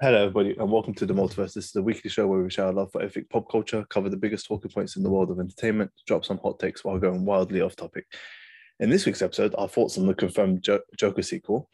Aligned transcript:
Hello, 0.00 0.26
everybody, 0.26 0.54
and 0.56 0.70
welcome 0.70 0.94
to 0.94 1.06
the 1.06 1.12
Multiverse. 1.12 1.54
This 1.54 1.64
is 1.64 1.72
the 1.72 1.82
weekly 1.82 2.08
show 2.08 2.28
where 2.28 2.38
we 2.38 2.48
share 2.50 2.66
our 2.66 2.72
love 2.72 2.92
for 2.92 3.02
epic 3.02 3.28
pop 3.28 3.50
culture, 3.50 3.84
cover 3.90 4.08
the 4.08 4.16
biggest 4.16 4.46
talking 4.46 4.70
points 4.70 4.94
in 4.94 5.02
the 5.02 5.10
world 5.10 5.28
of 5.28 5.40
entertainment, 5.40 5.90
drop 6.06 6.24
some 6.24 6.38
hot 6.38 6.60
takes 6.60 6.84
while 6.84 7.00
going 7.00 7.24
wildly 7.24 7.62
off 7.62 7.74
topic. 7.74 8.06
In 8.78 8.90
this 8.90 9.06
week's 9.06 9.22
episode, 9.22 9.56
our 9.58 9.66
thoughts 9.66 9.98
on 9.98 10.06
the 10.06 10.14
confirmed 10.14 10.62
jo- 10.62 10.82
Joker 10.96 11.22
sequel, 11.22 11.68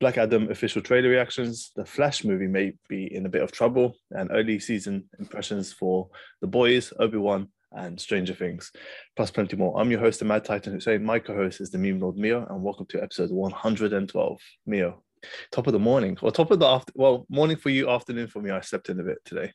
Black 0.00 0.16
Adam 0.16 0.50
official 0.50 0.80
trailer 0.80 1.10
reactions, 1.10 1.70
the 1.76 1.84
Flash 1.84 2.24
movie 2.24 2.46
may 2.46 2.72
be 2.88 3.14
in 3.14 3.26
a 3.26 3.28
bit 3.28 3.42
of 3.42 3.52
trouble, 3.52 3.96
and 4.12 4.30
early 4.32 4.58
season 4.58 5.04
impressions 5.18 5.70
for 5.70 6.08
The 6.40 6.46
Boys, 6.46 6.94
Obi 6.98 7.18
Wan, 7.18 7.48
and 7.72 8.00
Stranger 8.00 8.32
Things, 8.32 8.72
plus 9.14 9.30
plenty 9.30 9.56
more. 9.56 9.78
I'm 9.78 9.90
your 9.90 10.00
host, 10.00 10.20
the 10.20 10.24
Mad 10.24 10.46
Titan 10.46 10.72
Hussein. 10.72 11.04
My 11.04 11.18
co 11.18 11.34
host 11.34 11.60
is 11.60 11.68
the 11.68 11.76
meme 11.76 12.00
lord 12.00 12.16
Mio, 12.16 12.46
and 12.48 12.62
welcome 12.62 12.86
to 12.86 13.02
episode 13.02 13.30
112. 13.30 14.40
Mio, 14.64 15.02
top 15.50 15.66
of 15.66 15.72
the 15.72 15.78
morning 15.78 16.16
or 16.22 16.30
top 16.30 16.50
of 16.50 16.58
the 16.58 16.66
after 16.66 16.92
well 16.96 17.26
morning 17.28 17.56
for 17.56 17.70
you 17.70 17.88
afternoon 17.90 18.26
for 18.28 18.40
me 18.40 18.50
i 18.50 18.60
slept 18.60 18.88
in 18.88 19.00
a 19.00 19.02
bit 19.04 19.18
today 19.24 19.52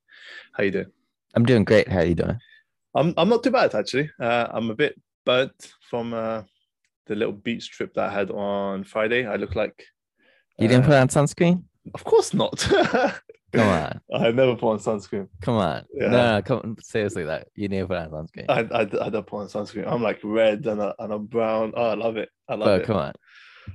how 0.54 0.64
you 0.64 0.72
doing 0.72 0.92
I'm 1.36 1.46
doing 1.46 1.64
great. 1.64 1.88
How 1.88 2.02
you 2.02 2.14
doing? 2.16 2.38
i'm, 2.96 3.14
I'm 3.18 3.30
not 3.30 3.44
too 3.44 3.52
bad 3.52 3.74
actually 3.74 4.12
uh, 4.22 4.48
i'm 4.52 4.70
a 4.70 4.76
bit 4.76 5.00
burnt 5.26 5.74
from 5.90 6.14
uh, 6.14 6.44
the 7.08 7.16
little 7.16 7.34
beach 7.34 7.72
trip 7.72 7.94
that 7.96 8.10
i 8.10 8.14
had 8.14 8.30
on 8.32 8.84
friday 8.84 9.26
i 9.26 9.36
look 9.36 9.56
like 9.56 9.86
You 10.58 10.68
didn't 10.68 10.86
uh, 10.86 10.88
put 10.88 10.96
on 10.98 11.08
sunscreen? 11.08 11.64
of 11.94 12.04
course 12.04 12.34
not 12.34 12.60
Come 13.54 13.68
on, 13.68 14.02
i 14.16 14.32
never 14.32 14.56
put 14.56 14.72
on 14.72 14.80
sunscreen 14.80 15.28
come 15.42 15.56
on. 15.58 15.86
Yeah. 15.94 16.08
No, 16.08 16.42
come 16.44 16.76
seriously. 16.82 17.24
That 17.24 17.50
you 17.56 17.68
to 17.68 17.86
put 17.86 17.98
on 17.98 18.10
sunscreen. 18.10 18.46
I, 18.50 18.62
I, 18.62 18.82
I 18.82 19.10
don't 19.10 19.28
put 19.28 19.42
on 19.42 19.48
sunscreen 19.48 19.88
i'm 19.88 20.02
like 20.02 20.20
red 20.24 20.66
and, 20.66 20.82
I, 20.82 20.94
and 21.00 21.14
i'm 21.14 21.26
brown 21.26 21.74
oh 21.76 21.90
i 21.90 21.94
love 21.94 22.18
it 22.18 22.30
i 22.50 22.56
love 22.56 22.68
oh, 22.68 22.76
it 22.76 22.86
come 22.86 22.98
on. 22.98 23.14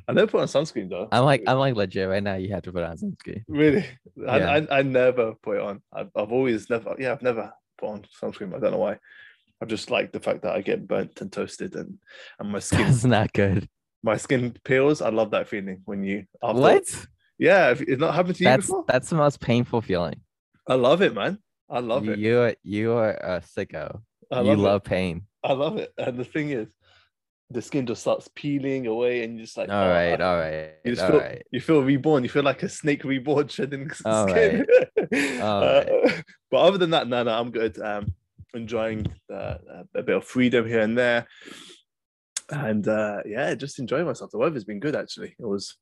I 0.08 0.12
never 0.12 0.26
put 0.26 0.40
on 0.40 0.46
sunscreen 0.46 0.88
though 0.90 1.08
I'm 1.12 1.24
like, 1.24 1.42
I'm 1.46 1.58
like 1.58 1.74
legit 1.74 2.08
right 2.08 2.22
now. 2.22 2.34
You 2.34 2.52
have 2.54 2.62
to 2.64 2.72
put 2.72 2.82
on 2.82 2.96
sunscreen. 2.96 3.42
Really? 3.48 3.84
I, 4.28 4.38
Yeah. 4.38 4.60
I, 4.70 4.78
I 4.78 4.82
never 4.82 5.34
put 5.42 5.56
it 5.56 5.62
on. 5.62 5.82
I've, 5.92 6.10
I've 6.16 6.32
always 6.32 6.68
never, 6.70 6.94
yeah, 6.98 7.12
I've 7.12 7.22
never 7.22 7.52
put 7.78 7.88
on 7.90 8.02
sunscreen. 8.22 8.54
I 8.54 8.58
don't 8.58 8.72
know 8.72 8.78
why. 8.78 8.98
I 9.60 9.64
just 9.66 9.90
like 9.90 10.12
the 10.12 10.20
fact 10.20 10.42
that 10.42 10.54
I 10.54 10.60
get 10.60 10.86
burnt 10.86 11.20
and 11.20 11.32
toasted 11.32 11.74
and, 11.74 11.98
and 12.38 12.50
my 12.50 12.58
skin 12.68 12.82
That's 12.86 13.04
not 13.04 13.32
good. 13.32 13.68
my 14.02 14.16
skin 14.16 14.54
peels. 14.64 15.00
I 15.02 15.08
love 15.10 15.30
that 15.32 15.48
feeling 15.48 15.82
when 15.84 16.02
you 16.04 16.24
after, 16.42 16.60
What? 16.60 17.06
Yeah, 17.38 17.70
if 17.70 17.80
it's 17.80 18.00
not 18.00 18.14
happened 18.14 18.36
to 18.36 18.42
you 18.44 18.50
That's 18.50 18.66
before. 18.66 18.84
that's 18.88 19.08
the 19.10 19.16
most 19.16 19.40
painful 19.40 19.80
feeling. 19.82 20.20
I 20.66 20.74
love 20.74 21.02
it, 21.02 21.14
man. 21.14 21.38
I 21.70 21.80
love 21.80 22.08
it. 22.08 22.18
You 22.18 22.40
are 22.40 22.54
you 22.62 22.92
are 22.92 23.10
a 23.12 23.40
sicko. 23.40 24.00
I 24.30 24.40
you 24.42 24.48
love, 24.50 24.58
love 24.58 24.84
pain. 24.84 25.22
I 25.44 25.52
love 25.52 25.76
it. 25.78 25.92
And 25.98 26.18
the 26.18 26.24
thing 26.24 26.50
is, 26.50 26.68
the 27.50 27.62
skin 27.62 27.86
just 27.86 28.02
starts 28.02 28.28
peeling 28.34 28.86
away, 28.86 29.24
and 29.24 29.36
you're 29.36 29.46
just 29.46 29.56
like, 29.56 29.70
all 29.70 29.84
oh, 29.84 29.88
right, 29.88 30.20
all 30.20 30.36
right, 30.36 30.72
You 30.84 30.92
just 30.92 31.02
all 31.02 31.12
feel, 31.12 31.20
right. 31.20 31.42
you 31.50 31.60
feel 31.60 31.82
reborn. 31.82 32.22
You 32.22 32.28
feel 32.28 32.42
like 32.42 32.62
a 32.62 32.68
snake 32.68 33.04
reborn, 33.04 33.48
shedding 33.48 33.90
All 34.04 34.28
skin. 34.28 34.66
All 35.40 35.62
Uh, 35.68 35.84
but 36.50 36.58
other 36.58 36.78
than 36.78 36.90
that, 36.90 37.08
no, 37.08 37.22
no, 37.22 37.30
I'm 37.30 37.50
good. 37.50 37.80
Um, 37.80 38.12
enjoying 38.54 39.06
uh, 39.32 39.54
a 39.94 40.02
bit 40.02 40.16
of 40.16 40.24
freedom 40.24 40.66
here 40.66 40.80
and 40.80 40.96
there, 40.98 41.26
and 42.50 42.86
uh, 42.86 43.18
yeah, 43.24 43.54
just 43.54 43.78
enjoying 43.78 44.06
myself. 44.06 44.30
The 44.30 44.38
weather's 44.38 44.64
been 44.64 44.80
good 44.80 44.96
actually. 44.96 45.34
It 45.38 45.46
was 45.46 45.76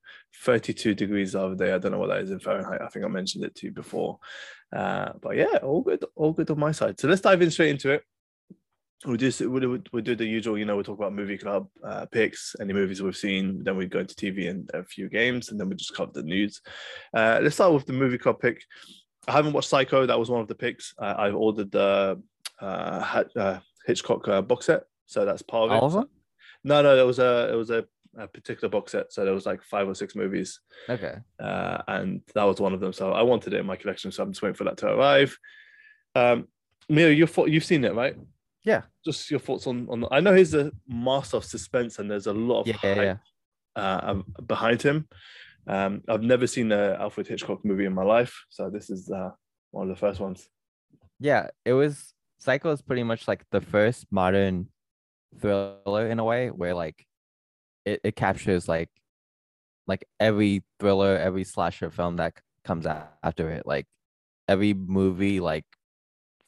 32 0.44 0.94
degrees 0.94 1.32
the 1.32 1.42
other 1.42 1.54
day. 1.54 1.72
I 1.72 1.78
don't 1.78 1.92
know 1.92 1.98
what 1.98 2.08
that 2.08 2.22
is 2.22 2.30
in 2.30 2.40
Fahrenheit. 2.40 2.82
I 2.82 2.88
think 2.88 3.04
I 3.04 3.08
mentioned 3.08 3.44
it 3.44 3.54
to 3.56 3.66
you 3.66 3.72
before. 3.72 4.18
Uh, 4.74 5.10
but 5.20 5.36
yeah, 5.36 5.58
all 5.62 5.82
good, 5.82 6.04
all 6.14 6.32
good 6.32 6.50
on 6.50 6.58
my 6.58 6.72
side. 6.72 6.98
So 6.98 7.08
let's 7.08 7.20
dive 7.20 7.42
in 7.42 7.50
straight 7.50 7.70
into 7.70 7.90
it. 7.90 8.02
We'll, 9.04 9.16
do- 9.18 9.82
we'll 9.92 10.02
do 10.02 10.16
the 10.16 10.24
usual, 10.24 10.56
you 10.56 10.64
know, 10.64 10.74
we'll 10.74 10.84
talk 10.84 10.98
about 10.98 11.12
movie 11.12 11.36
club 11.36 11.68
uh, 11.84 12.06
picks, 12.06 12.56
any 12.60 12.72
movies 12.72 13.02
we've 13.02 13.16
seen, 13.16 13.62
then 13.62 13.76
we 13.76 13.86
go 13.86 13.98
into 14.00 14.14
TV 14.14 14.48
and 14.48 14.70
a 14.72 14.82
few 14.84 15.08
games, 15.10 15.50
and 15.50 15.60
then 15.60 15.68
we 15.68 15.76
just 15.76 15.94
cover 15.94 16.12
the 16.14 16.22
news. 16.22 16.62
Uh, 17.12 17.38
let's 17.42 17.56
start 17.56 17.72
with 17.74 17.84
the 17.86 17.92
movie 17.92 18.16
club 18.18 18.40
pick. 18.40 18.62
I 19.28 19.32
haven't 19.32 19.52
watched 19.52 19.68
Psycho. 19.68 20.06
That 20.06 20.18
was 20.18 20.30
one 20.30 20.40
of 20.40 20.48
the 20.48 20.54
picks. 20.54 20.94
I, 20.98 21.26
I've 21.26 21.36
ordered 21.36 21.70
the 21.72 22.22
uh, 22.60 23.24
uh, 23.36 23.58
Hitchcock 23.86 24.26
uh, 24.28 24.40
box 24.40 24.66
set, 24.66 24.84
so 25.04 25.24
that's 25.26 25.42
part 25.42 25.70
of 25.70 25.76
it. 25.76 25.82
Of 25.82 25.92
them? 25.92 26.08
No, 26.64 26.80
no, 26.82 26.96
there 26.96 27.06
was 27.06 27.18
a 27.18 27.50
it 27.52 27.56
was 27.56 27.70
a, 27.70 27.84
a 28.16 28.26
particular 28.26 28.68
box 28.70 28.92
set, 28.92 29.12
so 29.12 29.24
there 29.24 29.34
was 29.34 29.44
like 29.46 29.62
five 29.62 29.86
or 29.86 29.94
six 29.94 30.16
movies, 30.16 30.60
Okay. 30.88 31.16
uh, 31.38 31.82
and 31.86 32.22
that 32.34 32.44
was 32.44 32.60
one 32.60 32.72
of 32.72 32.80
them. 32.80 32.92
So 32.94 33.12
I 33.12 33.22
wanted 33.22 33.52
it 33.52 33.60
in 33.60 33.66
my 33.66 33.76
collection, 33.76 34.10
so 34.10 34.22
I'm 34.22 34.32
just 34.32 34.42
waiting 34.42 34.54
for 34.56 34.64
that 34.64 34.78
to 34.78 34.88
arrive. 34.88 35.36
Um, 36.14 36.48
Mia, 36.88 37.26
thought, 37.26 37.50
you've 37.50 37.64
seen 37.64 37.84
it, 37.84 37.94
right? 37.94 38.16
Yeah. 38.66 38.82
Just 39.04 39.30
your 39.30 39.40
thoughts 39.40 39.66
on 39.66 39.88
on. 39.88 40.04
I 40.10 40.20
know 40.20 40.34
he's 40.34 40.52
a 40.52 40.72
master 40.86 41.38
of 41.38 41.44
suspense, 41.44 41.98
and 41.98 42.10
there's 42.10 42.26
a 42.26 42.32
lot 42.34 42.62
of 42.62 42.66
Yeah, 42.66 42.74
hype, 42.74 42.96
yeah. 42.98 43.16
uh, 43.82 44.14
behind 44.46 44.82
him. 44.82 45.08
Um, 45.68 46.02
I've 46.08 46.22
never 46.22 46.46
seen 46.46 46.70
an 46.72 46.96
Alfred 47.00 47.26
Hitchcock 47.28 47.64
movie 47.64 47.86
in 47.86 47.94
my 47.94 48.02
life, 48.04 48.44
so 48.50 48.68
this 48.68 48.90
is 48.90 49.08
uh, 49.10 49.30
one 49.70 49.88
of 49.88 49.96
the 49.96 50.00
first 50.00 50.20
ones. 50.20 50.48
Yeah, 51.20 51.48
it 51.64 51.72
was 51.72 52.12
Psycho 52.38 52.72
is 52.72 52.82
pretty 52.82 53.04
much 53.04 53.26
like 53.28 53.44
the 53.50 53.60
first 53.60 54.06
modern 54.10 54.68
thriller 55.40 56.08
in 56.08 56.18
a 56.18 56.24
way 56.24 56.50
where 56.50 56.74
like 56.74 57.06
it, 57.84 58.00
it 58.04 58.16
captures 58.16 58.68
like 58.68 58.90
like 59.86 60.04
every 60.18 60.64
thriller, 60.80 61.16
every 61.16 61.44
slasher 61.44 61.90
film 61.90 62.16
that 62.16 62.34
comes 62.64 62.84
out 62.86 63.12
after 63.22 63.48
it. 63.50 63.64
Like 63.64 63.86
every 64.48 64.74
movie 64.74 65.38
like 65.40 65.64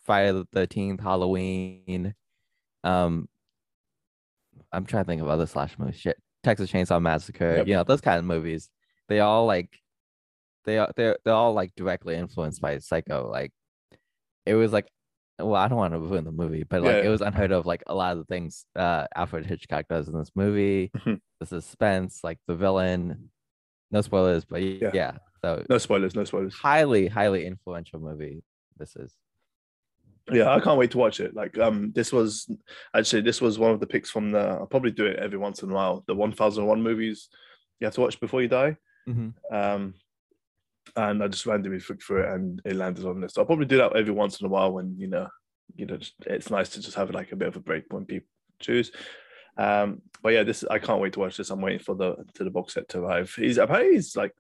Friday 0.08 0.32
the 0.32 0.48
thirteenth, 0.54 1.00
Halloween. 1.02 2.14
Um 2.82 3.28
I'm 4.72 4.86
trying 4.86 5.04
to 5.04 5.06
think 5.06 5.20
of 5.22 5.28
other 5.28 5.46
slash 5.46 5.78
movies. 5.78 6.00
Shit. 6.00 6.16
Texas 6.42 6.70
Chainsaw 6.72 7.00
Massacre, 7.00 7.56
Yep. 7.58 7.66
you 7.66 7.74
know, 7.74 7.84
those 7.84 8.00
kind 8.00 8.19
of 8.19 8.24
movies. 8.24 8.70
They 9.08 9.20
all 9.20 9.44
like 9.46 9.69
they 10.64 10.78
are 10.78 10.91
they're 10.96 11.19
they're 11.24 11.34
all 11.34 11.52
like 11.52 11.74
directly 11.76 12.14
influenced 12.16 12.62
by 12.62 12.78
Psycho. 12.78 13.28
Like 13.30 13.52
it 14.46 14.54
was 14.54 14.72
like 14.72 14.86
well, 15.38 15.54
I 15.54 15.69
don't 15.69 15.76
want 15.78 15.92
to 15.92 16.00
ruin 16.00 16.25
the 16.25 16.32
movie, 16.32 16.64
but 16.64 16.82
like 16.82 16.96
Yeah. 16.96 17.02
it 17.02 17.08
was 17.10 17.20
unheard 17.20 17.52
of. 17.52 17.66
Like 17.66 17.82
a 17.86 17.94
lot 17.94 18.12
of 18.12 18.19
the 18.19 18.25
things 18.25 18.64
uh 18.76 19.06
Alfred 19.14 19.44
Hitchcock 19.44 19.88
does 19.88 20.08
in 20.08 20.19
this 20.19 20.30
movie, 20.34 20.90
Mhm. 20.96 21.20
the 21.40 21.46
suspense, 21.46 22.20
like 22.25 22.38
the 22.48 22.56
villain. 22.56 23.30
No 23.90 24.00
spoilers, 24.00 24.46
but 24.46 24.62
Yeah. 24.62 24.90
yeah. 24.94 25.12
So 25.42 25.64
No 25.69 25.76
spoilers, 25.78 26.14
no 26.14 26.25
spoilers. 26.25 26.54
highly, 26.54 27.08
highly 27.08 27.44
influential 27.46 28.00
movie. 28.00 28.42
This 28.78 28.96
is. 28.96 29.12
Yeah, 30.33 30.50
I 30.55 30.61
can't 30.61 30.78
wait 30.78 30.91
to 30.93 30.99
watch 30.99 31.21
it. 31.21 31.34
Like, 31.34 31.56
um, 31.59 31.93
this 31.94 32.12
was 32.12 32.50
actually 32.94 33.22
this 33.22 33.41
was 33.41 33.59
one 33.59 33.71
of 33.71 33.81
the 33.81 33.87
picks 33.87 34.11
from 34.11 34.31
the. 34.33 34.39
I'll 34.41 34.66
probably 34.66 34.91
do 34.91 35.06
it 35.06 35.19
every 35.19 35.39
once 35.39 35.62
in 35.62 35.71
a 35.71 35.75
while. 35.75 36.05
The 36.06 36.15
one 36.15 36.33
thousand 36.33 36.66
one 36.66 36.83
movies 36.83 37.28
you 37.81 37.87
have 37.87 37.94
to 37.94 38.00
watch 38.00 38.19
before 38.21 38.43
you 38.43 38.49
die. 38.49 38.77
Um, 39.50 39.94
and 40.97 41.22
I 41.22 41.28
just 41.28 41.47
randomly 41.47 41.81
flicked 41.81 42.03
through 42.03 42.22
it, 42.25 42.31
and 42.34 42.61
it 42.65 42.75
landed 42.77 43.05
on 43.05 43.21
this. 43.21 43.34
So 43.34 43.43
I'll 43.43 43.47
probably 43.47 43.67
do 43.67 43.77
that 43.78 43.94
every 43.97 44.12
once 44.12 44.41
in 44.41 44.47
a 44.47 44.50
while 44.50 44.72
when 44.72 44.97
you 44.99 45.06
know, 45.06 45.28
you 45.77 45.87
know, 45.87 45.99
it's 46.27 46.50
nice 46.50 46.69
to 46.71 46.81
just 46.81 46.97
have 46.97 47.11
like 47.11 47.33
a 47.33 47.37
bit 47.37 47.49
of 47.49 47.56
a 47.56 47.61
break 47.61 47.84
when 47.91 48.05
people 48.05 48.28
choose. 48.59 48.91
Um, 49.56 50.03
but 50.22 50.33
yeah, 50.33 50.43
this 50.44 50.65
I 50.71 50.78
can't 50.78 51.00
wait 51.00 51.12
to 51.15 51.21
watch 51.21 51.37
this. 51.37 51.50
I'm 51.50 51.61
waiting 51.61 51.78
for 51.81 51.94
the 51.94 52.17
to 52.34 52.44
the 52.44 52.50
box 52.50 52.75
set 52.75 52.88
to 52.91 53.00
arrive. 53.00 53.33
He's 53.34 53.59
apparently 53.59 53.94
he's 53.94 54.17
like 54.17 54.33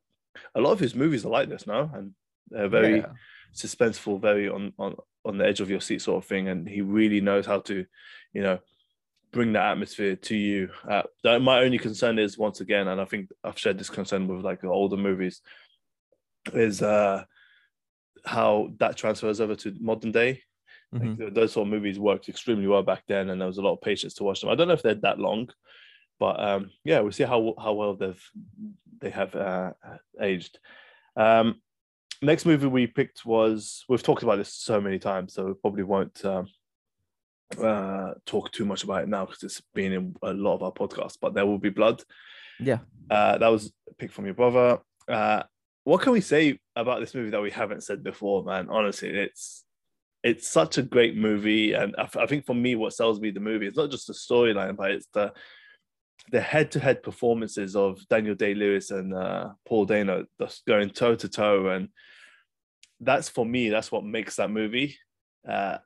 a 0.54 0.60
lot 0.60 0.72
of 0.72 0.80
his 0.80 0.94
movies 0.94 1.24
are 1.24 1.30
like 1.30 1.48
this 1.48 1.66
now, 1.66 1.90
and 1.94 2.14
they're 2.50 2.68
very 2.68 2.98
Yeah. 2.98 3.12
suspenseful, 3.54 4.20
very 4.20 4.48
on 4.48 4.72
on 4.78 4.96
on 5.24 5.38
the 5.38 5.46
edge 5.46 5.60
of 5.60 5.70
your 5.70 5.80
seat 5.80 6.02
sort 6.02 6.22
of 6.22 6.28
thing, 6.28 6.48
and 6.48 6.68
he 6.68 6.80
really 6.80 7.20
knows 7.20 7.46
how 7.46 7.60
to, 7.60 7.84
you 8.32 8.42
know, 8.42 8.58
bring 9.30 9.52
that 9.52 9.72
atmosphere 9.72 10.16
to 10.16 10.36
you. 10.36 10.70
Uh, 10.88 11.02
my 11.38 11.60
only 11.60 11.78
concern 11.78 12.18
is 12.18 12.38
once 12.38 12.60
again, 12.60 12.88
and 12.88 13.00
I 13.00 13.04
think 13.04 13.30
I've 13.44 13.58
shared 13.58 13.78
this 13.78 13.90
concern 13.90 14.26
with 14.26 14.44
like 14.44 14.64
older 14.64 14.96
movies, 14.96 15.42
is 16.54 16.82
uh 16.82 17.24
how 18.24 18.70
that 18.78 18.96
transfers 18.96 19.40
over 19.40 19.54
to 19.54 19.74
modern 19.80 20.12
day. 20.12 20.42
Like, 20.92 21.02
Mhm. 21.02 21.18
th- 21.18 21.34
those 21.34 21.52
sort 21.52 21.66
of 21.66 21.70
movies 21.70 21.98
worked 21.98 22.28
extremely 22.28 22.66
well 22.66 22.82
back 22.82 23.04
then, 23.06 23.28
and 23.28 23.40
there 23.40 23.46
was 23.46 23.58
a 23.58 23.62
lot 23.62 23.74
of 23.74 23.80
patience 23.82 24.14
to 24.14 24.24
watch 24.24 24.40
them. 24.40 24.50
I 24.50 24.54
don't 24.54 24.68
know 24.68 24.74
if 24.74 24.82
they're 24.82 24.94
that 24.94 25.18
long, 25.18 25.50
but 26.18 26.40
um, 26.40 26.70
yeah, 26.84 27.00
we'll 27.00 27.12
see 27.12 27.24
how 27.24 27.54
how 27.58 27.74
well 27.74 27.94
they've 27.94 28.30
they 29.00 29.10
have 29.10 29.34
uh, 29.34 29.72
aged. 30.20 30.58
Um, 31.16 31.60
next 32.22 32.46
movie 32.46 32.66
we 32.66 32.86
picked 32.86 33.24
was 33.24 33.84
we've 33.88 34.02
talked 34.02 34.22
about 34.22 34.36
this 34.36 34.52
so 34.52 34.80
many 34.80 34.98
times, 34.98 35.34
so 35.34 35.46
we 35.46 35.54
probably 35.54 35.82
won't 35.84 36.24
um, 36.24 36.46
uh, 37.62 38.14
talk 38.26 38.52
too 38.52 38.64
much 38.64 38.84
about 38.84 39.02
it 39.02 39.08
now 39.08 39.24
because 39.24 39.42
it's 39.42 39.62
been 39.74 39.92
in 39.92 40.16
a 40.22 40.32
lot 40.32 40.54
of 40.54 40.62
our 40.62 40.72
podcasts. 40.72 41.18
But 41.20 41.34
there 41.34 41.46
will 41.46 41.58
be 41.58 41.70
blood. 41.70 42.02
Yeah. 42.60 42.78
Uh, 43.10 43.38
that 43.38 43.48
was 43.48 43.72
a 43.88 43.94
pick 43.94 44.12
from 44.12 44.24
your 44.24 44.34
brother. 44.34 44.78
Uh, 45.06 45.42
what 45.84 46.02
can 46.02 46.12
we 46.12 46.20
say 46.20 46.58
about 46.76 47.00
this 47.00 47.14
movie 47.14 47.30
that 47.30 47.42
we 47.42 47.50
haven't 47.50 47.82
said 47.82 48.02
before, 48.02 48.44
man? 48.44 48.68
Honestly, 48.70 49.08
it's 49.08 49.64
it's 50.22 50.48
such 50.48 50.78
a 50.78 50.82
great 50.82 51.16
movie, 51.16 51.72
and 51.72 51.94
I, 51.96 52.08
I 52.18 52.26
think 52.26 52.44
for 52.44 52.54
me, 52.54 52.74
what 52.74 52.92
sells 52.92 53.20
me 53.20 53.30
the 53.30 53.40
movie 53.40 53.66
is 53.66 53.76
not 53.76 53.90
just 53.90 54.08
the 54.08 54.12
storyline, 54.12 54.76
but 54.76 54.90
it's 54.90 55.08
the 55.14 55.32
the 56.30 56.40
head-to-head 56.40 57.02
performances 57.02 57.74
of 57.74 58.06
Daniel 58.08 58.34
Day 58.34 58.54
Lewis 58.54 58.90
and 58.90 59.14
uh, 59.14 59.50
Paul 59.66 59.86
Dano 59.86 60.26
just 60.40 60.66
going 60.66 60.90
toe 60.90 61.14
to 61.14 61.28
toe, 61.28 61.68
and 61.68 61.88
that's 63.00 63.28
for 63.28 63.46
me. 63.46 63.70
That's 63.70 63.92
what 63.92 64.04
makes 64.04 64.36
that 64.36 64.50
movie. 64.50 64.96
Uh, 65.48 65.78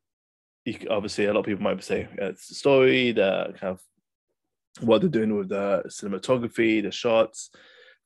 you, 0.64 0.78
obviously, 0.90 1.26
a 1.26 1.32
lot 1.32 1.40
of 1.40 1.46
people 1.46 1.62
might 1.62 1.82
say 1.84 2.04
uh, 2.20 2.26
it's 2.26 2.48
the 2.48 2.54
story, 2.54 3.12
the 3.12 3.54
kind 3.60 3.72
of 3.72 3.80
what 4.80 5.00
they're 5.00 5.10
doing 5.10 5.36
with 5.36 5.50
the 5.50 5.82
cinematography, 5.88 6.82
the 6.82 6.90
shots. 6.90 7.50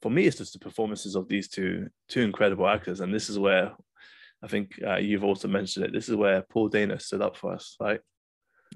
for 0.02 0.11
me, 0.11 0.26
it's 0.26 0.38
just 0.38 0.52
the 0.52 0.58
performances 0.58 1.14
of 1.14 1.29
these 1.29 1.49
two 1.49 1.88
two 2.08 2.22
incredible 2.22 2.67
actors, 2.67 3.00
and 3.00 3.14
this 3.14 3.31
is 3.31 3.38
where 3.38 3.72
I 4.43 4.49
think 4.49 4.79
uh, 4.87 4.96
you've 4.96 5.25
also 5.25 5.49
mentioned 5.49 5.87
it. 5.87 5.93
This 5.93 6.08
is 6.08 6.17
where 6.17 6.43
Paul 6.43 6.69
Dano 6.69 6.99
stood 6.99 7.22
up 7.22 7.37
for 7.37 7.55
us, 7.55 7.76
right? 7.81 8.00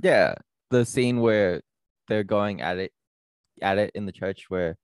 Yeah, 0.02 0.34
the 0.70 0.84
scene 0.84 1.20
where 1.20 1.60
they're 2.08 2.24
going 2.24 2.60
at 2.62 2.78
it, 2.78 2.92
at 3.62 3.78
it 3.78 3.92
in 3.94 4.06
the 4.06 4.12
church, 4.12 4.50
where 4.50 4.76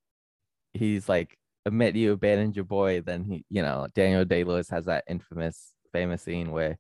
he's 0.75 1.09
like, 1.09 1.39
"Admit 1.67 1.97
you 1.97 2.13
abandoned 2.13 2.57
your 2.57 2.65
boy." 2.67 3.01
Then 3.03 3.25
he, 3.25 3.45
you 3.51 3.63
know, 3.63 3.89
Daniel 3.95 4.25
Day 4.25 4.45
Lewis 4.45 4.71
has 4.71 4.87
that 4.87 5.05
infamous, 5.09 5.75
famous 5.93 6.23
scene 6.23 6.53
where 6.53 6.79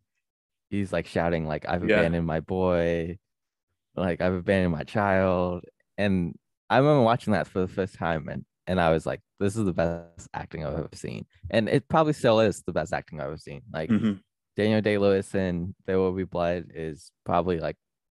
he's 0.70 0.92
like 0.92 1.06
shouting, 1.06 1.46
"Like 1.46 1.66
I've 1.68 1.84
Yeah. 1.84 1.98
abandoned 1.98 2.26
my 2.26 2.40
boy, 2.40 3.18
like 3.96 4.20
I've 4.20 4.34
abandoned 4.34 4.72
my 4.72 4.84
child," 4.84 5.64
and 5.98 6.34
I 6.70 6.78
remember 6.78 7.02
watching 7.04 7.32
that 7.34 7.46
for 7.48 7.60
the 7.60 7.68
first 7.68 7.94
time, 7.94 8.28
and 8.28 8.44
and 8.66 8.80
I 8.80 8.90
was 8.92 9.06
like, 9.06 9.20
"This 9.40 9.56
is 9.56 9.64
the 9.64 9.72
best 9.74 10.28
acting 10.34 10.64
I've 10.64 10.74
ever 10.74 10.88
seen," 10.94 11.26
and 11.50 11.68
it 11.68 11.88
probably 11.88 12.12
still 12.14 12.40
is 12.40 12.62
the 12.64 12.72
best 12.72 12.92
acting 12.92 13.20
I've 13.20 13.28
ever 13.28 13.38
seen. 13.38 13.62
Like 13.72 13.92
Mhm. 13.92 14.22
Daniel 14.56 14.80
Day 14.82 14.98
Lewis 14.98 15.34
and 15.34 15.74
There 15.86 15.98
Will 15.98 16.12
Be 16.12 16.24
Blood 16.24 16.70
is 16.74 17.12
probably 17.24 17.60
like 17.60 17.76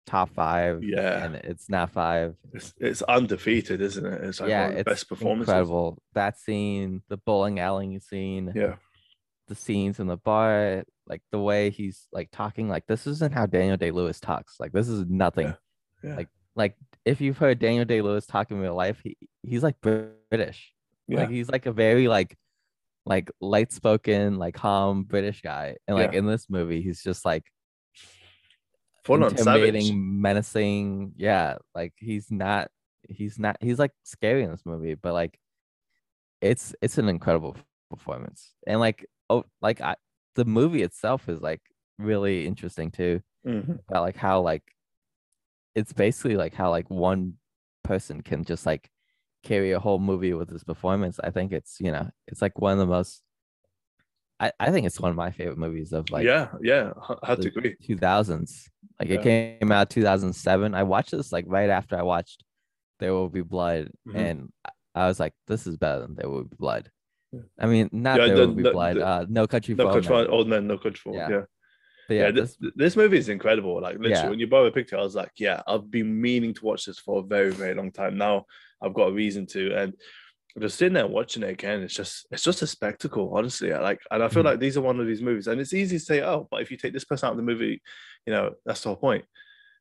top 0.07 0.31
five. 0.31 0.83
Yeah. 0.83 1.25
And 1.25 1.35
it's 1.37 1.69
not 1.69 1.91
five. 1.91 2.37
It's, 2.53 2.73
it's 2.79 3.03
undefeated, 3.03 3.81
isn't 3.81 4.07
it? 4.07 4.25
It's 4.25 4.41
like 4.41 4.49
yeah, 4.51 4.63
one 4.63 4.69
of 4.71 4.75
the 4.75 4.81
it's 4.81 4.89
best 4.91 5.09
performances. 5.09 5.49
incredible. 5.49 6.03
That 6.15 6.39
scene, 6.39 7.03
the 7.09 7.17
bowling 7.19 7.61
alley 7.61 7.99
scene, 7.99 8.53
Yeah, 8.55 8.77
the 9.49 9.55
scenes 9.55 10.01
in 10.01 10.07
the 10.07 10.17
bar, 10.17 10.85
like 11.07 11.23
the 11.33 11.41
way 11.41 11.71
he's 11.71 12.07
like 12.13 12.31
talking, 12.31 12.69
like 12.69 12.87
this 12.87 13.07
isn't 13.07 13.35
how 13.35 13.47
Daniel 13.47 13.77
Day 13.77 13.91
Lewis 13.91 14.21
talks. 14.21 14.57
Like 14.59 14.73
this 14.73 14.89
is 14.89 15.05
nothing. 15.09 15.49
Yeah. 15.49 15.55
Yeah. 16.11 16.17
Like 16.17 16.29
like 16.55 16.75
if 17.05 17.21
you've 17.21 17.39
heard 17.39 17.59
Daniel 17.59 17.85
Day 17.85 18.01
Lewis 18.03 18.27
talk 18.27 18.51
in 18.51 18.59
real 18.59 18.75
life, 18.75 19.01
he, 19.05 19.17
he's 19.43 19.63
like 19.63 19.77
British. 19.81 20.73
yeah, 21.07 21.21
Like 21.21 21.31
he's 21.31 21.49
like 21.51 21.67
a 21.67 21.73
very 21.73 22.09
like 22.09 22.37
like 23.05 23.31
light 23.41 23.73
spoken, 23.73 24.37
like 24.39 24.55
calm 24.55 25.05
British 25.05 25.43
guy. 25.43 25.77
And 25.87 25.97
like 25.97 26.15
in 26.15 26.27
this 26.27 26.47
movie, 26.51 26.83
he's 26.83 27.03
just 27.03 27.25
like 27.25 27.45
full 29.07 29.25
intimidating, 29.25 30.21
menacing. 30.21 31.13
Yeah, 31.17 31.57
like 31.75 31.95
he's 31.97 32.31
not. 32.31 32.71
He's 33.09 33.39
not. 33.39 33.57
He's 33.61 33.79
like 33.79 33.93
scary 34.03 34.43
in 34.43 34.51
this 34.51 34.67
movie, 34.67 34.95
but 34.95 35.13
like, 35.13 35.39
it's 36.41 36.75
it's 36.83 36.99
an 36.99 37.09
incredible 37.09 37.57
performance, 37.91 38.53
and 38.67 38.81
like 38.81 39.07
oh, 39.31 39.45
like 39.63 39.81
I, 39.81 39.97
the 40.35 40.45
movie 40.45 40.83
itself 40.83 41.29
is 41.29 41.41
like 41.41 41.63
really 41.99 42.47
interesting 42.47 42.91
too. 42.91 43.23
Mhm. 43.47 43.79
About 43.89 44.03
like 44.03 44.17
how 44.17 44.41
like, 44.41 44.65
it's 45.75 45.93
basically 45.93 46.37
like 46.37 46.55
how 46.55 46.71
like 46.71 46.91
one 46.91 47.35
person 47.85 48.23
can 48.23 48.45
just 48.45 48.67
like 48.67 48.91
carry 49.45 49.71
a 49.71 49.79
whole 49.79 50.01
movie 50.01 50.35
with 50.35 50.51
his 50.51 50.65
performance. 50.65 51.21
I 51.23 51.31
think 51.31 51.53
it's 51.53 51.77
you 51.81 51.93
know 51.93 52.11
it's 52.27 52.43
like 52.43 52.59
one 52.59 52.73
of 52.73 52.79
the 52.79 52.87
most. 52.87 53.23
I, 54.39 54.53
I 54.61 54.71
think 54.71 54.87
it's 54.87 55.01
one 55.01 55.11
of 55.11 55.17
my 55.17 55.31
favorite 55.31 55.59
movies 55.59 55.93
of 55.93 56.11
like 56.11 56.25
yeah, 56.25 56.49
yeah, 56.63 56.93
I 57.23 57.27
had 57.29 57.43
to 57.43 57.49
agree. 57.49 57.77
2000s. 57.83 58.69
Like 59.01 59.11
it 59.11 59.23
came 59.23 59.73
out 59.73 59.91
2007. 59.91 60.75
I 60.75 60.83
watched 60.83 61.11
this 61.13 61.33
like 61.33 61.45
right 61.49 61.71
after 61.71 61.97
I 61.99 62.03
watched 62.03 62.45
There 62.99 63.13
Will 63.13 63.29
Be 63.29 63.43
Blood, 63.43 63.91
Mhm. 64.09 64.15
and 64.17 64.53
I- 64.95 65.07
was 65.09 65.21
like, 65.21 65.35
"This 65.47 65.67
is 65.67 65.77
better 65.77 66.01
than 66.01 66.15
There 66.15 66.29
Will 66.29 66.45
Be 66.45 66.57
Blood." 66.59 66.91
Yeah. 67.33 67.41
I 67.59 67.67
mean, 67.67 67.91
not 67.93 68.19
Yeah, 68.21 68.27
There 68.29 68.37
the- 68.37 68.47
Will 68.49 68.55
Be 68.55 68.63
the- 68.63 68.71
Blood. 68.73 68.97
the- 68.97 69.07
uh, 69.07 69.27
No 69.29 69.47
Country 69.47 69.75
No 69.75 69.91
for 70.01 70.01
Men. 70.01 70.27
old 70.29 70.49
men, 70.49 70.67
no 70.67 70.79
control. 70.79 71.15
Yeah. 71.17 71.29
Yeah, 71.29 71.43
But 72.09 72.15
yeah. 72.15 72.23
yeah, 72.27 72.31
this, 72.31 72.57
this, 72.77 72.97
movie 72.97 73.19
is 73.19 73.29
incredible. 73.29 73.81
Like 73.83 73.95
literally, 73.99 74.13
Yeah. 74.13 74.31
when 74.31 74.39
you 74.39 74.47
brought 74.47 74.67
a 74.67 74.71
picture, 74.71 74.97
I 74.97 75.03
was 75.03 75.15
like, 75.17 75.33
yeah, 75.37 75.61
I've 75.67 75.91
been 75.91 76.19
meaning 76.21 76.55
to 76.55 76.65
watch 76.65 76.85
this 76.87 76.99
for 76.99 77.21
a 77.21 77.23
very, 77.23 77.51
very 77.53 77.75
long 77.75 77.91
time. 77.93 78.17
Now 78.17 78.47
I've 78.81 78.95
got 78.95 79.09
a 79.09 79.13
reason 79.13 79.45
to, 79.49 79.75
and 79.75 79.95
just 80.63 80.79
sitting 80.79 80.95
there 80.95 81.07
watching 81.07 81.43
it 81.43 81.51
again, 81.51 81.83
it's 81.83 81.95
just, 81.95 82.27
it's 82.31 82.43
just 82.43 82.63
a 82.63 82.67
spectacle, 82.67 83.31
honestly. 83.35 83.73
I 83.73 83.81
like, 83.81 84.01
and 84.11 84.23
I 84.23 84.29
feel 84.29 84.43
Mhm. 84.43 84.47
like 84.47 84.61
these 84.61 84.77
are 84.77 84.83
one 84.83 84.99
of 85.01 85.07
these 85.07 85.21
movies, 85.23 85.47
and 85.49 85.61
it's 85.61 85.75
easy 85.75 85.99
to 85.99 86.05
say, 86.05 86.23
oh, 86.23 86.49
but 86.51 86.63
if 86.63 86.71
you 86.71 86.77
take 86.77 86.93
this 86.93 87.05
person 87.05 87.27
out 87.27 87.33
of 87.33 87.37
the 87.37 87.43
movie, 87.43 87.83
you 88.27 88.33
know, 88.33 88.55
that's 88.65 88.81
the 88.83 88.89
whole 88.89 88.97
point. 88.97 89.25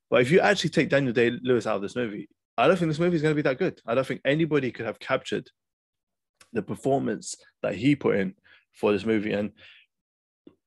But 0.10 0.22
if 0.22 0.31
you 0.31 0.39
actually 0.39 0.72
take 0.72 0.89
Daniel 0.89 1.13
Day 1.13 1.30
Lewis 1.30 1.66
out 1.66 1.77
of 1.77 1.81
this 1.81 1.95
movie, 1.95 2.30
I 2.57 2.68
don't 2.68 2.77
think 2.77 2.89
this 2.89 3.00
movie 3.00 3.16
is 3.16 3.22
going 3.22 3.33
to 3.33 3.42
be 3.42 3.48
that 3.48 3.57
good. 3.57 3.81
I 3.86 3.95
don't 3.95 4.06
think 4.06 4.22
anybody 4.25 4.72
could 4.72 4.86
have 4.86 5.00
captured 5.00 5.50
the 6.54 6.62
performance 6.62 7.36
that 7.63 7.75
he 7.75 7.95
put 7.95 8.16
in 8.16 8.36
for 8.74 8.92
this 8.92 9.06
movie, 9.06 9.31
and 9.33 9.51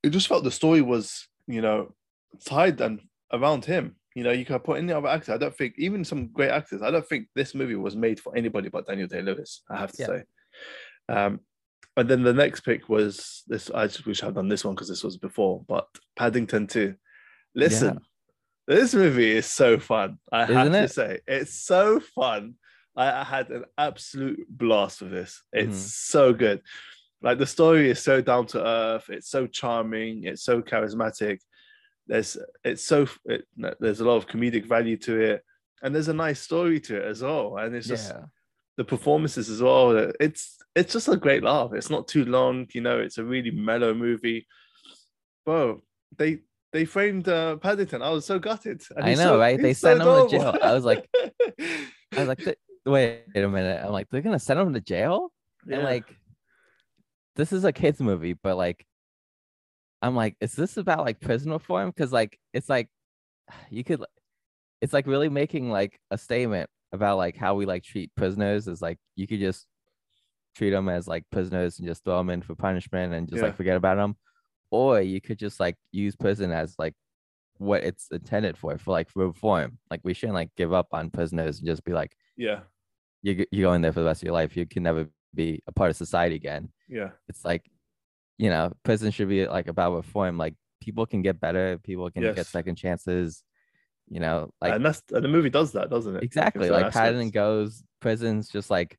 it 0.02 0.10
just 0.10 0.28
felt 0.28 0.44
the 0.44 0.50
story 0.50 0.80
was, 0.80 1.28
you 1.46 1.60
know, 1.60 1.94
tied 2.44 2.80
and 2.80 3.00
around 3.32 3.64
him. 3.64 3.96
You 4.18 4.24
know, 4.24 4.32
you 4.32 4.44
could 4.44 4.54
have 4.54 4.64
put 4.64 4.78
any 4.78 4.92
other 4.92 5.06
actor. 5.06 5.32
I 5.32 5.36
don't 5.38 5.56
think 5.56 5.74
even 5.78 6.04
some 6.04 6.26
great 6.32 6.50
actors. 6.50 6.82
I 6.82 6.90
don't 6.90 7.06
think 7.06 7.28
this 7.36 7.54
movie 7.54 7.76
was 7.76 7.94
made 7.94 8.18
for 8.18 8.36
anybody 8.36 8.68
but 8.68 8.84
Daniel 8.84 9.06
Day 9.06 9.22
Lewis. 9.22 9.62
I 9.70 9.76
have 9.76 9.92
to 9.92 10.02
Yeah. 10.02 10.06
say. 10.08 10.22
Um, 11.08 11.40
and 11.96 12.08
then 12.08 12.24
the 12.24 12.32
next 12.32 12.62
pick 12.62 12.88
was 12.88 13.44
this. 13.46 13.70
I 13.70 13.86
just 13.86 14.06
wish 14.06 14.24
I'd 14.24 14.34
done 14.34 14.48
this 14.48 14.64
one 14.64 14.74
because 14.74 14.88
this 14.88 15.04
was 15.04 15.16
before, 15.18 15.64
but 15.68 15.86
Paddington 16.16 16.66
Two. 16.66 16.96
Listen, 17.54 18.00
this 18.66 18.92
movie 18.92 19.30
is 19.36 19.46
so 19.46 19.78
fun. 19.78 20.18
I 20.32 20.46
have 20.46 20.50
Isn't 20.66 20.72
to 20.72 20.82
it? 20.82 20.90
say, 20.90 21.20
it's 21.28 21.54
so 21.54 22.00
fun. 22.00 22.54
I, 22.96 23.20
I 23.20 23.22
had 23.22 23.50
an 23.50 23.66
absolute 23.78 24.44
blast 24.48 25.00
with 25.00 25.12
this. 25.12 25.44
It's 25.52 25.76
Mhm. 25.76 25.88
so 25.90 26.32
good. 26.32 26.60
Like 27.22 27.38
the 27.38 27.46
story 27.46 27.88
is 27.88 28.00
so 28.02 28.20
down 28.20 28.46
to 28.48 28.66
earth. 28.66 29.10
It's 29.10 29.30
so 29.30 29.46
charming. 29.46 30.24
It's 30.24 30.42
so 30.42 30.60
charismatic. 30.60 31.38
There's 32.08 32.36
it's 32.64 32.82
so 32.82 33.06
it, 33.26 33.44
there's 33.78 34.00
a 34.00 34.04
lot 34.04 34.16
of 34.16 34.26
comedic 34.26 34.64
value 34.66 34.96
to 34.98 35.20
it, 35.20 35.44
and 35.82 35.94
there's 35.94 36.08
a 36.08 36.14
nice 36.14 36.40
story 36.40 36.80
to 36.80 36.96
it 36.96 37.04
as 37.04 37.22
well. 37.22 37.56
And 37.58 37.74
it's 37.76 37.86
just 37.86 38.10
yeah, 38.10 38.22
the 38.76 38.84
performances 38.84 39.48
as 39.50 39.62
well. 39.62 40.12
It's 40.18 40.56
it's 40.74 40.92
just 40.92 41.08
a 41.08 41.16
great 41.16 41.42
laugh. 41.42 41.70
It's 41.74 41.90
not 41.90 42.08
too 42.08 42.24
long, 42.24 42.66
you 42.72 42.80
know. 42.80 42.98
It's 42.98 43.18
a 43.18 43.24
really 43.24 43.50
mellow 43.50 43.92
movie. 43.94 44.46
Bro, 45.44 45.82
they 46.16 46.40
they 46.72 46.84
framed 46.84 47.28
uh, 47.28 47.56
Paddington. 47.56 48.02
I 48.02 48.10
was 48.10 48.24
so 48.26 48.38
gutted. 48.38 48.82
And 48.96 49.04
I 49.04 49.14
know, 49.14 49.22
so- 49.34 49.38
right? 49.38 49.60
They 49.60 49.74
so 49.74 49.88
sent 49.88 50.00
him 50.02 50.06
to 50.06 50.28
jail. 50.30 50.56
I 50.62 50.72
was 50.74 50.84
like- 50.84 51.08
I 51.60 52.20
was 52.20 52.28
like, 52.28 52.38
"Th- 52.38 52.58
wait 52.86 53.22
a 53.34 53.48
minute. 53.48 53.82
I'm 53.84 53.92
like, 53.92 54.08
they're 54.10 54.22
gonna 54.22 54.38
send 54.38 54.58
him 54.60 54.72
to 54.74 54.80
jail, 54.80 55.30
Yeah. 55.66 55.76
and 55.76 55.84
like, 55.84 56.04
this 57.36 57.52
is 57.52 57.64
a 57.64 57.72
kids 57.72 58.00
movie, 58.00 58.32
but 58.32 58.56
like, 58.56 58.84
I'm 60.02 60.14
like, 60.14 60.36
is 60.40 60.52
this 60.54 60.76
about 60.76 61.04
like 61.04 61.20
prison 61.20 61.50
reform? 61.52 61.90
Because 61.90 62.12
like, 62.12 62.38
it's 62.52 62.68
like, 62.68 62.88
you 63.70 63.84
could, 63.84 64.04
it's 64.80 64.92
like 64.92 65.06
really 65.06 65.28
making 65.28 65.70
like 65.70 65.98
a 66.10 66.18
statement 66.18 66.70
about 66.92 67.16
like 67.18 67.36
how 67.36 67.54
we 67.54 67.66
like 67.66 67.82
treat 67.82 68.14
prisoners. 68.14 68.68
Is 68.68 68.80
like 68.80 68.98
you 69.16 69.26
could 69.26 69.40
just 69.40 69.66
treat 70.54 70.70
them 70.70 70.88
as 70.88 71.06
like 71.08 71.24
prisoners 71.30 71.78
and 71.78 71.86
just 71.88 72.04
throw 72.04 72.18
them 72.18 72.30
in 72.30 72.42
for 72.42 72.54
punishment 72.54 73.12
and 73.14 73.28
just 73.28 73.38
Yeah. 73.38 73.46
like 73.46 73.56
forget 73.56 73.76
about 73.76 73.96
them, 73.96 74.16
or 74.70 75.00
you 75.00 75.20
could 75.20 75.38
just 75.38 75.58
like 75.60 75.76
use 75.92 76.14
prison 76.16 76.52
as 76.52 76.74
like 76.78 76.94
what 77.58 77.82
it's 77.82 78.06
intended 78.12 78.56
for, 78.56 78.78
for 78.78 78.92
like 78.92 79.08
reform. 79.16 79.78
Like 79.90 80.00
we 80.04 80.14
shouldn't 80.14 80.34
like 80.36 80.50
give 80.56 80.72
up 80.72 80.86
on 80.92 81.10
prisoners 81.10 81.58
and 81.58 81.66
just 81.66 81.84
be 81.84 81.92
like 81.92 82.14
yeah, 82.36 82.60
you 83.22 83.34
g- 83.34 83.48
you 83.50 83.62
go 83.64 83.72
in 83.72 83.82
there 83.82 83.92
for 83.92 84.00
the 84.00 84.06
rest 84.06 84.22
of 84.22 84.26
your 84.26 84.34
life. 84.34 84.56
You 84.56 84.64
can 84.64 84.84
never 84.84 85.08
be 85.34 85.60
a 85.66 85.72
part 85.72 85.90
of 85.90 85.96
society 85.96 86.36
again. 86.36 86.68
yeah, 86.88 87.10
It's 87.28 87.44
like, 87.44 87.68
you 88.38 88.50
know, 88.50 88.72
prison 88.84 89.10
should 89.10 89.28
be 89.28 89.46
like 89.46 89.68
about 89.68 89.94
reform. 89.94 90.38
Like 90.38 90.54
people 90.80 91.04
can 91.06 91.22
get 91.22 91.40
better. 91.40 91.78
People 91.78 92.10
can 92.10 92.22
get 92.34 92.46
second 92.46 92.76
chances. 92.76 93.42
You 94.08 94.20
know, 94.20 94.50
like 94.60 94.72
and 94.74 94.84
that's 94.86 95.02
and 95.12 95.22
the 95.24 95.28
movie 95.28 95.50
does 95.50 95.72
that, 95.72 95.90
doesn't 95.90 96.16
it? 96.16 96.22
exactly 96.22 96.70
like 96.70 96.92
Paddington 96.92 97.30
goes. 97.30 97.82
Prison's 98.00 98.48
just 98.48 98.70
like 98.70 98.98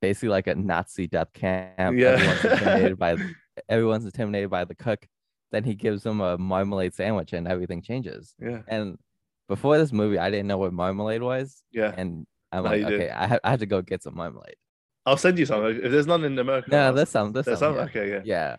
basically 0.00 0.30
like 0.30 0.48
a 0.48 0.54
Nazi 0.56 1.06
death 1.06 1.32
camp. 1.32 1.96
Yeah. 1.98 2.16
Everyone's 2.18 2.44
intimidated 2.44 2.98
by 2.98 3.16
everyone's 3.68 4.04
intimidated 4.06 4.50
by 4.50 4.64
the 4.64 4.74
cook. 4.74 5.06
Then 5.52 5.62
he 5.62 5.74
gives 5.76 6.02
them 6.02 6.20
a 6.20 6.36
marmalade 6.36 6.94
sandwich 6.94 7.32
and 7.32 7.46
everything 7.46 7.80
changes. 7.80 8.34
Yeah, 8.40 8.62
And 8.66 8.98
before 9.48 9.78
this 9.78 9.92
movie, 9.92 10.18
I 10.18 10.28
didn't 10.30 10.48
know 10.48 10.58
what 10.58 10.72
marmalade 10.72 11.22
was. 11.22 11.62
yeah. 11.70 11.94
And 11.96 12.26
I'm 12.50 12.64
No, 12.64 12.70
like, 12.70 12.82
okay, 12.82 13.10
I, 13.10 13.26
ha- 13.28 13.38
I 13.44 13.50
have 13.50 13.60
to 13.60 13.66
go 13.66 13.82
get 13.82 14.02
some 14.02 14.16
marmalade. 14.16 14.56
I'll 15.06 15.16
send 15.16 15.38
you 15.38 15.46
some. 15.46 15.64
If 15.66 15.90
there's 15.90 16.06
none 16.06 16.24
in 16.24 16.38
America, 16.38 16.70
No, 16.70 16.86
I'll- 16.86 16.92
there's 16.94 17.08
some. 17.10 17.32
There's, 17.32 17.46
there's 17.46 17.58
some. 17.58 17.74
some. 17.74 17.76
yeah. 17.76 17.84
Okay, 18.02 18.10
yeah. 18.10 18.20
yeah. 18.24 18.56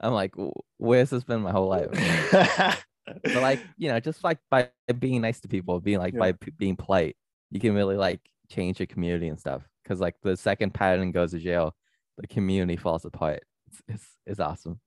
I'm 0.00 0.12
like, 0.12 0.34
where's 0.78 1.10
this 1.10 1.22
been 1.24 1.42
my 1.42 1.52
whole 1.52 1.68
life? 1.68 1.88
but 3.22 3.34
like, 3.42 3.60
you 3.76 3.88
know, 3.88 4.00
just 4.00 4.24
like 4.24 4.38
by 4.50 4.68
being 4.98 5.20
nice 5.20 5.40
to 5.40 5.48
people, 5.48 5.78
being 5.80 5.98
like 5.98 6.14
Yeah. 6.14 6.20
by 6.20 6.32
p- 6.32 6.52
being 6.56 6.76
polite, 6.76 7.16
you 7.50 7.60
can 7.60 7.74
really 7.74 7.96
like 7.96 8.20
change 8.50 8.80
your 8.80 8.86
community 8.86 9.28
and 9.28 9.38
stuff. 9.38 9.62
Because 9.82 10.00
like 10.00 10.16
the 10.22 10.36
second 10.36 10.74
Patton 10.74 11.12
goes 11.12 11.30
to 11.32 11.38
jail, 11.38 11.74
the 12.18 12.26
community 12.26 12.76
falls 12.76 13.04
apart. 13.04 13.42
It's 13.68 13.82
it's, 13.88 14.06
it's 14.26 14.40
awesome. 14.40 14.80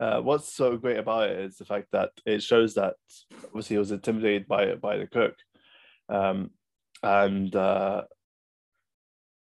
uh, 0.00 0.20
what's 0.20 0.52
so 0.52 0.76
great 0.76 0.98
about 0.98 1.30
it 1.30 1.38
is 1.40 1.56
the 1.56 1.64
fact 1.64 1.86
that 1.92 2.10
it 2.26 2.42
shows 2.42 2.74
that 2.74 2.94
obviously 3.46 3.74
he 3.74 3.78
was 3.78 3.90
intimidated 3.92 4.46
by 4.48 4.74
by 4.76 4.96
the 4.96 5.06
cook, 5.06 5.34
um, 6.08 6.50
and 7.02 7.54
uh, 7.56 8.02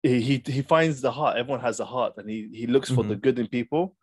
he, 0.03 0.21
he 0.21 0.43
he 0.47 0.63
finds 0.63 1.01
the 1.01 1.13
heart. 1.13 1.37
Everyone 1.37 1.61
has 1.61 1.81
a 1.81 1.85
heart, 1.85 2.15
and 2.17 2.29
he 2.29 2.49
he 2.53 2.67
looks 2.67 2.91
for 2.91 3.05
the 3.05 3.17
good 3.17 3.39
in 3.39 3.47
people. 3.47 3.97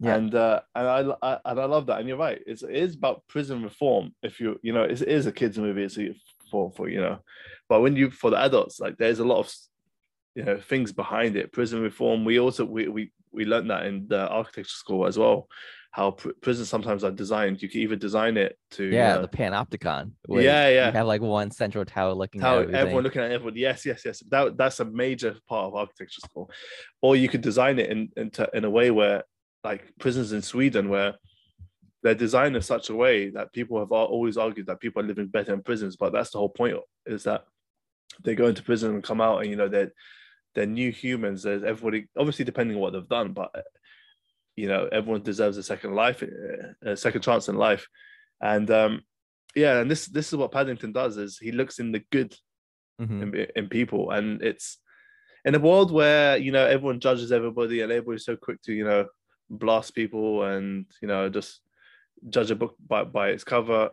Yeah. 0.00 0.16
And 0.16 0.34
uh, 0.34 0.60
and 0.74 0.88
I, 0.88 1.14
I 1.22 1.38
and 1.44 1.60
I 1.60 1.64
love 1.66 1.86
that. 1.86 1.98
And 2.00 2.08
you're 2.08 2.16
right. 2.16 2.40
It's 2.46 2.62
it 2.62 2.70
is 2.74 2.94
about 2.94 3.26
prison 3.28 3.62
reform. 3.62 4.14
If 4.22 4.40
you 4.40 4.58
you 4.62 4.72
know 4.72 4.82
it 4.84 5.00
is 5.02 5.26
a 5.26 5.32
kids 5.32 5.58
movie. 5.58 5.84
It's 5.84 5.98
a- 5.98 6.14
for 6.50 6.72
for 6.72 6.88
you 6.88 7.00
know, 7.00 7.20
but 7.68 7.80
when 7.80 7.94
you 7.94 8.10
for 8.10 8.30
the 8.30 8.42
adults 8.42 8.80
like 8.80 8.96
there's 8.96 9.20
a 9.20 9.24
lot 9.24 9.38
of 9.38 9.54
you 10.34 10.42
know 10.42 10.58
things 10.58 10.90
behind 10.92 11.36
it. 11.36 11.52
Prison 11.52 11.80
reform. 11.80 12.24
We 12.24 12.40
also 12.40 12.64
we 12.64 12.88
we 12.88 13.12
we 13.30 13.44
learned 13.44 13.70
that 13.70 13.86
in 13.86 14.08
the 14.08 14.26
architecture 14.28 14.68
school 14.68 15.06
as 15.06 15.16
well. 15.16 15.48
How 15.92 16.12
pr- 16.12 16.30
prisons 16.40 16.68
sometimes 16.68 17.02
are 17.02 17.10
designed. 17.10 17.60
You 17.62 17.68
can 17.68 17.80
even 17.80 17.98
design 17.98 18.36
it 18.36 18.56
to 18.72 18.84
Yeah, 18.84 19.16
uh, 19.16 19.22
the 19.22 19.28
panopticon. 19.28 20.12
Yeah, 20.28 20.68
yeah. 20.68 20.86
You 20.86 20.92
have 20.92 21.06
like 21.06 21.20
one 21.20 21.50
central 21.50 21.84
tower 21.84 22.12
looking 22.12 22.40
how 22.40 22.58
at 22.58 22.62
everything. 22.62 22.80
everyone 22.80 23.04
looking 23.04 23.22
at 23.22 23.32
everyone. 23.32 23.56
Yes, 23.56 23.84
yes, 23.84 24.02
yes. 24.04 24.22
That 24.28 24.56
that's 24.56 24.78
a 24.78 24.84
major 24.84 25.36
part 25.48 25.66
of 25.66 25.74
architecture 25.74 26.20
school. 26.20 26.50
Or 27.02 27.16
you 27.16 27.28
could 27.28 27.40
design 27.40 27.78
it 27.80 27.90
in 27.90 28.10
into 28.16 28.48
in 28.54 28.64
a 28.64 28.70
way 28.70 28.92
where, 28.92 29.24
like 29.64 29.92
prisons 29.98 30.32
in 30.32 30.42
Sweden, 30.42 30.90
where 30.90 31.14
they're 32.02 32.14
designed 32.14 32.54
in 32.54 32.62
such 32.62 32.88
a 32.88 32.94
way 32.94 33.30
that 33.30 33.52
people 33.52 33.78
have 33.78 33.92
always 33.92 34.36
argued 34.36 34.66
that 34.66 34.80
people 34.80 35.02
are 35.02 35.06
living 35.06 35.26
better 35.26 35.52
in 35.52 35.62
prisons. 35.62 35.96
But 35.96 36.12
that's 36.12 36.30
the 36.30 36.38
whole 36.38 36.48
point 36.48 36.76
is 37.04 37.24
that 37.24 37.44
they 38.22 38.34
go 38.34 38.46
into 38.46 38.62
prison 38.62 38.94
and 38.94 39.02
come 39.02 39.20
out, 39.20 39.40
and 39.40 39.50
you 39.50 39.56
know 39.56 39.68
they're 39.68 39.92
they're 40.54 40.66
new 40.66 40.92
humans. 40.92 41.42
There's 41.42 41.64
everybody 41.64 42.06
obviously 42.16 42.44
depending 42.44 42.76
on 42.76 42.80
what 42.80 42.92
they've 42.92 43.08
done, 43.08 43.32
but 43.32 43.50
you 44.60 44.68
know 44.68 44.88
everyone 44.92 45.22
deserves 45.22 45.56
a 45.56 45.62
second 45.62 45.94
life, 45.94 46.22
a 46.82 46.96
second 46.96 47.22
chance 47.22 47.48
in 47.48 47.56
life, 47.56 47.86
and 48.40 48.70
um, 48.70 49.00
yeah, 49.54 49.80
and 49.80 49.90
this 49.90 50.06
this 50.06 50.28
is 50.28 50.36
what 50.36 50.52
Paddington 50.52 50.92
does 50.92 51.16
is 51.16 51.38
he 51.38 51.52
looks 51.52 51.78
in 51.78 51.92
the 51.92 52.02
good 52.10 52.34
Mhm. 53.00 53.22
in, 53.22 53.46
in 53.56 53.68
people. 53.68 54.10
And 54.10 54.42
it's 54.42 54.78
in 55.44 55.54
a 55.54 55.58
world 55.58 55.90
where 55.90 56.36
you 56.36 56.52
know 56.52 56.66
everyone 56.66 57.00
judges 57.00 57.32
everybody 57.32 57.80
and 57.80 57.90
everybody's 57.90 58.26
so 58.26 58.36
quick 58.36 58.60
to 58.62 58.72
you 58.72 58.84
know 58.84 59.06
blast 59.48 59.94
people 59.94 60.44
and 60.44 60.84
you 61.00 61.08
know 61.08 61.28
just 61.28 61.60
judge 62.28 62.50
a 62.50 62.54
book 62.54 62.76
by, 62.86 63.04
by 63.04 63.30
its 63.30 63.44
cover 63.44 63.90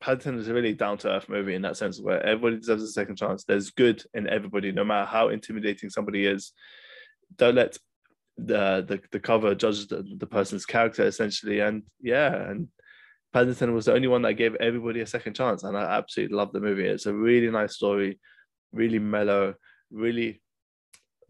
Paddington 0.00 0.38
is 0.38 0.48
a 0.48 0.54
really 0.54 0.74
down 0.74 0.98
to 0.98 1.08
earth 1.08 1.28
movie 1.28 1.54
in 1.54 1.62
that 1.62 1.76
sense 1.76 2.00
where 2.00 2.20
everybody 2.26 2.56
deserves 2.56 2.82
a 2.82 2.88
second 2.88 3.14
chance. 3.16 3.44
There's 3.44 3.70
good 3.70 4.02
in 4.14 4.28
everybody 4.28 4.72
no 4.72 4.82
matter 4.82 5.06
how 5.06 5.28
intimidating 5.28 5.90
somebody 5.90 6.26
is. 6.26 6.52
Don't 7.36 7.54
let 7.54 7.78
the 8.38 8.84
the, 8.88 9.00
the 9.10 9.20
cover 9.20 9.54
judges 9.54 9.86
the, 9.88 10.04
the 10.18 10.26
person's 10.26 10.64
character 10.66 11.04
essentially 11.06 11.60
and 11.60 11.82
yeah 12.00 12.34
and 12.50 12.68
Paddington 13.32 13.72
was 13.74 13.86
the 13.86 13.94
only 13.94 14.08
one 14.08 14.20
that 14.22 14.34
gave 14.34 14.54
everybody 14.56 15.00
a 15.00 15.06
second 15.06 15.32
chance, 15.34 15.62
and 15.64 15.74
I 15.74 15.96
absolutely 15.96 16.36
love 16.36 16.52
the 16.52 16.60
movie. 16.60 16.84
It's 16.86 17.06
a 17.06 17.14
really 17.14 17.50
nice 17.50 17.74
story, 17.74 18.20
really 18.72 18.98
mellow, 18.98 19.54
really 19.90 20.42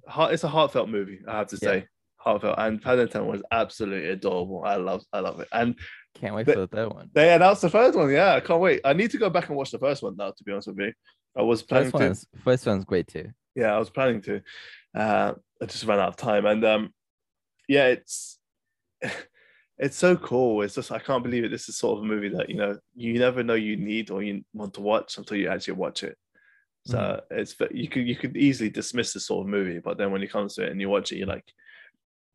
heart. 0.08 0.32
It's 0.34 0.42
a 0.42 0.48
heartfelt 0.48 0.88
movie, 0.88 1.20
I 1.28 1.38
have 1.38 1.46
to 1.48 1.58
Yeah. 1.62 1.68
say, 1.68 1.86
heartfelt. 2.16 2.56
And 2.58 2.82
Paddington 2.82 3.24
was 3.28 3.40
absolutely 3.52 4.08
adorable. 4.08 4.64
I 4.64 4.74
love, 4.76 5.04
I 5.12 5.20
love 5.20 5.38
it. 5.38 5.48
And 5.52 5.76
Can't 6.16 6.34
wait 6.34 6.46
But- 6.46 6.54
for 6.56 6.60
the 6.62 6.66
third 6.66 6.92
one. 6.92 7.08
they 7.12 7.32
announced 7.32 7.62
the 7.62 7.70
first 7.70 7.96
one. 7.96 8.10
Yeah, 8.10 8.34
I 8.34 8.40
can't 8.40 8.60
wait. 8.60 8.80
I 8.84 8.94
need 8.94 9.12
to 9.12 9.18
go 9.18 9.30
back 9.30 9.46
and 9.48 9.56
watch 9.56 9.70
the 9.70 9.78
first 9.78 10.02
one 10.02 10.16
now. 10.16 10.32
To 10.32 10.42
be 10.44 10.50
honest 10.50 10.66
with 10.66 10.78
you, 10.80 10.92
I 11.36 11.42
was 11.42 11.62
planning 11.62 11.92
First 11.92 12.00
to. 12.00 12.04
one's 12.08 12.26
first 12.42 12.66
one's 12.66 12.84
great 12.84 13.06
too. 13.06 13.30
Yeah 13.54 13.74
i 13.74 13.78
was 13.78 13.90
planning 13.90 14.22
to. 14.22 14.40
Uh 14.94 15.34
i 15.60 15.66
just 15.66 15.84
ran 15.84 15.98
out 15.98 16.08
of 16.08 16.16
time. 16.16 16.46
And 16.46 16.64
um 16.64 16.94
yeah 17.68 17.86
it's 17.86 18.38
it's 19.78 19.96
so 19.96 20.16
cool. 20.16 20.62
It's 20.62 20.74
just 20.74 20.92
i 20.92 20.98
can't 20.98 21.24
believe 21.24 21.44
it. 21.44 21.50
This 21.50 21.68
is 21.68 21.76
sort 21.76 21.98
of 21.98 22.04
a 22.04 22.06
movie 22.06 22.28
that 22.30 22.48
you 22.48 22.56
know 22.56 22.78
you 22.94 23.18
never 23.18 23.42
know 23.42 23.54
you 23.54 23.76
need 23.76 24.10
or 24.10 24.22
you 24.22 24.44
want 24.52 24.74
to 24.74 24.80
watch 24.80 25.18
until 25.18 25.36
you 25.36 25.48
actually 25.48 25.74
watch 25.74 26.02
it. 26.02 26.16
So 26.84 27.20
it's 27.30 27.54
you 27.70 27.88
could 27.88 28.08
you 28.08 28.16
could 28.16 28.36
easily 28.36 28.68
dismiss 28.68 29.12
this 29.12 29.26
sort 29.26 29.46
of 29.46 29.50
movie 29.50 29.78
but 29.78 29.98
then 29.98 30.10
when 30.10 30.22
it 30.22 30.32
comes 30.32 30.54
to 30.54 30.64
it 30.64 30.72
and 30.72 30.80
you 30.80 30.88
watch 30.88 31.12
it 31.12 31.18
you're 31.18 31.28
like 31.28 31.44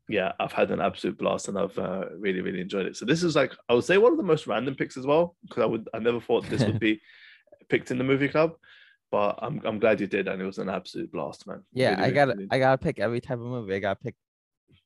yeah 0.07 0.31
i've 0.39 0.53
had 0.53 0.71
an 0.71 0.79
absolute 0.79 1.17
blast 1.17 1.49
and 1.49 1.57
i've 1.59 1.77
uh, 1.77 2.05
really 2.17 2.39
really 2.39 2.61
enjoyed 2.61 2.85
it. 2.85 2.95
So 2.95 3.05
this 3.05 3.23
is 3.23 3.35
like 3.35 3.53
i 3.67 3.73
would 3.73 3.83
say 3.83 3.97
one 3.97 4.13
of 4.13 4.17
the 4.17 4.23
most 4.23 4.47
random 4.47 4.75
picks 4.75 4.95
as 4.95 5.05
well 5.05 5.35
because 5.45 5.63
i 5.63 5.65
would 5.65 5.89
i 5.93 5.99
never 5.99 6.21
thought 6.21 6.49
this 6.49 6.63
would 6.63 6.79
be 6.87 7.01
picked 7.67 7.91
in 7.91 7.97
the 7.97 8.05
movie 8.05 8.29
club 8.29 8.53
but 9.11 9.39
I'm, 9.41 9.61
I'm 9.65 9.79
glad 9.79 10.01
you 10.01 10.07
did 10.07 10.27
and 10.27 10.41
it 10.41 10.45
was 10.45 10.57
an 10.57 10.69
absolute 10.69 11.11
blast 11.11 11.47
man 11.47 11.63
Yeah, 11.73 11.91
Really, 11.91 12.03
I 12.03 12.11
gotta 12.11 12.33
really 12.33 12.47
I 12.51 12.59
gotta 12.59 12.77
pick 12.77 12.99
every 12.99 13.21
type 13.21 13.39
of 13.39 13.45
movie. 13.45 13.75
I 13.75 13.79
gotta 13.79 13.99
pick 13.99 14.15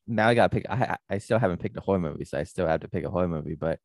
now 0.08 0.28
I 0.28 0.34
gotta 0.34 0.50
pick 0.50 0.66
I 0.70 0.98
I 1.10 1.18
still 1.18 1.40
haven't 1.40 1.60
picked 1.60 1.78
a 1.78 1.82
horror 1.82 2.00
movie, 2.00 2.26
so 2.26 2.38
I 2.38 2.44
still 2.44 2.68
have 2.68 2.82
to 2.82 2.88
pick 2.88 3.04
a 3.04 3.10
horror 3.10 3.28
movie, 3.28 3.56
but 3.56 3.80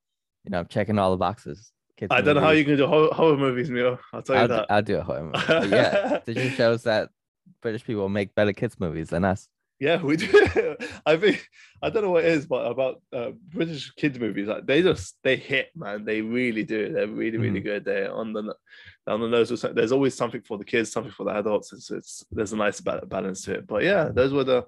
you 0.44 0.50
know, 0.50 0.60
I'm 0.60 0.66
checking 0.68 0.98
all 0.98 1.10
the 1.10 1.16
boxes. 1.16 1.72
Kids 1.96 2.12
I 2.12 2.20
don't 2.20 2.34
know 2.34 2.40
how 2.42 2.48
movies. 2.48 2.58
you 2.58 2.64
can 2.66 2.76
do 2.76 2.86
horror, 2.86 3.08
horror 3.12 3.36
movies, 3.36 3.70
Mio. 3.70 3.98
I'll 4.12 4.22
tell 4.22 4.36
you 4.36 4.42
I'll, 4.42 4.48
do, 4.48 4.54
that. 4.54 4.66
I'll 4.70 4.82
do 4.82 4.96
a 4.98 5.02
horror 5.02 5.24
movie. 5.24 5.68
Yeah, 5.70 6.20
it 6.26 6.34
just 6.34 6.56
shows 6.56 6.82
that 6.84 7.08
British 7.62 7.84
people 7.84 8.08
make 8.08 8.34
better 8.34 8.52
kids 8.52 8.78
movies 8.78 9.08
than 9.08 9.24
us. 9.24 9.48
Yeah, 9.80 10.00
we 10.02 10.16
do. 10.16 10.76
I 11.06 11.16
think 11.16 11.46
I 11.82 11.90
don't 11.90 12.02
know 12.02 12.10
what 12.10 12.24
it 12.24 12.30
is, 12.32 12.46
but 12.46 12.70
about 12.70 13.02
uh, 13.12 13.30
British 13.48 13.92
kids 13.92 14.18
movies, 14.18 14.48
like 14.48 14.66
they 14.66 14.82
just 14.82 15.16
they 15.22 15.36
hit, 15.36 15.68
man. 15.76 16.04
They 16.04 16.20
really 16.22 16.64
do. 16.64 16.92
They're 16.92 17.06
really, 17.08 17.38
really 17.38 17.60
Mhm. 17.60 17.64
good. 17.64 17.84
They're 17.84 18.12
on 18.12 18.32
the 18.32 18.54
on 19.06 19.20
the 19.20 19.28
nose. 19.28 19.48
There's 19.74 19.92
always 19.92 20.14
something 20.14 20.42
for 20.42 20.58
the 20.58 20.64
kids, 20.64 20.90
something 20.92 21.12
for 21.12 21.24
the 21.24 21.36
adults. 21.36 21.72
It's, 21.72 21.90
it's 21.90 22.24
there's 22.30 22.52
a 22.52 22.56
nice 22.56 22.80
balance 22.80 23.42
to 23.42 23.54
it. 23.54 23.66
But 23.66 23.82
yeah, 23.84 24.08
those 24.12 24.32
were 24.32 24.44
the 24.44 24.64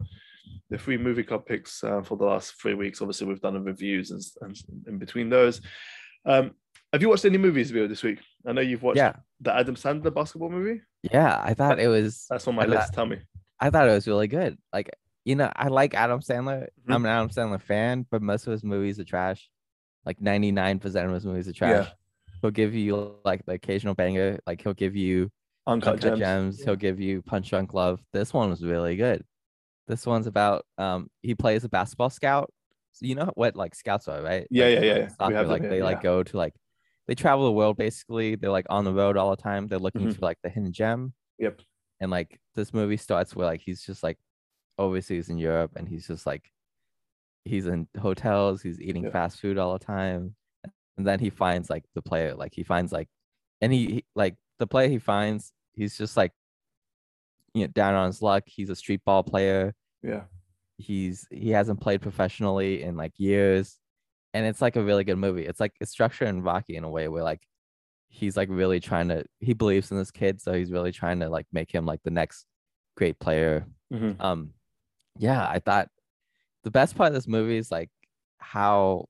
the 0.70 0.78
three 0.78 0.96
movie 0.98 1.22
club 1.22 1.46
picks 1.46 1.82
uh, 1.84 2.02
for 2.02 2.16
the 2.16 2.24
last 2.24 2.60
three 2.60 2.74
weeks. 2.74 3.00
Obviously, 3.00 3.26
we've 3.26 3.40
done 3.40 3.54
the 3.54 3.60
reviews 3.60 4.10
and, 4.10 4.22
and 4.42 4.56
in 4.86 4.98
between 4.98 5.28
those. 5.30 5.60
Um, 6.26 6.52
have 6.92 7.02
you 7.02 7.08
watched 7.10 7.24
any 7.26 7.36
movies, 7.38 7.70
this 7.70 8.02
week? 8.02 8.18
I 8.46 8.52
know 8.52 8.62
you've 8.62 8.82
watched 8.82 8.96
Yeah, 8.96 9.16
the 9.40 9.54
Adam 9.54 9.74
Sandler 9.74 10.12
basketball 10.14 10.48
movie. 10.50 10.80
yeah. 11.02 11.38
I 11.44 11.52
thought 11.52 11.78
it 11.78 11.88
was 11.88 12.24
That's 12.30 12.46
on 12.48 12.54
my 12.54 12.62
I 12.62 12.66
thought- 12.66 12.74
list. 12.76 12.94
Tell 12.94 13.06
me. 13.06 13.18
I 13.60 13.70
thought 13.70 13.88
it 13.88 13.92
was 13.92 14.06
really 14.06 14.28
good. 14.28 14.56
Like, 14.72 14.90
you 15.24 15.34
know, 15.34 15.50
I 15.54 15.68
like 15.68 15.94
Adam 15.94 16.20
Sandler. 16.20 16.68
Mhm. 16.86 16.94
I'm 16.94 17.04
an 17.04 17.10
Adam 17.10 17.28
Sandler 17.28 17.60
fan, 17.60 18.06
but 18.10 18.22
most 18.22 18.46
of 18.46 18.52
his 18.52 18.62
movies 18.64 18.98
are 19.00 19.04
trash. 19.04 19.50
Like 20.06 20.20
99% 20.20 21.06
of 21.06 21.12
his 21.12 21.26
movies 21.26 21.48
are 21.48 21.52
trash. 21.52 21.86
Yeah. 21.86 21.92
He'll 22.40 22.50
give 22.52 22.74
you 22.74 23.16
like 23.24 23.44
the 23.46 23.52
occasional 23.54 23.94
banger. 23.94 24.38
Like 24.46 24.62
he'll 24.62 24.74
give 24.74 24.94
you 24.96 25.30
Uncut, 25.66 25.94
Uncut 25.94 26.18
Gems. 26.18 26.18
Gems. 26.56 26.64
He'll 26.64 26.76
give 26.76 27.00
you 27.00 27.20
Punch 27.22 27.50
Drunk 27.50 27.74
Love. 27.74 28.00
This 28.12 28.32
one 28.32 28.48
was 28.48 28.62
really 28.64 28.96
good. 28.96 29.24
This 29.88 30.06
one's 30.06 30.26
about 30.26 30.64
um 30.78 31.08
he 31.22 31.34
plays 31.34 31.64
a 31.64 31.68
basketball 31.68 32.10
scout. 32.10 32.52
So 32.92 33.06
you 33.06 33.14
know 33.16 33.32
what 33.34 33.56
like 33.56 33.74
scouts 33.74 34.06
are, 34.08 34.22
right? 34.22 34.46
Yeah, 34.50 34.66
Like, 34.66 34.74
yeah, 34.74 34.80
yeah, 34.80 34.94
like 35.00 35.10
soccer, 35.10 35.46
like 35.46 35.60
here, 35.62 35.70
they 35.70 35.82
like 35.82 36.02
go 36.02 36.22
to 36.22 36.36
like 36.36 36.54
they 37.06 37.14
travel 37.14 37.44
the 37.46 37.52
world 37.52 37.76
basically. 37.76 38.34
They're 38.36 38.50
like 38.50 38.66
on 38.70 38.84
the 38.84 38.92
road 38.94 39.16
all 39.16 39.30
the 39.30 39.42
time. 39.42 39.66
They're 39.66 39.78
looking 39.78 40.02
Mhm. 40.08 40.14
for 40.14 40.20
like 40.20 40.38
the 40.42 40.48
hidden 40.48 40.72
gem. 40.72 41.12
Yep. 41.38 41.60
And 42.00 42.10
like 42.10 42.38
this 42.54 42.72
movie 42.72 42.96
starts 42.96 43.34
where 43.34 43.46
like 43.46 43.60
he's 43.60 43.82
just 43.84 44.02
like 44.02 44.18
overseas 44.78 45.28
in 45.28 45.38
Europe 45.38 45.72
and 45.76 45.88
he's 45.88 46.06
just 46.06 46.26
like 46.26 46.50
he's 47.44 47.66
in 47.66 47.88
hotels, 48.00 48.62
he's 48.62 48.80
eating 48.80 49.04
Yeah. 49.04 49.10
fast 49.10 49.40
food 49.40 49.58
all 49.58 49.72
the 49.76 49.84
time. 49.84 50.34
And 50.96 51.06
then 51.06 51.20
he 51.20 51.30
finds 51.30 51.70
like 51.70 51.84
the 51.94 52.02
player, 52.02 52.34
like 52.34 52.52
he 52.54 52.62
finds 52.62 52.92
like 52.92 53.08
and 53.60 53.72
he, 53.72 53.86
he 53.86 54.04
like 54.14 54.36
the 54.58 54.66
player 54.66 54.88
he 54.88 54.98
finds, 54.98 55.52
he's 55.74 55.96
just 55.96 56.16
like 56.16 56.32
you 57.54 57.62
know 57.62 57.68
down 57.68 57.94
on 57.94 58.06
his 58.06 58.22
luck. 58.22 58.44
He's 58.46 58.70
a 58.70 58.76
street 58.76 59.00
ball 59.04 59.22
player. 59.22 59.74
Yeah. 60.02 60.22
He's 60.76 61.26
he 61.30 61.50
hasn't 61.50 61.80
played 61.80 62.00
professionally 62.02 62.82
in 62.82 62.96
like 62.96 63.12
years. 63.16 63.78
And 64.34 64.46
it's 64.46 64.60
like 64.60 64.76
a 64.76 64.82
really 64.82 65.04
good 65.04 65.16
movie. 65.16 65.46
It's 65.46 65.58
like 65.58 65.72
it's 65.80 65.90
structured 65.90 66.28
in 66.28 66.42
Rocky 66.42 66.76
in 66.76 66.84
a 66.84 66.90
way 66.90 67.08
where 67.08 67.22
like 67.24 67.42
he's 68.08 68.36
like 68.36 68.48
really 68.50 68.80
trying 68.80 69.08
to 69.08 69.24
he 69.40 69.52
believes 69.54 69.90
in 69.90 69.98
this 69.98 70.10
kid, 70.10 70.40
so 70.40 70.52
he's 70.52 70.72
really 70.72 70.92
trying 70.92 71.20
to 71.20 71.28
like 71.28 71.46
make 71.52 71.70
him 71.72 71.84
like 71.86 72.00
the 72.04 72.10
next 72.10 72.46
great 72.96 73.18
player 73.20 73.64
Mhm. 73.92 74.16
um 74.20 74.50
yeah 75.18 75.46
i 75.48 75.58
thought 75.60 75.88
the 76.64 76.70
best 76.70 76.96
part 76.96 77.08
of 77.08 77.14
this 77.14 77.28
movie 77.28 77.56
is 77.56 77.70
like 77.70 77.90
how 78.38 79.06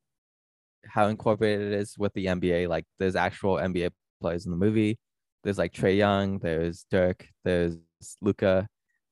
how 0.84 1.06
incorporated 1.08 1.72
it 1.72 1.78
is 1.80 1.96
with 1.98 2.12
the 2.14 2.26
nba 2.26 2.68
like 2.68 2.84
there's 2.98 3.16
actual 3.16 3.54
nba 3.56 3.90
players 4.20 4.44
in 4.44 4.50
the 4.52 4.56
movie 4.56 4.98
there's 5.42 5.58
like 5.58 5.72
Trae 5.72 5.96
Young 5.96 6.38
there's 6.38 6.84
dirk 6.90 7.26
there's 7.44 7.76
Luka 8.20 8.68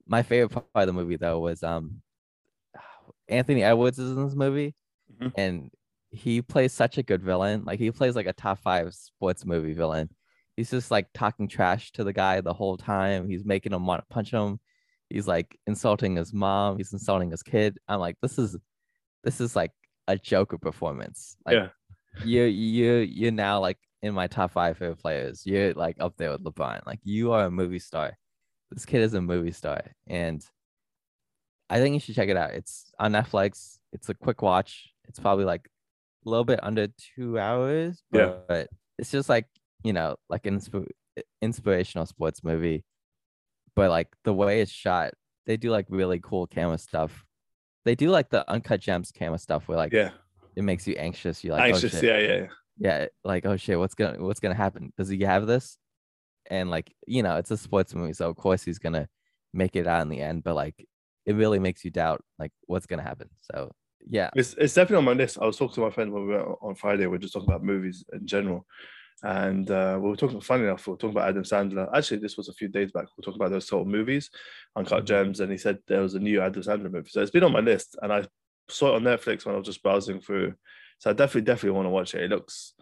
my 0.07 0.23
favorite 0.23 0.51
part 0.51 0.67
of 0.75 0.87
the 0.87 0.93
movie 0.93 1.17
though 1.17 1.41
was 1.41 1.63
um 1.63 2.03
anthony 3.29 3.63
edwards 3.65 3.99
is 3.99 4.11
in 4.11 4.25
this 4.25 4.35
movie 4.37 4.75
Mhm. 5.21 5.33
and 5.37 5.71
he 6.17 6.43
plays 6.43 6.73
such 6.73 6.99
a 6.99 7.03
good 7.03 7.23
villain 7.23 7.65
like 7.65 7.79
he 7.79 7.91
plays 7.91 8.17
like 8.17 8.27
a 8.27 8.33
top 8.33 8.59
five 8.61 8.95
sports 8.95 9.45
movie 9.45 9.73
villain. 9.75 10.09
He's 10.57 10.71
just 10.71 10.91
like 10.91 11.09
talking 11.13 11.49
trash 11.49 11.93
to 11.93 12.05
the 12.05 12.13
guy 12.13 12.41
the 12.41 12.55
whole 12.55 12.77
time. 12.77 13.29
He's 13.29 13.45
making 13.45 13.73
him 13.73 13.87
want 13.87 14.01
to 14.03 14.15
punch 14.15 14.31
him. 14.31 14.59
He's 15.11 15.29
like 15.29 15.59
insulting 15.67 16.17
his 16.17 16.33
mom. 16.33 16.79
He's 16.79 16.93
insulting 16.93 17.31
his 17.31 17.43
kid. 17.43 17.79
I'm 17.89 18.01
like 18.01 18.17
this 18.23 18.39
is 18.39 18.57
this 19.23 19.41
is 19.41 19.55
like 19.55 19.73
a 20.09 20.17
joker 20.17 20.59
performance. 20.59 21.37
Like 21.45 21.55
Yeah. 21.57 21.69
you 22.25 22.45
you 22.45 22.93
you're 22.99 23.33
now 23.33 23.61
like 23.61 23.79
in 24.03 24.15
my 24.15 24.27
top 24.27 24.53
five 24.53 24.79
favorite 24.79 24.99
players. 24.99 25.45
You're 25.45 25.75
like 25.75 25.97
up 26.01 26.17
there 26.17 26.31
with 26.33 26.43
lebron. 26.45 26.87
Like 26.87 27.01
you 27.05 27.33
are 27.33 27.47
a 27.47 27.51
movie 27.51 27.79
star. 27.79 28.17
This 28.71 28.87
kid 28.87 29.03
is 29.03 29.15
a 29.15 29.21
movie 29.21 29.53
star. 29.53 29.83
And 30.07 30.45
i 31.69 31.81
think 31.81 31.95
you 31.95 32.01
should 32.01 32.15
check 32.15 32.29
it 32.29 32.37
out. 32.37 32.51
It's 32.55 32.93
on 32.99 33.13
netflix. 33.13 33.79
It's 33.93 34.09
a 34.09 34.15
quick 34.15 34.41
watch. 34.43 34.91
It's 35.09 35.19
probably 35.19 35.45
like 35.45 35.69
little 36.31 36.45
bit 36.45 36.61
under 36.63 36.89
two 37.15 37.39
hours 37.39 38.03
but, 38.11 38.19
Yeah. 38.19 38.33
but 38.49 38.69
it's 38.99 39.11
just 39.11 39.29
like 39.29 39.47
you 39.85 39.93
know 39.93 40.17
like 40.29 40.47
an 40.47 40.59
insp- 40.59 40.89
inspirational 41.43 42.07
sports 42.07 42.43
movie 42.45 42.85
but 43.75 43.91
like 43.91 44.09
the 44.25 44.33
way 44.33 44.61
it's 44.63 44.73
shot, 44.73 45.13
they 45.45 45.59
do 45.59 45.71
like 45.71 45.85
really 45.91 46.19
cool 46.19 46.47
camera 46.47 46.79
stuff. 46.79 47.27
They 47.85 47.95
do 47.95 48.09
like 48.11 48.31
the 48.31 48.51
uncut 48.51 48.81
gems 48.81 49.13
camera 49.13 49.39
stuff 49.39 49.69
where 49.69 49.77
like 49.77 49.93
Yeah. 49.93 50.13
it 50.57 50.65
makes 50.65 50.87
you 50.89 50.95
anxious. 50.95 51.45
You're 51.45 51.53
like, 51.55 51.61
oh, 51.73 51.75
Anxious. 51.75 51.95
oh 51.95 52.01
shit. 52.01 52.05
yeah, 52.05 52.19
yeah, 52.19 52.37
yeah. 52.37 52.47
yeah, 53.01 53.07
like 53.23 53.45
oh 53.45 53.57
shit, 53.59 53.79
what's 53.79 53.95
gonna 53.95 54.19
what's 54.25 54.41
gonna 54.41 54.55
happen? 54.55 54.95
Does 54.97 55.11
he 55.11 55.21
have 55.25 55.47
this? 55.47 55.77
And 56.51 56.71
like 56.71 56.91
you 57.07 57.23
know, 57.23 57.37
it's 57.37 57.51
a 57.51 57.57
sports 57.59 57.95
movie, 57.95 58.15
so 58.15 58.31
of 58.31 58.37
course 58.37 58.63
he's 58.65 58.79
gonna 58.79 59.09
make 59.53 59.77
it 59.77 59.87
out 59.87 60.01
in 60.01 60.09
the 60.09 60.23
end, 60.23 60.43
but 60.43 60.55
like 60.55 60.75
it 61.27 61.35
really 61.35 61.59
makes 61.59 61.85
you 61.85 61.91
doubt 61.91 62.23
like 62.39 62.53
what's 62.67 62.87
gonna 62.87 63.03
happen. 63.03 63.29
So 63.53 63.73
yeah, 64.09 64.31
It's, 64.35 64.55
it's 64.55 64.75
definitely 64.75 64.99
on 64.99 65.05
my 65.05 65.13
list. 65.13 65.39
I 65.41 65.47
was 65.47 65.57
talking 65.57 65.75
to 65.77 65.81
my 65.81 65.91
friend 65.91 66.13
when 66.13 66.27
we 66.27 66.35
were 66.35 66.55
on 66.63 66.75
Friday. 66.75 67.07
We 67.07 67.17
are 67.17 67.21
just 67.21 67.33
talking 67.35 67.49
about 67.49 67.65
movies 67.65 68.05
in 68.13 68.27
general, 68.27 68.65
and 69.23 69.71
uh, 69.71 69.99
we 70.01 70.11
were 70.11 70.17
talking. 70.17 70.41
Funny 70.41 70.65
enough, 70.65 70.87
we 70.87 70.93
were 70.93 70.97
talking 70.97 71.17
about 71.17 71.29
Adam 71.29 71.43
Sandler. 71.43 71.89
Actually, 71.95 72.19
this 72.19 72.37
was 72.37 72.49
a 72.49 72.53
few 72.55 72.69
days 72.69 72.93
back. 72.93 73.05
We 73.05 73.11
were 73.19 73.25
talking 73.25 73.41
about 73.41 73.51
those 73.51 73.67
sort 73.67 73.83
of 73.83 73.89
movies, 73.89 74.31
Uncut 74.77 75.07
Gems, 75.07 75.41
and 75.41 75.51
he 75.51 75.59
said 75.59 75.79
there 75.89 76.03
was 76.03 76.15
a 76.15 76.21
new 76.21 76.41
Adam 76.41 76.63
Sandler 76.63 76.91
movie. 76.91 77.11
So 77.11 77.21
it's 77.21 77.31
been 77.31 77.45
on 77.45 77.53
my 77.53 77.61
list, 77.61 77.97
and 78.01 78.13
I 78.13 78.25
saw 78.69 78.93
it 78.93 78.97
on 78.97 79.03
Netflix 79.03 79.45
when 79.45 79.55
I 79.55 79.59
was 79.59 79.67
just 79.67 79.83
browsing 79.83 80.21
through. 80.21 80.55
So 80.99 81.11
I 81.11 81.13
definitely, 81.13 81.43
definitely 81.43 81.77
want 81.77 81.87
to 81.87 81.91
watch 81.91 82.15
it. 82.15 82.23
It 82.23 82.31
looks, 82.31 82.75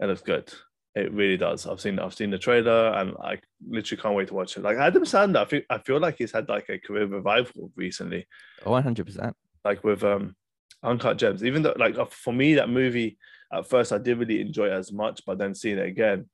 it 0.00 0.06
looks 0.06 0.22
good. 0.22 0.52
It 0.96 1.12
really 1.12 1.36
does. 1.36 1.66
I've 1.66 1.80
seen, 1.80 1.98
I've 2.00 2.14
seen 2.14 2.30
the 2.30 2.38
trailer, 2.38 2.92
and 2.94 3.14
I 3.22 3.38
literally 3.68 4.02
can't 4.02 4.14
wait 4.16 4.28
to 4.28 4.34
watch 4.34 4.56
it. 4.56 4.62
Like 4.62 4.76
Adam 4.78 5.04
Sandler, 5.04 5.36
I 5.36 5.44
feel, 5.44 5.62
I 5.70 5.78
feel 5.78 6.00
like 6.00 6.16
he's 6.18 6.32
had 6.32 6.48
like 6.48 6.68
a 6.68 6.78
career 6.78 7.06
revival 7.06 7.70
recently 7.76 8.26
one 8.64 8.82
hundred 8.82 9.06
percent. 9.06 9.36
like 9.64 9.84
with 9.84 10.02
um 10.02 10.34
uncut 10.82 11.18
gems 11.18 11.44
even 11.44 11.62
though 11.62 11.74
like 11.76 11.98
uh, 11.98 12.06
for 12.06 12.32
me 12.32 12.54
that 12.54 12.68
movie 12.68 13.18
at 13.52 13.68
first 13.68 13.92
i 13.92 13.98
didn't 13.98 14.18
really 14.18 14.40
enjoy 14.40 14.66
it 14.66 14.72
as 14.72 14.92
much 14.92 15.20
but 15.26 15.38
then 15.38 15.54
seeing 15.54 15.78
it 15.78 15.86
again 15.86 16.28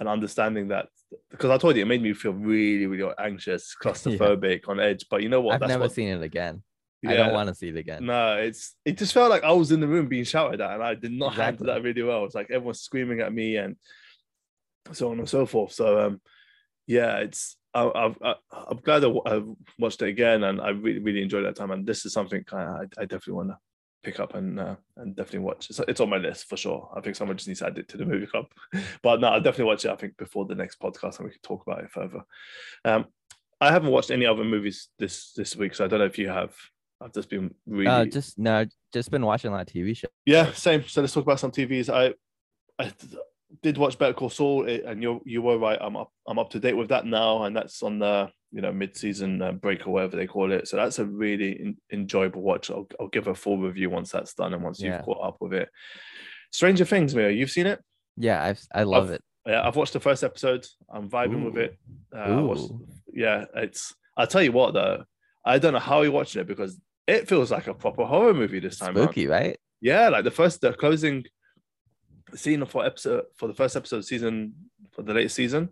and 0.00 0.08
understanding 0.08 0.68
that 0.68 0.88
because 1.30 1.50
i 1.50 1.58
told 1.58 1.76
you 1.76 1.82
it 1.82 1.86
made 1.86 2.02
me 2.02 2.12
feel 2.12 2.32
really 2.32 2.86
really 2.86 3.12
anxious 3.18 3.74
claustrophobic 3.82 4.68
on 4.68 4.80
edge 4.80 5.06
but 5.10 5.22
you 5.22 5.28
know 5.28 5.40
what 5.40 5.62
I've 5.62 5.68
never 5.68 5.88
seen 5.88 6.08
it 6.08 6.22
again. 6.22 6.62
I 7.06 7.14
don't 7.14 7.34
want 7.34 7.48
to 7.50 7.54
see 7.54 7.68
it 7.68 7.76
again. 7.76 8.06
no 8.06 8.38
it's 8.38 8.74
it 8.84 8.96
just 8.96 9.12
felt 9.12 9.30
like 9.30 9.44
i 9.44 9.52
was 9.52 9.70
in 9.70 9.80
the 9.80 9.86
room 9.86 10.08
being 10.08 10.24
shouted 10.24 10.60
at 10.60 10.72
and 10.72 10.82
i 10.82 10.94
did 10.94 11.12
not 11.12 11.34
handle 11.34 11.66
that 11.66 11.82
really 11.82 12.02
well 12.02 12.24
it's 12.24 12.34
like 12.34 12.50
everyone's 12.50 12.80
screaming 12.80 13.20
at 13.20 13.32
me 13.32 13.56
and 13.56 13.76
so 14.92 15.10
on 15.10 15.18
and 15.18 15.28
so 15.28 15.44
forth 15.44 15.72
so 15.72 16.06
um 16.06 16.20
yeah 16.86 17.18
it's 17.18 17.56
I, 17.74 17.90
I've, 17.94 18.16
I, 18.22 18.34
I'm 18.52 18.76
glad 18.78 19.04
I 19.04 19.42
watched 19.78 20.00
it 20.02 20.08
again, 20.08 20.44
and 20.44 20.60
I 20.60 20.68
really, 20.68 21.00
really 21.00 21.22
enjoyed 21.22 21.44
that 21.44 21.56
time. 21.56 21.72
And 21.72 21.84
this 21.84 22.06
is 22.06 22.12
something 22.12 22.44
I, 22.52 22.56
I 22.56 22.82
I 22.98 23.02
definitely 23.02 23.32
want 23.32 23.48
to 23.50 23.58
pick 24.04 24.20
up 24.20 24.34
and 24.34 24.60
uh, 24.60 24.76
and 24.96 25.16
definitely 25.16 25.40
watch. 25.40 25.70
It's, 25.70 25.80
it's 25.88 26.00
on 26.00 26.10
my 26.10 26.18
list 26.18 26.48
for 26.48 26.56
sure. 26.56 26.90
I 26.96 27.00
think 27.00 27.16
someone 27.16 27.36
just 27.36 27.48
needs 27.48 27.60
to 27.60 27.66
add 27.66 27.78
it 27.78 27.88
to 27.88 27.96
the 27.96 28.04
movie 28.06 28.26
club. 28.26 28.46
But 29.02 29.20
no, 29.20 29.28
I'll 29.28 29.40
definitely 29.40 29.64
watch 29.72 29.84
it. 29.84 29.90
I 29.90 29.96
think 29.96 30.16
before 30.16 30.44
the 30.44 30.54
next 30.54 30.78
podcast, 30.80 31.18
and 31.18 31.26
we 31.26 31.32
can 31.32 31.40
talk 31.42 31.62
about 31.66 31.82
it 31.82 31.90
further. 31.90 32.20
Um, 32.84 33.06
I 33.60 33.72
haven't 33.72 33.90
watched 33.90 34.10
any 34.10 34.26
other 34.26 34.44
movies 34.44 34.88
this 34.98 35.32
this 35.32 35.56
week, 35.56 35.74
so 35.74 35.84
I 35.84 35.88
don't 35.88 35.98
know 36.00 36.04
if 36.06 36.18
you 36.18 36.28
have. 36.28 36.54
I've 37.00 37.12
just 37.12 37.28
been 37.28 37.54
really 37.66 37.86
Uh, 37.88 38.04
just 38.04 38.38
no, 38.38 38.64
just 38.92 39.10
been 39.10 39.24
watching 39.26 39.50
a 39.50 39.54
lot 39.54 39.68
of 39.68 39.74
TV 39.74 39.96
shows. 39.96 40.10
yeah, 40.26 40.52
same. 40.52 40.86
So 40.86 41.00
let's 41.00 41.12
talk 41.12 41.24
about 41.24 41.40
some 41.40 41.50
TVs. 41.50 41.88
I 41.92 42.14
I 42.82 42.92
did 43.62 43.78
watch 43.78 43.98
Better 43.98 44.12
Call 44.14 44.30
Saul, 44.30 44.66
and 44.66 45.02
you 45.02 45.20
you 45.24 45.42
were 45.42 45.58
right. 45.58 45.78
I'm 45.80 45.96
up 45.96 46.10
I'm 46.28 46.38
up 46.38 46.50
to 46.50 46.60
date 46.60 46.76
with 46.76 46.88
that 46.88 47.06
now, 47.06 47.44
and 47.44 47.56
that's 47.56 47.82
on 47.82 47.98
the 47.98 48.30
you 48.52 48.60
know 48.60 48.72
mid 48.72 48.96
season 48.96 49.40
uh, 49.42 49.52
break 49.52 49.86
or 49.86 49.90
whatever 49.92 50.16
they 50.16 50.26
call 50.26 50.52
it. 50.52 50.68
So 50.68 50.76
that's 50.76 50.98
a 50.98 51.04
really 51.04 51.52
in, 51.60 51.76
enjoyable 51.92 52.42
watch. 52.42 52.70
I'll, 52.70 52.86
I'll 53.00 53.08
give 53.08 53.26
a 53.26 53.34
full 53.34 53.58
review 53.58 53.90
once 53.90 54.10
that's 54.12 54.34
done 54.34 54.54
and 54.54 54.62
once 54.62 54.80
Yeah. 54.80 54.96
you've 54.96 55.04
caught 55.04 55.26
up 55.26 55.36
with 55.40 55.52
it. 55.54 55.68
Stranger 56.52 56.84
Things, 56.84 57.14
Mia, 57.14 57.30
you've 57.30 57.50
seen 57.50 57.66
it? 57.66 57.80
Yeah, 58.16 58.42
I've 58.42 58.60
I 58.74 58.84
love 58.84 59.10
it. 59.10 59.20
Yeah, 59.46 59.66
I've 59.66 59.76
watched 59.76 59.92
the 59.92 60.00
first 60.00 60.24
episode. 60.24 60.66
I'm 60.92 61.08
vibing 61.10 61.44
with 61.44 61.56
it. 61.58 61.76
Uh, 62.16 62.42
watched- 62.42 62.70
yeah, 63.12 63.44
it's. 63.56 63.94
I'll 64.16 64.26
tell 64.26 64.42
you 64.42 64.52
what 64.52 64.74
though, 64.74 65.04
I 65.44 65.58
don't 65.58 65.72
know 65.72 65.80
how 65.80 66.02
you 66.02 66.12
watched 66.12 66.36
it 66.36 66.46
because 66.46 66.80
it 67.06 67.28
feels 67.28 67.50
like 67.50 67.66
a 67.66 67.74
proper 67.74 68.04
horror 68.04 68.32
movie 68.32 68.60
this 68.60 68.78
time. 68.78 68.96
around. 68.96 69.06
Spooky, 69.08 69.26
right? 69.26 69.58
Yeah, 69.80 70.08
like 70.08 70.24
the 70.24 70.30
first 70.30 70.60
the 70.60 70.72
closing 70.72 71.24
scene 72.36 72.64
for 72.66 72.84
episode 72.84 73.24
for 73.36 73.46
the 73.48 73.54
first 73.54 73.76
episode 73.76 73.98
of 73.98 74.04
season 74.04 74.54
for 74.92 75.02
the 75.02 75.14
latest 75.14 75.36
season. 75.36 75.68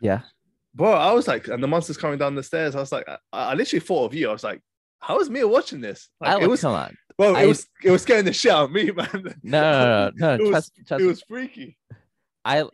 Yeah. 0.00 0.20
Bro, 0.74 0.92
I 0.92 1.12
was 1.12 1.28
like, 1.28 1.48
and 1.48 1.62
the 1.62 1.68
monster's 1.68 1.96
coming 1.96 2.18
down 2.18 2.34
the 2.34 2.42
stairs. 2.42 2.74
I 2.74 2.80
was 2.80 2.90
like, 2.92 3.08
I, 3.08 3.18
I 3.32 3.54
literally 3.54 3.80
thought 3.80 4.06
of 4.06 4.14
you. 4.14 4.28
I 4.28 4.32
was 4.32 4.42
like, 4.44 4.60
how 4.98 5.20
is 5.20 5.30
Mia 5.30 5.46
watching 5.46 5.80
this? 5.80 6.08
I 6.20 6.26
Like, 6.26 6.34
like, 6.34 6.42
it 6.44 6.50
was, 6.50 6.60
come 6.62 6.72
on. 6.72 6.96
bro, 7.16 7.34
it 7.36 7.38
I- 7.38 7.46
was, 7.46 7.66
it 7.82 7.90
was 7.90 8.02
scaring 8.02 8.24
the 8.24 8.32
shit 8.32 8.50
out 8.52 8.64
of 8.64 8.72
me, 8.72 8.90
man. 8.96 9.34
No, 9.42 9.60
no, 9.60 10.10
no, 10.10 10.10
no. 10.16 10.34
it 10.34 10.38
no 10.38 10.42
was, 10.44 10.50
trust, 10.50 10.72
trust 10.88 11.02
it 11.04 11.06
was 11.06 11.22
freaky. 11.22 11.76
I 12.44 12.64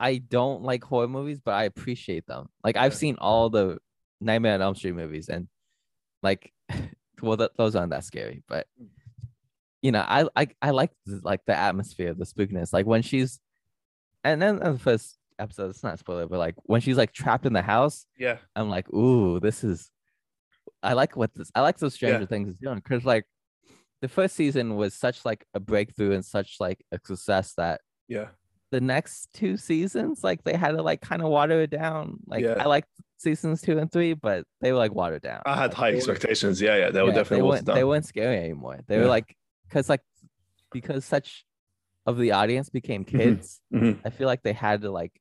I 0.00 0.18
don't 0.18 0.62
like 0.62 0.82
horror 0.84 1.08
movies, 1.08 1.40
but 1.44 1.52
I 1.52 1.64
appreciate 1.64 2.26
them. 2.26 2.48
Like 2.62 2.76
I've 2.76 2.92
Yeah. 2.92 2.98
seen 2.98 3.16
all 3.20 3.50
the 3.50 3.78
Nightmare 4.20 4.54
on 4.54 4.62
Elm 4.62 4.74
Street 4.74 4.94
movies, 4.94 5.28
and 5.28 5.48
like, 6.22 6.52
well, 7.22 7.36
th- 7.36 7.50
those 7.56 7.74
aren't 7.76 7.90
that 7.90 8.04
scary. 8.04 8.42
But 8.48 8.66
mm. 8.80 8.86
You 9.84 9.92
know, 9.92 10.04
I 10.06 10.26
I 10.34 10.46
I 10.62 10.70
like 10.70 10.92
the, 11.04 11.20
like 11.22 11.42
the 11.46 11.54
atmosphere, 11.54 12.14
the 12.14 12.24
spookiness. 12.24 12.72
Like 12.72 12.86
when 12.86 13.02
she's, 13.02 13.38
and 14.24 14.40
then 14.40 14.62
in 14.62 14.72
the 14.72 14.78
first 14.78 15.18
episode, 15.38 15.68
it's 15.70 15.82
not 15.82 15.94
a 15.94 15.98
spoiler, 15.98 16.26
but 16.26 16.38
like 16.38 16.54
when 16.62 16.80
she's 16.80 16.96
like 16.96 17.12
trapped 17.12 17.44
in 17.44 17.52
the 17.52 17.60
house, 17.62 18.06
Yeah, 18.18 18.38
I'm 18.56 18.70
like, 18.70 18.88
ooh, 18.92 19.40
this 19.40 19.62
is. 19.62 19.90
I 20.82 20.94
like 20.94 21.16
what 21.16 21.34
this. 21.34 21.50
I 21.54 21.60
like 21.60 21.76
those 21.78 21.92
Stranger 21.94 22.20
Yeah. 22.20 22.26
Things 22.26 22.48
is 22.48 22.56
doing 22.56 22.76
because 22.76 23.04
like, 23.04 23.24
the 24.00 24.08
first 24.08 24.34
season 24.36 24.76
was 24.76 24.94
such 24.94 25.22
like 25.24 25.44
a 25.52 25.60
breakthrough 25.60 26.12
and 26.12 26.24
such 26.24 26.56
like 26.60 26.82
a 26.90 26.98
success 27.04 27.52
that 27.58 27.82
yeah, 28.08 28.28
the 28.70 28.80
next 28.80 29.28
two 29.34 29.58
seasons, 29.58 30.24
like 30.24 30.44
they 30.44 30.56
had 30.56 30.72
to 30.72 30.82
like 30.82 31.02
kind 31.02 31.20
of 31.22 31.28
water 31.28 31.60
it 31.60 31.70
down. 31.70 32.20
Like 32.26 32.42
Yeah. 32.42 32.54
I 32.58 32.64
liked 32.64 32.88
seasons 33.18 33.60
two 33.60 33.78
and 33.78 33.92
three, 33.92 34.14
but 34.14 34.44
they 34.62 34.72
were 34.72 34.78
like 34.78 34.94
watered 34.94 35.22
down. 35.22 35.42
I 35.44 35.56
had 35.56 35.70
Like, 35.70 35.74
high 35.74 35.90
they 35.90 35.96
were- 35.96 36.12
expectations. 36.12 36.60
Yeah, 36.62 36.76
yeah, 36.76 36.90
they 36.90 37.02
were 37.02 37.08
yeah, 37.08 37.14
definitely 37.16 37.36
they 37.38 37.48
weren't, 37.50 37.66
they 37.66 37.84
weren't 37.84 38.06
scary 38.06 38.38
anymore. 38.38 38.80
They 38.86 38.96
Yeah. 38.96 39.02
were 39.02 39.08
like 39.08 39.34
because 39.68 39.88
like 39.88 40.02
because 40.72 41.04
such 41.04 41.44
of 42.06 42.18
the 42.18 42.32
audience 42.32 42.68
became 42.68 43.04
Mhm. 43.04 43.08
kids. 43.18 43.60
Mhm. 43.72 44.00
I 44.04 44.10
feel 44.10 44.26
like 44.26 44.42
they 44.42 44.52
had 44.52 44.82
to 44.82 44.90
like 44.90 45.12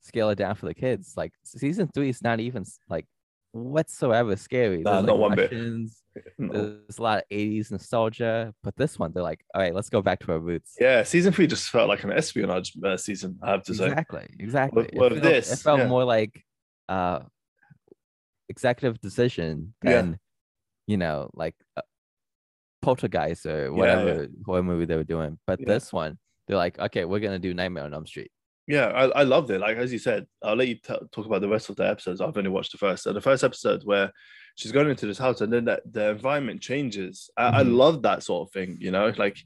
scale 0.00 0.30
it 0.30 0.36
down 0.36 0.54
for 0.54 0.66
the 0.66 0.74
kids. 0.74 1.14
Like 1.16 1.32
season 1.44 1.88
three 1.94 2.08
is 2.08 2.22
not 2.22 2.40
even 2.40 2.64
like 2.88 3.06
whatsoever 3.52 4.34
scary. 4.36 4.78
Nah, 4.82 5.02
There's, 5.02 5.06
like, 5.10 5.18
one 5.18 5.34
bit. 5.36 5.52
No. 6.38 6.52
There's 6.52 6.98
a 6.98 7.02
lot 7.02 7.18
of 7.18 7.24
80s 7.32 7.70
nostalgia, 7.70 8.52
but 8.62 8.76
this 8.76 8.98
one 8.98 9.12
they're 9.12 9.22
like, 9.22 9.42
all 9.54 9.62
right, 9.62 9.74
let's 9.74 9.88
go 9.88 10.02
back 10.02 10.20
to 10.20 10.32
our 10.32 10.38
roots. 10.38 10.76
Yeah, 10.78 11.04
season 11.04 11.32
three 11.32 11.46
just 11.46 11.70
felt 11.70 11.88
like 11.88 12.04
an 12.04 12.12
espionage 12.12 12.74
uh, 12.84 12.98
season. 12.98 13.38
I 13.42 13.52
have 13.52 13.62
to 13.64 13.74
say. 13.74 13.86
Exactly, 13.86 14.26
exactly. 14.38 14.82
With- 14.82 14.94
with 14.94 15.12
it 15.12 15.20
felt, 15.22 15.22
this, 15.22 15.52
it 15.52 15.58
felt 15.62 15.78
yeah. 15.80 15.88
more 15.88 16.04
like 16.04 16.44
uh 16.88 17.20
executive 18.48 19.00
decision 19.00 19.74
Yeah. 19.82 20.12
you 20.86 20.96
know, 20.98 21.30
like 21.34 21.54
uh, 21.76 21.82
Poltergeist 22.82 23.46
or 23.46 23.62
Yeah, 23.64 23.68
whatever 23.70 24.28
horror 24.44 24.62
movie 24.62 24.84
they 24.84 24.96
were 24.96 25.04
doing. 25.04 25.38
But 25.46 25.60
Yeah. 25.60 25.66
this 25.68 25.92
one, 25.92 26.18
they're 26.46 26.56
like, 26.56 26.78
okay, 26.78 27.04
we're 27.04 27.20
gonna 27.20 27.38
do 27.38 27.54
Nightmare 27.54 27.84
on 27.84 27.94
Elm 27.94 28.06
Street. 28.06 28.30
Yeah, 28.66 28.86
I, 28.88 29.20
I 29.20 29.22
loved 29.22 29.50
it. 29.50 29.60
Like 29.60 29.76
as 29.76 29.92
you 29.92 29.98
said, 29.98 30.26
I'll 30.42 30.54
let 30.56 30.68
you 30.68 30.74
t- 30.76 30.94
talk 31.10 31.26
about 31.26 31.40
the 31.40 31.48
rest 31.48 31.70
of 31.70 31.76
the 31.76 31.88
episodes. 31.88 32.20
I've 32.20 32.36
only 32.36 32.50
watched 32.50 32.72
the 32.72 32.78
first. 32.78 33.02
So 33.04 33.12
the 33.12 33.20
first 33.20 33.42
episode 33.42 33.82
where 33.84 34.12
she's 34.56 34.70
going 34.72 34.88
into 34.90 35.06
this 35.06 35.18
house 35.18 35.40
and 35.40 35.52
then 35.52 35.64
that 35.64 35.82
the 35.90 36.10
environment 36.10 36.60
changes. 36.60 37.30
I, 37.36 37.48
I 37.48 37.62
Mhm. 37.64 37.74
love 37.76 38.02
that 38.02 38.22
sort 38.22 38.46
of 38.48 38.52
thing. 38.52 38.76
You 38.80 38.90
know, 38.90 39.12
like 39.16 39.38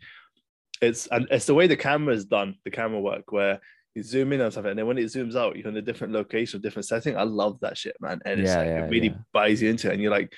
it's 0.83 1.07
and 1.07 1.27
it's 1.31 1.47
the 1.47 1.55
way 1.55 1.67
the 1.67 1.77
camera 1.77 2.15
is 2.15 2.25
done, 2.27 2.57
the 2.65 2.71
camera 2.71 3.01
work 3.01 3.33
where 3.33 3.61
you 3.95 4.03
zoom 4.03 4.33
in 4.35 4.43
on 4.43 4.51
something 4.53 4.71
and 4.71 4.79
then 4.79 4.87
when 4.87 4.99
it 4.99 5.07
zooms 5.07 5.35
out, 5.35 5.57
you're 5.57 5.69
in 5.69 5.77
a 5.79 5.83
different 5.83 6.13
location, 6.13 6.61
different 6.61 6.85
setting. 6.85 7.17
I 7.17 7.23
love 7.23 7.59
that 7.61 7.79
shit, 7.79 7.97
man. 8.01 8.21
And 8.27 8.41
it's 8.41 8.51
Yeah, 8.51 8.59
like, 8.59 8.67
yeah, 8.69 8.85
it 8.85 8.91
really 8.91 9.09
yeah. 9.09 9.15
buys 9.33 9.63
you 9.63 9.71
into 9.71 9.89
it, 9.89 9.95
and 9.95 10.03
you're 10.03 10.11
like, 10.11 10.35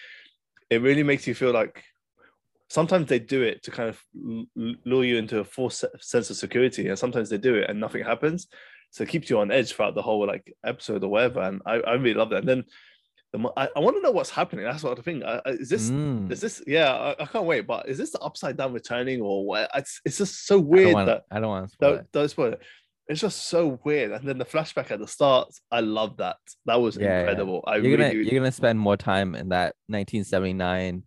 it 0.70 0.80
really 0.82 1.02
makes 1.02 1.26
you 1.26 1.34
feel 1.34 1.52
like. 1.52 1.82
Sometimes 2.70 3.08
they 3.08 3.18
do 3.18 3.42
it 3.42 3.62
to 3.64 3.70
kind 3.70 3.88
of 3.88 4.00
lure 4.84 5.04
you 5.04 5.16
into 5.16 5.38
a 5.40 5.44
false 5.44 5.84
sense 6.00 6.28
of 6.30 6.36
security, 6.36 6.88
and 6.88 6.98
sometimes 6.98 7.30
they 7.30 7.38
do 7.38 7.54
it 7.54 7.70
and 7.70 7.80
nothing 7.80 8.04
happens. 8.04 8.46
So 8.90 9.04
it 9.04 9.08
keeps 9.10 9.28
you 9.30 9.38
on 9.38 9.50
edge 9.50 9.72
throughout 9.72 9.94
the 9.94 10.02
whole 10.02 10.26
like 10.26 10.52
episode 10.64 11.04
or 11.04 11.08
whatever 11.10 11.40
and 11.42 11.60
i, 11.66 11.74
I 11.74 11.92
really 11.94 12.14
love 12.14 12.30
that. 12.30 12.38
And 12.38 12.48
then 12.48 12.64
the, 13.34 13.50
I, 13.54 13.68
I 13.76 13.80
want 13.80 13.96
to 13.96 14.02
know 14.02 14.10
what's 14.10 14.30
happening. 14.30 14.64
That's 14.64 14.82
what 14.82 14.98
uh, 15.06 15.22
uh, 15.22 15.40
is 15.46 15.68
this 15.68 15.90
Mm. 15.90 16.32
is 16.32 16.40
this 16.40 16.62
yeah 16.66 16.94
I, 16.94 17.22
I 17.22 17.26
can't 17.26 17.44
wait 17.44 17.66
but 17.66 17.86
is 17.86 17.98
this 17.98 18.12
the 18.12 18.18
upside 18.20 18.56
down 18.56 18.72
returning 18.72 19.20
or 19.20 19.44
what? 19.46 19.70
It's, 19.74 20.00
it's 20.06 20.16
just 20.16 20.46
so 20.46 20.56
I 20.58 20.62
weird 20.62 20.94
wanna- 20.94 21.06
that 21.06 21.24
I 21.30 21.38
don't 21.40 21.48
want 21.50 21.66
to 21.66 21.72
spoil 21.72 21.90
don't, 21.90 22.00
it. 22.00 22.12
don't 22.12 22.28
spoil 22.30 22.52
it. 22.54 22.62
It's 23.08 23.20
just 23.20 23.46
so 23.48 23.78
weird. 23.84 24.12
And 24.12 24.26
then 24.28 24.36
the 24.38 24.44
flashback 24.46 24.90
at 24.90 24.98
the 25.00 25.06
start 25.08 25.48
i 25.70 25.80
love 25.80 26.16
that. 26.18 26.36
That 26.66 26.80
was 26.80 26.96
Yeah, 26.96 27.04
yeah. 27.06 27.18
incredible. 27.20 27.64
I 27.66 27.76
You're 27.76 27.96
gonna 27.98 28.10
really 28.10 28.30
you're 28.30 28.40
gonna 28.40 28.52
spend 28.52 28.78
more 28.80 28.96
time 28.96 29.34
in 29.34 29.50
that 29.50 29.74
1979 29.88 31.02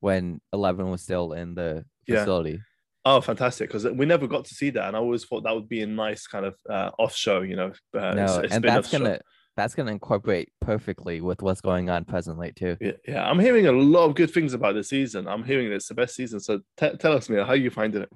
when 0.00 0.40
Eleven 0.52 0.90
was 0.90 1.02
still 1.02 1.32
in 1.32 1.54
the 1.54 1.84
Yeah. 2.06 2.20
facility. 2.20 2.60
oh 3.04 3.20
fantastic 3.20 3.68
because 3.68 3.84
we 3.84 4.04
never 4.06 4.26
got 4.26 4.44
to 4.44 4.54
see 4.54 4.70
that 4.70 4.88
and 4.88 4.96
i 4.96 4.98
always 4.98 5.24
thought 5.24 5.44
that 5.44 5.54
would 5.54 5.68
be 5.68 5.80
a 5.82 5.86
nice 5.86 6.26
kind 6.26 6.44
of 6.44 6.54
uh, 6.68 6.90
off 6.98 7.14
show 7.14 7.40
you 7.42 7.54
know 7.54 7.70
uh, 7.94 8.14
no, 8.14 8.42
and 8.50 8.64
that's 8.64 8.90
gonna 8.90 9.18
that's 9.56 9.74
gonna 9.76 9.92
incorporate 9.92 10.48
perfectly 10.60 11.20
with 11.20 11.40
what's 11.40 11.60
going 11.62 11.88
on 11.88 12.04
presently 12.04 12.52
too. 12.52 12.76
Yeah, 12.80 12.92
yeah, 13.08 13.26
I'm 13.30 13.38
hearing 13.38 13.66
a 13.66 13.72
lot 13.72 14.04
of 14.04 14.14
good 14.14 14.30
things 14.30 14.52
about 14.52 14.74
this 14.74 14.90
season. 14.90 15.26
I'm 15.26 15.44
hearing 15.44 15.72
it's 15.72 15.88
the 15.88 15.94
best 15.94 16.14
season. 16.14 16.40
So 16.40 16.60
te- 16.76 16.96
tell 16.98 17.12
us, 17.14 17.30
Mia, 17.30 17.42
how 17.46 17.54
you 17.54 17.70
finding 17.70 18.02
it? 18.02 18.10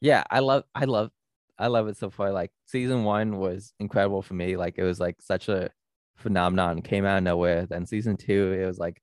Yeah, 0.00 0.22
I 0.30 0.38
love 0.38 0.62
I 0.76 0.84
love 0.84 1.10
I 1.58 1.66
love 1.66 1.88
it 1.88 1.96
so 1.96 2.10
far. 2.10 2.30
Like 2.30 2.52
season 2.66 3.02
one 3.02 3.38
was 3.38 3.72
incredible 3.80 4.22
for 4.22 4.34
me. 4.34 4.56
Like 4.56 4.74
it 4.78 4.84
was 4.84 5.00
like 5.00 5.16
such 5.20 5.48
a 5.48 5.70
phenomenon. 6.16 6.80
Came 6.82 7.04
out 7.04 7.18
of 7.18 7.24
nowhere. 7.24 7.66
Then 7.66 7.84
season 7.84 8.16
two, 8.16 8.52
it 8.52 8.64
was 8.64 8.78
like 8.78 9.02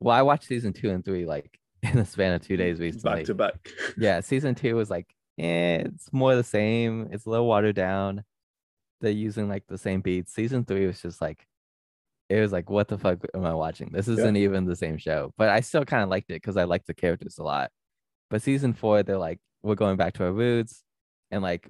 well, 0.00 0.16
I 0.16 0.22
watched 0.22 0.44
season 0.44 0.72
two 0.72 0.90
and 0.90 1.04
three 1.04 1.26
like 1.26 1.58
in 1.82 1.96
the 1.96 2.04
span 2.04 2.32
of 2.32 2.42
two 2.42 2.56
days 2.56 2.78
recently. 2.78 3.18
Back 3.18 3.24
to 3.24 3.34
back. 3.34 3.68
yeah, 3.96 4.20
season 4.22 4.54
two 4.54 4.76
was 4.76 4.90
like, 4.90 5.06
eh, 5.38 5.82
it's 5.86 6.12
more 6.12 6.34
the 6.34 6.44
same. 6.44 7.08
It's 7.12 7.26
a 7.26 7.30
little 7.30 7.46
watered 7.46 7.76
down. 7.76 8.24
They're 9.00 9.10
using 9.10 9.48
like 9.48 9.64
the 9.68 9.78
same 9.78 10.00
beats. 10.00 10.32
Season 10.32 10.64
three 10.64 10.86
was 10.86 11.00
just 11.00 11.20
like, 11.20 11.46
it 12.28 12.40
was 12.40 12.50
like, 12.52 12.70
what 12.70 12.88
the 12.88 12.98
fuck 12.98 13.18
am 13.34 13.44
I 13.44 13.54
watching? 13.54 13.90
This 13.92 14.08
isn't 14.08 14.36
even 14.36 14.64
the 14.64 14.74
same 14.74 14.96
show. 14.96 15.32
But 15.36 15.50
I 15.50 15.60
still 15.60 15.84
kind 15.84 16.02
of 16.02 16.08
liked 16.08 16.30
it 16.30 16.42
because 16.42 16.56
I 16.56 16.64
liked 16.64 16.86
the 16.86 16.94
characters 16.94 17.38
a 17.38 17.42
lot. 17.44 17.70
But 18.30 18.42
season 18.42 18.72
four, 18.72 19.02
they're 19.02 19.18
like, 19.18 19.38
we're 19.62 19.76
going 19.76 19.96
back 19.96 20.14
to 20.14 20.24
our 20.24 20.32
roots, 20.32 20.82
and 21.30 21.42
like, 21.42 21.68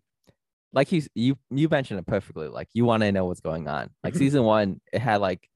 like 0.73 0.93
you 0.93 1.03
you 1.15 1.39
you 1.51 1.69
mentioned 1.69 2.01
it 2.01 2.07
perfectly. 2.07 2.49
Like 2.49 2.69
you 2.73 2.85
want 2.85 3.03
to 3.03 3.13
know 3.13 3.25
what's 3.27 3.41
going 3.41 3.69
on. 3.69 3.91
Like 4.05 4.15
season 4.23 4.45
one, 4.45 4.81
it 4.93 5.01
had 5.01 5.21
like 5.21 5.49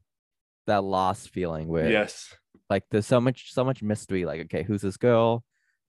that 0.66 0.82
lost 0.84 1.30
feeling 1.30 1.68
where 1.68 1.90
Yes. 1.90 2.34
Like 2.70 2.84
there's 2.90 3.06
so 3.06 3.20
much 3.20 3.52
so 3.52 3.64
much 3.64 3.82
mystery. 3.82 4.24
Like, 4.24 4.40
okay, 4.42 4.62
who's 4.62 4.82
this 4.82 4.96
girl? 4.96 5.44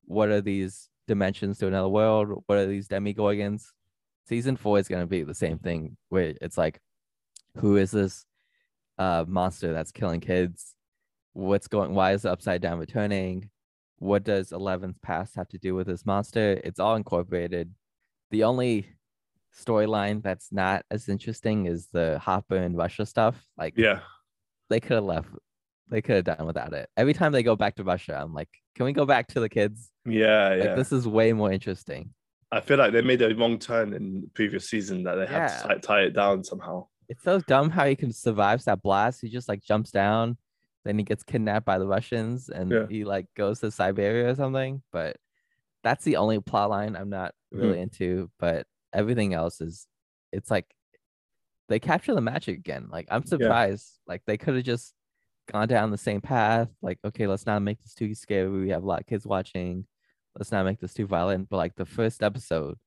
What 0.05 0.29
are 0.29 0.41
these 0.41 0.89
dimensions 1.07 1.59
to 1.59 1.67
another 1.67 1.87
world? 1.89 2.43
What 2.47 2.57
are 2.57 2.65
these 2.65 2.87
Demogorgons? 2.87 3.65
Season 4.27 4.55
four 4.57 4.79
is 4.79 4.87
gonna 4.87 5.05
be 5.07 5.23
the 5.23 5.35
same 5.35 5.59
thing 5.59 5.95
where 6.09 6.33
it's 6.41 6.57
like, 6.57 6.79
who 7.57 7.77
is 7.77 7.91
this 7.91 8.25
uh 8.97 9.23
monster 9.27 9.71
that's 9.73 9.91
killing 9.91 10.19
kids? 10.21 10.75
What's 11.33 11.67
going 11.67 11.93
why 11.93 12.13
is 12.13 12.23
the 12.23 12.31
upside 12.31 12.61
down 12.61 12.79
returning? 12.79 13.49
What 13.99 14.23
does 14.23 14.49
11th 14.49 14.99
past 15.03 15.35
have 15.35 15.47
to 15.49 15.59
do 15.59 15.75
with 15.75 15.85
this 15.85 16.05
monster? 16.07 16.59
It's 16.63 16.79
all 16.79 16.95
incorporated. 16.95 17.71
The 18.31 18.43
only 18.45 18.87
storyline 19.55 20.23
that's 20.23 20.51
not 20.51 20.83
as 20.89 21.07
interesting 21.07 21.67
is 21.67 21.87
the 21.93 22.17
Hopper 22.19 22.55
and 22.55 22.75
Russia 22.75 23.05
stuff. 23.05 23.35
Like 23.57 23.77
Yeah. 23.77 23.99
they 24.69 24.79
could 24.79 24.95
have 24.95 25.03
left. 25.03 25.29
They 25.91 26.01
could 26.01 26.15
have 26.15 26.37
done 26.37 26.47
without 26.47 26.73
it. 26.73 26.89
Every 26.97 27.13
time 27.13 27.33
they 27.33 27.43
go 27.43 27.55
back 27.57 27.75
to 27.75 27.83
Russia, 27.83 28.17
I'm 28.19 28.33
like, 28.33 28.49
can 28.75 28.85
we 28.85 28.93
go 28.93 29.05
back 29.05 29.27
to 29.29 29.39
the 29.41 29.49
kids? 29.49 29.91
Yeah. 30.05 30.49
Like 30.49 30.63
Yeah. 30.63 30.75
this 30.75 30.91
is 30.93 31.05
way 31.07 31.33
more 31.33 31.51
interesting. 31.51 32.13
I 32.51 32.61
feel 32.61 32.77
like 32.77 32.93
they 32.93 33.01
made 33.01 33.21
a 33.21 33.35
wrong 33.35 33.59
turn 33.59 33.93
in 33.93 34.21
the 34.21 34.27
previous 34.33 34.69
season 34.69 35.03
that 35.03 35.15
they 35.15 35.25
have 35.27 35.51
Yeah. 35.51 35.61
to 35.61 35.67
tie, 35.67 35.77
tie 35.79 36.01
it 36.03 36.11
down 36.11 36.43
somehow. 36.45 36.87
It's 37.09 37.23
so 37.23 37.39
dumb 37.41 37.69
how 37.69 37.85
he 37.85 37.95
can 37.97 38.13
survive 38.13 38.63
that 38.63 38.81
blast. 38.81 39.19
He 39.21 39.29
just 39.29 39.49
like 39.49 39.61
jumps 39.61 39.91
down, 39.91 40.37
then 40.85 40.97
he 40.97 41.03
gets 41.03 41.23
kidnapped 41.23 41.65
by 41.65 41.77
the 41.77 41.87
Russians, 41.87 42.47
and 42.49 42.71
Yeah. 42.71 42.87
he 42.89 43.03
like 43.03 43.27
goes 43.35 43.59
to 43.59 43.69
Siberia 43.69 44.29
or 44.31 44.35
something. 44.35 44.81
But 44.93 45.17
that's 45.83 46.05
the 46.05 46.15
only 46.17 46.39
plot 46.39 46.69
line 46.69 46.95
I'm 46.95 47.09
not 47.09 47.33
really 47.51 47.73
Mm-hmm. 47.73 47.81
into. 47.83 48.31
But 48.39 48.65
everything 48.93 49.33
else 49.33 49.59
is, 49.59 49.87
it's 50.31 50.49
like 50.49 50.73
they 51.67 51.79
capture 51.79 52.13
the 52.15 52.21
magic 52.21 52.57
again. 52.59 52.87
Like 52.89 53.07
I'm 53.11 53.25
surprised. 53.25 53.99
Like 54.07 54.21
they 54.25 54.37
could 54.37 54.55
have 54.55 54.63
just 54.63 54.93
gone 55.51 55.67
down 55.67 55.91
the 55.91 55.97
same 55.97 56.21
path. 56.21 56.69
Like 56.81 56.99
okay, 57.05 57.27
let's 57.27 57.45
not 57.45 57.61
make 57.61 57.81
this 57.81 57.93
too 57.93 58.13
scary. 58.15 58.49
We 58.49 58.69
have 58.69 58.83
a 58.83 58.87
lot 58.87 59.01
of 59.01 59.07
kids 59.07 59.25
watching. 59.25 59.85
Let's 60.37 60.51
not 60.51 60.65
make 60.65 60.79
this 60.79 60.93
too 60.93 61.05
violent. 61.07 61.49
But 61.49 61.57
like 61.57 61.75
the 61.75 61.85
first 61.85 62.23
episode, 62.23 62.77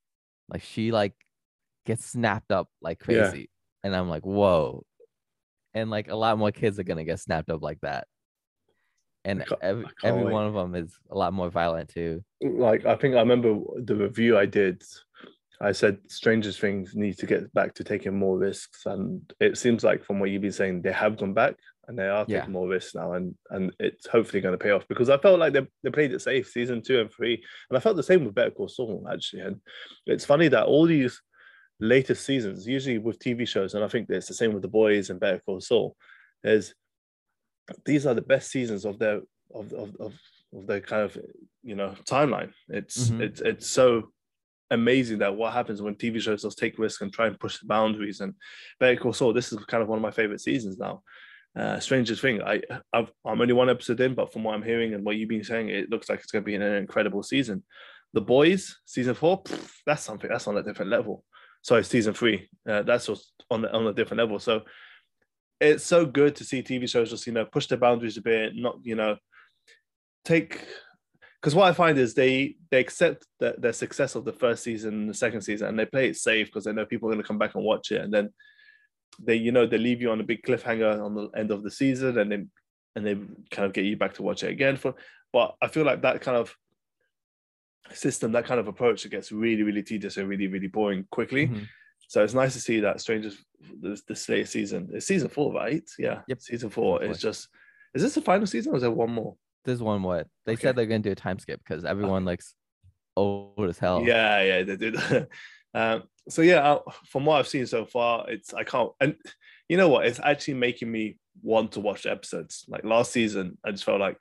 like 0.49 0.63
she 0.63 0.93
like 0.93 1.15
gets 1.87 2.05
snapped 2.07 2.51
up 2.51 2.69
like 2.81 2.99
Yeah. 3.07 3.23
crazy, 3.31 3.51
and 3.83 3.95
I'm 3.95 4.09
like, 4.09 4.25
whoa. 4.25 4.85
And 5.75 5.91
like 5.91 6.09
a 6.11 6.17
lot 6.17 6.39
more 6.39 6.53
kids 6.53 6.79
are 6.79 6.85
gonna 6.85 7.05
get 7.05 7.21
snapped 7.21 7.51
up 7.51 7.63
like 7.63 7.81
that. 7.83 8.07
And 9.27 9.45
can't- 9.47 9.61
every 9.63 9.85
I 9.85 9.89
can't 10.01 10.19
every 10.19 10.33
one 10.33 10.47
of 10.47 10.55
them 10.55 10.75
is 10.75 10.95
a 11.11 11.17
lot 11.17 11.33
more 11.33 11.51
violent 11.51 11.89
too. 11.91 12.23
Like 12.43 12.85
I 12.87 12.97
think 12.97 13.15
I 13.15 13.21
remember 13.21 13.57
the 13.83 13.97
review 13.97 14.39
I 14.39 14.47
did. 14.47 14.83
I 15.61 15.73
said 15.73 15.99
Stranger 16.09 16.51
Things 16.53 16.95
need 16.97 17.17
to 17.19 17.27
get 17.27 17.53
back 17.55 17.75
to 17.75 17.85
taking 17.85 18.19
more 18.19 18.37
risks, 18.39 18.87
and 18.87 19.23
it 19.41 19.57
seems 19.57 19.85
like 19.85 20.05
from 20.05 20.19
what 20.19 20.31
you've 20.31 20.43
been 20.43 20.53
saying, 20.53 20.83
they 20.83 20.93
have 20.93 21.17
gone 21.17 21.33
back 21.33 21.55
and 21.89 21.99
they 21.99 22.09
are 22.09 22.25
taking 22.25 22.41
Yeah. 22.41 22.47
more 22.51 22.69
risks 22.69 22.95
now, 22.95 23.13
and 23.15 23.35
and 23.51 23.73
it's 23.79 24.07
hopefully 24.07 24.41
going 24.41 24.57
to 24.57 24.63
pay 24.65 24.71
off 24.71 24.87
because 24.89 25.11
I 25.11 25.19
felt 25.19 25.39
like 25.39 25.53
they, 25.53 25.67
they 25.83 25.91
played 25.91 26.13
it 26.13 26.21
safe 26.23 26.49
season 26.49 26.83
two 26.83 27.01
and 27.01 27.13
three, 27.13 27.35
and 27.71 27.77
I 27.77 27.81
felt 27.81 27.97
the 27.97 28.03
same 28.03 28.25
with 28.25 28.35
Better 28.35 28.51
Call 28.51 28.69
Saul 28.69 29.07
actually. 29.13 29.43
And 29.43 29.61
it's 30.07 30.25
funny 30.25 30.49
that 30.49 30.67
all 30.67 30.87
these 30.87 31.21
latest 31.81 32.25
seasons, 32.25 32.67
usually 32.67 32.99
with 32.99 33.19
TV 33.19 33.47
shows, 33.47 33.75
and 33.75 33.85
I 33.85 33.89
think 33.89 34.09
it's 34.09 34.29
the 34.29 34.35
same 34.35 34.53
with 34.53 34.63
The 34.63 34.69
Boys 34.69 35.11
and 35.11 35.21
Better 35.21 35.41
Call 35.45 35.61
Saul, 35.61 35.97
is 36.43 36.75
these 37.85 38.07
are 38.07 38.15
the 38.15 38.23
best 38.23 38.51
seasons 38.51 38.85
of 38.85 38.99
their 38.99 39.21
of 39.55 39.73
of 39.73 39.95
of, 40.01 40.13
of 40.55 40.67
their 40.67 40.81
kind 40.81 41.03
of 41.03 41.17
you 41.63 41.75
know 41.75 41.95
timeline. 42.05 42.53
It's 42.69 43.11
Mhm. 43.11 43.21
it's 43.21 43.41
it's 43.41 43.67
so 43.71 44.11
amazing 44.71 45.19
that 45.19 45.37
what 45.37 45.53
happens 45.53 45.81
when 45.83 45.95
TV 45.95 46.21
shows 46.21 46.43
just 46.43 46.59
take 46.59 46.79
risks 46.79 47.01
and 47.03 47.13
try 47.13 47.27
and 47.27 47.39
push 47.39 47.59
the 47.61 47.67
boundaries. 47.67 48.21
And 48.21 48.35
Better 48.81 48.97
Call 49.01 49.13
Saul, 49.13 49.33
this 49.33 49.53
is 49.53 49.59
kind 49.67 49.83
of 49.83 49.89
one 49.89 49.99
of 49.99 50.03
my 50.03 50.11
favorite 50.11 50.41
seasons 50.41 50.79
now. 50.79 51.03
Uh, 51.57 51.79
Stranger 51.79 52.17
Thing, 52.17 52.43
I 52.43 52.61
I've, 52.93 53.13
I'm 53.25 53.41
only 53.41 53.53
one 53.53 53.71
episode 53.71 54.01
in, 54.01 54.15
but 54.15 54.33
from 54.33 54.43
what 54.43 54.55
I'm 54.55 54.63
hearing 54.63 54.95
and 54.95 55.05
what 55.05 55.17
you've 55.17 55.29
been 55.29 55.45
saying, 55.45 55.69
it 55.69 55.91
looks 55.91 56.09
like 56.09 56.21
it's 56.21 56.33
going 56.33 56.43
to 56.43 56.47
be 56.47 56.57
an 56.57 56.63
incredible 56.63 57.23
season. 57.23 57.63
The 58.13 58.21
Boys, 58.21 58.79
season 58.85 59.15
four, 59.15 59.43
pff, 59.43 59.71
that's 59.87 60.03
something 60.03 60.31
that's 60.31 60.49
on 60.49 60.57
a 60.57 60.63
different 60.63 60.91
level. 60.91 61.25
Sorry, 61.63 61.85
season 61.85 62.13
three, 62.13 62.49
uh, 62.69 62.83
that's 62.83 63.07
just 63.07 63.33
on 63.51 63.63
the, 63.63 63.73
on 63.73 63.87
a 63.87 63.93
different 63.93 64.19
level. 64.19 64.39
So 64.39 64.63
it's 65.61 65.85
so 65.85 66.05
good 66.05 66.37
to 66.37 66.45
see 66.45 66.63
TV 66.63 66.89
shows 66.89 67.11
just 67.11 67.27
you 67.27 67.33
know 67.33 67.45
push 67.45 67.67
the 67.67 67.77
boundaries 67.77 68.17
a 68.17 68.23
bit, 68.23 68.55
not 68.57 68.79
you 68.83 68.97
know 68.97 69.17
take 70.25 70.61
because 71.41 71.55
what 71.55 71.69
I 71.69 71.73
find 71.73 71.99
is 71.99 72.15
they 72.15 72.57
they 72.71 72.81
accept 72.81 73.27
the, 73.39 73.55
the 73.59 73.73
success 73.73 74.15
of 74.15 74.25
the 74.25 74.33
first 74.33 74.65
season, 74.65 75.07
the 75.07 75.15
second 75.15 75.43
season, 75.43 75.69
and 75.69 75.79
they 75.79 75.87
play 75.87 76.09
it 76.09 76.17
safe 76.17 76.47
because 76.47 76.65
they 76.65 76.73
know 76.73 76.87
people 76.87 77.09
are 77.09 77.13
going 77.13 77.23
to 77.23 77.27
come 77.29 77.39
back 77.39 77.55
and 77.55 77.63
watch 77.63 77.93
it, 77.93 78.01
and 78.01 78.13
then 78.13 78.31
they 79.23 79.37
you 79.37 79.53
know 79.53 79.67
they 79.67 79.79
leave 79.79 80.01
you 80.03 80.11
on 80.11 80.21
a 80.21 80.25
big 80.25 80.43
cliffhanger 80.43 81.03
on 81.05 81.15
the 81.15 81.29
end 81.37 81.51
of 81.51 81.63
the 81.63 81.71
season, 81.71 82.19
and 82.19 82.31
then 82.31 82.51
and 82.97 83.07
they 83.07 83.15
kind 83.51 83.67
of 83.67 83.73
get 83.73 83.85
you 83.85 83.97
back 83.97 84.15
to 84.15 84.23
watch 84.23 84.43
it 84.43 84.51
again. 84.51 84.77
For 84.77 84.95
but 85.33 85.57
I 85.61 85.69
feel 85.69 85.85
like 85.85 86.03
that 86.03 86.21
kind 86.21 86.37
of 86.37 86.55
system, 87.93 88.33
that 88.33 88.47
kind 88.47 88.61
of 88.61 88.69
approach, 88.69 89.05
it 89.05 89.11
gets 89.11 89.31
really 89.33 89.63
really 89.63 89.83
tedious 89.83 90.17
and 90.17 90.29
really 90.29 90.47
really 90.49 90.69
boring 90.69 91.07
quickly. 91.11 91.49
Mhm. 91.49 91.67
So 92.09 92.23
it's 92.23 92.35
nice 92.35 92.53
to 92.55 92.61
see 92.61 92.81
that 92.81 93.01
Strangers 93.01 93.43
this 93.81 94.03
this 94.03 94.29
latest 94.29 94.53
season. 94.53 94.91
It's 94.93 95.07
season 95.07 95.29
four, 95.29 95.53
right? 95.53 95.89
Yeah. 95.99 96.23
Yep. 96.29 96.41
Season 96.43 96.71
four 96.71 97.03
is 97.03 97.19
just. 97.21 97.49
Is 97.95 98.03
this 98.03 98.15
the 98.15 98.21
final 98.21 98.47
season 98.47 98.73
or 98.73 98.77
is 98.77 98.83
there 98.83 98.91
one 98.91 99.11
more? 99.11 99.37
There's 99.65 99.81
one 99.83 100.01
more. 100.01 100.25
They 100.45 100.53
Okay. 100.53 100.63
said 100.63 100.77
they're 100.77 100.87
gonna 100.87 100.99
do 100.99 101.13
a 101.13 101.15
time 101.15 101.39
skip 101.39 101.61
because 101.65 101.85
everyone 101.85 102.25
looks 102.25 102.55
old 103.17 103.69
as 103.69 103.79
hell. 103.79 104.03
Yeah, 104.05 104.43
yeah, 104.43 104.63
they 104.65 104.77
did. 104.77 104.97
um, 105.75 106.05
so 106.29 106.43
yeah, 106.43 106.61
uh, 106.61 106.81
from 107.07 107.25
what 107.25 107.39
I've 107.39 107.49
seen 107.49 107.67
so 107.67 107.85
far, 107.85 108.29
it's 108.31 108.55
I 108.55 108.65
can't. 108.65 108.93
And 109.01 109.17
you 109.69 109.77
know 109.77 109.89
what? 109.89 110.07
It's 110.07 110.21
actually 110.23 110.55
making 110.55 110.91
me 110.91 111.19
want 111.43 111.73
to 111.73 111.81
watch 111.81 112.07
episodes. 112.07 112.65
Like 112.69 112.85
last 112.85 113.13
season, 113.13 113.59
I 113.65 113.73
just 113.73 113.85
felt 113.85 114.01
like 114.01 114.19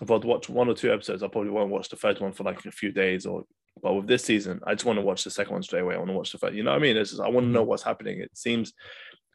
if 0.00 0.10
I'd 0.10 0.24
watch 0.24 0.48
one 0.48 0.68
or 0.68 0.74
two 0.74 0.92
episodes, 0.92 1.22
I 1.22 1.28
probably 1.28 1.50
won't 1.50 1.70
watch 1.70 1.88
the 1.88 1.96
third 1.96 2.20
one 2.20 2.32
for 2.32 2.44
like 2.44 2.64
a 2.64 2.72
few 2.72 2.90
days. 2.90 3.26
Or 3.26 3.44
but 3.82 3.94
with 3.94 4.06
this 4.06 4.24
season, 4.24 4.60
I 4.66 4.74
just 4.74 4.84
want 4.84 4.98
to 4.98 5.04
watch 5.04 5.24
the 5.24 5.30
second 5.30 5.52
one 5.52 5.62
straight 5.62 5.80
away. 5.80 5.94
I 5.94 5.98
want 5.98 6.10
to 6.10 6.16
watch 6.16 6.32
the 6.32 6.38
third. 6.38 6.54
You 6.54 6.64
know 6.64 6.70
what 6.70 6.78
I 6.78 6.82
mean? 6.82 6.96
It's 6.96 7.10
just, 7.10 7.22
I 7.22 7.28
want 7.28 7.46
to 7.46 7.50
know 7.50 7.62
what's 7.62 7.82
happening. 7.82 8.20
It 8.20 8.30
seems 8.34 8.72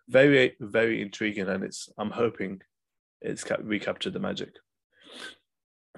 very, 0.09 0.55
very 0.59 1.01
intriguing, 1.01 1.47
and 1.47 1.63
it's. 1.63 1.89
I'm 1.97 2.11
hoping 2.11 2.61
it's 3.21 3.43
cap- 3.43 3.61
recaptured 3.63 4.13
the 4.13 4.19
magic. 4.19 4.53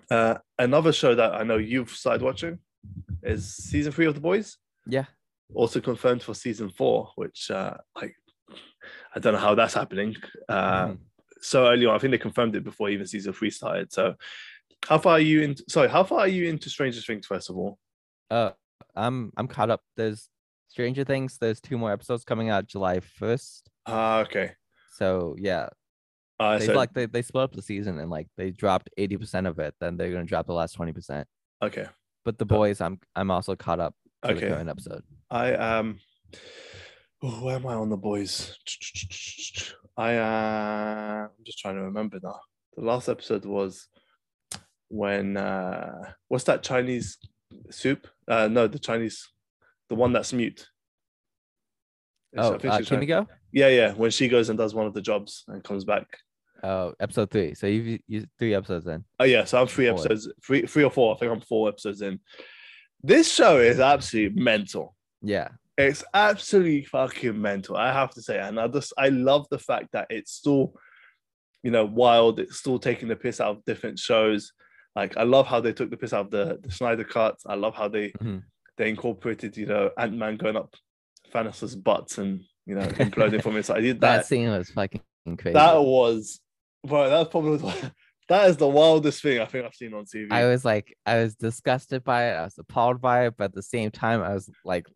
Uh, 0.09 0.35
another 0.59 0.93
show 0.93 1.15
that 1.15 1.33
I 1.33 1.43
know 1.43 1.57
you've 1.57 1.89
started 1.89 2.21
watching 2.21 2.59
is 3.23 3.55
season 3.55 3.91
three 3.91 4.05
of 4.05 4.13
The 4.13 4.21
Boys. 4.21 4.57
Yeah. 4.85 5.05
Also 5.53 5.79
confirmed 5.79 6.21
for 6.23 6.33
season 6.33 6.69
four, 6.69 7.11
which 7.15 7.49
uh, 7.51 7.77
like 7.95 8.15
I 9.15 9.19
don't 9.19 9.33
know 9.33 9.39
how 9.39 9.55
that's 9.55 9.73
happening. 9.73 10.15
Uh, 10.49 10.87
Mhm. 10.87 10.97
So 11.39 11.67
early 11.67 11.85
on, 11.85 11.95
I 11.95 11.99
think 11.99 12.11
they 12.11 12.17
confirmed 12.17 12.55
it 12.55 12.63
before 12.63 12.89
even 12.89 13.05
season 13.05 13.31
three 13.31 13.51
started. 13.51 13.93
So, 13.93 14.15
how 14.87 14.97
far 14.97 15.13
are 15.13 15.19
you 15.19 15.41
in? 15.43 15.55
Sorry, 15.69 15.87
how 15.87 16.03
far 16.03 16.19
are 16.21 16.27
you 16.27 16.49
into 16.49 16.69
Stranger 16.69 16.99
Things? 17.01 17.27
First 17.27 17.49
of 17.49 17.57
all, 17.57 17.77
Uh, 18.31 18.51
I'm 18.95 19.31
I'm 19.37 19.47
caught 19.47 19.69
up. 19.69 19.81
There's 19.95 20.29
Stranger 20.67 21.03
Things. 21.03 21.37
There's 21.37 21.61
two 21.61 21.77
more 21.77 21.91
episodes 21.91 22.23
coming 22.25 22.49
out 22.49 22.65
July 22.67 22.99
1st. 22.99 23.69
ah, 23.85 24.19
okay. 24.21 24.53
So 24.93 25.35
yeah, 25.37 25.69
Uh, 26.39 26.57
they 26.57 26.65
so, 26.65 26.73
like 26.73 26.93
they, 26.93 27.05
they 27.05 27.21
split 27.21 27.43
up 27.43 27.53
the 27.53 27.61
season 27.61 27.99
and 27.99 28.09
like 28.09 28.27
they 28.35 28.49
dropped 28.51 28.89
80% 28.97 29.47
of 29.47 29.59
it. 29.59 29.75
Then 29.79 29.95
they're 29.95 30.11
gonna 30.11 30.25
drop 30.25 30.47
the 30.47 30.53
last 30.53 30.75
20%. 30.77 31.25
okay, 31.61 31.85
But 32.25 32.37
the 32.39 32.45
Uh, 32.45 32.57
boys, 32.57 32.81
I'm 32.81 32.99
I'm 33.15 33.29
also 33.31 33.55
caught 33.55 33.79
up 33.79 33.95
to 34.23 34.31
Okay. 34.31 34.39
the 34.41 34.47
current 34.47 34.69
episode. 34.69 35.03
I 35.29 35.53
um, 35.53 35.99
oh, 37.23 37.43
where 37.43 37.55
am 37.55 37.67
I 37.67 37.73
on 37.73 37.89
the 37.89 37.97
boys? 37.97 38.57
I 39.97 40.15
uh, 40.15 41.27
I'm 41.27 41.43
just 41.45 41.59
trying 41.59 41.75
to 41.75 41.83
remember 41.83 42.19
now. 42.21 42.39
The 42.75 42.83
last 42.83 43.09
episode 43.09 43.45
was 43.45 43.87
when 44.89 45.37
uh, 45.37 46.13
what's 46.27 46.45
that 46.45 46.63
Chinese 46.63 47.17
soup? 47.69 48.07
Uh, 48.27 48.47
no, 48.47 48.67
the 48.67 48.79
Chinese, 48.79 49.27
the 49.89 49.95
one 49.95 50.13
that's 50.13 50.33
mute. 50.33 50.67
Oh, 52.37 52.53
uh, 52.53 52.81
Kimiko. 52.81 53.27
Yeah, 53.51 53.69
yeah. 53.69 53.93
When 53.93 54.11
she 54.11 54.27
goes 54.27 54.49
and 54.49 54.57
does 54.57 54.75
one 54.75 54.85
of 54.85 54.93
the 54.93 55.01
jobs 55.01 55.43
and 55.47 55.63
comes 55.63 55.85
back. 55.85 56.05
Oh, 56.63 56.93
episode 56.99 57.31
three. 57.31 57.53
So 57.53 57.67
you've 57.67 57.99
you 58.07 58.25
three 58.37 58.53
episodes 58.53 58.85
then. 58.85 59.03
Oh 59.19 59.25
yeah, 59.25 59.43
so 59.45 59.61
I'm 59.61 59.67
three 59.67 59.87
Four. 59.87 59.99
episodes, 59.99 60.31
three, 60.45 60.65
three 60.65 60.83
or 60.83 60.91
four. 60.91 61.15
I 61.15 61.19
think 61.19 61.31
I'm 61.31 61.41
four 61.41 61.69
episodes 61.69 62.01
in. 62.01 62.19
This 63.03 63.31
show 63.31 63.57
is 63.57 63.79
absolutely 63.79 64.41
mental. 64.41 64.95
Yeah. 65.21 65.49
It's 65.77 66.03
absolutely 66.13 66.85
fucking 66.85 67.39
mental. 67.39 67.77
I 67.77 67.91
have 67.93 68.11
to 68.15 68.21
say, 68.21 68.39
and 68.39 68.59
I 68.59 68.67
just 68.67 68.93
I 68.97 69.09
love 69.09 69.45
the 69.51 69.59
fact 69.59 69.89
that 69.93 70.07
it's 70.09 70.31
still, 70.31 70.73
you 71.63 71.69
know, 71.71 71.85
wild. 71.85 72.39
It's 72.39 72.57
still 72.57 72.79
taking 72.79 73.07
the 73.07 73.15
piss 73.15 73.39
out 73.39 73.57
of 73.57 73.65
different 73.65 73.99
shows. 73.99 74.53
Like 74.95 75.17
I 75.17 75.23
love 75.23 75.45
how 75.45 75.59
they 75.59 75.73
took 75.73 75.91
the 75.91 75.97
piss 75.97 76.13
out 76.13 76.25
of 76.25 76.31
the, 76.31 76.59
the 76.63 76.71
Snyder 76.71 77.03
cut. 77.03 77.35
I 77.45 77.53
love 77.55 77.75
how 77.75 77.87
they 77.87 78.09
Mhm. 78.13 78.41
they 78.77 78.89
incorporated, 78.89 79.55
you 79.55 79.67
know, 79.67 79.91
Ant 79.99 80.13
Man 80.17 80.37
going 80.37 80.55
up 80.55 80.73
Thanos' 81.31 81.81
butts 81.83 82.17
and 82.17 82.41
you 82.65 82.73
know 82.73 82.87
imploding 82.87 83.43
from 83.43 83.55
inside. 83.57 83.77
I 83.77 83.81
did 83.81 84.01
That 84.01 84.17
that. 84.17 84.25
scene 84.25 84.49
was 84.49 84.71
fucking 84.71 85.01
crazy. 85.37 85.53
That 85.53 85.75
was, 85.79 86.39
bro. 86.83 87.07
That's 87.07 87.29
probably 87.29 87.57
the- 87.57 87.91
that 88.29 88.49
is 88.49 88.57
the 88.57 88.67
wildest 88.67 89.21
thing 89.21 89.39
I 89.39 89.45
think 89.45 89.63
I've 89.63 89.75
seen 89.75 89.93
on 89.93 90.05
TV. 90.05 90.31
I 90.31 90.47
was 90.47 90.65
like, 90.65 90.97
I 91.05 91.17
was 91.21 91.35
disgusted 91.35 92.03
by 92.03 92.29
it. 92.31 92.33
I 92.33 92.43
was 92.45 92.57
appalled 92.57 92.99
by 92.99 93.27
it, 93.27 93.35
but 93.37 93.45
at 93.45 93.53
the 93.53 93.61
same 93.61 93.91
time, 93.91 94.23
I 94.23 94.33
was 94.33 94.49
like, 94.65 94.87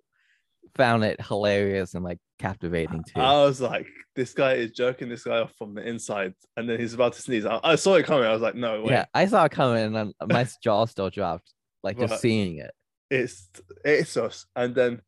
found 0.76 1.04
it 1.04 1.22
hilarious 1.22 1.94
and 1.94 2.04
like 2.04 2.20
captivating 2.40 3.04
too. 3.04 3.20
I 3.22 3.44
was 3.44 3.62
like, 3.62 3.88
this 4.16 4.34
guy 4.34 4.54
is 4.54 4.72
jerking 4.72 5.10
this 5.10 5.24
guy 5.24 5.40
off 5.40 5.54
from 5.58 5.74
the 5.76 5.88
inside, 5.88 6.34
and 6.58 6.70
then 6.70 6.80
he's 6.80 6.94
about 6.94 7.14
to 7.14 7.22
sneeze. 7.22 7.46
I, 7.46 7.60
I 7.64 7.76
saw 7.76 7.96
it 7.96 8.06
coming. 8.06 8.26
I 8.26 8.34
was 8.34 8.42
like, 8.42 8.56
no 8.56 8.82
way. 8.84 8.92
yeah, 8.94 9.06
I 9.14 9.26
saw 9.28 9.46
it 9.46 9.52
coming, 9.52 9.96
and 9.96 10.14
my 10.28 10.48
jaw 10.64 10.86
still 10.86 11.10
dropped, 11.10 11.54
like 11.84 11.98
just 12.00 12.22
seeing 12.22 12.58
it. 12.58 12.72
It's 13.10 13.50
it's 13.84 14.16
us. 14.18 14.46
And 14.56 14.74
then 14.74 15.02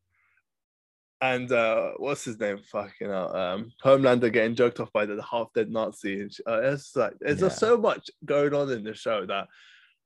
and 1.20 1.50
uh 1.50 1.92
what's 1.96 2.24
his 2.24 2.38
name? 2.38 2.58
Fucking 2.70 3.08
hell. 3.08 3.34
Um 3.34 3.72
Homelander 3.82 4.30
getting 4.32 4.54
joked 4.54 4.78
off 4.80 4.92
by 4.92 5.06
the 5.06 5.22
half 5.22 5.48
dead 5.54 5.70
Nazi. 5.70 6.20
And 6.20 6.30
uh, 6.46 6.60
it's 6.62 6.94
like 6.94 7.14
there's 7.20 7.40
just 7.40 7.56
Yeah. 7.62 7.68
so 7.68 7.76
much 7.78 8.10
going 8.24 8.52
on 8.52 8.70
in 8.70 8.84
the 8.84 8.92
show 8.94 9.24
that 9.26 9.48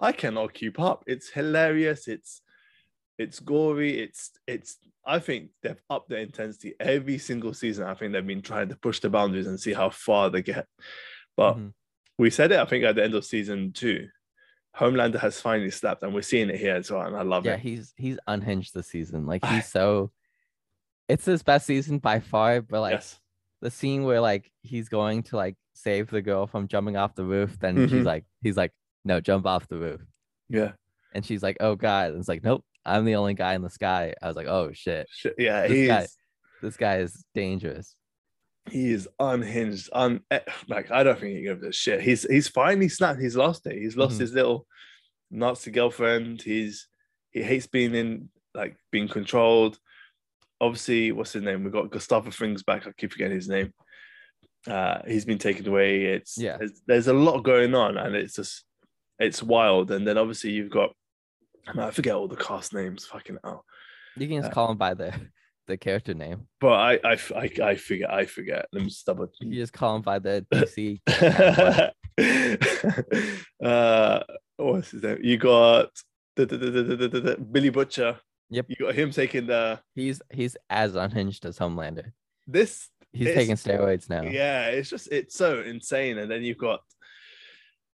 I 0.01 0.13
cannot 0.13 0.55
keep 0.55 0.79
up. 0.79 1.03
It's 1.09 1.29
hilarious. 1.29 2.07
It's 2.07 2.41
it's 3.19 3.41
gory. 3.41 3.99
It's 4.01 4.31
it's 4.47 4.79
I 5.07 5.19
think 5.19 5.51
they've 5.63 5.81
upped 5.91 6.09
the 6.11 6.19
intensity 6.19 6.75
every 6.81 7.19
single 7.19 7.55
season. 7.55 7.87
I 7.87 7.95
think 7.95 8.13
they've 8.13 8.27
been 8.27 8.43
trying 8.43 8.69
to 8.69 8.77
push 8.77 9.01
the 9.01 9.11
boundaries 9.11 9.47
and 9.47 9.59
see 9.59 9.73
how 9.73 9.91
far 9.91 10.31
they 10.31 10.43
get. 10.43 10.67
But 11.37 11.55
Mhm. 11.57 11.73
we 12.19 12.31
said 12.31 12.53
it, 12.53 12.59
I 12.59 12.65
think, 12.67 12.85
at 12.85 12.95
the 12.97 13.05
end 13.05 13.15
of 13.15 13.25
season 13.25 13.73
two. 13.73 14.09
Homelander 14.77 15.19
has 15.19 15.41
finally 15.41 15.71
snapped, 15.71 16.03
and 16.05 16.15
we're 16.15 16.23
seeing 16.23 16.51
it 16.51 16.57
here 16.61 16.77
as 16.77 16.91
well, 16.91 17.07
and 17.07 17.17
I 17.17 17.23
love 17.23 17.45
Yeah, 17.45 17.55
it. 17.55 17.57
Yeah, 17.57 17.63
he's 17.63 17.95
he's 17.97 18.19
unhinged 18.29 18.75
this 18.75 18.87
season. 18.89 19.27
Like 19.27 19.45
he's 19.45 19.67
so. 19.69 20.13
It's 21.09 21.25
his 21.25 21.43
best 21.43 21.67
season 21.67 21.99
by 21.99 22.21
far, 22.21 22.61
but 22.61 22.81
like 22.83 22.93
yes. 22.93 23.19
the 23.63 23.71
scene 23.71 24.05
where 24.05 24.21
like 24.21 24.53
he's 24.63 24.89
going 24.89 25.23
to 25.25 25.37
like 25.37 25.57
save 25.75 26.11
the 26.11 26.21
girl 26.23 26.47
from 26.47 26.69
jumping 26.69 26.97
off 26.97 27.15
the 27.15 27.25
roof, 27.25 27.59
then 27.61 27.77
Mhm. 27.77 27.89
she's 27.91 28.05
like, 28.05 28.25
he's 28.43 28.57
like, 28.59 28.73
no, 29.05 29.21
jump 29.21 29.47
off 29.47 29.67
the 29.69 29.79
roof, 29.79 30.01
Yeah. 30.51 30.73
and 31.15 31.25
she's 31.25 31.43
like, 31.43 31.57
oh 31.61 31.77
god, 31.77 32.11
and 32.11 32.19
it's 32.19 32.29
like, 32.29 32.43
nope, 32.45 32.65
I'm 32.89 33.05
the 33.05 33.17
only 33.17 33.35
guy 33.35 33.55
in 33.55 33.63
the 33.63 33.71
sky. 33.71 34.15
I 34.23 34.27
was 34.29 34.37
like, 34.37 34.47
oh 34.47 34.71
shit, 34.73 35.07
Shit, 35.13 35.35
Yeah, 35.39 35.63
This 35.63 35.71
he's 35.73 35.89
guy- 35.89 36.07
this 36.63 36.77
guy 36.77 36.99
is 36.99 37.25
dangerous. 37.35 37.95
he 38.71 38.91
is 38.93 39.09
unhinged. 39.21 39.89
Un 39.93 40.21
eh, 40.31 40.41
like 40.69 40.91
I 40.91 41.03
don't 41.05 41.19
think 41.19 41.37
he 41.37 41.43
gives 41.43 41.63
a 41.63 41.73
shit. 41.73 42.01
He's 42.03 42.23
he's 42.25 42.49
finally 42.49 42.89
snapped. 42.89 43.21
He's 43.21 43.37
lost 43.37 43.67
it. 43.67 43.79
He's 43.79 43.97
lost 43.97 44.17
Mhm. 44.17 44.21
his 44.21 44.33
little 44.33 44.67
Nazi 45.31 45.71
girlfriend. 45.71 46.43
He's 46.43 46.89
he 47.31 47.43
hates 47.43 47.67
being 47.67 47.95
in 47.95 48.29
like 48.55 48.77
being 48.91 49.09
controlled. 49.09 49.79
Obviously, 50.61 51.13
what's 51.13 51.33
his 51.35 51.43
name? 51.45 51.63
We've 51.63 51.73
got 51.73 51.91
Gustavo 51.91 52.31
Frings 52.31 52.65
back. 52.65 52.87
I 52.87 52.91
keep 52.97 53.13
forgetting 53.13 53.37
his 53.37 53.49
name. 53.49 53.73
Uh, 54.67 54.99
he's 55.07 55.25
been 55.25 55.39
taken 55.39 55.69
away. 55.69 56.05
It's 56.07 56.37
Yeah. 56.37 56.57
There's, 56.59 56.83
there's 56.87 57.07
a 57.09 57.13
lot 57.13 57.45
going 57.45 57.75
on, 57.77 57.97
and 57.97 58.17
it's 58.17 58.35
just 58.35 58.65
it's 59.21 59.43
wild. 59.43 59.91
And 59.93 60.07
then 60.07 60.19
obviously 60.19 60.51
you've 60.51 60.71
got 60.71 60.91
I 61.77 61.91
forget 61.91 62.15
all 62.15 62.29
the 62.29 62.37
cast 62.37 62.73
names. 62.75 63.07
Fucking 63.07 63.39
hell. 63.45 63.65
You 64.17 64.27
can 64.29 64.39
just 64.39 64.51
Uh, 64.51 64.55
call 64.55 64.71
him 64.73 64.79
by 64.79 64.95
the 64.95 65.13
the 65.67 65.77
character 65.77 66.15
name. 66.15 66.49
But 66.61 66.73
I 66.73 66.93
I 67.05 67.19
I 67.63 67.75
forget. 67.77 68.11
I 68.13 68.25
forget. 68.27 68.67
Let 68.73 68.83
me 68.83 68.89
just 68.89 69.05
double. 69.07 69.29
You 69.41 69.55
just 69.61 69.73
call 69.73 69.97
him 69.97 70.03
by 70.03 70.19
the 70.19 70.47
DC. 70.53 71.01
uh, 73.63 74.21
what's 74.57 74.91
his 74.91 75.03
name? 75.03 75.19
You 75.23 75.37
got 75.37 75.91
the, 76.37 76.47
the, 76.47 76.57
the 76.57 77.37
Billy 77.51 77.71
Butcher. 77.71 78.19
Yep. 78.51 78.67
You 78.69 78.77
got 78.81 78.95
him 78.95 79.11
taking 79.11 79.47
the 79.47 79.79
he's 79.95 80.23
he's 80.31 80.57
as 80.71 80.95
unhinged 80.97 81.45
as 81.45 81.59
Homelander. 81.59 82.13
this. 82.47 82.89
He's 83.13 83.35
taking 83.35 83.57
steroids 83.57 84.09
now. 84.11 84.23
Yeah, 84.23 84.67
it's 84.69 84.91
just 84.91 85.09
it's 85.11 85.35
so 85.35 85.61
insane. 85.63 86.19
And 86.19 86.31
then 86.31 86.43
you've 86.43 86.59
got 86.59 86.81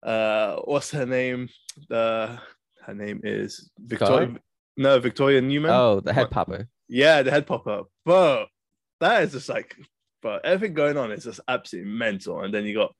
uh, 0.03 0.57
what's 0.63 0.91
her 0.91 1.05
name? 1.05 1.49
The 1.89 2.39
her 2.85 2.93
name 2.93 3.21
is 3.23 3.69
Victoria. 3.79 4.25
Scarlet? 4.25 4.41
No, 4.77 4.99
Victoria 4.99 5.41
Neuman. 5.41 5.69
Oh, 5.69 5.99
the 5.99 6.13
head 6.13 6.31
popper. 6.31 6.67
Yeah, 6.87 7.21
the 7.21 7.31
head 7.31 7.45
popper. 7.45 7.83
But 8.05 8.47
that 8.99 9.23
is 9.23 9.33
just 9.33 9.49
like, 9.49 9.75
but 10.21 10.45
everything 10.45 10.73
going 10.73 10.97
on 10.97 11.11
is 11.11 11.23
just 11.23 11.39
absolutely 11.47 11.91
mental. 11.91 12.41
And 12.41 12.53
then 12.53 12.65
you 12.65 12.75
got 12.75 12.93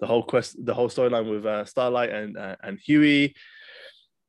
the 0.00 0.06
whole 0.06 0.22
quest, 0.22 0.56
the 0.64 0.74
whole 0.74 0.88
storyline 0.88 1.30
with 1.30 1.46
uh, 1.46 1.64
Starlight 1.64 2.10
and 2.10 2.36
uh, 2.36 2.56
and 2.62 2.78
Hughie. 2.78 3.34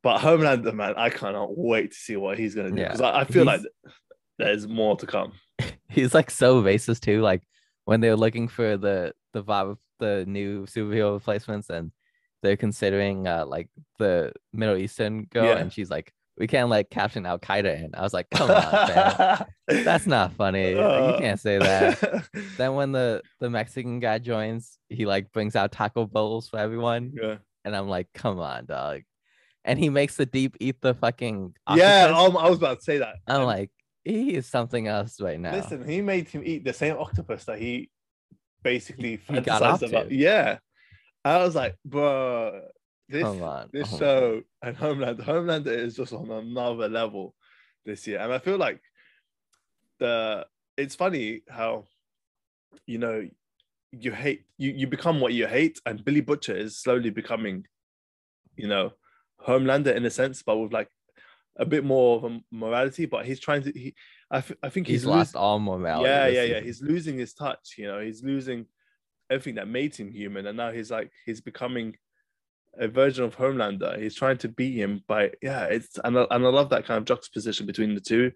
But 0.04 0.20
Homelander, 0.20 0.74
man, 0.74 0.96
I 0.98 1.10
cannot 1.10 1.58
wait 1.58 1.92
to 1.92 1.98
see 1.98 2.16
what 2.18 2.38
he's 2.38 2.56
gonna 2.56 2.72
do 2.72 2.82
Yeah, 2.82 2.90
because 2.90 3.02
I, 3.02 3.22
I 3.22 3.24
feel 3.24 3.46
like 3.46 3.62
there's 4.38 4.68
more 4.68 4.98
to 4.98 5.06
come. 5.06 5.34
He's 5.90 6.14
like 6.14 6.30
so 6.30 6.62
racist 6.62 7.02
too. 7.02 7.22
Like 7.22 7.44
when 7.86 8.02
they 8.02 8.10
were 8.10 8.18
looking 8.18 8.48
for 8.48 8.78
the 8.78 9.14
the 9.32 9.44
vibe, 9.44 9.78
the 10.00 10.26
new 10.28 10.66
superhero 10.66 11.14
replacements, 11.14 11.70
and 11.70 11.92
they're 12.44 12.58
considering 12.58 13.26
uh 13.28 13.46
like 13.48 13.70
the 13.98 14.32
Middle 14.54 14.78
Eastern 14.78 15.24
girl, 15.24 15.46
Yeah. 15.46 15.58
and 15.58 15.74
she's 15.74 15.90
like, 15.90 16.14
"We 16.38 16.46
can't 16.46 16.70
let 16.70 16.92
Captain 16.92 17.26
Al 17.26 17.40
Qaeda 17.40 17.84
in." 17.86 17.96
I 17.96 18.02
was 18.04 18.14
like, 18.14 18.28
"Come 18.30 18.52
on, 18.52 18.88
man, 18.90 19.46
that's 19.84 20.06
not 20.06 20.34
funny. 20.34 20.76
Uh, 20.76 21.14
you 21.14 21.18
can't 21.20 21.40
say 21.40 21.58
that." 21.58 22.28
then 22.58 22.76
when 22.76 22.92
the 22.92 23.22
the 23.40 23.50
Mexican 23.50 24.00
guy 24.00 24.20
joins, 24.20 24.78
he 24.90 25.06
like 25.08 25.32
brings 25.32 25.56
out 25.56 25.72
taco 25.72 26.06
bowls 26.06 26.50
for 26.50 26.60
everyone, 26.60 27.14
yeah, 27.20 27.38
and 27.66 27.76
I'm 27.76 27.88
like, 27.90 28.08
"Come 28.14 28.38
on, 28.40 28.66
dog." 28.66 29.02
And 29.66 29.80
he 29.80 29.90
makes 29.90 30.18
the 30.18 30.26
deep 30.26 30.58
eat 30.60 30.82
the 30.82 30.94
fucking 30.94 31.56
yeah. 31.74 32.12
octopus. 32.12 32.30
um, 32.36 32.38
I 32.38 32.50
was 32.50 32.58
about 32.60 32.80
to 32.80 32.84
say 32.84 32.98
that. 32.98 33.16
I'm 33.28 33.38
And 33.38 33.46
like, 33.46 33.72
he 34.04 34.36
is 34.36 34.46
something 34.46 34.88
else 34.90 35.22
right 35.22 35.40
now. 35.40 35.54
listen, 35.56 35.88
he 35.88 36.02
made 36.02 36.28
him 36.28 36.42
eat 36.46 36.66
the 36.66 36.74
same 36.74 36.98
octopus 36.98 37.46
that 37.46 37.60
he 37.60 37.90
basically 38.62 39.22
He 39.28 39.40
got 39.40 39.62
fantasized 39.62 39.72
up 39.74 39.80
to. 39.80 39.86
about. 39.86 40.12
Yeah, 40.12 40.58
I 41.26 41.38
was 41.44 41.56
like, 41.56 41.76
bro, 41.86 42.62
this 43.10 43.24
this 43.72 43.94
oh 43.94 43.98
show 43.98 44.42
and 44.62 44.76
Homeland, 44.76 45.20
Homelander 45.20 45.68
is 45.68 45.96
just 45.96 46.14
on 46.14 46.30
another 46.30 46.90
level 46.90 47.36
this 47.86 48.06
year, 48.08 48.20
and 48.20 48.34
I 48.34 48.40
feel 48.40 48.58
like 48.58 48.82
the 50.00 50.46
it's 50.78 50.96
funny 50.96 51.44
how 51.50 51.86
you 52.88 52.98
know 52.98 53.28
you 53.92 54.12
hate 54.12 54.46
you 54.58 54.72
you 54.72 54.88
become 54.88 55.20
what 55.20 55.34
you 55.34 55.48
hate, 55.48 55.80
and 55.86 56.04
Billy 56.04 56.22
Butcher 56.22 56.56
is 56.56 56.78
slowly 56.78 57.10
becoming, 57.10 57.66
you 58.56 58.68
know, 58.68 58.92
Homelander 59.48 59.96
in 59.96 60.06
a 60.06 60.10
sense, 60.10 60.44
but 60.44 60.58
with 60.58 60.74
like 60.74 60.90
a 61.58 61.66
bit 61.66 61.84
more 61.84 62.18
of 62.18 62.24
a 62.24 62.40
morality. 62.52 63.06
But 63.06 63.26
he's 63.26 63.40
trying 63.40 63.64
to 63.64 63.72
he, 63.72 63.94
I, 64.32 64.38
f- 64.38 64.52
I 64.64 64.70
think 64.70 64.88
He's, 64.88 65.02
he's, 65.02 65.06
lost 65.06 65.36
all 65.36 65.60
morality. 65.60 66.10
yeah, 66.10 66.28
yeah, 66.28 66.42
yeah. 66.42 66.48
season. 66.48 66.64
He's 66.64 66.82
losing 66.82 67.18
his 67.20 67.34
touch. 67.34 67.76
You 67.78 67.88
know, 67.88 68.00
he's 68.00 68.24
losing 68.24 68.66
everything 69.34 69.56
that 69.56 69.68
made 69.68 69.96
him 69.96 70.12
human, 70.12 70.48
and 70.48 70.58
now 70.58 70.72
he's 70.72 70.92
like 70.92 71.12
he's 71.26 71.42
becoming 71.42 71.96
a 72.78 72.88
version 72.88 73.24
of 73.24 73.36
Homelander. 73.36 74.02
He's 74.02 74.16
trying 74.16 74.38
to 74.40 74.48
beat 74.48 74.76
him 74.76 75.04
by 75.08 75.32
yeah. 75.42 75.66
It's 75.66 76.00
and 76.04 76.18
I, 76.18 76.26
and 76.32 76.46
I 76.46 76.50
love 76.50 76.70
that 76.70 76.86
kind 76.86 76.98
of 76.98 77.06
juxtaposition 77.06 77.66
between 77.66 77.96
the 77.96 78.02
two. 78.02 78.32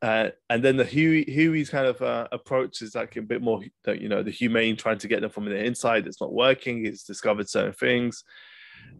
Uh, 0.00 0.30
and 0.50 0.64
then 0.64 0.76
the 0.76 0.84
Hughie 0.84 1.30
Hughie's 1.30 1.70
kind 1.70 1.86
of 1.86 2.02
uh, 2.02 2.26
approach 2.32 2.82
is 2.82 2.94
like 2.94 3.16
a 3.16 3.22
bit 3.22 3.40
more, 3.40 3.62
you 3.86 4.08
know, 4.08 4.22
the 4.22 4.32
humane 4.32 4.76
trying 4.76 4.98
to 4.98 5.08
get 5.08 5.20
them 5.20 5.30
from 5.30 5.44
the 5.44 5.64
inside. 5.64 6.06
It's 6.06 6.20
not 6.20 6.32
working. 6.32 6.84
He's 6.84 7.04
discovered 7.04 7.48
certain 7.48 7.72
things, 7.72 8.24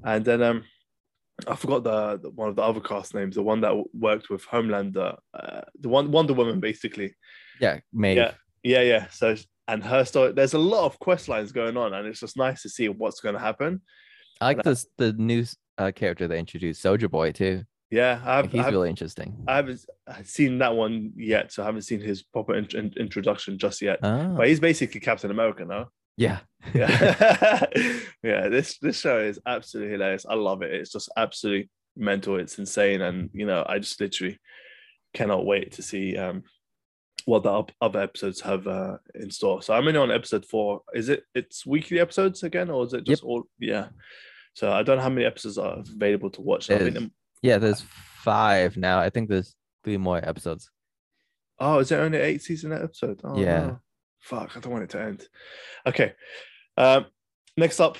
and 0.05 0.25
then 0.25 0.43
um, 0.43 0.65
I 1.49 1.57
forgot 1.57 1.83
the, 1.83 2.19
the 2.23 2.31
one 2.31 2.49
of 2.49 2.57
the 2.57 2.63
other 2.63 2.81
cast 2.81 3.15
names, 3.15 3.35
the 3.35 3.43
one 3.43 3.61
that 3.63 3.75
worked 3.93 4.31
with 4.31 4.47
Homelander, 4.47 5.17
uh, 5.35 5.63
the 5.81 5.89
one 5.89 6.13
Wonder 6.13 6.35
Woman, 6.35 6.61
basically. 6.61 7.15
Yeah, 7.61 7.81
Maeve. 7.93 8.17
Yeah, 8.17 8.33
yeah, 8.63 8.83
yeah. 8.83 9.07
So 9.09 9.35
and 9.69 9.83
her 9.85 10.05
story, 10.05 10.33
there's 10.33 10.55
a 10.55 10.59
lot 10.59 10.85
of 10.87 10.99
quest 10.99 11.29
lines 11.29 11.53
going 11.53 11.77
on, 11.77 11.95
and 11.95 12.07
it's 12.07 12.21
just 12.21 12.37
nice 12.37 12.63
to 12.63 12.69
see 12.69 12.89
what's 12.89 13.21
going 13.21 13.35
to 13.35 13.41
happen. 13.41 13.81
I 14.41 14.47
like 14.47 14.57
And 14.59 14.65
this 14.65 14.87
the 14.99 15.13
new 15.13 15.45
uh, 15.79 15.93
character 15.95 16.27
they 16.29 16.39
introduced, 16.39 16.83
Soldier 16.83 17.09
Boy 17.09 17.33
too. 17.33 17.65
Yeah, 17.91 18.23
I've, 18.25 18.51
he's 18.51 18.61
I 18.61 18.65
have, 18.65 18.73
really 18.73 18.89
interesting. 18.89 19.45
I 19.47 19.57
haven't 19.57 19.85
seen 20.25 20.59
that 20.59 20.75
one 20.75 21.13
yet, 21.15 21.53
so 21.53 21.63
I 21.63 21.67
haven't 21.67 21.83
seen 21.83 22.01
his 22.01 22.23
proper 22.23 22.55
in- 22.55 22.75
in- 22.75 22.95
introduction 22.97 23.59
just 23.59 23.83
yet. 23.83 23.99
Oh, 24.03 24.35
But 24.35 24.49
he's 24.49 24.61
basically 24.61 25.01
Captain 25.01 25.31
America 25.31 25.65
now. 25.67 25.89
yeah. 26.17 26.39
Yeah, 26.75 27.67
yeah. 28.23 28.49
This 28.49 28.79
this 28.79 28.99
show 29.01 29.19
is 29.19 29.39
absolutely 29.47 29.93
hilarious. 29.93 30.25
I 30.29 30.35
love 30.35 30.63
it. 30.63 30.73
It's 30.73 30.91
just 30.93 31.11
absolutely 31.17 31.69
mental. 31.97 32.39
It's 32.39 32.59
insane, 32.59 33.03
and 33.03 33.29
you 33.35 33.47
know, 33.47 33.65
I 33.69 33.79
just 33.79 34.01
literally 34.01 34.39
cannot 35.13 35.45
wait 35.45 35.73
to 35.73 35.83
see 35.83 36.17
um 36.17 36.45
what 37.27 37.43
the 37.43 37.65
other 37.81 38.01
episodes 38.01 38.41
have 38.41 38.67
uh, 38.67 38.99
in 39.15 39.31
store. 39.31 39.63
So 39.63 39.75
I'm 39.75 39.87
only 39.87 39.99
on 39.99 40.11
episode 40.11 40.45
four. 40.47 40.83
Is 40.95 41.09
it? 41.09 41.25
It's 41.35 41.65
weekly 41.67 42.01
episodes 42.01 42.43
again, 42.43 42.71
or 42.71 42.85
is 42.85 42.93
it 42.95 43.05
just 43.05 43.23
all? 43.23 43.45
Yeah. 43.59 43.89
So 44.55 44.71
I 44.73 44.83
don't 44.83 44.97
know 44.99 45.03
how 45.03 45.09
many 45.09 45.25
episodes 45.27 45.59
are 45.59 45.79
available 45.79 46.31
to 46.31 46.41
watch. 46.43 46.71
I 46.71 46.77
There's- 46.79 46.95
them- 46.95 47.13
Yeah, 47.43 47.59
there's 47.59 47.81
five 48.23 48.77
now. 48.77 48.99
I 49.01 49.11
think 49.11 49.29
there's 49.29 49.55
three 49.85 49.97
more 49.97 50.19
episodes. 50.23 50.71
Oh, 51.59 51.79
is 51.79 51.89
there 51.89 52.03
only 52.03 52.19
eight 52.19 52.43
season 52.43 52.73
episode? 52.73 53.21
Oh, 53.25 53.39
Yeah. 53.39 53.61
no. 53.67 53.81
Fuck, 54.21 54.57
I 54.57 54.61
don't 54.61 54.73
want 54.73 54.85
it 54.85 54.91
to 54.91 55.01
end. 55.03 55.27
Okay. 55.87 56.13
Um, 56.77 57.07
next 57.57 57.81
up 57.81 57.99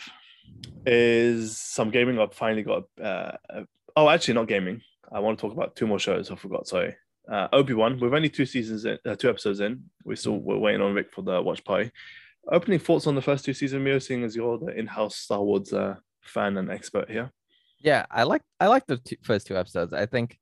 is 0.87 1.59
some 1.59 1.91
gaming. 1.91 2.19
I've 2.19 2.35
finally 2.35 2.63
got. 2.63 2.85
Uh, 3.01 3.33
uh, 3.51 3.65
oh, 3.97 4.09
actually, 4.09 4.35
not 4.35 4.49
gaming. 4.49 4.81
I 5.11 5.21
want 5.21 5.39
to 5.39 5.43
talk 5.43 5.53
about 5.53 5.77
two 5.77 5.87
more 5.87 5.99
shows. 5.99 6.31
I 6.31 6.37
forgot. 6.37 6.67
Sorry. 6.69 6.95
Uh, 7.31 7.49
Obi 7.53 7.75
Wan. 7.75 7.99
We've 8.01 8.13
only 8.13 8.29
two 8.29 8.47
seasons, 8.47 8.85
in, 8.85 8.99
uh, 9.07 9.15
two 9.15 9.31
episodes 9.31 9.61
in. 9.61 9.85
We're 10.05 10.17
still 10.17 10.39
we're 10.39 10.59
waiting 10.59 10.81
on 10.81 10.95
Rick 10.95 11.13
for 11.13 11.23
the 11.23 11.41
watch 11.41 11.65
party. 11.65 11.91
opening 12.51 12.79
thoughts 12.79 13.07
on 13.07 13.15
the 13.15 13.23
first 13.23 13.45
two 13.45 13.55
seasons, 13.55 13.83
Mio, 13.83 13.99
seeing 13.99 14.25
as 14.25 14.35
you're 14.35 14.59
the 14.59 14.77
in-house 14.77 15.17
Star 15.17 15.43
Wars 15.43 15.73
uh, 15.73 15.97
fan 16.23 16.57
and 16.57 16.71
expert 16.71 17.11
here. 17.11 17.31
Yeah, 17.79 18.07
I 18.11 18.25
like 18.25 18.43
I 18.61 18.69
like 18.69 18.87
the 18.87 18.97
two, 18.97 19.17
first 19.23 19.47
two 19.47 19.57
episodes. 19.57 19.93
I 19.93 20.07
think 20.07 20.39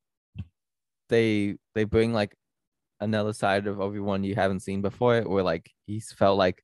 they 1.08 1.56
they 1.74 1.84
bring 1.84 2.12
like 2.12 2.34
another 3.00 3.32
side 3.32 3.66
of 3.66 3.80
Obi 3.80 3.98
Wan 3.98 4.24
you 4.24 4.34
haven't 4.34 4.60
seen 4.60 4.82
before, 4.82 5.22
where 5.22 5.42
like 5.42 5.70
he's 5.86 6.12
felt 6.12 6.38
like 6.38 6.62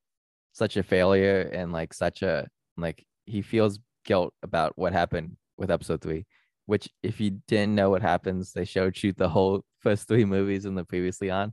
such 0.52 0.76
a 0.76 0.83
failure 0.83 1.42
and 1.52 1.72
like 1.72 1.94
such 1.94 2.22
a 2.22 2.48
like 2.76 3.05
he 3.24 3.42
feels 3.42 3.79
guilt 4.05 4.33
about 4.42 4.72
what 4.76 4.92
happened 4.92 5.37
with 5.57 5.70
episode 5.70 6.00
three. 6.00 6.26
Which, 6.66 6.88
if 7.02 7.20
you 7.20 7.38
didn't 7.46 7.74
know 7.74 7.90
what 7.90 8.02
happens, 8.02 8.52
they 8.52 8.64
showed 8.64 9.00
you 9.02 9.12
the 9.12 9.29
whole 9.29 9.64
first 9.81 10.09
three 10.09 10.24
movies 10.24 10.64
in 10.64 10.74
the 10.74 10.85
previously 10.85 11.31
on. 11.31 11.52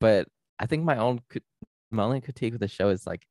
But 0.00 0.28
I 0.58 0.66
think 0.66 0.84
my 0.84 0.96
own 0.96 1.20
my 1.90 2.02
only 2.04 2.20
critique 2.20 2.54
of 2.54 2.60
the 2.60 2.68
show 2.68 2.88
is 2.88 3.06
like 3.06 3.26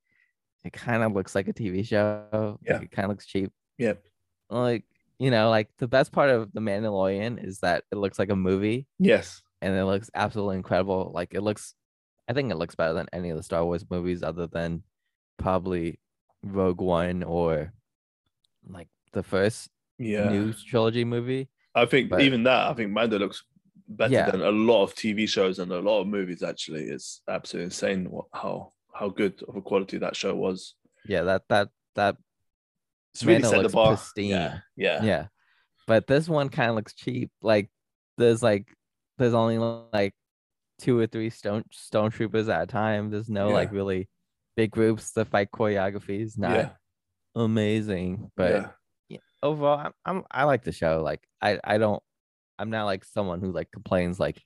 it 0.64 0.74
kind 0.74 1.04
of 1.04 1.14
looks 1.14 1.34
like 1.36 1.48
a 1.48 1.54
TV 1.54 1.86
show. 1.86 2.60
Yeah. 2.64 2.74
Like, 2.74 2.84
it 2.84 2.92
kind 2.92 3.06
of 3.06 3.10
looks 3.12 3.26
cheap. 3.26 3.52
Yep. 3.78 4.04
Like 4.50 4.86
you 5.20 5.32
know, 5.32 5.50
like 5.50 5.70
the 5.80 5.88
best 5.88 6.12
part 6.12 6.30
of 6.30 6.52
the 6.54 6.62
Mandalorian 6.62 7.44
is 7.44 7.60
that 7.60 7.84
it 7.92 7.98
looks 7.98 8.18
like 8.20 8.30
a 8.30 8.36
movie 8.38 8.88
Yes. 9.00 9.42
and 9.62 9.76
it 9.76 9.84
looks 9.84 10.10
absolutely 10.16 10.56
incredible. 10.56 11.12
Like 11.14 11.34
it 11.34 11.42
looks, 11.42 11.74
I 12.30 12.34
think 12.34 12.52
it 12.52 12.56
looks 12.56 12.76
better 12.76 12.94
than 12.94 13.08
any 13.12 13.30
of 13.30 13.36
the 13.36 13.44
Star 13.44 13.66
Wars 13.66 13.84
movies, 13.90 14.24
other 14.24 14.48
than 14.48 14.84
probably 15.38 16.00
Rogue 16.42 16.80
One 16.80 17.24
or 17.24 17.74
like 18.70 18.88
the 19.12 19.24
first 19.24 19.70
Yeah. 20.00 20.30
new 20.30 20.54
trilogy 20.54 21.04
movie. 21.04 21.50
I 21.76 21.86
think 21.86 22.10
But- 22.10 22.22
even 22.22 22.44
that, 22.44 22.68
I 22.70 22.74
think 22.74 22.92
Mando 22.92 23.20
looks 23.20 23.44
better 23.88 24.14
Yeah. 24.14 24.32
than 24.32 24.42
a 24.42 24.52
lot 24.52 24.84
of 24.84 24.96
TV 24.96 25.28
shows 25.28 25.60
and 25.60 25.72
a 25.72 25.80
lot 25.80 26.02
of 26.02 26.08
movies. 26.08 26.42
Actually, 26.44 26.86
it's 26.86 27.22
absolutely 27.28 27.66
insane 27.66 28.10
what 28.10 28.26
how 28.34 28.74
how 28.94 29.10
good 29.10 29.42
of 29.48 29.56
a 29.56 29.62
quality 29.62 29.98
that 30.00 30.16
show 30.16 30.36
was. 30.36 30.76
Yeah, 31.06 31.24
that 31.24 31.44
that 31.50 31.70
that 31.96 32.18
It's 33.14 33.24
really 33.24 33.44
set 33.44 33.64
the 33.64 33.70
bar. 33.70 33.96
pristine. 33.96 34.30
Yeah, 34.30 34.60
yeah, 34.76 35.04
yeah. 35.04 35.28
But 35.88 36.08
this 36.08 36.28
one 36.30 36.50
kind 36.50 36.70
of 36.70 36.76
looks 36.76 36.94
cheap. 36.94 37.32
Like 37.42 37.70
there's 38.18 38.42
like 38.44 38.68
there's 39.18 39.34
only 39.34 39.58
like 39.58 40.14
two 40.80 40.98
or 41.00 41.08
three 41.08 41.30
storm 41.30 41.64
storm 41.72 42.12
troopers 42.12 42.48
at 42.50 42.62
a 42.64 42.68
time. 42.68 43.10
There's 43.10 43.30
no 43.30 43.50
like 43.50 43.72
really 43.72 44.08
big 44.56 44.72
groups. 44.72 45.12
The 45.12 45.26
fight 45.26 45.50
choreography 45.52 46.22
is 46.22 46.38
not 46.38 46.56
yeah, 46.56 46.70
amazing, 47.36 48.32
but 48.36 48.52
yeah. 48.52 48.58
yeah, 48.58 48.68
overall 49.44 49.80
I'm, 49.80 49.94
I'm 50.06 50.24
I 50.32 50.44
like 50.44 50.64
the 50.64 50.72
show. 50.72 51.02
Like 51.04 51.22
I 51.42 51.60
I 51.64 51.78
don't 51.78 52.02
I'm 52.58 52.70
not 52.70 52.86
like 52.86 53.06
someone 53.06 53.40
who 53.42 53.52
like 53.52 53.72
complains 53.72 54.20
like 54.20 54.42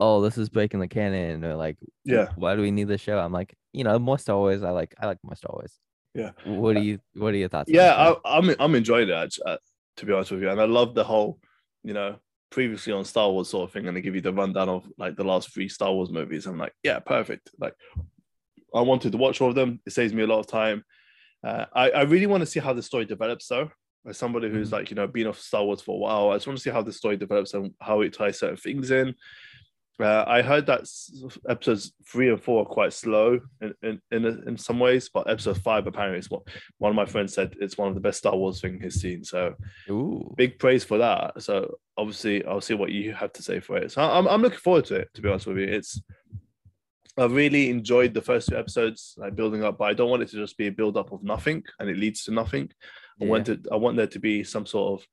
oh 0.00 0.20
this 0.22 0.38
is 0.38 0.48
breaking 0.48 0.80
the 0.80 0.88
canon 0.88 1.44
or 1.44 1.54
like 1.56 1.76
Yeah. 2.04 2.28
why 2.36 2.56
do 2.56 2.62
we 2.62 2.70
need 2.70 2.88
this 2.88 3.00
show? 3.00 3.18
I'm 3.18 3.32
like 3.32 3.54
you 3.72 3.84
know 3.84 3.98
most 3.98 4.30
always 4.30 4.62
I 4.62 4.70
like 4.70 4.94
I 4.98 5.06
like 5.06 5.18
most 5.22 5.44
always. 5.44 5.74
Yeah. 6.14 6.30
What 6.44 6.74
do 6.76 6.82
you 6.82 6.98
what 7.14 7.34
are 7.34 7.36
your 7.36 7.48
thoughts? 7.48 7.70
yeah? 7.70 8.14
I, 8.24 8.38
I'm 8.38 8.54
I'm 8.58 8.74
enjoying 8.74 9.08
it 9.08 9.38
uh, 9.44 9.56
to 9.96 10.06
be 10.06 10.12
honest 10.12 10.30
with 10.30 10.42
you, 10.42 10.50
and 10.50 10.60
I 10.60 10.64
love 10.64 10.94
the 10.94 11.04
whole, 11.04 11.38
you 11.82 11.92
know, 11.92 12.16
previously 12.50 12.92
on 12.92 13.04
Star 13.04 13.30
Wars 13.30 13.48
sort 13.50 13.68
of 13.68 13.72
thing, 13.72 13.86
and 13.86 13.96
they 13.96 14.00
give 14.00 14.14
you 14.14 14.20
the 14.20 14.32
rundown 14.32 14.68
of 14.68 14.88
like 14.96 15.16
the 15.16 15.24
last 15.24 15.52
three 15.52 15.68
Star 15.68 15.92
Wars 15.92 16.10
movies. 16.10 16.46
I'm 16.46 16.56
like, 16.58 16.72
yeah, 16.82 16.98
perfect. 17.00 17.50
Like, 17.60 17.74
I 18.74 18.80
wanted 18.80 19.12
to 19.12 19.18
watch 19.18 19.40
all 19.40 19.50
of 19.50 19.54
them. 19.54 19.80
It 19.86 19.92
saves 19.92 20.12
me 20.14 20.22
a 20.22 20.26
lot 20.26 20.38
of 20.40 20.46
time. 20.46 20.84
Uh, 21.44 21.66
I 21.72 21.90
I 21.90 22.02
really 22.02 22.26
want 22.26 22.40
to 22.42 22.46
see 22.46 22.60
how 22.60 22.72
the 22.72 22.82
story 22.82 23.04
develops 23.04 23.46
though. 23.48 23.70
As 24.08 24.16
somebody 24.16 24.48
who's 24.48 24.70
Mhm. 24.70 24.72
like 24.72 24.90
you 24.90 24.96
know 24.96 25.06
been 25.06 25.26
off 25.26 25.38
Star 25.38 25.64
Wars 25.64 25.82
for 25.82 25.94
a 25.94 25.98
while, 25.98 26.30
I 26.30 26.36
just 26.36 26.46
want 26.46 26.58
to 26.58 26.62
see 26.62 26.70
how 26.70 26.82
the 26.82 26.92
story 26.92 27.16
develops 27.16 27.54
and 27.54 27.74
how 27.80 28.00
it 28.00 28.14
ties 28.14 28.38
certain 28.38 28.56
things 28.56 28.90
in. 28.90 29.14
Uh, 30.00 30.24
I 30.28 30.42
heard 30.42 30.64
that 30.66 30.86
episodes 31.48 31.92
three 32.06 32.28
and 32.28 32.40
four 32.40 32.62
are 32.62 32.66
quite 32.66 32.92
slow 32.92 33.40
in 33.60 33.74
in, 33.82 34.00
in, 34.12 34.24
in 34.48 34.56
some 34.56 34.78
ways, 34.78 35.10
but 35.12 35.28
episode 35.28 35.58
five 35.58 35.86
apparently 35.88 36.20
is 36.20 36.30
what 36.30 36.42
one 36.78 36.90
of 36.90 36.96
my 36.96 37.04
friends 37.04 37.34
said 37.34 37.56
it's 37.60 37.76
one 37.76 37.88
of 37.88 37.94
the 37.94 38.00
best 38.00 38.18
Star 38.18 38.36
Wars 38.36 38.60
thing 38.60 38.80
he's 38.80 39.00
seen. 39.00 39.24
So 39.24 39.56
Ooh. 39.90 40.32
big 40.36 40.58
praise 40.60 40.84
for 40.84 40.98
that. 40.98 41.42
So 41.42 41.78
obviously, 41.96 42.44
I'll 42.44 42.60
see 42.60 42.74
what 42.74 42.92
you 42.92 43.12
have 43.12 43.32
to 43.34 43.42
say 43.42 43.58
for 43.58 43.76
it. 43.76 43.90
So 43.90 44.00
I'm, 44.00 44.28
I'm 44.28 44.40
looking 44.40 44.60
forward 44.60 44.84
to 44.86 44.94
it. 44.96 45.08
To 45.14 45.20
be 45.20 45.28
honest 45.28 45.48
with 45.48 45.58
you, 45.58 45.64
it's 45.64 46.00
I 47.16 47.24
really 47.24 47.68
enjoyed 47.68 48.14
the 48.14 48.22
first 48.22 48.48
two 48.48 48.56
episodes, 48.56 49.14
like 49.16 49.34
building 49.34 49.64
up, 49.64 49.78
but 49.78 49.86
I 49.86 49.94
don't 49.94 50.10
want 50.10 50.22
it 50.22 50.28
to 50.28 50.36
just 50.36 50.56
be 50.56 50.68
a 50.68 50.72
build 50.72 50.96
up 50.96 51.10
of 51.10 51.24
nothing 51.24 51.64
and 51.80 51.90
it 51.90 51.96
leads 51.96 52.22
to 52.24 52.30
nothing. 52.30 52.70
I 53.20 53.24
Yeah. 53.24 53.30
want 53.30 53.48
it. 53.48 53.66
I 53.72 53.76
want 53.76 53.96
there 53.96 54.06
to 54.06 54.18
be 54.18 54.44
some 54.44 54.66
sort 54.66 55.00
of, 55.00 55.06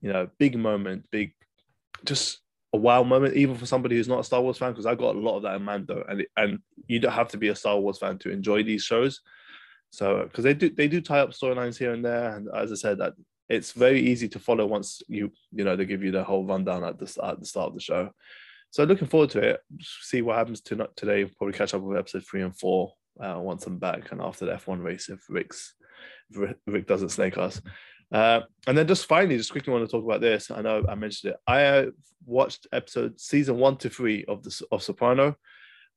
you 0.00 0.12
know, 0.12 0.28
big 0.38 0.56
moment, 0.56 1.04
big, 1.10 1.32
just 2.04 2.40
a 2.72 2.76
wow 2.76 3.02
moment, 3.02 3.34
even 3.34 3.56
for 3.56 3.66
somebody 3.66 3.96
who's 3.96 4.08
not 4.08 4.20
a 4.20 4.24
Star 4.24 4.40
Wars 4.42 4.58
fan, 4.58 4.72
because 4.72 4.86
I 4.86 4.94
got 4.94 5.16
a 5.16 5.18
lot 5.18 5.36
of 5.36 5.42
that 5.42 5.56
in 5.56 5.62
Mando, 5.64 6.04
and 6.08 6.26
and 6.36 6.58
you 6.86 6.98
don't 7.00 7.12
have 7.12 7.28
to 7.28 7.38
be 7.38 7.48
a 7.48 7.56
Star 7.56 7.78
Wars 7.78 7.98
fan 7.98 8.18
to 8.18 8.30
enjoy 8.30 8.62
these 8.62 8.82
shows. 8.84 9.20
So 9.90 10.24
because 10.24 10.44
they 10.44 10.54
do 10.54 10.68
they 10.70 10.88
do 10.88 11.00
tie 11.00 11.20
up 11.20 11.30
storylines 11.30 11.78
here 11.78 11.92
and 11.92 12.04
there, 12.04 12.36
and 12.36 12.48
as 12.54 12.70
I 12.70 12.74
said, 12.76 12.98
that 12.98 13.14
it's 13.48 13.72
very 13.72 14.00
easy 14.00 14.28
to 14.28 14.38
follow 14.38 14.66
once 14.66 15.00
you 15.08 15.32
you 15.50 15.64
know 15.64 15.76
they 15.76 15.86
give 15.86 16.02
you 16.02 16.10
the 16.10 16.22
whole 16.22 16.44
rundown 16.44 16.84
at 16.84 16.98
the 16.98 17.06
start 17.06 17.32
at 17.34 17.40
the 17.40 17.46
start 17.46 17.68
of 17.68 17.74
the 17.74 17.80
show. 17.80 18.10
So 18.70 18.84
looking 18.84 19.08
forward 19.08 19.30
to 19.30 19.40
it. 19.40 19.60
See 19.80 20.20
what 20.20 20.36
happens 20.36 20.60
to 20.60 20.88
today. 20.94 21.24
Probably 21.24 21.54
catch 21.56 21.72
up 21.72 21.80
with 21.80 21.96
episode 21.98 22.24
three 22.26 22.42
and 22.42 22.54
four 22.56 22.92
uh, 23.18 23.38
once 23.40 23.66
I'm 23.66 23.78
back, 23.78 24.12
and 24.12 24.20
after 24.20 24.44
the 24.44 24.52
F1 24.52 24.82
race 24.84 25.08
if 25.08 25.24
Rick's 25.30 25.74
Rick- 26.66 26.86
doesn't 26.86 27.10
snake 27.10 27.38
us. 27.38 27.60
Uh, 28.10 28.40
and 28.66 28.76
then 28.76 28.86
just 28.86 29.06
finally, 29.06 29.36
just 29.36 29.52
quickly 29.52 29.72
want 29.72 29.84
to 29.84 29.90
talk 29.90 30.04
about 30.04 30.20
this. 30.20 30.50
I 30.50 30.62
know 30.62 30.84
I 30.88 30.94
mentioned 30.94 31.32
it. 31.32 31.38
I 31.46 31.64
uh, 31.64 31.86
watched 32.24 32.66
episode 32.72 33.20
season 33.20 33.58
one 33.58 33.76
to 33.78 33.90
three 33.90 34.24
of 34.26 34.42
the 34.42 34.62
of 34.70 34.82
Soprano. 34.82 35.36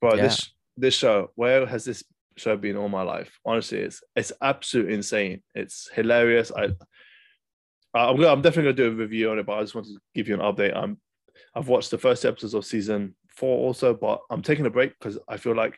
Bro, 0.02 0.18
this 0.18 0.52
this 0.78 0.94
show, 0.96 1.32
where 1.36 1.66
has 1.66 1.86
this 1.86 2.04
show 2.38 2.58
been 2.58 2.78
all 2.78 2.90
my 2.90 3.04
life? 3.04 3.40
Honestly, 3.46 3.80
it's 3.80 4.04
it's 4.16 4.34
absolutely 4.42 4.96
insane. 4.96 5.42
It's 5.56 5.90
hilarious. 5.94 6.52
I 6.52 6.70
I'm 7.94 8.16
gonna, 8.16 8.30
I'm 8.30 8.42
definitely 8.42 8.74
gonna 8.74 8.90
do 8.90 8.96
a 8.96 9.04
review 9.04 9.32
on 9.32 9.40
it, 9.40 9.46
but 9.46 9.58
I 9.58 9.62
just 9.62 9.76
wanted 9.76 9.94
to 9.94 10.02
give 10.16 10.28
you 10.28 10.34
an 10.34 10.42
update. 10.42 10.76
I'm 10.76 10.98
I've 11.56 11.68
watched 11.68 11.92
the 11.92 11.98
first 11.98 12.26
episodes 12.26 12.54
of 12.54 12.66
season 12.66 13.16
four 13.30 13.58
also, 13.58 13.94
but 13.94 14.22
I'm 14.30 14.42
taking 14.42 14.66
a 14.66 14.70
break 14.70 14.94
because 14.98 15.18
I 15.28 15.38
feel 15.38 15.56
like 15.56 15.78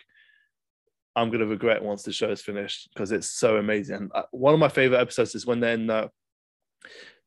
I'm 1.16 1.30
gonna 1.30 1.46
regret 1.46 1.84
once 1.84 2.04
the 2.04 2.12
show 2.14 2.30
is 2.32 2.42
finished 2.42 2.90
because 2.94 3.12
it's 3.12 3.30
so 3.30 3.58
amazing. 3.58 3.96
And 3.96 4.12
uh, 4.14 4.24
one 4.32 4.54
of 4.54 4.60
my 4.60 4.70
favorite 4.70 5.00
episodes 5.00 5.36
is 5.36 5.46
when 5.46 5.60
they're 5.60 5.74
in 5.76 5.88
the 5.88 6.10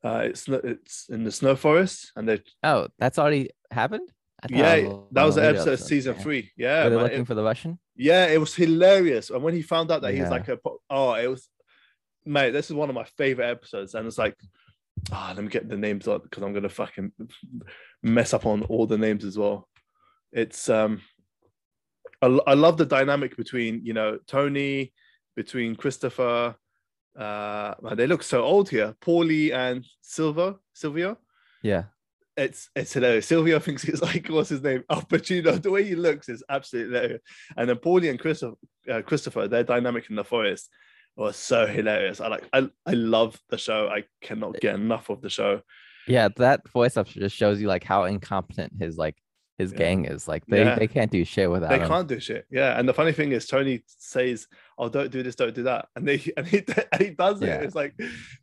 uh, 0.04 0.20
it's 0.24 0.46
it's 0.48 1.08
in 1.08 1.24
the 1.24 1.32
snow 1.32 1.56
forest 1.56 2.12
and 2.16 2.28
they 2.28 2.40
Oh, 2.62 2.88
that's 2.98 3.18
already 3.18 3.50
happened. 3.70 4.08
Yeah 4.50 4.76
that 5.12 5.24
was 5.24 5.36
the 5.36 5.44
episode 5.46 5.72
of 5.74 5.80
season 5.80 6.14
Yeah. 6.16 6.22
three. 6.22 6.52
Yeah, 6.56 6.84
Were 6.84 6.90
they 6.90 6.96
man, 6.96 7.04
looking 7.04 7.20
it- 7.22 7.26
for 7.26 7.34
the 7.34 7.42
Russian? 7.42 7.78
yeah, 7.96 8.26
it 8.26 8.38
was 8.38 8.54
hilarious. 8.54 9.30
And 9.30 9.42
when 9.42 9.54
he 9.54 9.62
found 9.62 9.90
out 9.90 10.02
that 10.02 10.12
he's 10.12 10.20
Yeah. 10.20 10.30
like 10.30 10.48
a 10.48 10.58
oh, 10.90 11.14
it 11.14 11.26
was 11.28 11.48
mate. 12.24 12.50
This 12.50 12.66
is 12.66 12.74
one 12.74 12.88
of 12.88 12.94
my 12.94 13.04
favorite 13.16 13.46
episodes, 13.50 13.94
and 13.94 14.06
it's 14.06 14.18
like 14.18 14.36
ah, 15.12 15.32
let 15.34 15.42
me 15.44 15.50
get 15.50 15.68
the 15.68 15.76
names 15.76 16.06
up 16.08 16.22
because 16.24 16.42
I'm 16.42 16.52
gonna 16.52 16.68
fucking 16.68 17.12
mess 18.02 18.34
up 18.34 18.46
on 18.46 18.62
all 18.64 18.86
the 18.86 18.98
names 18.98 19.24
as 19.24 19.38
well. 19.38 19.68
It's 20.32 20.68
um, 20.68 21.00
I, 22.26 22.50
I 22.52 22.54
love 22.54 22.76
the 22.76 22.86
dynamic 22.86 23.36
between 23.36 23.80
you 23.84 23.92
know 23.92 24.18
Tony, 24.26 24.92
between 25.36 25.76
Christopher. 25.76 26.56
Uh, 27.18 27.74
man, 27.82 27.96
they 27.96 28.06
look 28.06 28.22
so 28.22 28.42
old 28.42 28.68
here. 28.68 28.94
Paulie 29.00 29.52
and 29.52 29.84
Silva, 30.02 30.56
Silvio 30.74 31.16
Yeah. 31.62 31.84
it's 32.36 32.68
it's 32.76 32.92
hilarious. 32.92 33.26
Silvio 33.26 33.58
thinks 33.66 33.82
he's 33.82 34.02
like 34.02 34.26
what's 34.28 34.50
his 34.50 34.62
name? 34.62 34.84
Al 34.90 35.02
Pacino. 35.02 35.60
The 35.60 35.70
way 35.70 35.84
he 35.84 35.94
looks 35.94 36.28
is 36.28 36.42
absolutely 36.50 36.92
hilarious. 36.94 37.22
And 37.56 37.68
then 37.68 37.76
Paulie 37.76 38.10
and 38.10 38.18
Christopher, 38.18 38.56
uh, 38.90 39.02
Christopher, 39.02 39.48
their 39.48 39.64
dynamic 39.64 40.10
in 40.10 40.16
the 40.16 40.24
forest 40.24 40.68
was 41.16 41.36
so 41.36 41.66
hilarious. 41.66 42.20
I 42.20 42.28
like 42.28 42.44
I 42.52 42.68
I 42.84 42.92
love 42.92 43.40
the 43.48 43.56
show. 43.58 43.88
I 43.88 44.04
cannot 44.20 44.60
get 44.60 44.74
enough 44.74 45.08
of 45.08 45.22
the 45.22 45.30
show. 45.30 45.62
Yeah, 46.06 46.28
that 46.36 46.68
voice 46.68 46.96
up 46.98 47.08
just 47.08 47.34
shows 47.34 47.60
you 47.60 47.68
like 47.68 47.82
how 47.84 48.04
incompetent 48.04 48.74
his 48.78 48.96
like 48.98 49.16
his 49.58 49.72
Yeah. 49.72 49.78
gang 49.78 50.04
is. 50.04 50.28
Like 50.28 50.44
they, 50.46 50.64
Yeah. 50.64 50.78
they 50.78 50.86
can't 50.86 51.10
do 51.10 51.24
shit 51.24 51.50
without 51.50 51.72
him. 51.72 51.78
They 51.78 51.84
him. 51.84 51.88
can't 51.90 52.08
do 52.08 52.20
shit. 52.20 52.46
Yeah. 52.50 52.78
And 52.78 52.88
the 52.88 52.94
funny 52.94 53.12
thing 53.12 53.32
is 53.32 53.46
Tony 53.46 53.82
says, 53.86 54.46
Oh, 54.78 54.88
don't 54.88 55.10
do 55.10 55.22
this, 55.22 55.34
don't 55.34 55.54
do 55.54 55.62
that. 55.64 55.88
And 55.96 56.06
they 56.06 56.22
and 56.36 56.46
he, 56.46 56.62
and 56.92 57.02
he 57.02 57.10
does 57.10 57.40
it. 57.42 57.46
Yeah. 57.46 57.60
It's 57.60 57.74
like 57.74 57.94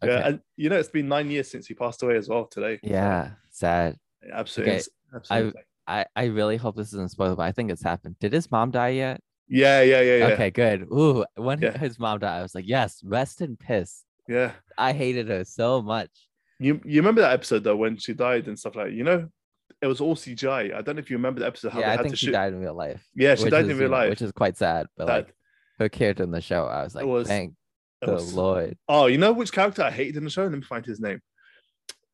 yeah. 0.03 0.27
And 0.27 0.39
you 0.57 0.69
know, 0.69 0.77
it's 0.77 0.89
been 0.89 1.07
nine 1.07 1.29
years 1.29 1.49
since 1.51 1.67
he 1.67 1.73
passed 1.73 2.01
away 2.03 2.17
as 2.17 2.27
well 2.29 2.45
today. 2.45 2.79
Yeah, 2.83 3.31
sad. 3.51 3.97
absolutely. 4.31 4.75
Okay, 4.75 4.83
absolutely. 5.15 5.61
I 5.87 6.05
I 6.15 6.25
really 6.25 6.57
hope 6.57 6.75
this 6.75 6.93
isn't 6.93 7.11
spoiled, 7.11 7.37
but 7.37 7.43
I 7.43 7.51
think 7.51 7.71
it's 7.71 7.83
happened. 7.83 8.17
Did 8.19 8.33
his 8.33 8.49
mom 8.51 8.71
die 8.71 8.89
yet? 8.89 9.21
yeah, 9.49 9.81
yeah, 9.81 10.01
yeah, 10.01 10.15
yeah. 10.17 10.27
Okay, 10.33 10.49
good. 10.49 10.83
Ooh, 10.91 11.25
when 11.35 11.61
his 11.61 11.99
mom 11.99 12.19
died, 12.19 12.39
I 12.39 12.41
was 12.41 12.55
like, 12.55 12.65
yes, 12.67 13.01
rest 13.03 13.41
in 13.41 13.57
piss. 13.57 14.03
Yeah. 14.27 14.53
I 14.77 14.93
hated 14.93 15.27
her 15.27 15.43
so 15.43 15.81
much. 15.81 16.09
You 16.59 16.79
you 16.85 17.01
remember 17.01 17.19
that 17.21 17.33
episode 17.33 17.63
though 17.65 17.75
when 17.75 17.97
she 17.97 18.13
died 18.13 18.47
and 18.47 18.57
stuff 18.57 18.75
like 18.77 18.93
you 18.93 19.03
know, 19.03 19.27
it 19.83 19.87
was 19.87 20.01
all 20.01 20.15
CGI. 20.15 20.73
I 20.73 20.81
don't 20.81 20.95
know 20.95 20.99
if 21.01 21.09
you 21.11 21.17
remember 21.17 21.41
the 21.41 21.47
episode 21.47 21.73
how 21.73 21.79
yeah, 21.81 21.87
I 21.89 21.91
had 21.91 22.01
think 22.01 22.13
to 22.13 22.17
she 22.17 22.25
shoot. 22.27 22.31
died 22.31 22.53
in 22.53 22.59
real 22.59 22.73
life. 22.73 23.05
Yeah, 23.15 23.35
she 23.35 23.49
died 23.49 23.65
is, 23.65 23.71
in 23.71 23.77
real 23.77 23.89
life. 23.89 24.09
which 24.09 24.21
is 24.21 24.31
quite 24.31 24.57
sad. 24.57 24.87
But 24.97 25.07
That- 25.07 25.13
like 25.25 25.35
her 25.79 25.89
character 25.89 26.23
in 26.23 26.31
the 26.31 26.41
show, 26.41 26.65
I 26.65 26.83
was 26.83 26.95
like, 26.95 27.05
was- 27.05 27.27
thank 27.27 27.53
the 28.01 28.13
was- 28.13 28.33
Lord. 28.33 28.77
Oh, 28.87 29.05
you 29.07 29.17
know 29.17 29.33
which 29.33 29.51
character 29.51 29.83
I 29.83 29.91
hated 29.91 30.17
in 30.17 30.23
the 30.23 30.29
show? 30.29 30.43
Let 30.43 30.51
me 30.51 30.61
find 30.61 30.85
his 30.85 30.99
name. 30.99 31.19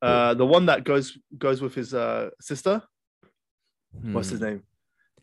Uh, 0.02 0.34
the 0.34 0.46
one 0.46 0.66
that 0.66 0.84
goes 0.84 1.16
goes 1.38 1.60
with 1.62 1.74
his 1.74 1.92
uh 1.94 2.30
sister. 2.40 2.82
What's 4.02 4.30
his 4.30 4.40
Hmm, 4.40 4.46
name? 4.46 4.62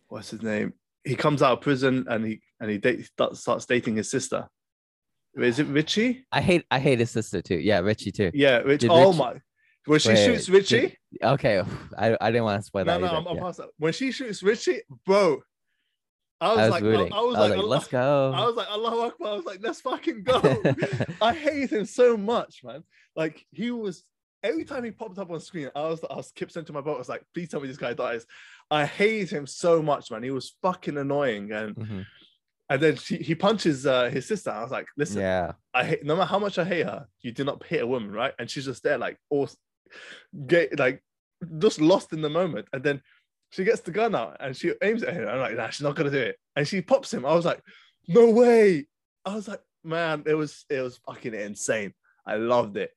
What's 0.07 0.29
his 0.31 0.41
name? 0.41 0.73
he 1.03 1.15
comes 1.15 1.41
out 1.41 1.53
of 1.53 1.61
prison 1.61 2.05
and 2.09 2.25
he 2.25 2.41
and 2.59 2.69
he 2.69 2.77
date, 2.77 3.05
starts, 3.05 3.39
starts 3.39 3.65
dating 3.65 3.95
his 3.95 4.09
sister. 4.11 4.47
Is 5.35 5.57
it 5.59 5.67
Richie? 5.67 6.25
I 6.31 6.41
hate 6.41 6.65
I 6.69 6.79
hate 6.79 6.99
his 6.99 7.11
sister 7.11 7.41
too. 7.41 7.55
Yeah, 7.57 7.79
Richie 7.79 8.11
too. 8.11 8.29
Yeah, 8.33 8.57
Rich. 8.57 8.81
Did 8.81 8.89
oh 8.91 9.07
Richie- 9.07 9.17
my! 9.19 9.41
When 9.87 9.99
she 9.99 10.09
Wait, 10.09 10.25
shoots 10.25 10.49
Richie, 10.49 10.97
Okay, 11.23 11.63
I, 11.97 12.17
I 12.21 12.31
didn't 12.31 12.43
want 12.43 12.61
to 12.61 12.65
spoil 12.65 12.85
no, 12.85 12.93
that. 12.93 13.01
no, 13.01 13.07
either. 13.07 13.29
I'm, 13.29 13.53
yeah. 13.57 13.65
When 13.79 13.93
she 13.93 14.11
shoots 14.11 14.43
Richie, 14.43 14.81
bro, 15.05 15.41
I 16.39 16.49
was, 16.49 16.57
I 16.59 16.61
was 16.63 16.71
like, 16.71 16.83
rooting. 16.83 17.13
I, 17.13 17.17
I 17.17 17.21
was 17.21 17.35
like, 17.37 17.57
Allah- 17.57 17.65
let's 17.65 17.87
go. 17.87 18.31
I 18.35 18.45
was 18.45 18.55
like, 18.55 18.67
Allahu 18.69 18.99
Akbar. 19.07 19.27
I 19.29 19.35
was 19.35 19.45
like, 19.45 19.59
let's 19.61 19.81
fucking 19.81 20.23
go. 20.23 20.61
I 21.21 21.33
hate 21.33 21.71
him 21.71 21.85
so 21.85 22.15
much, 22.17 22.61
man. 22.63 22.83
Like 23.15 23.43
he 23.51 23.71
was 23.71 24.03
every 24.43 24.63
time 24.65 24.83
he 24.83 24.91
popped 24.91 25.17
up 25.17 25.31
on 25.31 25.39
screen, 25.39 25.71
I 25.75 25.81
was 25.87 25.99
I 26.09 26.15
was 26.15 26.31
kept 26.31 26.51
sent 26.51 26.67
to 26.67 26.73
my 26.73 26.81
boat. 26.81 26.95
I 26.95 26.99
was 26.99 27.09
like, 27.09 27.23
please 27.33 27.49
tell 27.49 27.59
me 27.59 27.67
this 27.67 27.77
guy 27.77 27.93
dies. 27.93 28.25
I 28.69 28.85
hate 28.85 29.29
him 29.31 29.47
so 29.47 29.81
much, 29.81 30.11
man. 30.11 30.21
He 30.21 30.31
was 30.31 30.55
fucking 30.61 30.97
annoying. 30.97 31.51
And 31.51 31.75
Mhm. 31.75 32.05
and 32.69 32.81
then 32.81 32.97
she, 32.97 33.15
he 33.17 33.33
punches 33.33 33.87
uh, 33.87 34.09
his 34.09 34.27
sister. 34.27 34.51
I 34.51 34.61
was 34.61 34.71
like, 34.71 34.85
listen, 34.97 35.21
Yeah, 35.21 35.53
I 35.73 35.85
hate 35.85 36.05
no 36.05 36.15
matter 36.15 36.27
how 36.29 36.37
much 36.39 36.59
I 36.59 36.65
hate 36.65 36.85
her, 36.85 37.07
you 37.21 37.31
do 37.31 37.45
not 37.45 37.63
hit 37.65 37.81
a 37.81 37.87
woman, 37.87 38.11
right? 38.11 38.33
And 38.37 38.47
she's 38.47 38.65
just 38.65 38.83
there, 38.83 38.97
like 38.99 39.17
all 39.31 39.49
get 40.45 40.77
like 40.79 41.03
just 41.59 41.81
lost 41.81 42.13
in 42.13 42.21
the 42.21 42.29
moment. 42.29 42.67
And 42.73 42.83
then 42.83 43.01
she 43.49 43.63
gets 43.63 43.81
the 43.81 43.91
gun 43.91 44.15
out 44.15 44.37
and 44.39 44.55
she 44.55 44.73
aims 44.81 45.03
at 45.03 45.13
him. 45.13 45.27
I'm 45.27 45.39
like, 45.39 45.55
nah, 45.55 45.69
she's 45.69 45.83
not 45.83 45.95
gonna 45.95 46.11
do 46.11 46.17
it. 46.17 46.37
And 46.55 46.67
she 46.67 46.81
pops 46.81 47.13
him. 47.13 47.25
I 47.25 47.33
was 47.33 47.45
like, 47.45 47.61
no 48.07 48.29
way. 48.29 48.87
I 49.25 49.35
was 49.35 49.47
like, 49.47 49.61
man, 49.83 50.23
it 50.25 50.33
was 50.33 50.65
it 50.69 50.81
was 50.81 50.99
fucking 51.05 51.33
insane. 51.33 51.93
I 52.25 52.35
loved 52.35 52.77
it. 52.77 52.91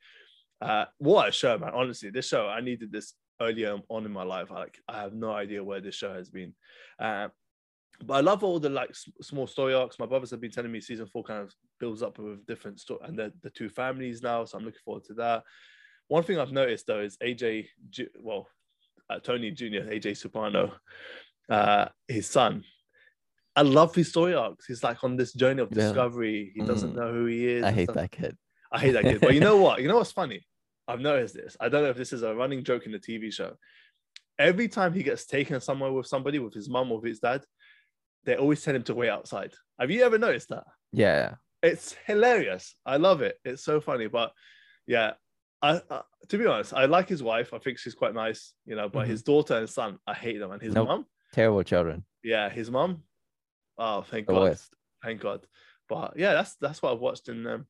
Uh, 0.60 0.86
what 0.98 1.28
a 1.28 1.32
show, 1.32 1.56
man. 1.58 1.72
Honestly, 1.74 2.10
this 2.10 2.28
show, 2.28 2.46
I 2.46 2.60
needed 2.60 2.92
this 2.92 3.14
earlier 3.40 3.78
on 3.88 4.04
in 4.04 4.12
my 4.12 4.24
life. 4.24 4.50
I, 4.50 4.54
like, 4.54 4.78
I 4.88 5.00
have 5.00 5.14
no 5.14 5.32
idea 5.32 5.64
where 5.64 5.80
this 5.80 5.94
show 5.94 6.12
has 6.12 6.28
been. 6.28 6.54
Uh, 6.98 7.28
but 8.04 8.14
I 8.14 8.20
love 8.20 8.42
all 8.44 8.58
the 8.58 8.68
like 8.68 8.94
small 9.20 9.46
story 9.46 9.74
arcs. 9.74 9.98
My 9.98 10.06
brothers 10.06 10.30
have 10.30 10.40
been 10.40 10.50
telling 10.50 10.72
me 10.72 10.80
season 10.80 11.06
four 11.06 11.22
kind 11.22 11.42
of 11.42 11.52
builds 11.78 12.02
up 12.02 12.18
with 12.18 12.46
different 12.46 12.80
story 12.80 13.00
and 13.04 13.18
the, 13.18 13.32
the 13.42 13.50
two 13.50 13.68
families 13.68 14.22
now. 14.22 14.44
So 14.44 14.58
I'm 14.58 14.64
looking 14.64 14.80
forward 14.84 15.04
to 15.04 15.14
that. 15.14 15.42
One 16.10 16.24
thing 16.24 16.40
I've 16.40 16.50
noticed 16.50 16.88
though 16.88 16.98
is 16.98 17.16
AJ, 17.18 17.68
well, 18.18 18.48
uh, 19.08 19.20
Tony 19.20 19.52
Jr., 19.52 19.86
AJ 19.94 20.16
Soprano, 20.16 20.72
uh, 21.48 21.86
his 22.08 22.28
son. 22.28 22.64
I 23.54 23.62
love 23.62 23.94
his 23.94 24.08
story 24.08 24.34
arcs. 24.34 24.66
He's 24.66 24.82
like 24.82 25.04
on 25.04 25.14
this 25.16 25.32
journey 25.32 25.62
of 25.62 25.70
discovery. 25.70 26.50
He 26.52 26.62
doesn't 26.62 26.94
Mm. 26.94 26.96
know 26.96 27.12
who 27.12 27.26
he 27.26 27.46
is. 27.46 27.64
I 27.64 27.70
hate 27.70 27.92
that 27.92 28.10
kid. 28.10 28.36
I 28.72 28.80
hate 28.80 28.90
that 28.92 29.04
kid. 29.04 29.20
But 29.20 29.34
you 29.34 29.40
know 29.40 29.56
what? 29.64 29.80
You 29.82 29.86
know 29.86 29.98
what's 29.98 30.10
funny? 30.10 30.44
I've 30.88 30.98
noticed 30.98 31.34
this. 31.34 31.56
I 31.60 31.68
don't 31.68 31.84
know 31.84 31.90
if 31.90 31.96
this 31.96 32.12
is 32.12 32.22
a 32.24 32.34
running 32.34 32.64
joke 32.64 32.86
in 32.86 32.92
the 32.92 32.98
TV 32.98 33.32
show. 33.32 33.54
Every 34.36 34.66
time 34.66 34.92
he 34.92 35.04
gets 35.04 35.26
taken 35.26 35.60
somewhere 35.60 35.92
with 35.92 36.08
somebody, 36.08 36.40
with 36.40 36.54
his 36.54 36.68
mum 36.68 36.90
or 36.90 36.98
with 36.98 37.08
his 37.08 37.20
dad, 37.20 37.44
they 38.24 38.34
always 38.34 38.64
tell 38.64 38.74
him 38.74 38.82
to 38.84 38.94
wait 38.96 39.10
outside. 39.10 39.52
Have 39.78 39.92
you 39.92 40.02
ever 40.02 40.18
noticed 40.18 40.48
that? 40.48 40.64
Yeah, 40.90 41.34
It's 41.62 41.94
hilarious. 42.04 42.74
I 42.84 42.96
love 42.96 43.22
it. 43.22 43.38
It's 43.44 43.62
so 43.62 43.80
funny. 43.80 44.08
But 44.08 44.32
yeah, 44.88 45.12
I, 45.62 45.80
I 45.90 46.02
to 46.28 46.38
be 46.38 46.46
honest, 46.46 46.72
I 46.74 46.84
like 46.86 47.08
his 47.08 47.22
wife. 47.22 47.52
I 47.52 47.58
think 47.58 47.78
she's 47.78 47.94
quite 47.94 48.14
nice, 48.14 48.52
you 48.66 48.76
know. 48.76 48.88
But 48.88 49.06
Mhm. 49.06 49.10
his 49.10 49.22
daughter 49.22 49.56
and 49.58 49.68
son, 49.68 49.98
I 50.06 50.14
hate 50.14 50.38
them. 50.38 50.52
And 50.52 50.62
his 50.62 50.74
Nope. 50.74 50.88
mum, 50.88 51.06
terrible 51.32 51.62
children. 51.62 52.04
yeah, 52.22 52.48
his 52.48 52.70
mom. 52.70 53.02
Oh, 53.78 54.02
thank 54.02 54.26
The 54.26 54.32
God 54.34 54.40
worst. 54.42 54.74
thank 55.02 55.20
God. 55.20 55.46
But 55.88 56.14
yeah, 56.16 56.32
that's 56.34 56.54
that's 56.56 56.80
what 56.82 56.92
I've 56.92 57.00
watched 57.00 57.28
in 57.28 57.46
um, 57.46 57.66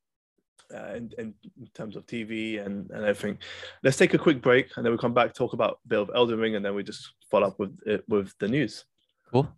uh, 0.74 0.94
in, 0.94 1.10
in, 1.18 1.34
in 1.58 1.66
terms 1.74 1.96
of 1.96 2.06
TV 2.06 2.64
and, 2.64 2.90
and 2.90 3.04
everything. 3.04 3.38
Let's 3.82 3.96
take 3.96 4.14
a 4.14 4.18
quick 4.18 4.40
break 4.42 4.76
and 4.76 4.84
then 4.84 4.92
we 4.92 4.98
come 4.98 5.14
back 5.14 5.32
talk 5.34 5.52
about 5.52 5.78
a 5.84 5.88
bit 5.88 5.98
of 5.98 6.10
Elden 6.14 6.38
Ring 6.38 6.54
and 6.56 6.64
then 6.64 6.74
we 6.74 6.82
just 6.84 7.12
follow 7.30 7.48
up 7.48 7.58
with 7.58 7.76
it 7.86 8.04
with 8.08 8.34
the 8.38 8.46
news. 8.48 8.84
Cool. 9.32 9.48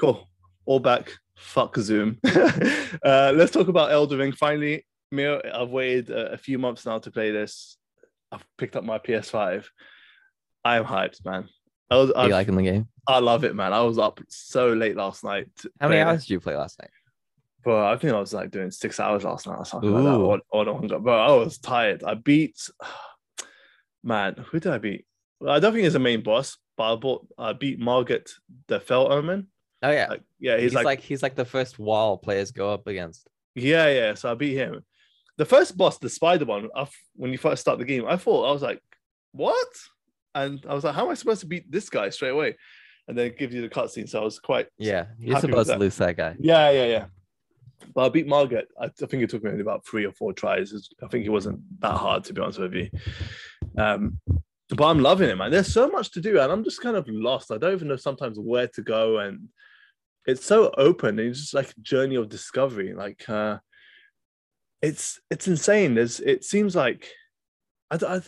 Cool. 0.00 0.28
All 0.64 0.80
back. 0.80 1.12
Fuck 1.36 1.76
Zoom. 1.76 2.18
uh, 2.24 3.32
let's 3.34 3.50
talk 3.52 3.68
about 3.68 3.92
Elden 3.92 4.18
Ring. 4.18 4.32
Finally, 4.32 4.86
Mio, 5.10 5.40
I've 5.52 5.70
waited 5.70 6.10
a, 6.10 6.32
a 6.32 6.36
few 6.36 6.58
months 6.58 6.86
now 6.86 6.98
to 6.98 7.10
play 7.10 7.30
this. 7.30 7.76
I've 8.32 8.44
picked 8.56 8.76
up 8.76 8.84
my 8.84 8.98
PS5. 8.98 9.66
I 10.64 10.76
am 10.76 10.84
hyped, 10.84 11.24
man. 11.24 11.48
I, 11.90 11.96
was, 11.96 12.10
Are 12.12 12.28
you 12.28 12.32
liking 12.32 12.56
the 12.56 12.62
game? 12.62 12.88
I 13.08 13.18
love 13.18 13.44
it, 13.44 13.56
man. 13.56 13.72
I 13.72 13.82
was 13.82 13.98
up 13.98 14.20
so 14.28 14.72
late 14.72 14.96
last 14.96 15.24
night. 15.24 15.48
How 15.80 15.88
many 15.88 15.96
play 15.96 16.00
it. 16.00 16.04
hours 16.04 16.22
did 16.22 16.30
you 16.30 16.40
play 16.40 16.56
last 16.56 16.78
night? 16.80 16.90
Bro, 17.64 17.86
I 17.86 17.96
think 17.96 18.12
I 18.12 18.20
was 18.20 18.32
like 18.32 18.50
doing 18.50 18.70
six 18.70 19.00
hours 19.00 19.24
last 19.24 19.46
night 19.46 19.58
or 19.58 19.64
something 19.64 19.92
like 19.92 20.04
that. 20.04 20.16
Ooh. 20.16 20.24
Or, 20.24 20.40
or 20.50 20.64
longer. 20.64 20.98
Bro, 20.98 21.18
I 21.18 21.34
was 21.34 21.58
tired. 21.58 22.04
I 22.04 22.14
beat, 22.14 22.58
man, 24.04 24.36
who 24.50 24.60
did 24.60 24.72
I 24.72 24.78
beat? 24.78 25.06
Well, 25.40 25.52
I 25.54 25.58
don't 25.58 25.72
think 25.72 25.84
he's 25.84 25.94
the 25.94 25.98
main 25.98 26.22
boss, 26.22 26.58
but 26.76 26.92
I 26.92 26.96
bought, 26.96 27.26
I 27.36 27.52
beat 27.52 27.80
Margit 27.80 28.30
the 28.68 28.78
Fell 28.78 29.12
Omen. 29.12 29.48
Oh 29.82 29.90
yeah, 29.90 30.06
Like, 30.10 30.22
yeah, 30.38 30.56
he's, 30.56 30.64
he's, 30.64 30.74
like, 30.74 30.84
like, 30.84 31.00
he's 31.00 31.22
like 31.22 31.34
the 31.34 31.44
first 31.44 31.78
wall 31.78 32.18
players 32.18 32.50
go 32.52 32.72
up 32.72 32.86
against. 32.86 33.28
yeah, 33.54 33.88
yeah. 33.88 34.14
So 34.14 34.30
I 34.30 34.34
beat 34.34 34.54
him. 34.54 34.84
The 35.40 35.46
first 35.46 35.74
boss, 35.74 35.96
the 35.96 36.10
spider 36.10 36.44
one, 36.44 36.68
when 37.16 37.32
you 37.32 37.38
first 37.38 37.62
start 37.62 37.78
the 37.78 37.86
game, 37.86 38.04
I 38.06 38.18
thought, 38.18 38.46
I 38.46 38.52
was 38.52 38.60
like, 38.60 38.78
what? 39.32 39.66
And 40.34 40.62
I 40.68 40.74
was 40.74 40.84
like, 40.84 40.94
how 40.94 41.06
am 41.06 41.10
I 41.12 41.14
supposed 41.14 41.40
to 41.40 41.46
beat 41.46 41.72
this 41.72 41.88
guy 41.88 42.10
straight 42.10 42.34
away? 42.36 42.56
And 43.08 43.16
then 43.16 43.24
it 43.28 43.38
gives 43.38 43.54
you 43.54 43.62
the 43.62 43.70
cutscene. 43.70 44.06
So 44.06 44.20
I 44.20 44.24
was 44.24 44.38
quite, 44.38 44.66
Yeah, 44.76 45.06
you're 45.18 45.40
supposed 45.40 45.68
to 45.68 45.72
that. 45.72 45.80
lose 45.80 45.96
that 45.96 46.18
guy. 46.18 46.36
Yeah, 46.38 46.68
yeah, 46.68 46.84
yeah. 46.84 47.04
But 47.94 48.04
I 48.04 48.08
beat 48.10 48.26
Margit. 48.26 48.66
I, 48.78 48.84
I 48.84 49.06
think 49.06 49.22
it 49.22 49.30
took 49.30 49.42
me 49.42 49.48
only 49.48 49.62
about 49.62 49.86
three 49.86 50.04
or 50.04 50.12
four 50.12 50.34
tries. 50.34 50.74
I 51.02 51.08
think 51.08 51.24
it 51.24 51.30
wasn't 51.30 51.60
that 51.80 51.96
hard 51.96 52.24
to 52.24 52.34
be 52.34 52.42
honest 52.42 52.58
with 52.58 52.74
you. 52.74 52.90
Um, 53.78 54.20
but 54.68 54.84
I'm 54.90 55.00
loving 55.00 55.30
it, 55.30 55.38
man. 55.38 55.50
There's 55.50 55.72
so 55.72 55.88
much 55.88 56.10
to 56.12 56.20
do, 56.20 56.38
and 56.38 56.52
I'm 56.52 56.64
just 56.64 56.82
kind 56.82 56.96
of 56.96 57.08
lost. 57.08 57.50
I 57.50 57.56
don't 57.56 57.72
even 57.72 57.88
know 57.88 57.96
sometimes 57.96 58.38
where 58.38 58.68
to 58.74 58.82
go, 58.82 59.20
and 59.20 59.48
it's 60.26 60.44
so 60.44 60.70
open. 60.76 61.18
And 61.18 61.30
it's 61.30 61.40
just 61.40 61.54
like 61.54 61.70
a 61.70 61.80
journey 61.80 62.16
of 62.16 62.28
discovery. 62.28 62.92
Like, 62.92 63.26
uh, 63.26 63.56
it's 64.82 65.20
it's 65.30 65.48
insane. 65.48 65.94
There's 65.94 66.20
it 66.20 66.44
seems 66.44 66.74
like 66.74 67.08
I, 67.90 67.98
I 68.06 68.20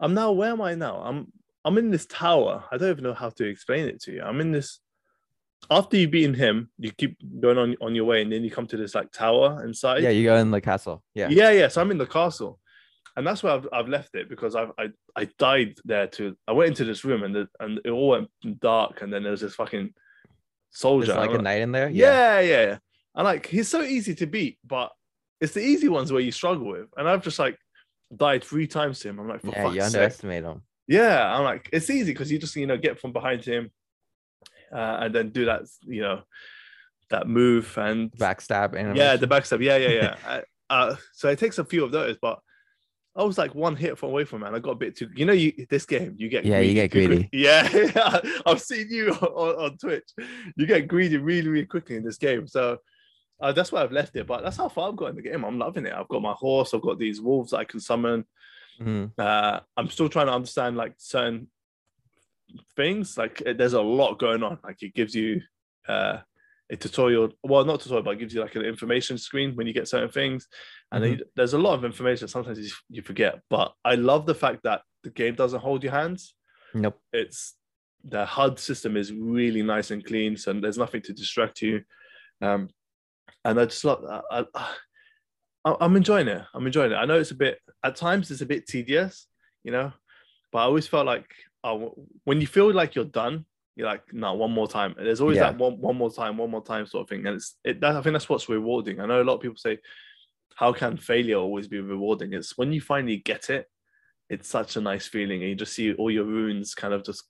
I'm 0.00 0.14
now 0.14 0.32
where 0.32 0.50
am 0.50 0.62
I 0.62 0.74
now? 0.74 0.96
I'm 0.96 1.32
I'm 1.64 1.78
in 1.78 1.90
this 1.90 2.06
tower. 2.06 2.64
I 2.70 2.78
don't 2.78 2.90
even 2.90 3.04
know 3.04 3.14
how 3.14 3.30
to 3.30 3.44
explain 3.46 3.86
it 3.86 4.00
to 4.02 4.12
you. 4.12 4.22
I'm 4.22 4.40
in 4.40 4.52
this 4.52 4.80
after 5.70 5.96
you've 5.96 6.10
beaten 6.10 6.34
him, 6.34 6.70
you 6.78 6.90
keep 6.90 7.18
going 7.40 7.58
on 7.58 7.76
on 7.80 7.94
your 7.94 8.04
way, 8.04 8.22
and 8.22 8.32
then 8.32 8.42
you 8.42 8.50
come 8.50 8.66
to 8.68 8.76
this 8.76 8.94
like 8.94 9.12
tower 9.12 9.64
inside. 9.64 10.02
Yeah, 10.02 10.10
you 10.10 10.24
go 10.24 10.36
in 10.36 10.50
the 10.50 10.60
castle. 10.60 11.02
Yeah. 11.14 11.28
yeah, 11.28 11.50
yeah. 11.50 11.68
So 11.68 11.80
I'm 11.80 11.90
in 11.90 11.98
the 11.98 12.06
castle, 12.06 12.58
and 13.16 13.26
that's 13.26 13.42
where 13.42 13.52
I've, 13.52 13.68
I've 13.72 13.88
left 13.88 14.14
it 14.14 14.28
because 14.28 14.54
I've, 14.54 14.72
I 14.78 14.88
I 15.14 15.28
died 15.38 15.78
there 15.84 16.06
too. 16.06 16.36
I 16.48 16.52
went 16.52 16.68
into 16.68 16.84
this 16.84 17.04
room 17.04 17.22
and 17.24 17.34
the, 17.34 17.48
and 17.60 17.80
it 17.84 17.90
all 17.90 18.08
went 18.08 18.30
dark, 18.60 19.02
and 19.02 19.12
then 19.12 19.22
there's 19.22 19.42
this 19.42 19.54
fucking 19.54 19.92
soldier. 20.70 21.08
There's 21.08 21.18
like 21.18 21.30
I'm 21.30 21.40
a 21.40 21.42
knight 21.42 21.60
in 21.60 21.72
there. 21.72 21.90
yeah, 21.90 22.40
yeah, 22.40 22.62
yeah. 22.62 22.78
And 23.14 23.24
like 23.24 23.46
he's 23.46 23.68
so 23.68 23.82
easy 23.82 24.14
to 24.16 24.26
beat, 24.26 24.58
but 24.64 24.92
it's 25.40 25.54
the 25.54 25.60
easy 25.60 25.88
ones 25.88 26.12
where 26.12 26.20
you 26.20 26.32
struggle 26.32 26.66
with. 26.68 26.88
And 26.96 27.08
I've 27.08 27.22
just 27.22 27.38
like 27.38 27.56
died 28.14 28.44
three 28.44 28.66
times 28.66 29.00
to 29.00 29.08
him. 29.08 29.18
I'm 29.20 29.28
like, 29.28 29.40
for 29.40 29.48
Yeah, 29.48 29.66
you 29.68 29.80
sake. 29.80 29.82
underestimate 29.86 30.44
him. 30.44 30.62
Yeah, 30.88 31.34
I'm 31.36 31.44
like, 31.44 31.68
it's 31.72 31.88
easy 31.90 32.12
because 32.12 32.30
you 32.32 32.38
just 32.38 32.56
you 32.56 32.66
know 32.66 32.76
get 32.76 32.98
from 32.98 33.12
behind 33.12 33.44
him, 33.44 33.70
uh, 34.72 34.98
and 35.02 35.14
then 35.14 35.30
do 35.30 35.44
that 35.46 35.62
you 35.82 36.02
know 36.02 36.22
that 37.10 37.26
move 37.28 37.76
and 37.78 38.10
Backstab 38.12 38.74
animation. 38.76 38.96
yeah, 38.96 39.16
the 39.16 39.26
backstab. 39.28 39.62
Yeah, 39.62 39.76
yeah, 39.76 39.88
yeah. 39.88 40.16
I- 40.26 40.42
uh, 40.70 40.96
so 41.12 41.28
it 41.28 41.38
takes 41.38 41.58
a 41.58 41.64
few 41.64 41.84
of 41.84 41.90
those, 41.90 42.16
but 42.22 42.38
I 43.16 43.24
was 43.24 43.36
like 43.38 43.54
one 43.56 43.74
hit 43.74 43.98
from 43.98 44.10
away 44.10 44.24
from 44.24 44.40
man. 44.42 44.54
I 44.54 44.60
got 44.60 44.70
a 44.70 44.74
bit 44.76 44.96
too. 44.96 45.08
You 45.16 45.26
know, 45.26 45.32
you 45.32 45.66
this 45.68 45.84
game 45.84 46.14
you 46.16 46.28
get 46.28 46.44
Yeah, 46.44 46.60
you 46.60 46.74
get 46.74 46.90
greedy. 46.92 47.28
Yeah, 47.32 47.68
I've 48.46 48.60
seen 48.62 48.86
you 48.88 49.10
on, 49.12 49.64
on 49.72 49.78
Twitch. 49.78 50.08
You 50.56 50.66
get 50.66 50.86
greedy 50.86 51.16
really, 51.16 51.48
really 51.48 51.66
quickly 51.66 51.96
in 51.96 52.04
this 52.04 52.18
game. 52.18 52.46
So 52.46 52.78
uh, 53.40 53.52
that's 53.52 53.72
why 53.72 53.82
I've 53.82 53.92
left 53.92 54.14
it. 54.16 54.26
But 54.26 54.42
that's 54.42 54.56
how 54.56 54.68
far 54.68 54.88
I've 54.88 54.96
got 54.96 55.10
in 55.10 55.16
the 55.16 55.22
game. 55.22 55.44
I'm 55.44 55.58
loving 55.58 55.86
it. 55.86 55.92
I've 55.92 56.08
got 56.08 56.22
my 56.22 56.32
horse. 56.32 56.72
I've 56.74 56.82
got 56.82 56.98
these 56.98 57.20
wolves 57.20 57.52
I 57.52 57.64
can 57.64 57.80
summon. 57.80 58.24
Mhm. 58.80 59.12
Uh, 59.18 59.60
I'm 59.76 59.88
still 59.90 60.08
trying 60.08 60.26
to 60.26 60.32
understand 60.32 60.76
like 60.76 60.94
certain 60.98 61.48
things. 62.76 63.16
Like 63.16 63.42
there's 63.56 63.74
a 63.74 63.80
lot 63.82 64.18
going 64.18 64.42
on. 64.42 64.58
Like 64.64 64.82
it 64.82 64.94
gives 64.94 65.14
you 65.14 65.40
uh, 65.88 66.18
a 66.70 66.76
tutorial. 66.76 67.30
Well, 67.42 67.64
not 67.64 67.80
tutorial, 67.80 68.02
but 68.04 68.12
it 68.12 68.18
gives 68.20 68.34
you 68.34 68.40
like 68.40 68.54
an 68.56 68.62
information 68.64 69.18
screen 69.18 69.54
when 69.56 69.66
you 69.66 69.72
get 69.72 69.88
certain 69.88 70.10
things. 70.10 70.46
And 70.92 71.04
then 71.04 71.12
you- 71.18 71.24
there's 71.36 71.52
a 71.54 71.58
lot 71.58 71.74
of 71.74 71.84
information. 71.84 72.28
Sometimes 72.28 72.58
you, 72.58 72.70
you 72.88 73.02
forget. 73.02 73.40
But 73.48 73.72
I 73.84 73.94
love 73.94 74.26
the 74.26 74.34
fact 74.34 74.60
that 74.64 74.82
the 75.02 75.10
game 75.10 75.34
doesn't 75.34 75.60
hold 75.60 75.82
your 75.82 75.92
hands. 75.92 76.34
Nope. 76.74 77.00
It's 77.12 77.54
the 78.04 78.24
HUD 78.24 78.58
system 78.58 78.96
is 78.96 79.12
really 79.12 79.62
nice 79.62 79.90
and 79.90 80.04
clean, 80.04 80.36
so 80.36 80.52
there's 80.54 80.78
nothing 80.78 81.02
to 81.02 81.12
distract 81.12 81.60
you. 81.60 81.82
Um, 82.40 82.70
and 83.44 83.60
I 83.60 83.64
just 83.66 83.84
love. 83.84 84.04
I, 84.04 84.20
I, 84.40 84.44
I- 84.54 85.76
I'm 85.80 85.96
enjoying 85.96 86.28
it. 86.28 86.42
I'm 86.54 86.66
enjoying 86.66 86.92
it. 86.92 86.96
I 86.96 87.04
know 87.04 87.18
it's 87.20 87.32
a 87.32 87.34
bit 87.34 87.58
at 87.84 87.96
times 87.96 88.30
it's 88.30 88.40
a 88.40 88.46
bit 88.46 88.66
tedious, 88.66 89.26
you 89.62 89.72
know, 89.72 89.92
but 90.52 90.58
I 90.60 90.62
always 90.62 90.86
felt 90.86 91.06
like 91.06 91.26
oh, 91.62 91.94
when 92.24 92.40
you 92.40 92.46
feel 92.46 92.72
like 92.72 92.94
you're 92.94 93.04
done, 93.04 93.44
you're 93.76 93.86
like, 93.86 94.02
no, 94.12 94.32
one 94.32 94.50
more 94.50 94.66
time. 94.66 94.94
And 94.96 95.06
there's 95.06 95.20
always 95.20 95.36
Yeah. 95.36 95.50
that 95.50 95.58
one, 95.58 95.78
one 95.78 95.96
more 95.96 96.10
time, 96.10 96.38
one 96.38 96.50
more 96.50 96.64
time 96.64 96.86
sort 96.86 97.02
of 97.02 97.08
thing. 97.10 97.26
And 97.26 97.36
it's 97.36 97.56
it. 97.64 97.80
That, 97.80 97.96
I 97.96 98.00
think 98.02 98.14
that's 98.14 98.28
what's 98.28 98.48
rewarding. 98.48 99.00
I 99.00 99.06
know 99.06 99.20
a 99.20 99.24
lot 99.24 99.34
of 99.34 99.40
people 99.42 99.58
say, 99.58 99.78
how 100.56 100.72
can 100.72 100.96
failure 100.96 101.36
always 101.36 101.68
be 101.68 101.80
rewarding? 101.80 102.32
It's 102.32 102.56
when 102.56 102.72
you 102.72 102.80
finally 102.80 103.18
get 103.18 103.50
it. 103.50 103.66
It's 104.30 104.48
such 104.48 104.76
a 104.76 104.80
nice 104.80 105.06
feeling, 105.06 105.40
and 105.40 105.50
you 105.50 105.56
just 105.56 105.74
see 105.74 105.92
all 105.92 106.10
your 106.10 106.24
runes 106.24 106.74
kind 106.74 106.94
of 106.94 107.04
just 107.04 107.24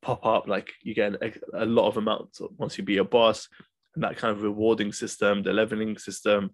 pop 0.00 0.24
up. 0.24 0.46
Like 0.48 0.72
you 0.82 0.94
get 0.94 1.14
a, 1.22 1.32
a 1.52 1.66
lot 1.66 1.88
of 1.88 1.96
amounts 1.96 2.40
once 2.56 2.78
you 2.78 2.84
be 2.84 2.98
a 2.98 3.04
boss, 3.04 3.48
and 3.98 4.04
that 4.04 4.16
kind 4.16 4.30
of 4.30 4.42
rewarding 4.42 4.92
system, 4.92 5.42
the 5.42 5.52
leveling 5.52 5.98
system. 5.98 6.50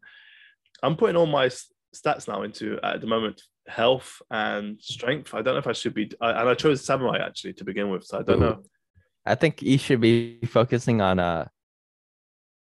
I'm 0.82 0.96
putting 0.96 1.16
all 1.16 1.26
my 1.26 1.50
stats 1.94 2.26
now 2.26 2.42
into 2.42 2.78
at 2.82 3.02
the 3.02 3.06
moment 3.06 3.42
health 3.66 4.22
and 4.30 4.80
strength. 4.80 5.34
I 5.34 5.42
don't 5.42 5.54
know 5.54 5.58
if 5.58 5.66
I 5.66 5.72
should 5.72 5.92
be, 5.92 6.10
I, 6.22 6.30
and 6.30 6.48
I 6.48 6.54
chose 6.54 6.82
samurai 6.82 7.18
actually 7.18 7.52
to 7.54 7.64
begin 7.64 7.90
with, 7.90 8.04
so 8.04 8.18
I 8.18 8.22
don't 8.22 8.38
Ooh. 8.38 8.46
know. 8.46 8.62
I 9.26 9.34
think 9.34 9.62
you 9.62 9.76
should 9.76 10.00
be 10.00 10.40
focusing 10.46 11.00
on 11.00 11.18
uh, 11.18 11.48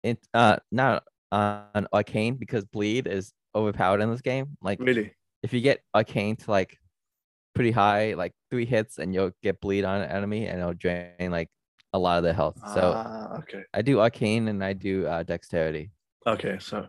it 0.03 0.19
uh 0.35 0.57
not 0.71 1.05
on 1.33 1.87
arcane 1.93 2.37
because 2.37 2.65
bleed 2.65 3.07
is 3.07 3.33
overpowered 3.55 4.01
in 4.01 4.11
this 4.11 4.21
game. 4.21 4.57
Like 4.63 4.79
really, 4.81 5.13
if 5.43 5.53
you 5.53 5.61
get 5.61 5.81
arcane 5.95 6.37
to 6.37 6.51
like 6.51 6.79
pretty 7.55 7.73
high, 7.73 8.15
like 8.15 8.33
three 8.51 8.67
hits, 8.67 8.99
and 8.99 9.13
you'll 9.13 9.33
get 9.43 9.61
bleed 9.61 9.85
on 9.85 10.03
an 10.03 10.11
enemy, 10.11 10.47
and 10.47 10.61
it'll 10.61 10.75
drain 10.75 11.31
like 11.31 11.49
a 11.93 11.99
lot 11.99 12.19
of 12.19 12.25
their 12.25 12.35
health. 12.35 12.59
So 12.75 12.93
ah, 12.95 13.39
okay, 13.39 13.63
I 13.73 13.83
do 13.83 14.01
arcane 14.01 14.49
and 14.49 14.63
I 14.63 14.73
do 14.73 15.07
uh, 15.07 15.23
dexterity. 15.23 15.91
Okay, 16.27 16.59
so 16.61 16.89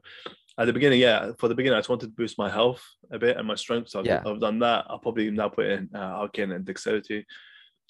at 0.58 0.66
the 0.66 0.74
beginning, 0.74 1.00
yeah, 1.00 1.32
for 1.38 1.48
the 1.48 1.56
beginning, 1.56 1.78
I 1.78 1.80
just 1.80 1.90
wanted 1.90 2.08
to 2.08 2.14
boost 2.14 2.38
my 2.38 2.50
health 2.50 2.84
a 3.12 3.20
bit 3.20 3.38
and 3.38 3.48
my 3.48 3.56
strength. 3.56 3.90
So 3.90 4.00
I've, 4.00 4.06
yeah. 4.06 4.24
I've 4.26 4.40
done 4.40 4.60
that. 4.60 4.86
I'll 4.90 4.98
probably 5.00 5.30
now 5.30 5.50
put 5.50 5.68
in 5.68 5.90
uh, 5.94 6.00
arcane 6.00 6.52
and 6.52 6.66
dexterity. 6.66 7.26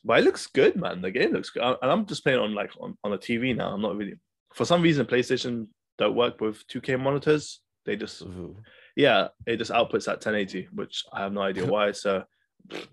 But 0.03 0.19
it 0.19 0.25
looks 0.25 0.47
good, 0.47 0.75
man. 0.75 1.01
The 1.01 1.11
game 1.11 1.31
looks 1.31 1.49
good, 1.49 1.63
and 1.63 1.91
I'm 1.91 2.05
just 2.05 2.23
playing 2.23 2.39
on 2.39 2.53
like 2.53 2.71
on, 2.79 2.97
on 3.03 3.13
a 3.13 3.17
TV 3.17 3.55
now. 3.55 3.69
I'm 3.69 3.81
not 3.81 3.95
really. 3.95 4.15
For 4.53 4.65
some 4.65 4.81
reason, 4.81 5.05
PlayStation 5.05 5.67
don't 5.97 6.15
work 6.15 6.41
with 6.41 6.67
2K 6.67 6.99
monitors. 6.99 7.61
They 7.85 7.95
just, 7.95 8.21
Ooh. 8.21 8.57
yeah, 8.95 9.29
it 9.45 9.57
just 9.57 9.71
outputs 9.71 10.07
at 10.07 10.25
1080, 10.25 10.67
which 10.73 11.03
I 11.11 11.21
have 11.21 11.33
no 11.33 11.41
idea 11.41 11.65
why. 11.71 11.93
So 11.93 12.23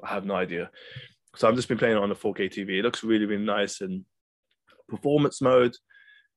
I 0.02 0.08
have 0.08 0.24
no 0.24 0.34
idea. 0.34 0.70
So 1.36 1.48
I've 1.48 1.56
just 1.56 1.68
been 1.68 1.78
playing 1.78 1.96
it 1.96 2.02
on 2.02 2.10
a 2.10 2.14
4K 2.14 2.50
TV. 2.50 2.78
It 2.78 2.82
looks 2.82 3.02
really, 3.02 3.26
really 3.26 3.44
nice 3.44 3.80
in 3.80 4.04
performance 4.88 5.40
mode. 5.40 5.74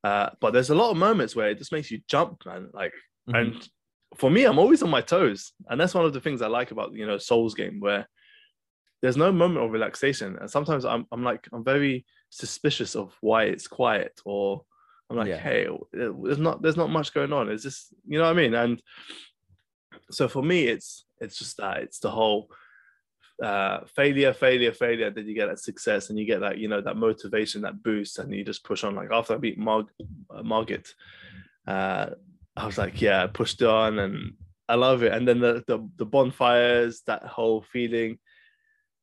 Uh, 0.04 0.30
but 0.39 0.54
there's 0.54 0.70
a 0.70 0.76
lot 0.76 0.91
of 0.91 0.98
moments 0.98 1.36
where 1.36 1.50
it 1.50 1.58
just 1.58 1.72
makes 1.72 1.91
you 1.91 2.02
jump, 2.08 2.45
man. 2.45 2.70
Like, 2.74 2.93
mm-hmm. 3.30 3.36
and 3.36 3.70
for 4.16 4.30
me, 4.30 4.45
I'm 4.45 4.60
always 4.60 4.84
on 4.84 4.89
my 4.89 5.02
toes, 5.02 5.54
and 5.70 5.80
that's 5.80 5.93
one 5.93 6.06
of 6.06 6.14
the 6.14 6.22
things 6.22 6.41
I 6.41 6.48
like 6.48 6.72
about 6.72 6.93
you 6.93 7.06
know 7.06 7.18
Souls 7.18 7.54
game, 7.54 7.80
where 7.80 8.08
there's 9.02 9.18
no 9.18 9.32
moment 9.32 9.66
of 9.66 9.72
relaxation, 9.72 10.38
and 10.39 10.50
sometimes 10.50 10.86
I'm 10.86 11.06
I'm 11.12 11.24
like 11.24 11.48
I'm 11.52 11.64
very 11.64 12.06
suspicious 12.30 12.95
of 12.95 13.16
why 13.22 13.45
it's 13.45 13.68
quiet, 13.68 14.20
or 14.24 14.64
I'm 15.10 15.18
like, 15.18 15.28
yeah. 15.28 15.38
hey, 15.38 15.68
there's 15.91 16.38
not 16.38 16.62
there's 16.62 16.78
not 16.78 16.89
much 16.89 17.14
going 17.14 17.34
on. 17.34 17.50
Is 17.50 17.64
this 17.64 17.93
you 18.08 18.18
know 18.18 18.26
what 18.26 18.32
I 18.32 18.41
mean? 18.41 18.54
And 18.54 18.82
so 20.12 20.28
for 20.28 20.43
me, 20.43 20.68
it's 20.68 21.06
it's 21.20 21.38
just 21.38 21.58
that 21.58 21.78
it's 21.78 22.00
the 22.00 22.12
whole 22.12 22.50
uh, 23.42 23.82
failure, 23.96 24.34
failure, 24.34 24.74
failure. 24.74 25.10
Then 25.10 25.28
you 25.28 25.36
get 25.36 25.48
that 25.48 25.60
success, 25.60 26.10
and 26.10 26.18
you 26.18 26.26
get 26.26 26.42
that 26.42 26.58
you 26.58 26.68
know 26.68 26.82
that 26.82 26.98
motivation, 26.98 27.62
that 27.62 27.84
boost, 27.84 28.20
and 28.20 28.34
you 28.34 28.44
just 28.44 28.64
push 28.64 28.84
on. 28.84 28.96
Like 28.96 29.10
after 29.12 29.34
I 29.34 29.38
beat 29.38 29.58
Marg- 29.58 29.92
uh, 30.30 30.44
Margit, 30.44 30.94
uh, 31.68 32.08
I 32.56 32.66
was 32.66 32.78
like, 32.78 33.02
yeah, 33.02 33.24
I 33.24 33.28
pushed 33.28 33.62
on, 33.62 34.00
and 34.00 34.34
I 34.68 34.76
love 34.76 35.04
it. 35.04 35.14
And 35.14 35.28
then 35.28 35.40
the, 35.40 35.64
the 35.68 35.88
the 35.98 36.06
bonfires, 36.06 37.02
that 37.08 37.24
whole 37.24 37.62
feeling, 37.62 38.18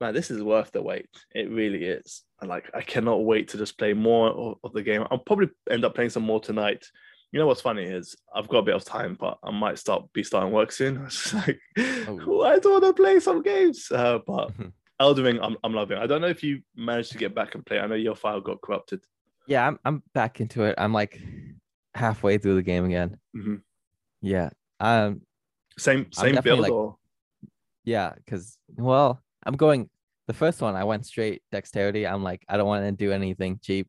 man, 0.00 0.14
this 0.14 0.30
is 0.30 0.42
worth 0.42 0.72
the 0.72 0.82
wait. 0.82 1.08
It 1.34 1.50
really 1.50 1.84
is. 1.84 2.22
And 2.40 2.50
like, 2.50 2.70
I 2.74 2.82
cannot 2.82 3.24
wait 3.24 3.48
to 3.48 3.58
just 3.58 3.78
play 3.78 3.94
more 3.94 4.28
of, 4.28 4.58
of 4.64 4.72
the 4.72 4.82
game. 4.82 5.06
I'll 5.10 5.18
probably 5.18 5.50
end 5.70 5.84
up 5.84 5.94
playing 5.94 6.10
some 6.10 6.24
more 6.24 6.40
tonight 6.40 6.84
you 7.34 7.40
know 7.40 7.48
what's 7.48 7.60
funny 7.60 7.82
is 7.82 8.14
I've 8.32 8.46
got 8.46 8.58
a 8.58 8.62
bit 8.62 8.76
of 8.76 8.84
time, 8.84 9.16
but 9.18 9.38
I 9.42 9.50
might 9.50 9.76
start 9.76 10.04
be 10.12 10.22
starting 10.22 10.52
work 10.52 10.70
soon. 10.70 10.98
It's 11.04 11.34
like, 11.34 11.58
oh. 11.76 12.42
I 12.42 12.60
don't 12.60 12.80
want 12.80 12.84
to 12.84 12.92
play 12.92 13.18
some 13.18 13.42
games. 13.42 13.90
Uh, 13.90 14.20
but 14.24 14.52
Elden 15.00 15.24
Ring, 15.24 15.40
I'm, 15.42 15.56
I'm 15.64 15.74
loving. 15.74 15.98
I 15.98 16.06
don't 16.06 16.20
know 16.20 16.28
if 16.28 16.44
you 16.44 16.62
managed 16.76 17.10
to 17.10 17.18
get 17.18 17.34
back 17.34 17.56
and 17.56 17.66
play. 17.66 17.80
I 17.80 17.88
know 17.88 17.96
your 17.96 18.14
file 18.14 18.40
got 18.40 18.60
corrupted. 18.60 19.00
Yeah, 19.48 19.66
I'm 19.66 19.80
I'm 19.84 20.04
back 20.14 20.40
into 20.40 20.62
it. 20.62 20.76
I'm 20.78 20.92
like 20.92 21.20
halfway 21.96 22.38
through 22.38 22.54
the 22.54 22.62
game 22.62 22.84
again. 22.84 23.18
Mm-hmm. 23.36 23.56
Yeah. 24.22 24.50
Um. 24.78 25.22
Same 25.76 26.12
same 26.12 26.38
build 26.40 26.60
like, 26.60 26.70
or. 26.70 26.98
Yeah, 27.82 28.12
because 28.14 28.56
well, 28.76 29.20
I'm 29.44 29.56
going. 29.56 29.90
The 30.28 30.34
first 30.34 30.62
one, 30.62 30.76
I 30.76 30.84
went 30.84 31.04
straight 31.04 31.42
dexterity. 31.50 32.06
I'm 32.06 32.22
like, 32.22 32.44
I 32.48 32.56
don't 32.56 32.68
want 32.68 32.84
to 32.84 32.92
do 32.92 33.10
anything 33.10 33.58
cheap. 33.60 33.88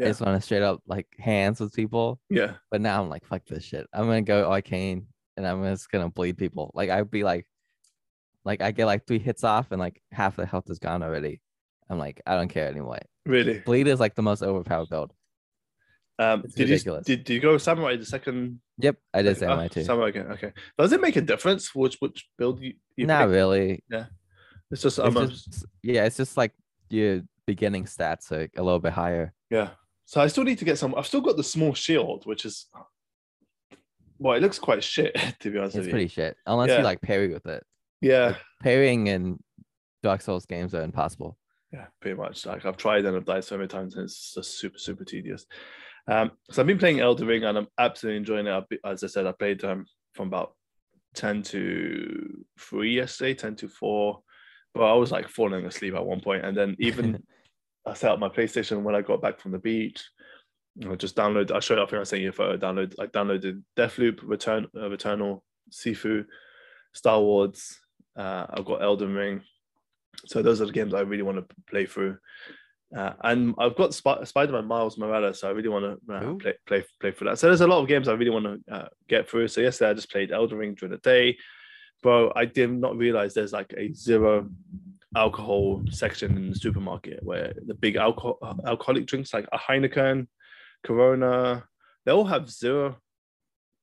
Yeah. 0.00 0.06
I 0.06 0.08
just 0.10 0.20
want 0.20 0.40
to 0.40 0.44
straight 0.44 0.62
up 0.62 0.80
like 0.86 1.06
hands 1.18 1.60
with 1.60 1.74
people. 1.74 2.18
Yeah. 2.30 2.54
But 2.70 2.80
now 2.80 3.02
I'm 3.02 3.10
like, 3.10 3.26
fuck 3.26 3.44
this 3.46 3.64
shit. 3.64 3.86
I'm 3.92 4.06
gonna 4.06 4.22
go 4.22 4.50
arcane 4.50 5.06
and 5.36 5.46
I'm 5.46 5.62
just 5.64 5.90
gonna 5.90 6.08
bleed 6.08 6.38
people. 6.38 6.70
Like 6.74 6.88
I'd 6.88 7.10
be 7.10 7.22
like, 7.22 7.46
like 8.44 8.62
I 8.62 8.70
get 8.70 8.86
like 8.86 9.06
three 9.06 9.18
hits 9.18 9.44
off 9.44 9.70
and 9.70 9.78
like 9.78 10.00
half 10.10 10.36
the 10.36 10.46
health 10.46 10.70
is 10.70 10.78
gone 10.78 11.02
already. 11.02 11.42
I'm 11.90 11.98
like, 11.98 12.22
I 12.26 12.36
don't 12.36 12.48
care 12.48 12.68
anymore. 12.68 12.98
Really? 13.26 13.58
Bleed 13.58 13.88
is 13.88 14.00
like 14.00 14.14
the 14.14 14.22
most 14.22 14.42
overpowered 14.42 14.88
build. 14.88 15.12
Um, 16.18 16.42
it's 16.44 16.54
did 16.54 16.68
ridiculous. 16.68 17.08
you 17.08 17.16
did, 17.16 17.24
did 17.24 17.34
you 17.34 17.40
go 17.40 17.58
samurai 17.58 17.96
the 17.96 18.04
second? 18.06 18.60
Yep, 18.78 18.96
I 19.12 19.22
did 19.22 19.36
samurai 19.36 19.66
oh, 19.66 19.68
too. 19.68 19.84
Samurai 19.84 20.08
again. 20.08 20.26
Okay. 20.32 20.52
Does 20.78 20.92
it 20.92 21.00
make 21.00 21.16
a 21.16 21.20
difference 21.20 21.74
which 21.74 21.96
which 22.00 22.28
build 22.38 22.60
you? 22.60 22.74
you 22.96 23.06
Not 23.06 23.26
pick? 23.26 23.30
really. 23.34 23.84
Yeah. 23.90 24.06
It's 24.70 24.82
just, 24.82 24.98
it's 24.98 25.44
just 25.44 25.66
yeah, 25.82 26.04
it's 26.04 26.16
just 26.16 26.36
like 26.36 26.52
your 26.90 27.22
beginning 27.46 27.84
stats 27.84 28.30
are 28.30 28.48
a 28.56 28.62
little 28.62 28.78
bit 28.78 28.92
higher. 28.92 29.32
Yeah. 29.50 29.70
So 30.10 30.20
I 30.20 30.26
still 30.26 30.42
need 30.42 30.58
to 30.58 30.64
get 30.64 30.76
some. 30.76 30.92
I've 30.96 31.06
still 31.06 31.20
got 31.20 31.36
the 31.36 31.44
small 31.44 31.72
shield, 31.72 32.26
which 32.26 32.44
is 32.44 32.66
well, 34.18 34.34
it 34.34 34.42
looks 34.42 34.58
quite 34.58 34.82
shit 34.82 35.14
to 35.38 35.52
be 35.52 35.56
honest. 35.56 35.76
It's 35.76 35.86
pretty 35.86 36.08
shit 36.08 36.36
unless 36.46 36.70
yeah. 36.70 36.78
you 36.78 36.82
like 36.82 37.00
parry 37.00 37.32
with 37.32 37.46
it. 37.46 37.64
Yeah, 38.00 38.26
like, 38.26 38.36
parrying 38.60 39.06
in 39.06 39.38
Dark 40.02 40.20
Souls 40.22 40.46
games 40.46 40.74
are 40.74 40.82
impossible. 40.82 41.38
Yeah, 41.72 41.86
pretty 42.00 42.16
much. 42.16 42.44
Like 42.44 42.66
I've 42.66 42.76
tried 42.76 43.04
and 43.04 43.16
I've 43.16 43.24
died 43.24 43.44
so 43.44 43.56
many 43.56 43.68
times, 43.68 43.94
and 43.94 44.02
it's 44.02 44.34
just 44.34 44.58
super 44.58 44.78
super 44.78 45.04
tedious. 45.04 45.46
Um, 46.08 46.32
so 46.50 46.60
I've 46.60 46.66
been 46.66 46.78
playing 46.78 46.98
Elden 46.98 47.28
Ring 47.28 47.44
and 47.44 47.56
I'm 47.56 47.68
absolutely 47.78 48.16
enjoying 48.16 48.48
it. 48.48 48.64
As 48.84 49.04
I 49.04 49.06
said, 49.06 49.28
I 49.28 49.32
played 49.38 49.62
um, 49.62 49.86
from 50.14 50.26
about 50.26 50.54
ten 51.14 51.40
to 51.44 52.44
three 52.58 52.96
yesterday, 52.96 53.34
ten 53.34 53.54
to 53.54 53.68
four. 53.68 54.22
But 54.74 54.90
I 54.90 54.94
was 54.94 55.12
like 55.12 55.28
falling 55.28 55.66
asleep 55.66 55.94
at 55.94 56.04
one 56.04 56.20
point, 56.20 56.44
and 56.44 56.56
then 56.56 56.74
even 56.80 57.22
I 57.86 57.94
set 57.94 58.10
up 58.10 58.18
my 58.18 58.28
PlayStation 58.28 58.82
when 58.82 58.94
I 58.94 59.02
got 59.02 59.22
back 59.22 59.40
from 59.40 59.52
the 59.52 59.58
beach. 59.58 60.04
I 60.88 60.94
just 60.94 61.16
download. 61.16 61.50
I 61.50 61.60
showed 61.60 61.78
up 61.78 61.90
here. 61.90 62.00
I 62.00 62.04
sent 62.04 62.22
you 62.22 62.28
a 62.28 62.32
photo. 62.32 62.56
Download. 62.56 62.94
I 62.98 63.06
downloaded 63.06 63.62
Deathloop, 63.76 64.20
Return, 64.22 64.66
uh, 64.76 64.88
Returnal, 64.88 65.40
Sifu, 65.70 66.24
Star 66.94 67.20
Wars. 67.20 67.78
Uh, 68.16 68.46
I've 68.50 68.64
got 68.64 68.82
Elden 68.82 69.14
Ring. 69.14 69.42
So 70.26 70.42
those 70.42 70.60
are 70.60 70.66
the 70.66 70.72
games 70.72 70.94
I 70.94 71.00
really 71.00 71.22
want 71.22 71.38
to 71.38 71.56
play 71.68 71.86
through. 71.86 72.18
Uh, 72.96 73.12
and 73.22 73.54
I've 73.58 73.76
got 73.76 73.94
Sp- 73.94 74.24
Spider-Man 74.24 74.66
Miles 74.66 74.98
Morales, 74.98 75.40
so 75.40 75.48
I 75.48 75.52
really 75.52 75.68
want 75.68 75.84
to 75.84 76.14
uh, 76.14 76.34
play, 76.34 76.54
play 76.66 76.84
play 77.00 77.10
for 77.12 77.24
that. 77.24 77.38
So 77.38 77.46
there's 77.46 77.60
a 77.60 77.66
lot 77.66 77.80
of 77.80 77.88
games 77.88 78.08
I 78.08 78.14
really 78.14 78.32
want 78.32 78.46
to 78.46 78.74
uh, 78.74 78.88
get 79.08 79.28
through. 79.28 79.48
So 79.48 79.60
yesterday 79.60 79.90
I 79.90 79.94
just 79.94 80.10
played 80.10 80.32
Elden 80.32 80.58
Ring 80.58 80.74
during 80.74 80.92
the 80.92 80.98
day, 80.98 81.38
bro. 82.02 82.32
I 82.34 82.46
did 82.46 82.72
not 82.72 82.96
realize 82.96 83.32
there's 83.32 83.52
like 83.52 83.72
a 83.76 83.92
zero 83.92 84.48
alcohol 85.16 85.82
section 85.90 86.36
in 86.36 86.50
the 86.50 86.56
supermarket 86.56 87.20
where 87.22 87.52
the 87.66 87.74
big 87.74 87.96
alcohol 87.96 88.38
alcoholic 88.66 89.06
drinks 89.06 89.34
like 89.34 89.46
a 89.52 89.58
Heineken, 89.58 90.26
Corona, 90.84 91.64
they 92.04 92.12
all 92.12 92.24
have 92.24 92.50
zero 92.50 92.96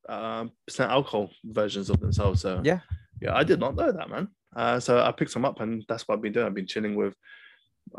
um, 0.07 0.51
percent 0.65 0.91
alcohol 0.91 1.29
versions 1.43 1.89
of 1.89 1.99
themselves. 1.99 2.41
So 2.41 2.61
yeah, 2.63 2.79
yeah, 3.21 3.35
I 3.35 3.43
did 3.43 3.59
not 3.59 3.75
know 3.75 3.91
that, 3.91 4.09
man. 4.09 4.29
Uh, 4.55 4.79
so 4.79 5.01
I 5.01 5.11
picked 5.11 5.31
some 5.31 5.45
up, 5.45 5.59
and 5.59 5.83
that's 5.87 6.07
what 6.07 6.15
I've 6.15 6.21
been 6.21 6.33
doing. 6.33 6.45
I've 6.45 6.53
been 6.53 6.67
chilling 6.67 6.95
with 6.95 7.13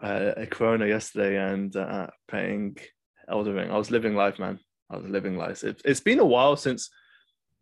uh, 0.02 0.32
a 0.36 0.46
Corona 0.46 0.86
yesterday 0.86 1.36
and 1.36 1.74
uh, 1.76 2.08
playing 2.28 2.78
Elden 3.28 3.54
Ring. 3.54 3.70
I 3.70 3.78
was 3.78 3.90
living 3.90 4.14
life, 4.14 4.38
man. 4.38 4.58
I 4.90 4.96
was 4.96 5.10
living 5.10 5.36
life. 5.36 5.62
It, 5.64 5.82
it's 5.84 6.00
been 6.00 6.18
a 6.18 6.24
while 6.24 6.56
since 6.56 6.90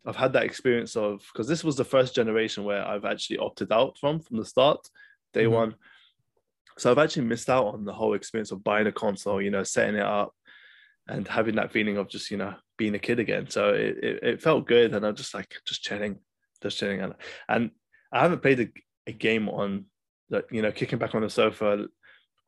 I've 0.05 0.15
had 0.15 0.33
that 0.33 0.43
experience 0.43 0.95
of 0.95 1.21
because 1.31 1.47
this 1.47 1.63
was 1.63 1.75
the 1.75 1.83
first 1.83 2.15
generation 2.15 2.63
where 2.63 2.85
I've 2.85 3.05
actually 3.05 3.39
opted 3.39 3.71
out 3.71 3.97
from 3.99 4.21
from 4.21 4.37
the 4.37 4.45
start 4.45 4.79
day 5.37 5.45
mm-hmm. 5.45 5.53
one. 5.53 5.75
So 6.77 6.91
I've 6.91 6.97
actually 6.99 7.25
missed 7.25 7.49
out 7.49 7.67
on 7.67 7.85
the 7.85 7.93
whole 7.93 8.13
experience 8.13 8.51
of 8.51 8.63
buying 8.63 8.87
a 8.87 8.91
console, 8.91 9.41
you 9.41 9.49
know, 9.49 9.63
setting 9.63 9.95
it 9.95 10.05
up 10.05 10.33
and 11.07 11.27
having 11.27 11.55
that 11.55 11.71
feeling 11.71 11.97
of 11.97 12.07
just, 12.07 12.29
you 12.29 12.37
know, 12.37 12.53
being 12.77 12.93
a 12.93 12.99
kid 12.99 13.19
again. 13.19 13.49
So 13.49 13.69
it, 13.69 13.97
it, 14.03 14.23
it 14.23 14.41
felt 14.41 14.67
good. 14.67 14.93
And 14.93 15.05
I'm 15.05 15.15
just 15.15 15.33
like, 15.33 15.55
just 15.65 15.83
chilling, 15.83 16.19
just 16.61 16.77
chilling. 16.77 17.01
And, 17.01 17.13
and 17.49 17.71
I 18.11 18.21
haven't 18.21 18.43
played 18.43 18.59
a, 18.59 18.67
a 19.07 19.11
game 19.11 19.49
on 19.49 19.85
that, 20.29 20.45
you 20.51 20.61
know, 20.61 20.71
kicking 20.71 20.99
back 20.99 21.15
on 21.15 21.23
the 21.23 21.29
sofa 21.29 21.87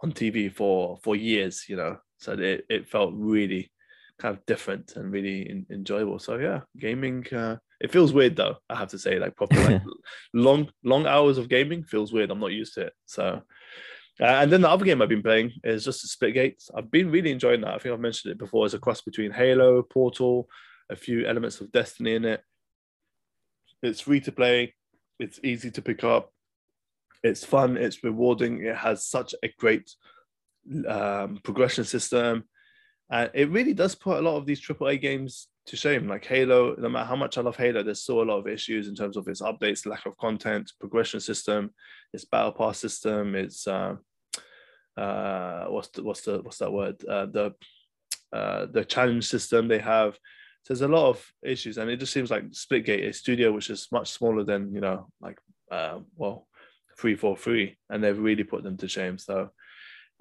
on 0.02 0.12
TV 0.12 0.54
for, 0.54 1.00
for 1.04 1.16
years, 1.16 1.66
you 1.68 1.76
know, 1.76 1.98
so 2.20 2.34
it, 2.34 2.66
it 2.70 2.88
felt 2.88 3.14
really 3.16 3.72
kind 4.20 4.36
of 4.36 4.46
different 4.46 4.96
and 4.96 5.12
really 5.12 5.50
in, 5.50 5.66
enjoyable. 5.72 6.20
So 6.20 6.38
yeah, 6.38 6.62
gaming, 6.78 7.26
uh, 7.34 7.58
it 7.80 7.92
feels 7.92 8.14
weird 8.14 8.36
though. 8.36 8.58
I 8.70 8.76
have 8.76 8.90
to 8.90 9.00
say, 9.00 9.18
like 9.18 9.36
proper 9.36 9.56
like 9.56 9.82
long 10.34 10.70
long 10.84 11.06
hours 11.06 11.38
of 11.38 11.50
gaming 11.50 11.84
feels 11.84 12.14
weird. 12.14 12.30
I'm 12.30 12.40
not 12.40 12.52
used 12.52 12.76
to 12.76 12.82
it. 12.88 12.94
So, 13.06 13.42
uh, 14.22 14.24
and 14.24 14.52
then 14.52 14.62
the 14.62 14.70
other 14.70 14.86
game 14.86 15.02
I've 15.02 15.10
been 15.10 15.24
playing 15.24 15.54
is 15.64 15.86
just 15.86 16.20
Splitgate. 16.20 16.70
I've 16.76 16.92
been 16.92 17.10
really 17.10 17.32
enjoying 17.32 17.62
that. 17.62 17.74
I 17.74 17.78
think 17.80 17.94
I've 17.94 18.00
mentioned 18.00 18.32
it 18.34 18.38
before. 18.38 18.66
It's 18.66 18.76
a 18.76 18.80
cross 18.80 19.02
between 19.02 19.32
Halo, 19.32 19.82
Portal, 19.82 20.50
a 20.90 20.96
few 20.96 21.26
elements 21.26 21.62
of 21.62 21.72
Destiny 21.72 22.16
in 22.16 22.26
it. 22.26 22.44
It's 23.82 24.02
free 24.02 24.20
to 24.22 24.32
play. 24.32 24.76
It's 25.20 25.40
easy 25.44 25.72
to 25.72 25.82
pick 25.82 26.04
up. 26.04 26.34
It's 27.24 27.46
fun. 27.46 27.78
It's 27.78 28.04
rewarding. 28.04 28.64
It 28.66 28.76
has 28.76 29.06
such 29.06 29.34
a 29.42 29.50
great 29.58 29.90
um, 30.88 31.40
progression 31.44 31.84
system, 31.84 32.44
and 33.12 33.32
it 33.34 33.50
really 33.50 33.74
does 33.74 33.96
put 33.96 34.20
a 34.20 34.22
lot 34.22 34.38
of 34.38 34.46
these 34.46 34.62
AAA 34.62 35.02
games 35.02 35.48
to 35.66 35.76
shame. 35.76 36.08
Like 36.08 36.26
Halo, 36.26 36.76
no 36.78 36.90
matter 36.90 37.06
how 37.06 37.16
much 37.16 37.38
I 37.38 37.42
love 37.42 37.56
Halo, 37.56 37.82
there's 37.82 38.02
still 38.02 38.22
a 38.22 38.24
lot 38.24 38.38
of 38.38 38.48
issues 38.48 38.88
in 38.88 38.96
terms 38.96 39.18
of 39.18 39.28
its 39.28 39.42
updates, 39.42 39.86
lack 39.86 40.06
of 40.06 40.18
content, 40.18 40.72
progression 40.80 41.20
system, 41.20 41.72
its 42.14 42.26
battle 42.26 42.52
pass 42.52 42.80
system, 42.80 43.36
its 43.36 43.68
uh, 43.68 43.96
uh, 44.98 45.66
what's 45.66 45.88
the 45.90 46.04
what's 46.04 46.22
the 46.22 46.40
what's 46.42 46.58
that 46.58 46.72
word? 46.72 47.04
Uh, 47.06 47.26
the 47.26 47.54
uh, 48.34 48.66
the 48.68 48.86
challenge 48.86 49.28
system 49.28 49.68
they 49.68 49.80
have. 49.80 50.14
So 50.64 50.74
there's 50.74 50.82
a 50.82 50.88
lot 50.88 51.10
of 51.10 51.26
issues, 51.44 51.78
and 51.78 51.90
it 51.90 51.98
just 51.98 52.14
seems 52.14 52.30
like 52.30 52.44
Splitgate, 52.52 53.08
a 53.08 53.14
studio 53.14 53.52
which 53.52 53.70
is 53.70 53.88
much 53.92 54.12
smaller 54.12 54.44
than 54.44 54.74
you 54.74 54.82
know, 54.82 55.08
like 55.22 55.40
uh, 55.72 56.00
well, 56.16 56.48
three 56.98 57.16
four 57.16 57.38
three, 57.38 57.78
and 57.90 58.04
they've 58.04 58.20
really 58.20 58.44
put 58.44 58.64
them 58.64 58.78
to 58.78 58.88
shame. 58.88 59.18
So 59.18 59.50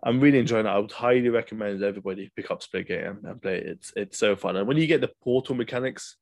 I'm 0.02 0.20
really 0.20 0.38
enjoying 0.38 0.66
it. 0.66 0.70
I 0.70 0.78
would 0.78 0.92
highly 0.92 1.28
recommend 1.28 1.82
everybody 1.82 2.30
pick 2.36 2.50
up 2.50 2.62
Splitgate 2.62 3.08
and, 3.10 3.24
and 3.24 3.42
play 3.42 3.56
it. 3.58 3.66
It's 3.66 3.92
it's 3.96 4.18
so 4.18 4.36
fun, 4.36 4.56
and 4.56 4.66
when 4.68 4.76
you 4.76 4.86
get 4.86 5.00
the 5.00 5.10
portal 5.22 5.54
mechanics 5.54 6.16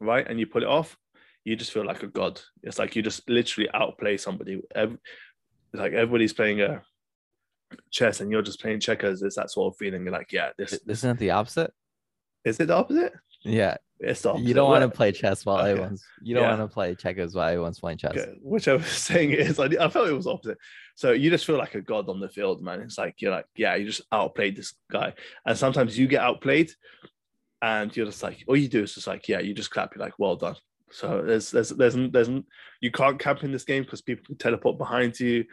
right, 0.00 0.26
and 0.28 0.38
you 0.38 0.46
pull 0.46 0.62
it 0.62 0.68
off, 0.68 0.96
you 1.44 1.56
just 1.56 1.72
feel 1.72 1.86
like 1.86 2.02
a 2.02 2.08
god. 2.08 2.40
It's 2.62 2.78
like 2.78 2.94
you 2.94 3.02
just 3.02 3.28
literally 3.30 3.70
outplay 3.72 4.16
somebody. 4.18 4.60
Every, 4.74 4.98
like 5.72 5.92
everybody's 5.92 6.34
playing 6.34 6.60
a 6.60 6.82
chess 7.90 8.20
and 8.20 8.30
you're 8.30 8.42
just 8.42 8.60
playing 8.60 8.80
checkers. 8.80 9.22
It's 9.22 9.36
that 9.36 9.50
sort 9.50 9.72
of 9.72 9.78
feeling. 9.78 10.02
You're 10.04 10.12
like, 10.12 10.30
yeah, 10.32 10.50
this, 10.58 10.72
this 10.72 10.98
Isn't 10.98 11.12
it 11.12 11.18
the 11.18 11.30
opposite? 11.30 11.72
is 12.44 12.60
it 12.60 12.66
the 12.66 12.74
opposite? 12.74 13.14
Yeah. 13.44 13.76
It's 14.00 14.20
the 14.22 14.30
opposite. 14.30 14.46
You 14.48 14.52
don't 14.54 14.68
want 14.68 14.82
to 14.82 14.94
play 14.94 15.12
chess 15.12 15.46
while 15.46 15.58
Okay. 15.60 15.70
everyone's 15.70 16.04
you 16.20 16.34
don't 16.34 16.42
Yeah. 16.44 16.56
want 16.58 16.70
to 16.70 16.74
play 16.74 16.94
checkers 16.94 17.34
while 17.34 17.48
everyone's 17.48 17.78
playing 17.80 17.98
chess. 17.98 18.10
Okay, 18.10 18.34
whichever 18.42 18.82
saying 18.84 19.30
it 19.30 19.38
is, 19.40 19.58
I, 19.58 19.66
I 19.80 19.88
felt 19.88 20.08
it 20.08 20.12
was 20.12 20.26
opposite. 20.26 20.58
So 21.02 21.10
you 21.10 21.30
just 21.30 21.46
feel 21.46 21.58
like 21.58 21.74
a 21.74 21.80
god 21.80 22.08
on 22.08 22.20
the 22.20 22.28
field, 22.28 22.62
man. 22.62 22.80
It's 22.80 22.96
like 22.96 23.16
you're 23.18 23.32
like, 23.32 23.46
yeah, 23.56 23.74
you 23.74 23.86
just 23.86 24.02
outplayed 24.12 24.54
this 24.54 24.74
guy, 24.88 25.14
and 25.44 25.58
sometimes 25.58 25.98
you 25.98 26.06
get 26.06 26.22
outplayed, 26.22 26.70
and 27.60 27.94
you're 27.96 28.06
just 28.06 28.22
like, 28.22 28.44
all 28.46 28.56
you 28.56 28.68
do 28.68 28.84
is 28.84 28.94
just 28.94 29.08
like, 29.08 29.26
yeah, 29.26 29.40
you 29.40 29.52
just 29.52 29.72
clap. 29.72 29.96
You're 29.96 30.04
like, 30.04 30.16
well 30.20 30.36
done. 30.36 30.54
So 30.92 31.22
there's 31.22 31.50
there's 31.50 31.70
there's 31.70 31.96
there's 32.12 32.30
you 32.80 32.92
can't 32.92 33.18
camp 33.18 33.42
in 33.42 33.50
this 33.50 33.64
game 33.64 33.82
because 33.82 34.00
people 34.00 34.24
can 34.26 34.36
teleport 34.36 34.78
behind 34.78 35.18
you, 35.18 35.44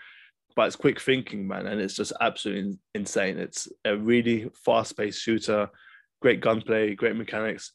but 0.55 0.67
it's 0.67 0.75
quick 0.75 1.01
thinking, 1.01 1.47
man, 1.47 1.65
and 1.65 1.81
it's 1.81 1.95
just 1.95 2.13
absolutely 2.21 2.77
insane. 2.93 3.39
It's 3.39 3.67
a 3.85 3.97
really 3.97 4.51
fast-paced 4.63 5.19
shooter, 5.19 5.67
great 6.21 6.41
gunplay, 6.41 6.93
great 6.93 7.15
mechanics 7.15 7.73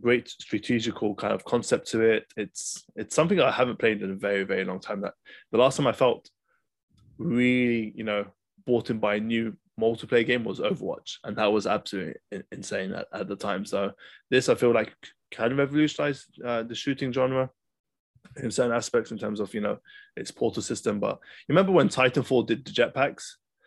great 0.00 0.28
strategical 0.28 1.14
kind 1.14 1.32
of 1.32 1.44
concept 1.44 1.88
to 1.88 2.00
it. 2.02 2.24
It's 2.36 2.84
it's 2.96 3.14
something 3.14 3.40
I 3.40 3.52
haven't 3.52 3.78
played 3.78 4.02
in 4.02 4.10
a 4.10 4.16
very 4.16 4.44
very 4.44 4.64
long 4.64 4.78
time. 4.80 5.00
That 5.00 5.14
the 5.52 5.58
last 5.58 5.76
time 5.76 5.86
I 5.86 5.92
felt 5.92 6.28
really 7.18 7.92
you 7.94 8.04
know 8.04 8.26
bought 8.66 8.90
in 8.90 8.98
by 8.98 9.16
a 9.16 9.20
new 9.20 9.56
multiplayer 9.80 10.26
game 10.26 10.44
was 10.44 10.60
Overwatch, 10.60 11.16
and 11.24 11.36
that 11.36 11.52
was 11.52 11.66
absolutely 11.66 12.14
insane 12.52 12.92
at, 12.92 13.06
at 13.12 13.28
the 13.28 13.36
time. 13.36 13.64
So 13.64 13.92
this 14.30 14.48
I 14.48 14.54
feel 14.54 14.72
like 14.72 14.94
kind 15.32 15.52
of 15.52 15.58
revolutionized 15.58 16.40
uh, 16.44 16.62
the 16.62 16.74
shooting 16.74 17.12
genre 17.12 17.50
in 18.36 18.50
certain 18.50 18.74
aspects 18.74 19.10
in 19.10 19.18
terms 19.18 19.40
of 19.40 19.52
you 19.54 19.60
know 19.60 19.78
its 20.16 20.30
portal 20.30 20.62
system. 20.62 21.00
But 21.00 21.18
you 21.48 21.54
remember 21.54 21.72
when 21.72 21.88
Titanfall 21.88 22.46
did 22.46 22.64
the 22.64 22.72
jetpacks? 22.72 23.24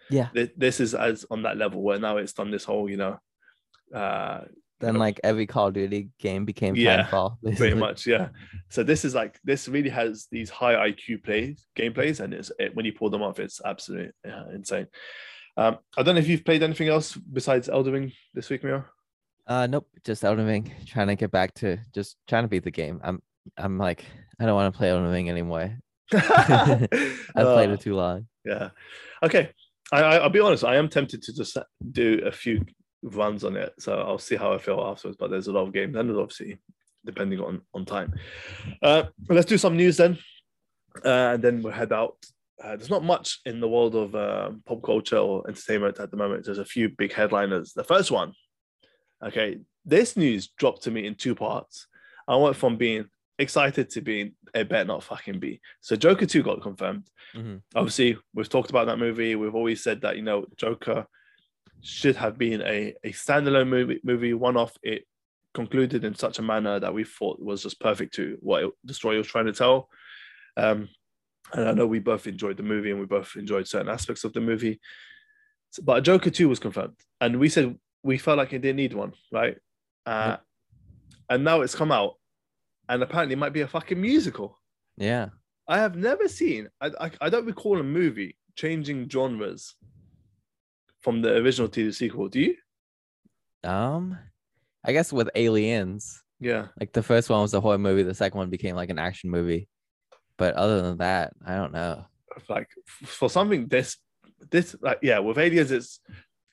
Yeah. 0.09 0.29
Th- 0.33 0.53
This 0.57 0.79
is 0.79 0.95
as 0.95 1.25
on 1.29 1.43
that 1.43 1.57
level 1.57 1.81
where 1.81 1.99
now 1.99 2.17
it's 2.17 2.33
done 2.33 2.51
this 2.51 2.63
whole 2.63 2.89
you 2.89 2.97
know 2.97 3.17
uh 3.93 4.41
Then 4.79 4.95
like 4.95 5.19
every 5.23 5.45
Call 5.47 5.67
of 5.67 5.73
Duty 5.73 6.09
game 6.19 6.45
became 6.45 6.75
Yeah, 6.75 7.03
Titanfall. 7.07 7.37
pretty 7.57 7.75
much 7.75 8.05
yeah 8.05 8.29
so 8.69 8.83
this 8.83 9.03
is 9.05 9.15
like 9.15 9.39
this 9.43 9.67
really 9.67 9.89
has 9.89 10.27
these 10.31 10.49
high 10.49 10.75
iq 10.91 11.23
plays 11.23 11.65
gameplays 11.75 12.19
and 12.19 12.33
it's 12.33 12.51
it, 12.59 12.75
when 12.75 12.85
you 12.85 12.93
pull 12.93 13.09
them 13.09 13.23
off 13.23 13.39
it's 13.39 13.59
absolutely 13.65 14.11
yeah, 14.25 14.43
insane 14.53 14.85
um 15.57 15.77
i 15.97 16.03
don't 16.03 16.15
know 16.15 16.19
if 16.21 16.27
you've 16.27 16.45
played 16.45 16.61
anything 16.61 16.89
else 16.89 17.15
besides 17.15 17.69
elden 17.69 17.93
ring 17.93 18.11
this 18.33 18.49
week 18.49 18.63
Mio? 18.63 18.83
Uh 19.47 19.65
nope, 19.65 19.87
just 20.03 20.25
Elden 20.25 20.45
Ring. 20.45 20.73
Trying 20.85 21.07
to 21.07 21.15
get 21.15 21.31
back 21.31 21.53
to 21.55 21.77
just 21.95 22.17
trying 22.27 22.43
to 22.43 22.49
beat 22.49 22.65
the 22.65 22.71
game. 22.71 22.99
I'm 23.01 23.21
I'm 23.57 23.77
like 23.77 24.03
I 24.41 24.45
don't 24.45 24.55
want 24.55 24.73
to 24.73 24.77
play 24.77 24.89
Elden 24.89 25.09
Ring 25.09 25.29
anymore. 25.29 25.77
I've 26.13 26.89
played 26.89 27.69
Uh, 27.69 27.73
it 27.73 27.79
too 27.79 27.95
long. 27.95 28.27
yeah 28.45 28.69
okay 29.23 29.51
I, 29.91 30.01
I 30.03 30.17
i'll 30.17 30.29
be 30.29 30.41
honest 30.41 30.63
i 30.65 30.75
am 30.75 30.89
tempted 30.89 31.21
to 31.23 31.33
just 31.33 31.57
do 31.91 32.21
a 32.25 32.31
few 32.31 32.65
runs 33.15 33.43
on 33.43 33.55
it. 33.57 33.73
So 33.79 33.93
i'll 33.99 34.17
see 34.19 34.35
how 34.35 34.53
i 34.53 34.57
feel 34.57 34.81
afterwards 34.81 35.17
but 35.19 35.29
there's 35.29 35.47
a 35.47 35.51
lot 35.51 35.67
of 35.67 35.73
games 35.73 35.95
and 35.95 36.11
obviously 36.11 36.59
depending 37.05 37.39
on 37.39 37.61
on 37.73 37.85
time. 37.85 38.13
Uh 38.81 39.03
let's 39.29 39.45
do 39.45 39.57
some 39.57 39.77
news 39.77 39.97
then. 39.97 40.17
Uh, 41.05 41.33
and 41.33 41.43
then 41.43 41.61
we'll 41.61 41.71
head 41.71 41.93
out. 41.93 42.17
Uh, 42.61 42.75
there's 42.75 42.89
not 42.89 43.03
much 43.03 43.39
in 43.45 43.59
the 43.59 43.69
world 43.69 43.93
of 43.95 44.15
uh, 44.15 44.49
pop 44.65 44.81
culture 44.81 45.17
or 45.17 45.47
entertainment 45.47 45.99
at 45.99 46.09
the 46.09 46.17
moment. 46.17 46.43
There's 46.43 46.57
a 46.57 46.65
few 46.65 46.89
big 46.89 47.13
headliners. 47.13 47.73
The 47.73 47.83
first 47.83 48.09
one. 48.09 48.33
Okay 49.23 49.59
this 49.87 50.17
news 50.17 50.49
dropped 50.49 50.83
to 50.83 50.91
me 50.91 51.07
in 51.07 51.15
two 51.15 51.33
parts. 51.33 51.87
I 52.27 52.35
went 52.35 52.57
from 52.57 52.75
being 52.75 53.05
excited 53.39 53.89
to 53.91 54.01
being 54.01 54.33
it 54.53 54.67
better 54.67 54.83
not 54.85 55.03
fucking 55.03 55.39
be. 55.39 55.61
So 55.81 55.95
joker 55.95 56.25
2 56.25 56.43
got 56.43 56.61
confirmed. 56.61 57.09
Mhm. 57.35 57.61
obviously 57.75 58.17
we've 58.33 58.49
talked 58.49 58.69
about 58.69 58.87
that 58.87 58.99
movie. 58.99 59.35
We've 59.35 59.55
always 59.55 59.81
said 59.81 60.01
that 60.01 60.17
you 60.17 60.23
know 60.23 60.45
joker 60.57 61.07
should 61.81 62.15
have 62.15 62.37
been 62.37 62.61
a, 62.61 62.93
a 63.03 63.11
standalone 63.11 63.69
movie 63.69 63.99
movie 64.03 64.33
one 64.33 64.57
off. 64.57 64.77
It 64.83 65.05
concluded 65.53 66.03
in 66.03 66.15
such 66.15 66.39
a 66.39 66.43
manner 66.43 66.79
that 66.79 66.93
we 66.93 67.03
thought 67.03 67.39
was 67.39 67.63
just 67.63 67.79
perfect 67.79 68.13
to 68.15 68.37
what 68.41 68.63
it, 68.63 68.71
the 68.83 68.93
story 68.93 69.17
was 69.17 69.27
trying 69.27 69.45
to 69.45 69.53
tell. 69.53 69.89
Um 70.55 70.89
and 71.53 71.67
i 71.67 71.71
know 71.71 71.87
we 71.87 71.99
both 71.99 72.27
enjoyed 72.27 72.57
the 72.57 72.63
movie 72.63 72.91
and 72.91 72.99
we 72.99 73.05
both 73.05 73.35
enjoyed 73.35 73.67
certain 73.67 73.89
aspects 73.89 74.23
of 74.23 74.33
the 74.33 74.41
movie 74.41 74.79
but 75.81 76.03
joker 76.03 76.29
2 76.29 76.49
was 76.49 76.59
confirmed. 76.59 76.95
And 77.19 77.39
we 77.39 77.49
said 77.49 77.77
we 78.03 78.17
felt 78.17 78.37
like 78.37 78.53
it 78.53 78.61
didn't 78.61 78.77
need 78.77 78.93
one 78.93 79.13
right? 79.31 79.57
Uh, 80.05 80.37
and 81.29 81.43
now 81.43 81.61
it's 81.61 81.75
come 81.75 81.91
out 81.91 82.15
and 82.87 83.03
apparently 83.03 83.33
it 83.33 83.39
might 83.39 83.53
be 83.53 83.61
a 83.61 83.67
fucking 83.67 83.99
musical. 83.99 84.59
Yeah. 84.97 85.29
I 85.67 85.79
have 85.79 85.97
never 85.97 86.29
seen. 86.29 86.69
I, 86.79 86.91
I 86.99 87.11
I 87.21 87.29
don't 87.29 87.45
recall 87.45 87.79
a 87.79 87.83
movie 87.83 88.37
changing 88.55 89.09
genres 89.09 89.75
from 91.01 91.21
the 91.21 91.35
original 91.37 91.67
to 91.69 91.85
the 91.85 91.93
sequel. 91.93 92.29
Do 92.29 92.39
you? 92.41 92.55
Um 93.63 94.17
I 94.85 94.93
guess 94.93 95.11
with 95.11 95.29
aliens, 95.35 96.23
Yeah. 96.39 96.67
like 96.79 96.93
the 96.93 97.03
first 97.03 97.29
one 97.29 97.41
was 97.41 97.53
a 97.53 97.59
horror 97.59 97.77
movie, 97.77 98.03
the 98.03 98.13
second 98.13 98.37
one 98.37 98.49
became 98.49 98.75
like 98.75 98.89
an 98.89 98.99
action 98.99 99.29
movie. 99.29 99.67
But 100.37 100.53
other 100.55 100.81
than 100.81 100.97
that, 100.99 101.33
I 101.45 101.55
don't 101.55 101.73
know. 101.73 102.05
Like 102.47 102.69
for 103.03 103.29
something 103.29 103.67
this 103.67 103.97
this 104.51 104.75
like 104.81 104.99
yeah 105.01 105.17
with 105.17 105.39
aliens 105.39 105.71
it's 105.71 105.99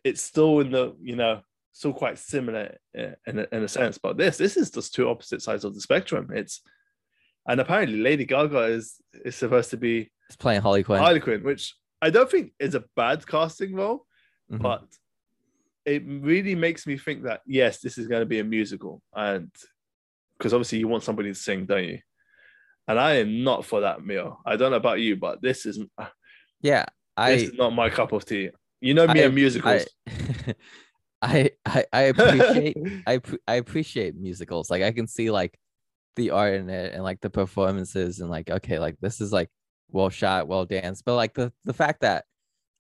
it's 0.02 0.22
still 0.22 0.60
in 0.60 0.70
the 0.70 0.96
you 1.02 1.14
know 1.16 1.42
still 1.72 1.92
quite 1.92 2.18
similar 2.18 2.78
uh, 2.98 3.08
in 3.26 3.40
a, 3.40 3.46
in 3.52 3.62
a 3.64 3.68
sense 3.68 3.98
but 3.98 4.16
this 4.16 4.38
this 4.38 4.56
is 4.56 4.70
just 4.70 4.94
two 4.94 5.06
opposite 5.10 5.42
sides 5.42 5.64
of 5.64 5.74
the 5.74 5.80
spectrum 5.82 6.30
it's 6.32 6.62
and 7.46 7.60
apparently 7.60 7.98
Lady 7.98 8.24
Gaga 8.24 8.60
is 8.62 8.94
is 9.26 9.36
supposed 9.36 9.68
to 9.70 9.76
be 9.76 10.10
It's 10.30 10.36
playing 10.36 10.62
Harley 10.62 10.82
Quinn. 10.82 11.00
Harley 11.00 11.20
Quinn 11.20 11.42
which 11.44 11.74
I 12.00 12.08
don't 12.08 12.30
think 12.30 12.52
is 12.58 12.74
a 12.74 12.84
bad 12.96 13.26
casting 13.26 13.74
role 13.74 14.06
Mhm. 14.54 14.62
but 14.62 14.84
it 15.84 16.02
really 16.06 16.54
makes 16.54 16.86
me 16.86 16.96
think 16.96 17.24
that 17.24 17.42
yes, 17.46 17.80
this 17.80 17.98
is 17.98 18.06
going 18.06 18.20
to 18.22 18.26
be 18.26 18.38
a 18.40 18.44
musical, 18.44 19.02
and 19.14 19.50
because 20.38 20.52
obviously 20.54 20.78
you 20.78 20.88
want 20.88 21.02
somebody 21.02 21.30
to 21.30 21.34
sing, 21.38 21.66
don't 21.66 21.84
you? 21.84 21.98
And 22.88 22.98
I 22.98 23.16
am 23.16 23.44
not 23.44 23.64
for 23.64 23.80
that 23.80 24.04
meal. 24.04 24.40
I 24.44 24.56
don't 24.56 24.70
know 24.70 24.76
about 24.76 25.00
you, 25.00 25.16
but 25.16 25.40
this 25.40 25.64
is 25.66 25.78
yeah. 26.60 26.84
this 26.84 26.88
I 27.16 27.30
is 27.30 27.54
not 27.54 27.70
my 27.74 27.88
cup 27.90 28.12
of 28.12 28.24
tea. 28.24 28.50
You 28.80 28.94
know 28.94 29.06
me 29.06 29.20
I- 29.22 29.24
and 29.24 29.34
musicals. 29.34 29.86
I, 30.06 30.54
I 31.22 31.50
I 31.64 31.84
I 31.92 32.00
appreciate 32.02 32.76
I 33.06 33.20
I 33.46 33.54
appreciate 33.54 34.16
musicals. 34.16 34.70
Like 34.70 34.82
I 34.82 34.92
can 34.92 35.06
see 35.06 35.30
like 35.30 35.58
the 36.16 36.30
art 36.30 36.54
in 36.54 36.68
it 36.68 36.92
and 36.92 37.02
like 37.02 37.20
the 37.20 37.30
performances 37.30 38.20
and 38.20 38.30
like 38.30 38.50
okay, 38.50 38.78
like 38.78 38.96
this 39.00 39.20
is 39.20 39.32
like 39.32 39.48
well 39.90 40.10
shot, 40.10 40.48
well 40.48 40.64
danced. 40.66 41.04
But 41.04 41.16
like 41.16 41.34
the 41.34 41.52
the 41.64 41.72
fact 41.72 42.00
that 42.02 42.24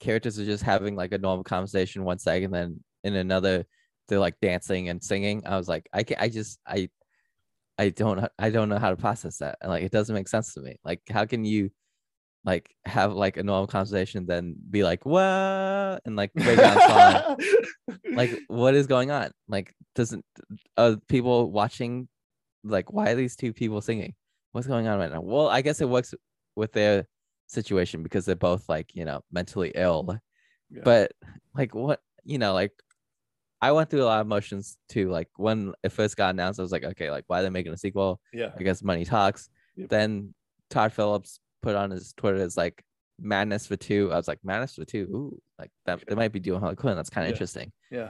characters 0.00 0.38
are 0.38 0.44
just 0.44 0.62
having 0.62 0.96
like 0.96 1.12
a 1.12 1.18
normal 1.18 1.44
conversation 1.44 2.04
one 2.04 2.18
second, 2.18 2.50
then 2.50 2.82
in 3.04 3.14
another 3.16 3.66
they're 4.08 4.18
like 4.18 4.38
dancing 4.40 4.88
and 4.88 5.02
singing. 5.02 5.42
I 5.46 5.56
was 5.56 5.68
like, 5.68 5.88
I 5.92 6.02
can 6.02 6.16
I 6.20 6.28
just 6.28 6.58
I 6.66 6.90
I 7.78 7.90
don't 7.90 8.28
I 8.38 8.50
don't 8.50 8.68
know 8.68 8.78
how 8.78 8.90
to 8.90 8.96
process 8.96 9.38
that. 9.38 9.58
And 9.60 9.70
like 9.70 9.82
it 9.82 9.92
doesn't 9.92 10.14
make 10.14 10.28
sense 10.28 10.54
to 10.54 10.60
me. 10.60 10.76
Like 10.84 11.00
how 11.08 11.24
can 11.24 11.44
you 11.44 11.70
like 12.44 12.74
have 12.84 13.12
like 13.12 13.36
a 13.36 13.42
normal 13.42 13.66
conversation 13.66 14.26
then 14.26 14.54
be 14.70 14.84
like 14.84 15.04
what 15.06 16.00
and 16.04 16.14
like 16.16 16.32
break 16.34 16.58
down 16.58 17.36
like 18.12 18.38
what 18.48 18.74
is 18.74 18.86
going 18.86 19.10
on 19.10 19.30
like 19.48 19.74
doesn't 19.94 20.24
uh 20.76 20.96
people 21.08 21.50
watching 21.50 22.06
like 22.62 22.92
why 22.92 23.10
are 23.10 23.14
these 23.14 23.36
two 23.36 23.52
people 23.52 23.80
singing 23.80 24.14
what's 24.52 24.66
going 24.66 24.86
on 24.86 24.98
right 24.98 25.12
now 25.12 25.20
well 25.20 25.48
i 25.48 25.62
guess 25.62 25.80
it 25.80 25.88
works 25.88 26.14
with 26.54 26.72
their 26.72 27.06
situation 27.46 28.02
because 28.02 28.24
they're 28.24 28.34
both 28.36 28.68
like 28.68 28.94
you 28.94 29.04
know 29.04 29.20
mentally 29.32 29.72
ill 29.74 30.04
Yeah. 30.70 30.82
but 30.84 31.12
like 31.54 31.74
what 31.74 32.00
you 32.24 32.38
know 32.38 32.52
like 32.54 32.72
i 33.60 33.70
went 33.72 33.90
through 33.90 34.02
a 34.02 34.06
lot 34.06 34.20
of 34.20 34.26
emotions 34.26 34.76
too 34.88 35.10
like 35.10 35.28
when 35.36 35.72
it 35.82 35.90
first 35.92 36.16
got 36.16 36.30
announced 36.30 36.58
i 36.58 36.62
was 36.62 36.72
like 36.72 36.84
okay 36.84 37.10
like 37.10 37.24
why 37.26 37.40
are 37.40 37.42
they 37.42 37.50
making 37.50 37.72
a 37.72 37.76
sequel 37.76 38.20
yeah, 38.32 38.50
i 38.58 38.62
guess 38.62 38.82
money 38.82 39.04
talks 39.04 39.48
Yep. 39.76 39.88
then 39.90 40.34
todd 40.70 40.92
phillips 40.92 41.38
put 41.62 41.74
on 41.76 41.90
his 41.90 42.12
twitter 42.14 42.38
it's 42.42 42.56
like 42.56 42.82
Madness 43.20 43.64
for 43.68 43.76
two. 43.76 44.10
I 44.12 44.16
was 44.16 44.26
like, 44.26 44.40
Madness 44.42 44.74
for 44.74 44.84
two. 44.84 45.06
Ooh, 45.08 45.40
like 45.56 45.70
that. 45.86 46.00
They 46.08 46.16
might 46.16 46.32
be 46.32 46.40
doing 46.40 46.58
Harley 46.58 46.74
Quinn. 46.74 46.96
That's 46.96 47.10
kind 47.10 47.26
of 47.26 47.28
Yeah. 47.28 47.34
interesting. 47.34 47.70
Yeah. 47.88 48.08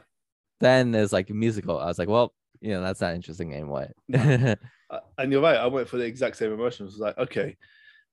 Then 0.61 0.93
there's 0.93 1.13
like 1.13 1.29
a 1.29 1.35
musical. 1.35 1.79
I 1.79 1.85
was 1.85 1.99
like, 1.99 2.09
well, 2.09 2.33
you 2.63 2.71
know, 2.71 2.81
that's 2.81 3.03
not 3.03 3.15
interesting 3.15 3.53
anymore. 3.53 3.89
Uh, 4.15 4.57
and 5.19 5.31
you're 5.31 5.43
right. 5.43 5.59
I 5.59 5.67
went 5.67 5.89
for 5.91 5.99
the 5.99 6.07
exact 6.07 6.37
same 6.39 6.55
emotions. 6.55 6.93
It 6.93 6.95
was 6.95 7.01
like, 7.01 7.19
okay, 7.19 7.55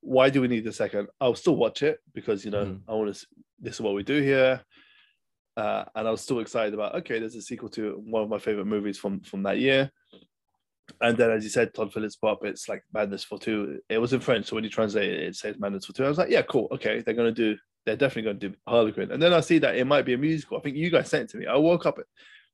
why 0.01 0.29
do 0.29 0.41
we 0.41 0.47
need 0.47 0.63
the 0.65 0.73
second? 0.73 1.07
I'll 1.19 1.35
still 1.35 1.55
watch 1.55 1.83
it 1.83 1.99
because 2.13 2.43
you 2.43 2.51
know 2.51 2.65
Mhm. 2.65 2.81
I 2.87 2.93
want 2.93 3.15
to. 3.15 3.27
This 3.59 3.75
is 3.75 3.81
what 3.81 3.93
we 3.93 4.03
do 4.03 4.21
here, 4.21 4.61
uh, 5.57 5.85
and 5.95 6.07
I 6.07 6.11
was 6.11 6.21
still 6.21 6.39
excited 6.39 6.73
about. 6.73 6.95
Okay, 6.95 7.19
there's 7.19 7.35
a 7.35 7.41
sequel 7.41 7.69
to 7.69 8.01
one 8.05 8.23
of 8.23 8.29
my 8.29 8.39
favorite 8.39 8.65
movies 8.65 8.97
from 8.97 9.21
from 9.21 9.43
that 9.43 9.59
year. 9.59 9.91
And 10.99 11.15
then, 11.15 11.31
as 11.31 11.43
you 11.43 11.49
said, 11.49 11.73
Todd 11.73 11.93
Phillips 11.93 12.17
pop. 12.17 12.43
It's 12.43 12.67
like 12.67 12.83
Madness 12.93 13.23
for 13.23 13.39
Two. 13.39 13.79
It 13.87 13.99
was 13.99 14.11
in 14.13 14.19
French, 14.19 14.47
so 14.47 14.55
when 14.55 14.63
you 14.63 14.69
translate 14.69 15.09
it, 15.11 15.19
it 15.23 15.35
says 15.35 15.57
Madness 15.59 15.85
for 15.85 15.93
Two. 15.93 16.03
I 16.03 16.09
was 16.09 16.17
like, 16.17 16.29
yeah, 16.29 16.41
cool. 16.41 16.67
Okay, 16.71 17.01
they're 17.01 17.13
gonna 17.13 17.31
do. 17.31 17.57
They're 17.85 17.95
definitely 17.95 18.33
gonna 18.33 18.49
do 18.49 18.55
Harley 18.67 18.91
Quinn. 18.91 19.11
And 19.11 19.21
then 19.21 19.33
I 19.33 19.39
see 19.39 19.59
that 19.59 19.75
it 19.77 19.85
might 19.85 20.05
be 20.05 20.13
a 20.13 20.17
musical. 20.17 20.57
I 20.57 20.61
think 20.61 20.75
you 20.75 20.89
guys 20.89 21.09
sent 21.09 21.23
it 21.25 21.29
to 21.29 21.37
me. 21.37 21.45
I 21.47 21.55
woke 21.55 21.85
up 21.85 21.99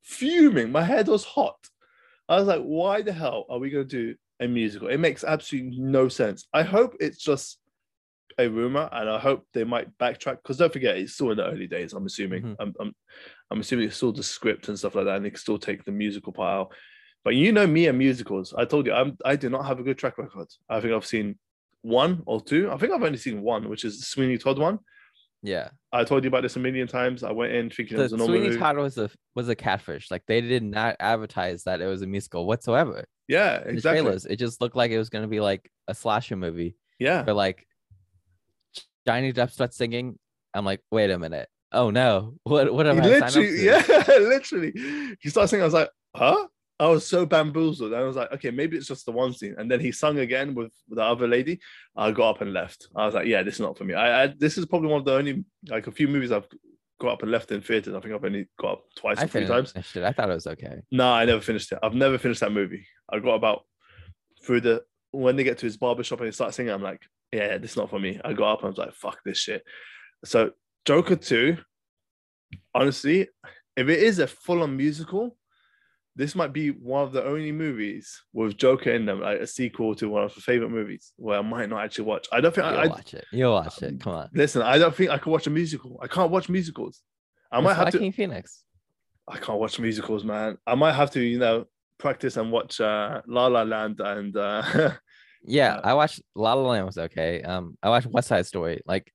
fuming. 0.03 0.71
My 0.71 0.83
head 0.83 1.07
was 1.07 1.23
hot. 1.23 1.57
I 2.29 2.37
was 2.39 2.47
like, 2.47 2.61
why 2.61 3.01
the 3.01 3.13
hell 3.13 3.45
are 3.49 3.57
we 3.59 3.69
to 3.71 3.83
do 3.85 4.15
a 4.39 4.47
musical? 4.47 4.87
It 4.87 4.97
makes 4.99 5.23
absolutely 5.23 5.79
no 5.79 6.07
sense. 6.07 6.47
I 6.53 6.63
hope 6.63 6.95
it's 6.99 7.17
just 7.17 7.59
a 8.39 8.47
rumor 8.47 8.87
and 8.91 9.09
I 9.09 9.17
hope 9.19 9.47
they 9.53 9.63
might 9.63 9.97
backtrack 9.97 10.37
because 10.43 10.57
don't 10.57 10.71
forget, 10.71 10.97
it's 10.97 11.13
still 11.13 11.31
in 11.31 11.37
the 11.37 11.45
early 11.47 11.67
days. 11.67 11.93
I'm 11.93 12.05
assuming. 12.05 12.43
Mhm. 12.43 12.55
I'm, 12.59 12.73
I'm, 12.79 12.95
I'm 13.49 13.59
assuming 13.61 13.87
it's 13.87 13.97
still 13.97 14.11
the 14.11 14.23
script 14.23 14.67
and 14.67 14.77
stuff 14.77 14.93
like 14.95 15.05
that, 15.05 15.15
and 15.15 15.25
they 15.25 15.29
can 15.31 15.39
still 15.39 15.57
take 15.57 15.83
the 15.85 15.91
musical 15.91 16.33
part 16.33 16.53
out. 16.59 16.75
But 17.23 17.35
you 17.35 17.51
know 17.51 17.65
me 17.65 17.87
and 17.87 17.97
musicals. 17.97 18.53
I 18.57 18.65
told 18.65 18.85
you, 18.85 18.93
I'm, 18.93 19.17
I 19.25 19.35
do 19.35 19.49
not 19.49 19.65
have 19.65 19.79
a 19.79 19.83
good 19.83 19.97
track 19.97 20.17
record. 20.17 20.47
I 20.69 20.79
think 20.81 20.93
I've 20.93 21.05
seen 21.05 21.37
one 21.81 22.21
or 22.25 22.41
two. 22.43 22.69
I 22.71 22.77
think 22.77 22.93
I've 22.93 23.03
only 23.03 23.17
seen 23.17 23.41
one, 23.41 23.69
which 23.69 23.83
is 23.85 23.99
the 23.99 24.05
Sweeney 24.05 24.37
Todd 24.37 24.59
one. 24.59 24.79
yeah. 25.41 25.69
I 25.91 26.03
told 26.03 26.23
you 26.23 26.27
about 26.27 26.43
this 26.43 26.55
a 26.57 26.59
million 26.59 26.87
times. 26.87 27.23
I 27.23 27.31
went 27.31 27.53
in 27.53 27.69
thinking 27.69 27.97
it 27.97 28.01
was 28.01 28.13
a 28.13 28.17
normal 28.17 28.37
Sweeney. 28.37 28.57
Todd 28.57 28.77
was 28.77 28.97
a 28.97 29.09
was 29.35 29.49
a 29.49 29.55
catfish. 29.55 30.11
Like 30.11 30.23
they 30.27 30.41
did 30.41 30.61
not 30.63 30.95
advertise 30.99 31.63
that 31.63 31.81
it 31.81 31.87
was 31.87 32.01
a 32.03 32.07
musical 32.07 32.45
whatsoever. 32.45 33.05
Yeah, 33.27 33.57
exactly. 33.57 34.01
trailers, 34.01 34.25
it 34.25 34.37
just 34.37 34.61
looked 34.61 34.75
like 34.75 34.91
it 34.91 34.97
was 34.97 35.09
gonna 35.09 35.27
be 35.27 35.39
like 35.39 35.69
a 35.87 35.93
slasher 35.93 36.35
movie. 36.35 36.75
Yeah. 36.99 37.23
But 37.23 37.35
like 37.35 37.67
Johnny 39.05 39.33
Depp 39.33 39.51
starts 39.51 39.77
singing. 39.77 40.17
I'm 40.53 40.65
like, 40.65 40.81
wait 40.91 41.11
a 41.11 41.19
minute. 41.19 41.49
Oh 41.71 41.89
no. 41.89 42.35
What 42.43 42.73
what 42.73 42.85
He 42.85 42.91
am 42.91 43.01
I 43.01 43.03
signed 43.03 43.23
up 43.23 43.35
literally, 43.35 43.57
to? 43.57 43.63
yeah, 43.63 44.03
literally. 44.19 44.73
He 45.19 45.29
starts 45.29 45.51
singing. 45.51 45.63
I 45.63 45.65
was 45.65 45.73
like, 45.73 45.89
huh? 46.15 46.47
I 46.79 46.87
was 46.87 47.07
so 47.07 47.25
bamboozled. 47.25 47.93
I 47.93 48.03
was 48.03 48.15
like, 48.15 48.31
okay, 48.33 48.51
maybe 48.51 48.77
it's 48.77 48.87
just 48.87 49.05
the 49.07 49.11
one 49.11 49.33
scene. 49.33 49.55
And 49.57 49.69
then 49.69 49.79
he 49.79 49.91
sung 49.91 50.19
again 50.19 50.53
with 50.53 50.71
the 50.89 51.01
other 51.01 51.27
lady. 51.27 51.59
I 51.95 52.11
got 52.11 52.35
up 52.35 52.41
and 52.41 52.53
left. 52.53 52.87
I 52.95 53.05
was 53.05 53.15
like, 53.15 53.25
yeah, 53.25 53.41
this 53.41 53.55
is 53.55 53.59
not 53.61 53.77
for 53.77 53.83
me. 53.83 53.95
I, 53.95 54.23
I 54.23 54.33
this 54.37 54.57
is 54.57 54.65
probably 54.67 54.89
one 54.89 54.99
of 54.99 55.05
the 55.05 55.15
only 55.15 55.43
like 55.67 55.87
a 55.87 55.91
few 55.91 56.07
movies 56.07 56.31
I've 56.31 56.47
got 56.99 57.13
up 57.13 57.21
and 57.23 57.31
left 57.31 57.51
in 57.51 57.61
theaters. 57.61 57.93
I 57.93 57.99
think 57.99 58.13
I've 58.13 58.23
only 58.23 58.47
got 58.59 58.73
up 58.73 58.83
twice 58.95 59.19
I 59.19 59.23
or 59.23 59.27
three 59.27 59.45
times. 59.45 59.73
it. 59.75 60.03
I 60.03 60.11
thought 60.11 60.29
it 60.29 60.33
was 60.33 60.47
okay. 60.47 60.81
No, 60.91 61.11
I 61.11 61.25
never 61.25 61.41
finished 61.41 61.71
it. 61.71 61.79
I've 61.81 61.93
never 61.93 62.17
finished 62.17 62.39
that 62.41 62.51
movie. 62.51 62.85
I 63.11 63.19
got 63.19 63.35
about 63.35 63.65
through 64.43 64.61
the 64.61 64.83
when 65.11 65.35
they 65.35 65.43
get 65.43 65.57
to 65.59 65.65
his 65.65 65.77
barbershop 65.77 66.19
and 66.19 66.27
he 66.27 66.31
starts 66.31 66.57
singing, 66.57 66.73
I'm 66.73 66.81
like, 66.81 67.01
yeah, 67.31 67.57
this 67.57 67.71
is 67.71 67.77
not 67.77 67.89
for 67.89 67.99
me. 67.99 68.19
I 68.23 68.33
got 68.33 68.53
up 68.53 68.59
and 68.59 68.67
I 68.67 68.69
was 68.69 68.77
like, 68.77 68.93
fuck 68.93 69.19
this 69.23 69.37
shit. 69.37 69.63
So 70.25 70.51
Joker 70.85 71.15
2, 71.15 71.57
honestly, 72.73 73.29
if 73.75 73.89
it 73.89 73.99
is 73.99 74.19
a 74.19 74.27
full-on 74.27 74.75
musical, 74.75 75.36
this 76.17 76.33
might 76.35 76.51
be 76.51 76.71
one 76.71 77.03
of 77.03 77.11
the 77.13 77.23
only 77.23 77.51
movies 77.51 78.23
with 78.33 78.57
Joker 78.57 78.89
in 78.91 79.05
them, 79.05 79.21
like 79.21 79.39
a 79.39 79.47
sequel 79.47 79.93
to 79.95 80.09
one 80.09 80.23
of 80.23 80.35
my 80.35 80.41
favorite 80.41 80.71
movies 80.71 81.13
where 81.15 81.37
I 81.37 81.41
might 81.43 81.69
not 81.69 81.83
actually 81.85 82.05
watch. 82.05 82.27
I 82.31 82.41
don't 82.41 82.53
think 82.53 82.65
You'll 82.65 82.79
I, 82.79 82.87
watch 82.87 83.13
it. 83.13 83.25
You'll 83.31 83.53
watch 83.53 83.81
it. 83.83 83.99
Come 83.99 84.13
on. 84.13 84.29
listen, 84.33 84.61
I 84.63 84.77
don't 84.79 84.95
think 84.95 85.11
I 85.11 85.19
could 85.19 85.29
watch 85.31 85.45
a 85.47 85.51
musical. 85.51 85.99
I 86.01 86.07
can't 86.07 86.31
watch 86.31 86.49
musicals. 86.49 87.01
I 87.51 87.61
might 87.61 87.71
It's 87.71 87.79
have 87.79 87.89
to 87.91 87.97
Joaquin 87.97 88.11
Phoenix. 88.11 88.63
I 89.29 89.37
can't 89.37 89.59
watch 89.59 89.79
musicals, 89.79 90.23
man. 90.23 90.57
I 90.65 90.75
might 90.75 90.93
have 90.93 91.11
to, 91.11 91.21
you 91.21 91.37
know, 91.37 91.65
practice 91.99 92.35
and 92.37 92.51
watch 92.51 92.81
uh, 92.81 93.21
La 93.27 93.47
La 93.47 93.61
Land 93.63 93.99
and 93.99 94.35
uh, 94.35 94.91
Yeah, 95.43 95.75
Uh, 95.75 95.81
I 95.83 95.93
watched 95.93 96.21
La 96.35 96.53
La 96.55 96.67
Land 96.69 96.85
was 96.87 96.97
okay. 96.97 97.41
Um, 97.43 97.77
I 97.83 97.89
watched 97.89 98.07
West 98.07 98.27
Side 98.29 98.45
Story. 98.47 98.81
Like, 98.85 99.11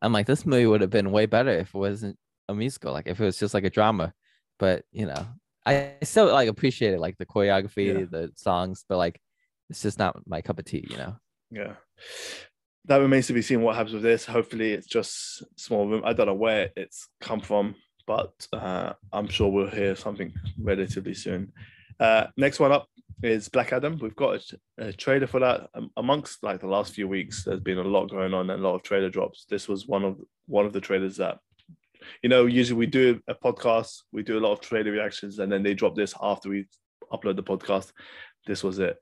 I'm 0.00 0.12
like, 0.12 0.26
this 0.26 0.46
movie 0.46 0.66
would 0.66 0.80
have 0.80 0.90
been 0.90 1.12
way 1.12 1.26
better 1.26 1.50
if 1.50 1.68
it 1.74 1.78
wasn't 1.78 2.16
a 2.48 2.54
musical. 2.54 2.92
Like, 2.92 3.06
if 3.08 3.20
it 3.20 3.24
was 3.24 3.38
just 3.38 3.54
like 3.54 3.64
a 3.64 3.70
drama. 3.70 4.12
But 4.58 4.84
you 4.90 5.06
know, 5.06 5.26
I 5.66 5.96
still 6.04 6.26
like 6.32 6.48
appreciate 6.48 6.94
it, 6.94 7.00
like 7.00 7.18
the 7.18 7.26
choreography, 7.26 7.86
Yeah. 7.98 8.04
the 8.10 8.32
songs. 8.36 8.84
But 8.88 8.98
like, 8.98 9.20
it's 9.68 9.82
just 9.82 9.98
not 9.98 10.16
my 10.26 10.40
cup 10.40 10.58
of 10.58 10.64
tea. 10.64 10.86
You 10.88 10.96
know. 10.96 11.16
yeah. 11.50 11.72
That 12.86 12.98
remains 12.98 13.26
to 13.26 13.32
be 13.32 13.42
seen 13.42 13.62
what 13.62 13.74
happens 13.74 13.94
with 13.94 14.04
this. 14.04 14.24
Hopefully, 14.24 14.72
it's 14.72 14.86
just 14.86 15.42
small 15.58 15.88
room. 15.88 16.02
I 16.04 16.12
don't 16.12 16.26
know 16.26 16.34
where 16.34 16.70
it's 16.76 17.08
come 17.20 17.40
from, 17.40 17.74
but 18.06 18.32
uh, 18.52 18.92
I'm 19.12 19.26
sure 19.26 19.50
we'll 19.50 19.68
hear 19.70 19.96
something 19.96 20.32
relatively 20.56 21.14
soon. 21.14 21.52
Uh, 21.98 22.26
next 22.36 22.60
one 22.60 22.70
up 22.70 22.86
is 23.24 23.48
Black 23.48 23.72
Adam. 23.72 23.98
We've 24.00 24.14
got 24.14 24.40
a, 24.78 24.88
a 24.88 24.92
trailer 24.92 25.26
for 25.26 25.40
that. 25.40 25.68
Um, 25.74 25.90
amongst 25.96 26.44
like 26.44 26.60
the 26.60 26.68
last 26.68 26.92
few 26.94 27.08
weeks, 27.08 27.42
there's 27.42 27.58
been 27.60 27.78
a 27.78 27.82
lot 27.82 28.08
going 28.10 28.34
on 28.34 28.50
and 28.50 28.62
a 28.62 28.64
lot 28.68 28.76
of 28.76 28.82
trailer 28.84 29.10
drops. 29.10 29.46
This 29.48 29.66
was 29.66 29.88
one 29.88 30.04
of 30.04 30.20
one 30.46 30.64
of 30.66 30.72
the 30.72 30.80
trailers 30.80 31.16
that, 31.16 31.38
you 32.22 32.28
know, 32.28 32.46
usually 32.46 32.78
we 32.78 32.86
do 32.86 33.20
a 33.28 33.34
podcast, 33.34 34.02
we 34.12 34.22
do 34.22 34.38
a 34.38 34.40
lot 34.40 34.52
of 34.52 34.60
trailer 34.60 34.90
reactions, 34.90 35.38
and 35.38 35.50
then 35.50 35.62
they 35.62 35.74
drop 35.74 35.94
this 35.94 36.14
after 36.20 36.48
we 36.48 36.66
upload 37.12 37.36
the 37.36 37.42
podcast. 37.42 37.92
This 38.46 38.62
was 38.62 38.78
it. 38.78 38.96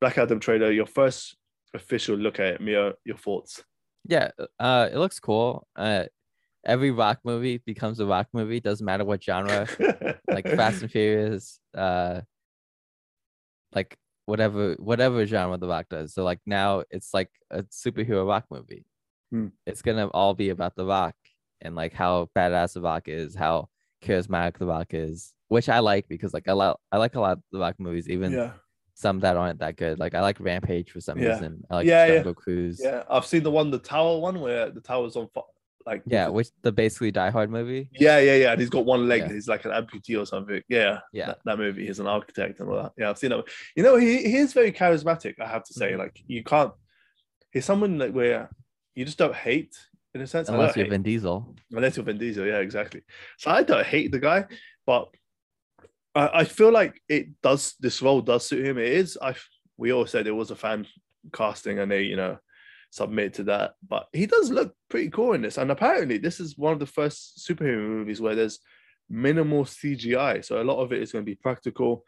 Black 0.00 0.18
Adam 0.18 0.40
trailer. 0.40 0.70
Your 0.70 0.86
first 0.86 1.36
official 1.74 2.16
look 2.16 2.40
at 2.40 2.54
it. 2.54 2.60
Mia, 2.60 2.92
your 3.04 3.16
thoughts? 3.16 3.62
Yeah. 4.04 4.30
Uh, 4.58 4.88
it 4.92 4.96
looks 4.96 5.20
cool. 5.20 5.66
Uh, 5.76 6.04
every 6.64 6.90
rock 6.90 7.20
movie 7.24 7.58
becomes 7.64 8.00
a 8.00 8.06
rock 8.06 8.28
movie. 8.32 8.60
Doesn't 8.60 8.84
matter 8.84 9.04
what 9.04 9.22
genre. 9.22 9.66
like 10.28 10.46
Fast 10.48 10.82
and 10.82 10.90
Furious, 10.90 11.60
uh, 11.76 12.20
like 13.74 13.96
whatever 14.26 14.74
whatever 14.78 15.26
genre 15.26 15.58
the 15.58 15.68
Rock 15.68 15.86
does. 15.90 16.14
So 16.14 16.24
like 16.24 16.40
now 16.46 16.84
it's 16.90 17.12
like 17.14 17.30
a 17.50 17.62
superhero 17.64 18.26
rock 18.26 18.44
movie. 18.50 18.84
Hmm. 19.30 19.48
It's 19.66 19.82
gonna 19.82 20.08
all 20.08 20.34
be 20.34 20.50
about 20.50 20.76
the 20.76 20.86
Rock 20.86 21.14
and 21.62 21.74
like 21.74 21.92
how 21.92 22.28
badass 22.36 22.74
the 22.74 22.80
Rock 22.80 23.08
is, 23.08 23.34
how 23.34 23.68
charismatic 24.04 24.58
the 24.58 24.66
Rock 24.66 24.88
is, 24.94 25.32
which 25.48 25.68
I 25.68 25.78
like 25.78 26.08
because 26.08 26.34
like 26.34 26.48
I 26.48 26.52
like 26.52 26.76
I 26.90 26.98
like 26.98 27.14
a 27.14 27.20
lot 27.20 27.32
of 27.38 27.42
the 27.52 27.58
Rock 27.58 27.76
movies, 27.78 28.08
even 28.08 28.32
yeah, 28.32 28.52
some 28.94 29.20
that 29.20 29.36
aren't 29.36 29.60
that 29.60 29.76
good. 29.76 29.98
Like 29.98 30.14
I 30.14 30.20
like 30.20 30.38
Rampage 30.40 30.90
for 30.90 31.00
some 31.00 31.18
Yeah. 31.18 31.30
reason. 31.34 31.62
I 31.70 31.74
like 31.76 31.86
Yeah, 31.86 32.06
yeah. 32.06 32.32
Cruise. 32.32 32.80
yeah. 32.82 33.04
I've 33.08 33.26
seen 33.26 33.42
the 33.42 33.50
one, 33.50 33.70
the 33.70 33.78
tower 33.78 34.18
one, 34.18 34.40
where 34.40 34.70
the 34.70 34.80
tower's 34.80 35.16
on 35.16 35.28
fire. 35.34 35.44
Like 35.84 36.02
Yeah, 36.06 36.28
which 36.28 36.48
the 36.62 36.70
basically 36.70 37.10
Die 37.10 37.30
Hard 37.30 37.50
movie. 37.50 37.88
Yeah, 37.92 38.20
yeah, 38.20 38.36
yeah. 38.36 38.52
And 38.52 38.60
he's 38.60 38.70
got 38.70 38.84
one 38.84 39.08
leg. 39.08 39.22
Yeah. 39.22 39.32
He's 39.32 39.48
like 39.48 39.64
an 39.64 39.72
amputee 39.72 40.16
or 40.20 40.24
something. 40.24 40.62
Yeah, 40.68 41.00
Yeah. 41.12 41.26
That, 41.26 41.38
that 41.44 41.58
movie. 41.58 41.86
He's 41.86 41.98
an 41.98 42.06
architect 42.06 42.60
and 42.60 42.68
all 42.68 42.76
that. 42.84 42.92
Yeah, 42.96 43.10
I've 43.10 43.18
seen 43.18 43.30
that. 43.30 43.44
You 43.74 43.82
know, 43.82 43.96
he, 43.96 44.18
he 44.22 44.36
is 44.36 44.52
very 44.52 44.70
charismatic. 44.70 45.40
I 45.40 45.48
have 45.48 45.64
to 45.64 45.72
say, 45.74 45.92
Mhm. 45.92 45.98
like 45.98 46.22
you 46.28 46.44
can't. 46.44 46.72
He's 47.52 47.64
someone 47.64 47.98
like 47.98 48.12
where 48.12 48.48
you 48.94 49.04
just 49.04 49.18
don't 49.18 49.34
hate 49.34 49.74
in 50.14 50.20
a 50.20 50.26
sense. 50.26 50.48
Unless 50.48 50.76
you're 50.76 50.84
hate- 50.84 50.90
Vin 50.90 51.02
Diesel. 51.02 51.54
Unless 51.72 51.96
you're 51.96 52.04
Vin 52.04 52.18
Diesel, 52.18 52.46
yeah, 52.46 52.58
exactly. 52.58 53.02
So 53.38 53.50
I 53.50 53.62
don't 53.62 53.86
hate 53.86 54.12
the 54.12 54.18
guy, 54.18 54.46
but 54.86 55.08
I, 56.14 56.40
I 56.40 56.44
feel 56.44 56.70
like 56.72 57.00
it 57.08 57.40
does. 57.42 57.74
This 57.80 58.02
role 58.02 58.20
does 58.20 58.46
suit 58.46 58.64
him. 58.66 58.78
It 58.78 58.88
is. 58.92 59.16
I 59.20 59.34
we 59.76 59.92
all 59.92 60.06
said 60.06 60.26
it 60.26 60.32
was 60.32 60.50
a 60.50 60.56
fan 60.56 60.86
casting, 61.32 61.78
and 61.78 61.90
they 61.90 62.02
you 62.02 62.16
know 62.16 62.38
submit 62.90 63.34
to 63.34 63.44
that. 63.44 63.72
But 63.88 64.08
he 64.12 64.26
does 64.26 64.50
look 64.50 64.74
pretty 64.90 65.10
cool 65.10 65.32
in 65.32 65.42
this, 65.42 65.56
and 65.58 65.70
apparently 65.70 66.18
this 66.18 66.40
is 66.40 66.58
one 66.58 66.72
of 66.74 66.78
the 66.78 66.86
first 66.86 67.46
superhero 67.48 67.86
movies 67.88 68.20
where 68.20 68.34
there's 68.34 68.58
minimal 69.08 69.64
CGI. 69.64 70.44
So 70.44 70.60
a 70.60 70.64
lot 70.64 70.80
of 70.82 70.92
it 70.92 71.02
is 71.02 71.12
going 71.12 71.24
to 71.24 71.30
be 71.30 71.34
practical. 71.36 72.04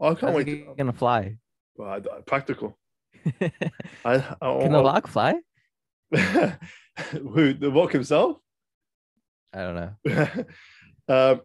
I 0.00 0.08
can't 0.14 0.20
How's 0.32 0.34
wait. 0.46 0.76
gonna 0.78 0.94
fly? 0.94 1.36
well, 1.76 1.90
I- 1.90 2.20
practical. 2.26 2.78
Can 3.38 3.52
I, 4.04 4.14
I, 4.40 4.68
the 4.68 4.82
Rock 4.82 5.06
fly? 5.08 5.34
who 7.32 7.54
the 7.54 7.70
Rock 7.70 7.92
himself? 7.92 8.38
I 9.52 9.58
don't 9.62 9.74
know. 9.74 10.44
um, 11.08 11.40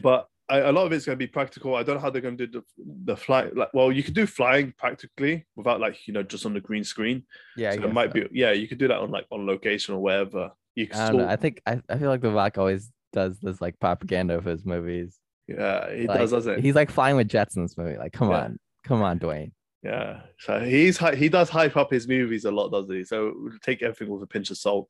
but 0.00 0.28
I, 0.48 0.58
a 0.58 0.72
lot 0.72 0.86
of 0.86 0.92
it's 0.92 1.06
going 1.06 1.16
to 1.16 1.24
be 1.24 1.26
practical. 1.26 1.74
I 1.74 1.82
don't 1.82 1.96
know 1.96 2.00
how 2.00 2.10
they're 2.10 2.22
going 2.22 2.36
to 2.36 2.46
do 2.46 2.60
the, 2.78 2.84
the 3.04 3.16
fly. 3.16 3.48
Like, 3.54 3.72
well, 3.72 3.92
you 3.92 4.02
could 4.02 4.14
do 4.14 4.26
flying 4.26 4.72
practically 4.76 5.46
without 5.54 5.80
like 5.80 6.06
you 6.08 6.14
know 6.14 6.22
just 6.22 6.44
on 6.46 6.54
the 6.54 6.60
green 6.60 6.84
screen. 6.84 7.24
Yeah, 7.56 7.72
so 7.74 7.84
it 7.84 7.92
might 7.92 8.10
so. 8.10 8.14
be 8.14 8.28
yeah. 8.32 8.52
You 8.52 8.66
could 8.68 8.78
do 8.78 8.88
that 8.88 8.98
on 8.98 9.10
like 9.10 9.26
on 9.30 9.46
location 9.46 9.94
or 9.94 10.00
wherever. 10.00 10.50
You 10.74 10.86
can 10.86 10.96
I 10.96 10.98
don't 10.98 11.14
still, 11.14 11.26
know. 11.26 11.32
I 11.32 11.36
think 11.36 11.62
I, 11.66 11.80
I 11.88 11.98
feel 11.98 12.08
like 12.08 12.20
The 12.20 12.30
Rock 12.30 12.58
always 12.58 12.90
does 13.12 13.38
this 13.40 13.60
like 13.60 13.78
propaganda 13.80 14.40
for 14.40 14.50
his 14.50 14.64
movies. 14.64 15.18
yeah, 15.48 15.92
he 15.94 16.06
Like, 16.06 16.18
does, 16.20 16.30
doesn't 16.30 16.56
he? 16.56 16.62
He's 16.62 16.74
like 16.74 16.90
flying 16.90 17.16
with 17.16 17.28
jets 17.28 17.56
in 17.56 17.62
this 17.62 17.76
movie. 17.76 17.96
Like, 17.98 18.12
come 18.12 18.30
Yeah. 18.30 18.44
on, 18.44 18.58
come 18.84 19.02
on, 19.02 19.18
Dwayne. 19.18 19.52
Yeah, 19.82 20.20
so 20.38 20.60
he's 20.60 20.98
he 20.98 21.28
does 21.30 21.48
hype 21.48 21.76
up 21.76 21.90
his 21.90 22.06
movies 22.06 22.44
a 22.44 22.50
lot, 22.50 22.70
doesn't 22.70 22.94
he? 22.94 23.04
So 23.04 23.50
take 23.62 23.82
everything 23.82 24.12
with 24.12 24.22
a 24.22 24.26
pinch 24.26 24.50
of 24.50 24.58
salt. 24.58 24.88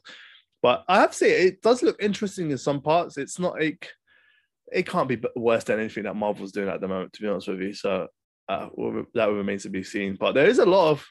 But 0.62 0.84
I 0.88 1.01
have 1.01 1.12
to 1.12 1.16
say, 1.16 1.30
it 1.47 1.62
does 1.62 1.82
look 1.82 2.03
interesting 2.03 2.51
in 2.51 2.59
some 2.59 2.82
parts. 2.82 3.16
It's 3.16 3.38
not 3.38 3.55
like 3.55 3.88
it 4.72 4.88
can't 4.88 5.09
be 5.09 5.20
worse 5.36 5.64
than 5.64 5.78
anything 5.78 6.05
that 6.05 6.16
Marvel's 6.16 6.53
doing 6.53 6.68
at 6.68 6.80
the 6.80 6.88
moment, 6.88 7.12
to 7.14 7.22
be 7.22 7.28
honest 7.28 7.49
with 7.49 7.61
you. 7.61 7.72
So 7.72 8.09
uh, 8.49 8.68
that 9.14 9.30
remains 9.30 9.62
to 9.62 9.70
be 9.70 9.82
seen. 9.82 10.16
But 10.18 10.32
there 10.32 10.49
is 10.49 10.59
a 10.59 10.66
lot 10.66 10.91
of 10.91 11.07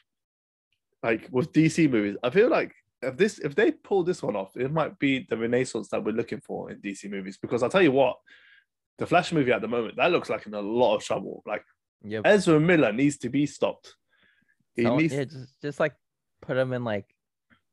like 1.02 1.28
with 1.30 1.52
DC 1.52 1.90
movies. 1.90 2.16
I 2.22 2.30
feel 2.30 2.48
like 2.48 2.74
if 3.02 3.16
this 3.16 3.38
if 3.38 3.54
they 3.54 3.72
pull 3.72 4.04
this 4.04 4.22
one 4.22 4.36
off, 4.36 4.56
it 4.56 4.70
might 4.70 4.98
be 4.98 5.26
the 5.28 5.38
renaissance 5.38 5.88
that 5.88 6.04
we're 6.04 6.12
looking 6.12 6.40
for 6.40 6.70
in 6.70 6.80
DC 6.80 7.10
movies. 7.10 7.38
Because 7.40 7.62
I'll 7.62 7.70
tell 7.70 7.82
you 7.82 7.92
what, 7.92 8.16
the 8.98 9.06
Flash 9.06 9.32
movie 9.32 9.52
at 9.52 9.62
the 9.62 9.68
moment 9.68 9.96
that 9.96 10.12
looks 10.12 10.28
like 10.28 10.46
in 10.46 10.54
a 10.54 10.60
lot 10.60 10.96
of 10.96 11.02
trouble. 11.02 11.42
Like 11.46 11.64
Yep. 12.02 12.22
Ezra 12.24 12.58
Miller 12.60 12.92
needs 12.92 13.18
to 13.18 13.28
be 13.28 13.46
stopped. 13.46 13.94
He 14.74 14.82
Someone- 14.82 15.02
needs 15.02 15.14
yeah, 15.14 15.24
just 15.24 15.54
just 15.60 15.80
like 15.80 15.94
put 16.42 16.56
him 16.56 16.72
in 16.72 16.84
like 16.84 17.06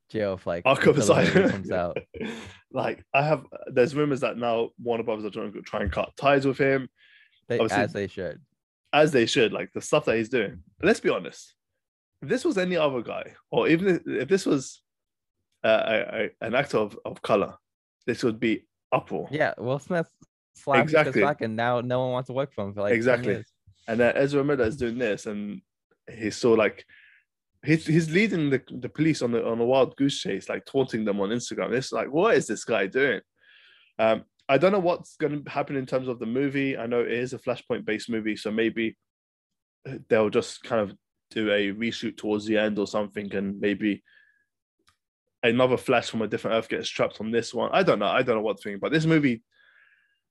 jail 0.09 0.37
for 0.37 0.49
like 0.51 0.63
Arkham 0.65 0.87
until 0.89 0.93
the 0.93 1.15
movie 1.15 1.29
Asylum 1.29 1.49
comes 1.51 1.71
out. 1.71 1.97
like 2.71 3.03
I 3.13 3.21
have, 3.23 3.45
there's 3.67 3.95
rumors 3.95 4.21
that 4.21 4.37
now 4.37 4.69
Warner 4.81 5.03
Brothers 5.03 5.25
are 5.25 5.29
trying 5.29 5.53
to 5.53 5.61
try 5.61 5.81
and 5.81 5.91
cut 5.91 6.11
ties 6.17 6.45
with 6.45 6.57
him, 6.57 6.89
They, 7.47 7.59
as 7.59 7.93
they 7.93 8.07
should. 8.07 8.41
as 8.93 9.11
they 9.11 9.25
should. 9.25 9.53
Like 9.53 9.71
the 9.73 9.81
stuff 9.81 10.05
that 10.05 10.17
he's 10.17 10.29
doing. 10.29 10.63
But 10.79 10.87
let's 10.87 10.99
be 10.99 11.09
honest, 11.09 11.53
if 12.21 12.29
this 12.29 12.43
was 12.43 12.57
any 12.57 12.75
other 12.77 13.01
guy, 13.01 13.33
or 13.51 13.67
even 13.69 13.87
if, 13.95 14.01
if 14.07 14.27
this 14.27 14.45
was 14.45 14.81
uh, 15.63 15.83
a, 15.85 16.23
a- 16.25 16.45
an 16.45 16.55
actor 16.55 16.77
of, 16.77 16.97
of 17.05 17.21
color, 17.21 17.55
this 18.05 18.23
would 18.23 18.39
be 18.39 18.65
uproar. 18.91 19.27
Yeah, 19.31 19.53
Will 19.57 19.79
Smith 19.79 20.07
slapped 20.55 20.83
Exactly. 20.83 21.21
Rock, 21.21 21.41
and 21.41 21.55
now 21.55 21.81
no 21.81 21.99
one 22.01 22.11
wants 22.11 22.27
to 22.27 22.33
work 22.33 22.53
for 22.53 22.65
him 22.65 22.73
for 22.73 22.81
like 22.81 22.91
10 22.91 22.95
Exactly. 22.97 23.43
And 23.87 23.99
then 23.99 24.13
Ezra 24.15 24.43
Miller 24.43 24.65
is 24.65 24.77
doing 24.77 24.97
this, 24.97 25.25
and 25.25 25.61
he's 26.11 26.37
so 26.37 26.53
like. 26.53 26.85
He's, 27.65 27.87
he's 27.87 28.09
leading 28.09 28.51
the, 28.51 28.61
the 28.69 28.87
police 28.87 29.23
on 29.23 29.31
the 29.31 29.43
on 29.45 29.59
a 29.59 29.65
wild 29.65 29.97
goose 29.97 30.21
chase, 30.21 30.47
like 30.47 30.65
taunting 30.65 31.03
them 31.03 31.19
on 31.19 31.29
Instagram. 31.29 31.73
It's 31.73 31.91
like, 31.91 32.09
what 32.09 32.35
is 32.35 32.45
this 32.45 32.63
guy 32.63 32.85
doing? 32.85 33.19
Um, 33.97 34.25
I 34.47 34.57
don't 34.59 34.71
know 34.71 34.79
what's 34.79 35.17
going 35.17 35.43
to 35.43 35.49
happen 35.49 35.75
in 35.75 35.87
terms 35.87 36.07
of 36.07 36.19
the 36.19 36.27
movie. 36.27 36.77
I 36.77 36.85
know 36.85 37.01
it 37.01 37.11
is 37.11 37.33
a 37.33 37.39
Flashpoint 37.39 37.83
based 37.83 38.09
movie, 38.09 38.35
so 38.35 38.51
maybe 38.51 38.95
they'll 40.07 40.29
just 40.29 40.63
kind 40.63 40.81
of 40.81 40.95
do 41.31 41.51
a 41.51 41.73
reshoot 41.73 42.15
towards 42.15 42.45
the 42.45 42.57
end 42.57 42.77
or 42.79 42.87
something, 42.87 43.33
and 43.35 43.59
maybe 43.59 44.03
another 45.43 45.75
Flash 45.75 46.09
from 46.09 46.21
a 46.21 46.27
different 46.27 46.55
Earth 46.55 46.69
gets 46.69 46.87
trapped 46.87 47.19
on 47.19 47.31
this 47.31 47.53
one. 47.53 47.71
I 47.73 47.83
don't 47.83 47.99
know. 47.99 48.05
I 48.05 48.21
don't 48.21 48.35
know 48.35 48.43
what 48.43 48.57
to 48.57 48.63
think, 48.63 48.81
but 48.81 48.91
this 48.91 49.05
movie, 49.05 49.43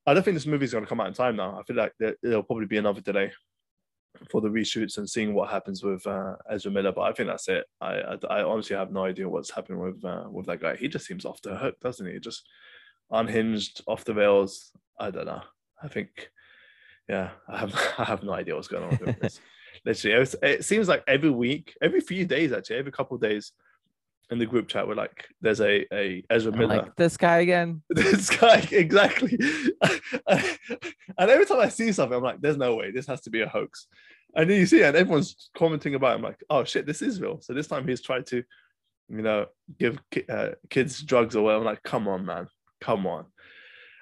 I 0.07 0.15
don't 0.15 0.23
think 0.23 0.37
this 0.37 0.47
movie 0.47 0.65
is 0.65 0.73
going 0.73 0.85
to 0.85 0.89
come 0.89 1.01
out 1.01 1.09
in 1.09 1.13
time 1.13 1.37
now. 1.37 1.59
I 1.59 1.65
feel 1.65 1.77
like 1.77 1.93
there, 1.99 2.15
there'll 2.23 2.45
probably 2.45 2.67
be 2.67 2.79
another 2.79 3.01
delay 3.01 3.33
for 4.31 4.41
the 4.41 4.49
reshoots 4.49 4.99
and 4.99 5.09
seeing 5.09 5.35
what 5.35 5.51
happens 5.51 5.83
with 5.83 6.07
uh, 6.07 6.37
Ezra 6.51 6.71
Miller. 6.71 6.93
But 6.93 7.03
I 7.03 7.13
think 7.13 7.29
that's 7.29 7.49
it. 7.49 7.67
I, 7.81 7.95
I 7.95 8.19
I 8.31 8.43
honestly 8.43 8.77
have 8.77 8.93
no 8.93 9.05
idea 9.05 9.29
what's 9.29 9.51
happening 9.51 9.81
with 9.81 10.05
uh, 10.05 10.25
with 10.31 10.47
that 10.47 10.61
guy. 10.61 10.77
He 10.77 10.89
just 10.89 11.07
seems 11.07 11.25
off 11.25 11.43
the 11.43 11.57
hook, 11.57 11.81
doesn't 11.81 12.07
he? 12.07 12.19
Just 12.19 12.47
unhinged, 13.11 13.83
off 13.87 14.05
the 14.05 14.15
rails. 14.15 14.73
I 14.99 15.11
don't 15.11 15.27
know. 15.27 15.43
I 15.83 15.89
think, 15.89 16.31
yeah, 17.09 17.31
I 17.49 17.59
have 17.59 17.95
I 17.99 18.05
have 18.05 18.23
no 18.23 18.33
idea 18.33 18.55
what's 18.55 18.69
going 18.69 18.85
on 18.85 18.91
with 18.91 19.01
him. 19.01 19.17
It's 19.23 19.41
literally, 19.85 20.23
it's, 20.23 20.37
it 20.43 20.65
seems 20.65 20.89
like 20.89 21.05
every 21.07 21.31
week, 21.31 21.77
every 21.83 22.01
few 22.01 22.25
days, 22.25 22.53
actually, 22.53 22.77
every 22.77 22.93
couple 22.93 23.15
of 23.15 23.23
days. 23.23 23.53
In 24.31 24.39
the 24.41 24.47
group 24.47 24.67
chat, 24.67 24.89
we're 24.89 24.95
like, 24.95 25.29
"There's 25.41 25.61
a 25.61 25.87
a 25.95 26.25
Ezra 26.31 26.53
I'm 26.53 26.59
Miller." 26.59 26.77
like 26.79 26.97
this 26.97 27.17
guy 27.17 27.39
again. 27.39 27.83
this 27.91 28.29
guy 28.29 28.67
exactly. 28.73 29.39
And 31.19 31.31
every 31.31 31.47
time 31.47 31.61
i 31.61 31.69
see 31.69 31.93
something 31.93 32.17
i'm 32.17 32.23
like 32.23 32.41
there's 32.41 32.57
no 32.57 32.75
way. 32.75 32.91
This 32.91 33.07
has 33.07 33.21
to 33.23 33.31
be 33.31 33.43
a 33.43 33.49
hoax. 33.49 33.87
And 34.35 34.51
then 34.51 34.59
you 34.59 34.67
see 34.67 34.81
it 34.81 34.87
and 34.87 34.97
everyone's 34.97 35.51
commenting 35.57 35.95
about 35.95 36.13
it. 36.13 36.15
I'm 36.17 36.23
like 36.23 36.43
oh 36.51 36.65
shit 36.65 36.87
this 36.87 37.03
is 37.03 37.21
real. 37.21 37.41
So 37.41 37.55
this 37.55 37.69
time 37.69 37.87
he's 37.87 38.03
tried 38.03 38.27
to 38.27 38.43
you 39.09 39.23
know 39.23 39.47
give 39.79 39.99
uh, 40.29 40.51
kids 40.69 41.01
drugs 41.03 41.37
away 41.37 41.55
i'm 41.55 41.63
like 41.65 41.83
come 41.85 42.09
on 42.09 42.27
man. 42.27 42.49
Come 42.81 43.07
on. 43.07 43.27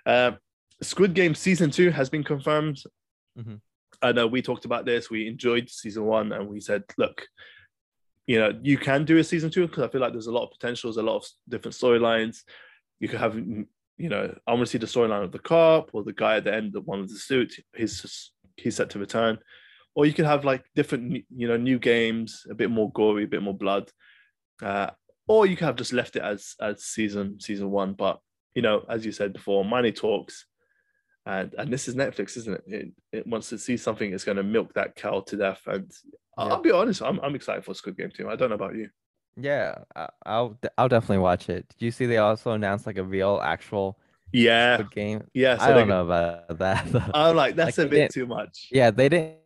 Um 0.07 0.39
squid 0.83 1.15
game 1.15 1.35
season 1.35 1.71
two 1.71 1.91
has 1.91 2.09
been 2.09 2.25
confirmed. 2.25 2.83
Mhm. 3.39 3.61
i 4.03 4.13
know 4.13 4.27
we 4.27 4.41
talked 4.43 4.65
about 4.65 4.87
this. 4.87 5.11
We 5.11 5.29
enjoyed 5.29 5.69
season 5.69 6.05
one 6.05 6.33
and 6.33 6.49
we 6.49 6.61
said 6.61 6.85
look 6.97 7.27
you 8.27 8.39
know 8.39 8.59
you 8.63 8.79
can 8.79 9.05
do 9.05 9.19
a 9.19 9.25
season 9.25 9.51
two 9.51 9.67
because 9.67 9.85
i 9.85 9.89
feel 9.89 10.01
like 10.01 10.13
there's 10.13 10.27
a 10.27 10.33
lot 10.33 10.45
of 10.45 10.51
potential 10.51 10.89
there's 10.89 10.97
a 10.97 11.03
lot 11.03 11.17
of 11.17 11.27
different 11.49 11.75
storylines. 11.75 12.43
You 13.01 13.09
could 13.09 13.21
have 13.21 13.37
you 13.37 13.67
know 13.99 14.35
i 14.47 14.53
want 14.53 14.65
to 14.65 14.71
see 14.71 14.79
the 14.79 14.87
storyline 14.87 15.25
of 15.25 15.33
the 15.33 15.39
cop 15.39 15.91
or 15.93 16.03
the 16.03 16.13
guy 16.13 16.37
at 16.37 16.45
the 16.45 16.55
end 16.55 16.73
that 16.73 16.87
wanted 16.87 17.11
the 17.11 17.19
suit 17.19 17.55
he's 17.77 18.03
just, 18.03 18.33
he's 18.57 18.77
set 18.77 18.91
to 18.91 18.99
return. 18.99 19.39
Or 19.97 20.07
you 20.07 20.13
could 20.13 20.25
have 20.25 20.45
like 20.45 20.65
different 20.75 21.25
you 21.35 21.49
know 21.49 21.57
new 21.57 21.79
games 21.79 22.47
a 22.51 22.55
bit 22.55 22.71
more 22.71 22.91
gory 22.93 23.25
a 23.25 23.29
bit 23.29 23.43
more 23.43 23.57
blood. 23.57 23.91
Uh, 24.63 24.91
or 25.27 25.47
you 25.47 25.57
could 25.57 25.67
have 25.67 25.77
just 25.77 25.93
left 25.93 26.17
it 26.17 26.23
as 26.23 26.55
as 26.61 26.85
season 26.85 27.41
season 27.41 27.71
one. 27.71 27.93
But 27.93 28.21
you 28.55 28.63
know 28.63 28.85
as 28.89 29.05
you 29.05 29.13
said 29.13 29.33
before 29.33 29.65
money 29.65 29.93
talks 29.93 30.47
and 31.27 31.55
and 31.57 31.73
this 31.73 31.89
is 31.89 31.95
netflix 31.95 32.37
isn't 32.37 32.55
it? 32.55 32.65
It, 32.67 32.93
it 33.13 33.27
wants 33.27 33.49
to 33.51 33.59
see 33.59 33.77
something 33.77 34.13
it's 34.13 34.25
going 34.25 34.37
to 34.37 34.43
milk 34.43 34.75
that 34.75 34.97
cow 34.97 35.21
to 35.21 35.37
death. 35.37 35.63
And 35.67 35.91
I'll- 36.37 36.49
Yeah. 36.49 36.55
i'll 36.55 36.63
be 36.63 36.71
honest 36.71 37.03
I'm, 37.03 37.19
I'm 37.21 37.35
excited 37.35 37.65
for 37.65 37.75
squid 37.75 37.97
game 37.97 38.11
too 38.11 38.29
i 38.31 38.37
don't 38.37 38.49
know 38.51 38.55
about 38.57 38.75
you 38.75 38.89
Yeah, 39.37 39.79
I'll 40.25 40.57
I'll 40.79 40.89
definitely 40.89 41.19
watch 41.19 41.49
it. 41.49 41.67
Did 41.71 41.85
you 41.85 41.91
see 41.91 42.07
they 42.07 42.19
also 42.19 42.53
announced 42.53 42.87
like 42.87 42.99
a 42.99 43.03
real 43.05 43.41
actual 43.43 43.99
yeah 44.33 44.77
Squid 44.77 44.91
game? 44.93 45.21
yeah 45.35 45.57
so 45.59 45.65
I 45.65 45.73
don't 45.75 45.89
know 45.89 46.05
about 46.07 46.59
that. 46.59 46.87
though. 46.93 47.03
i'm 47.15 47.35
like 47.37 47.57
that's 47.57 47.79
Like, 47.79 47.87
a 47.87 47.91
bit 47.91 48.13
too 48.13 48.27
much 48.27 48.69
yeah, 48.71 48.91
they 48.93 49.09
didn't. 49.09 49.39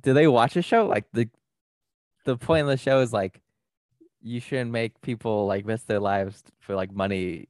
Did 0.00 0.14
they 0.14 0.28
watch 0.28 0.56
a 0.56 0.62
show? 0.62 0.86
Like 0.86 1.06
the 1.12 1.28
the 2.24 2.36
point 2.36 2.62
of 2.62 2.68
the 2.68 2.76
show 2.76 3.00
is 3.00 3.12
like 3.12 3.40
you 4.22 4.40
shouldn't 4.40 4.70
make 4.70 5.00
people 5.00 5.46
like 5.46 5.64
miss 5.64 5.82
their 5.84 5.98
lives 6.00 6.44
for 6.60 6.74
like 6.76 6.92
money, 6.92 7.48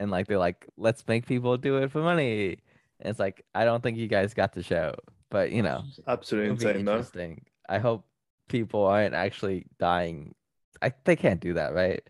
and 0.00 0.10
like 0.10 0.26
they're 0.26 0.38
like 0.48 0.66
let's 0.76 1.06
make 1.06 1.26
people 1.26 1.56
do 1.58 1.76
it 1.78 1.90
for 1.92 2.00
money. 2.02 2.58
And 3.00 3.10
it's 3.10 3.18
like 3.20 3.44
I 3.54 3.64
don't 3.64 3.82
think 3.82 3.98
you 3.98 4.08
guys 4.08 4.34
got 4.34 4.52
the 4.52 4.62
show, 4.62 4.94
but 5.30 5.52
you 5.52 5.62
know. 5.62 5.84
absolutely 6.06 6.50
insane 6.50 6.80
interesting. 6.80 7.44
I 7.68 7.78
hope 7.78 8.04
people 8.48 8.84
aren't 8.84 9.14
actually 9.14 9.66
dying. 9.78 10.34
I 10.82 10.92
they 11.04 11.16
can't 11.16 11.40
do 11.40 11.54
that, 11.54 11.74
right? 11.74 12.02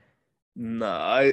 no 0.56 0.86
i 0.86 1.32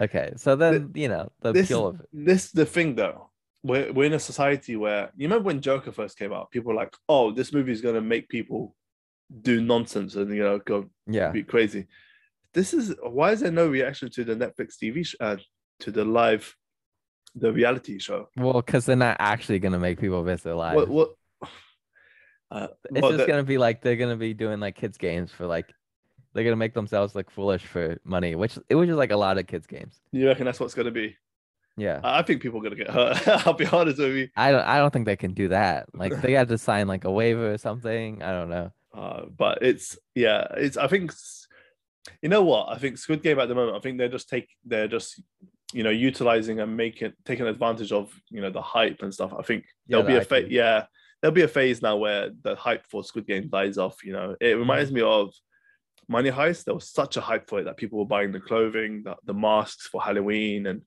Okay, 0.00 0.32
so 0.36 0.54
then 0.54 0.92
you 0.94 1.08
know 1.08 1.32
the 1.40 1.52
this 1.52 1.66
appeal 1.66 1.88
of 1.88 2.00
it. 2.00 2.08
this 2.12 2.44
is 2.46 2.52
the 2.52 2.66
thing 2.66 2.94
though 2.94 3.30
we're, 3.64 3.92
we're 3.92 4.04
in 4.04 4.12
a 4.12 4.20
society 4.20 4.76
where 4.76 5.10
you 5.16 5.26
remember 5.26 5.46
when 5.46 5.60
joker 5.60 5.90
first 5.90 6.16
came 6.16 6.32
out 6.32 6.50
people 6.50 6.68
were 6.68 6.76
like 6.76 6.94
oh 7.08 7.32
this 7.32 7.52
movie 7.52 7.72
is 7.72 7.80
going 7.80 7.94
to 7.96 8.00
make 8.00 8.28
people 8.28 8.76
do 9.42 9.60
nonsense 9.60 10.14
and 10.14 10.32
you 10.32 10.42
know 10.42 10.58
go 10.60 10.88
Yeah, 11.08 11.32
be 11.32 11.42
crazy 11.42 11.86
this 12.54 12.72
is 12.72 12.94
why 13.02 13.32
is 13.32 13.40
there 13.40 13.50
no 13.50 13.66
reaction 13.66 14.10
to 14.10 14.22
the 14.22 14.36
netflix 14.36 14.76
tv 14.80 15.04
sh- 15.04 15.16
uh, 15.18 15.36
to 15.80 15.90
the 15.90 16.04
live 16.04 16.54
the 17.34 17.52
reality 17.52 17.98
show 17.98 18.28
well, 18.36 18.62
because 18.62 18.86
they're 18.86 18.96
not 18.96 19.16
actually 19.18 19.58
gonna 19.58 19.78
make 19.80 19.98
people 19.98 20.22
miss 20.22 20.42
their 20.42 20.54
lives. 20.54 20.76
what 20.76 20.88
what 20.88 21.08
uh, 22.50 22.68
it's 22.90 23.02
well, 23.02 23.10
just 23.12 23.22
the- 23.24 23.26
gonna 23.26 23.42
be 23.42 23.58
like 23.58 23.82
they're 23.82 23.96
gonna 23.96 24.16
be 24.16 24.34
doing 24.34 24.60
like 24.60 24.74
kids 24.74 24.96
games 24.98 25.30
for 25.30 25.46
like 25.46 25.66
they're 26.32 26.44
gonna 26.44 26.56
make 26.56 26.74
themselves 26.74 27.14
look 27.14 27.30
foolish 27.30 27.64
for 27.64 27.98
money, 28.04 28.34
which 28.34 28.58
it 28.68 28.74
was 28.74 28.86
just 28.88 28.98
like 28.98 29.10
a 29.10 29.16
lot 29.16 29.38
of 29.38 29.46
kids 29.46 29.66
games. 29.66 30.00
you 30.12 30.26
reckon 30.26 30.44
that's 30.46 30.60
what's 30.60 30.74
going 30.74 30.86
to 30.86 30.92
be 30.92 31.16
Yeah, 31.76 32.00
i 32.04 32.22
think 32.22 32.42
people 32.42 32.58
are 32.60 32.62
going 32.62 32.76
to 32.76 32.84
get 32.84 32.90
hurt 32.92 33.26
i'll 33.46 33.52
be 33.54 33.66
honest 33.66 33.98
with 33.98 34.14
you 34.14 34.28
I 34.36 34.50
don't 34.52 34.62
I 34.64 34.78
don't 34.78 34.92
think 34.92 35.06
they 35.06 35.16
can 35.16 35.32
do 35.32 35.48
that. 35.48 35.86
Like 35.94 36.20
they 36.22 36.32
got 36.32 36.48
to 36.48 36.58
sign 36.58 36.86
like 36.88 37.04
a 37.04 37.10
waiver 37.10 37.52
or 37.52 37.58
something. 37.58 38.22
I 38.22 38.32
don't 38.32 38.50
know. 38.50 38.72
Uh, 38.94 39.26
but 39.36 39.58
it's 39.62 39.96
yeah, 40.14 40.46
it's 40.56 40.76
I 40.76 40.88
think 40.88 41.12
you 42.22 42.28
know 42.28 42.42
what 42.42 42.68
I 42.70 42.78
think 42.78 42.98
Squid 42.98 43.22
Game 43.22 43.38
at 43.38 43.48
the 43.48 43.54
moment. 43.54 43.76
I 43.76 43.80
think 43.80 43.98
they're 43.98 44.08
just 44.08 44.28
take 44.28 44.48
they're 44.64 44.88
just 44.88 45.20
you 45.72 45.82
know 45.84 45.90
utilizing 45.90 46.58
and 46.60 46.76
making 46.76 47.12
taking 47.24 47.46
advantage 47.46 47.92
of 47.92 48.10
you 48.30 48.40
know 48.40 48.50
the 48.50 48.62
hype 48.62 49.02
and 49.02 49.12
stuff. 49.12 49.32
I 49.38 49.42
think 49.42 49.64
Yeah, 49.86 50.00
there'll 50.02 50.06
be 50.06 50.14
a. 50.34 50.38
IP. 50.38 50.50
Yeah, 50.50 50.86
there'll 51.20 51.34
be 51.34 51.42
a 51.42 51.48
phase 51.48 51.82
now 51.82 51.96
where 51.96 52.30
the 52.42 52.54
hype 52.54 52.86
for 52.86 53.02
Squid 53.02 53.26
Game 53.26 53.48
dies 53.48 53.78
off. 53.78 54.04
You 54.04 54.12
know, 54.12 54.36
it 54.40 54.56
reminds 54.58 54.92
me 54.92 55.00
of 55.00 55.32
Money 56.08 56.30
Heist. 56.30 56.64
There 56.64 56.74
was 56.74 56.88
such 56.88 57.16
a 57.16 57.20
hype 57.20 57.48
for 57.48 57.60
it 57.60 57.64
that 57.64 57.76
people 57.76 57.98
were 57.98 58.06
buying 58.06 58.32
the 58.32 58.40
clothing, 58.40 59.02
the, 59.04 59.16
the 59.24 59.34
masks 59.34 59.86
for 59.86 60.00
Halloween, 60.02 60.66
and 60.66 60.82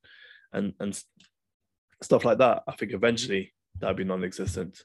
and 0.54 0.74
and 0.80 1.00
stuff 2.02 2.26
like 2.26 2.40
that. 2.40 2.64
I 2.68 2.74
think 2.74 2.94
eventually 2.94 3.54
that'll 3.80 3.96
be 3.96 4.04
non-existent. 4.04 4.84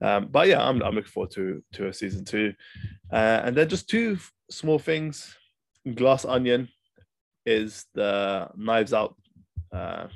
Um, 0.00 0.28
but 0.30 0.48
yeah, 0.48 0.66
I'm, 0.66 0.82
I'm 0.82 0.94
looking 0.94 1.10
forward 1.10 1.30
to 1.32 1.62
to 1.74 1.88
a 1.88 1.92
season 1.92 2.24
two, 2.24 2.54
uh, 3.12 3.42
and 3.44 3.56
then 3.56 3.68
just 3.68 3.88
two 3.88 4.18
small 4.50 4.78
things. 4.78 5.36
Glass 5.94 6.24
Onion 6.24 6.68
is 7.44 7.86
the 7.94 8.48
Knives 8.56 8.92
Out 8.92 9.16
uh, 9.72 10.06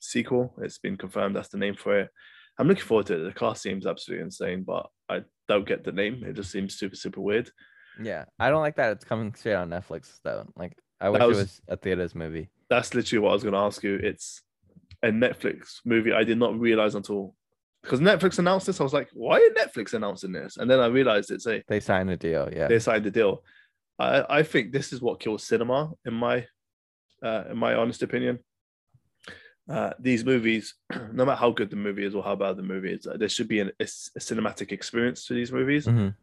sequel. 0.00 0.54
It's 0.58 0.78
been 0.78 0.96
confirmed. 0.96 1.34
That's 1.34 1.48
the 1.48 1.58
name 1.58 1.74
for 1.74 1.98
it. 2.00 2.10
I'm 2.58 2.68
looking 2.68 2.84
forward 2.84 3.06
to 3.06 3.14
it. 3.20 3.24
The 3.24 3.32
cast 3.32 3.62
seems 3.62 3.86
absolutely 3.86 4.24
insane, 4.24 4.62
but 4.62 4.86
I 5.08 5.22
don't 5.48 5.66
get 5.66 5.84
the 5.84 5.92
name. 5.92 6.22
It 6.24 6.34
just 6.34 6.50
seems 6.50 6.74
super 6.76 6.96
super 6.96 7.20
weird. 7.20 7.50
Yeah, 8.02 8.24
I 8.38 8.50
don't 8.50 8.62
like 8.62 8.76
that 8.76 8.92
it's 8.92 9.04
coming 9.04 9.34
straight 9.34 9.54
on 9.54 9.70
Netflix 9.70 10.18
though. 10.22 10.46
Like 10.56 10.76
I 11.00 11.08
wish 11.10 11.20
was- 11.22 11.38
it 11.38 11.40
was 11.42 11.60
a 11.68 11.76
theaters 11.76 12.14
movie. 12.14 12.50
That's 12.70 12.94
literally 12.94 13.20
what 13.20 13.30
I 13.30 13.34
was 13.34 13.42
going 13.42 13.52
to 13.52 13.58
ask 13.60 13.82
you. 13.82 13.96
It's 13.96 14.40
a 15.02 15.08
Netflix 15.08 15.80
movie. 15.84 16.12
I 16.12 16.24
did 16.24 16.38
not 16.38 16.58
realize 16.58 16.94
until 16.94 17.34
because 17.82 18.00
Netflix 18.00 18.38
announced 18.38 18.66
this. 18.66 18.80
I 18.80 18.82
was 18.84 18.94
like, 18.94 19.10
why 19.12 19.36
are 19.38 19.50
Netflix 19.64 19.92
announcing 19.92 20.32
this? 20.32 20.56
And 20.56 20.68
then 20.70 20.80
I 20.80 20.86
realized 20.86 21.30
it's 21.30 21.46
a 21.46 21.62
They 21.68 21.80
signed 21.80 22.08
a 22.10 22.16
deal. 22.16 22.48
Yeah. 22.50 22.68
they 22.68 22.78
signed 22.78 23.04
the 23.04 23.10
deal. 23.10 23.42
I, 23.98 24.24
I 24.38 24.42
think 24.42 24.72
this 24.72 24.92
is 24.92 25.02
what 25.02 25.20
kills 25.20 25.44
cinema, 25.44 25.92
in 26.06 26.14
my 26.14 26.46
uh, 27.22 27.44
in 27.50 27.58
my 27.58 27.74
honest 27.74 28.02
opinion. 28.02 28.38
Uh, 29.68 29.92
these 29.98 30.24
movies, 30.24 30.74
no 31.12 31.24
matter 31.24 31.36
how 31.40 31.50
good 31.50 31.70
the 31.70 31.76
movie 31.76 32.04
is 32.04 32.14
or 32.14 32.22
how 32.22 32.34
bad 32.36 32.56
the 32.56 32.62
movie 32.62 32.92
is, 32.92 33.06
there 33.16 33.28
should 33.28 33.48
be 33.48 33.60
an, 33.60 33.70
a, 33.80 33.84
a 33.84 34.20
cinematic 34.20 34.72
experience 34.72 35.24
to 35.26 35.34
these 35.34 35.50
movies, 35.52 35.86
Mhm. 35.86 36.14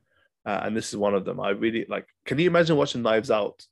uh, 0.45 0.59
and 0.63 0.77
this 0.77 0.89
is 0.89 0.97
one 0.97 1.15
of 1.15 1.25
them. 1.25 1.39
I 1.39 1.49
really 1.49 1.85
like. 1.89 2.07
Can 2.25 2.37
you 2.39 2.47
imagine 2.47 2.75
watching 2.77 3.01
Knives 3.01 3.31
Out 3.31 3.65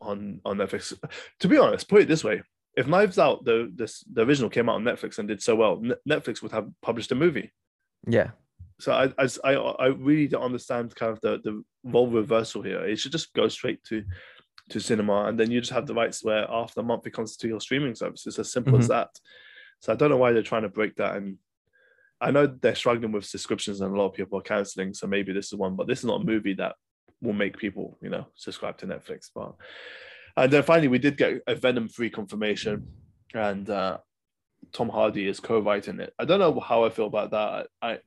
on 0.00 0.40
on 0.44 0.56
Netflix. 0.58 0.92
To 1.40 1.48
be 1.48 1.58
honest, 1.58 1.88
put 1.88 2.02
it 2.02 2.08
this 2.08 2.24
way: 2.24 2.42
if 2.76 2.86
Knives 2.86 3.18
Out, 3.18 3.44
the 3.44 3.70
this 3.74 4.04
the 4.12 4.22
original 4.22 4.50
came 4.50 4.68
out 4.68 4.76
on 4.76 4.84
Netflix 4.84 5.18
and 5.18 5.28
did 5.28 5.40
so 5.42 5.54
well, 5.56 5.80
Netflix 6.08 6.42
would 6.42 6.52
have 6.52 6.68
published 6.82 7.12
a 7.12 7.14
movie. 7.14 7.52
Yeah. 8.06 8.30
So 8.80 8.92
I 8.92 9.12
I 9.44 9.52
I 9.54 9.86
really 9.86 10.26
don't 10.28 10.42
understand 10.42 10.94
kind 10.96 11.12
of 11.12 11.20
the 11.20 11.38
the 11.44 11.62
role 11.84 12.08
reversal 12.08 12.62
here. 12.62 12.84
It 12.84 12.98
should 12.98 13.12
just 13.12 13.32
go 13.32 13.46
straight 13.48 13.82
to 13.84 14.02
to 14.70 14.80
cinema, 14.80 15.24
and 15.24 15.38
then 15.38 15.50
you 15.50 15.60
just 15.60 15.72
have 15.72 15.86
the 15.86 15.94
rights 15.94 16.24
where 16.24 16.50
after 16.50 16.80
a 16.80 16.84
month 16.84 17.06
it 17.06 17.12
comes 17.12 17.36
to 17.36 17.48
your 17.48 17.60
streaming 17.60 17.94
service. 17.94 18.26
It's 18.26 18.38
as 18.38 18.50
simple 18.50 18.72
mm-hmm. 18.72 18.82
as 18.82 18.88
that. 18.88 19.10
So 19.80 19.92
I 19.92 19.96
don't 19.96 20.10
know 20.10 20.16
why 20.16 20.32
they're 20.32 20.42
trying 20.42 20.62
to 20.62 20.68
break 20.68 20.96
that. 20.96 21.16
And 21.16 21.38
I 22.20 22.30
know 22.30 22.46
they're 22.46 22.74
struggling 22.74 23.12
with 23.12 23.26
subscriptions, 23.26 23.80
and 23.80 23.94
a 23.94 23.98
lot 23.98 24.06
of 24.06 24.14
people 24.14 24.38
are 24.38 24.42
canceling. 24.42 24.94
So 24.94 25.06
maybe 25.06 25.32
this 25.32 25.46
is 25.46 25.54
one, 25.54 25.76
but 25.76 25.86
this 25.86 25.98
is 25.98 26.04
not 26.06 26.22
a 26.22 26.24
movie 26.24 26.54
that 26.54 26.76
will 27.20 27.32
make 27.34 27.58
people, 27.58 27.98
you 28.00 28.08
know, 28.08 28.26
subscribe 28.34 28.78
to 28.78 28.86
Netflix. 28.86 29.30
But 29.34 29.54
and 30.36 30.52
then 30.52 30.62
finally, 30.62 30.88
we 30.88 30.98
did 30.98 31.16
get 31.16 31.42
a 31.46 31.54
Venom 31.54 31.88
free 31.88 32.10
confirmation, 32.10 32.86
and 33.34 33.68
uh, 33.68 33.98
Tom 34.72 34.88
Hardy 34.88 35.28
is 35.28 35.40
co-writing 35.40 36.00
it. 36.00 36.12
I 36.18 36.24
don't 36.24 36.40
know 36.40 36.58
how 36.60 36.84
I 36.84 36.90
feel 36.90 37.06
about 37.06 37.30
that. 37.32 37.66
I 37.82 37.98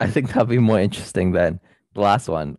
I 0.00 0.08
think 0.08 0.28
that'll 0.28 0.44
be 0.44 0.58
more 0.58 0.80
interesting 0.80 1.32
than 1.32 1.60
the 1.94 2.00
last 2.00 2.28
one. 2.28 2.58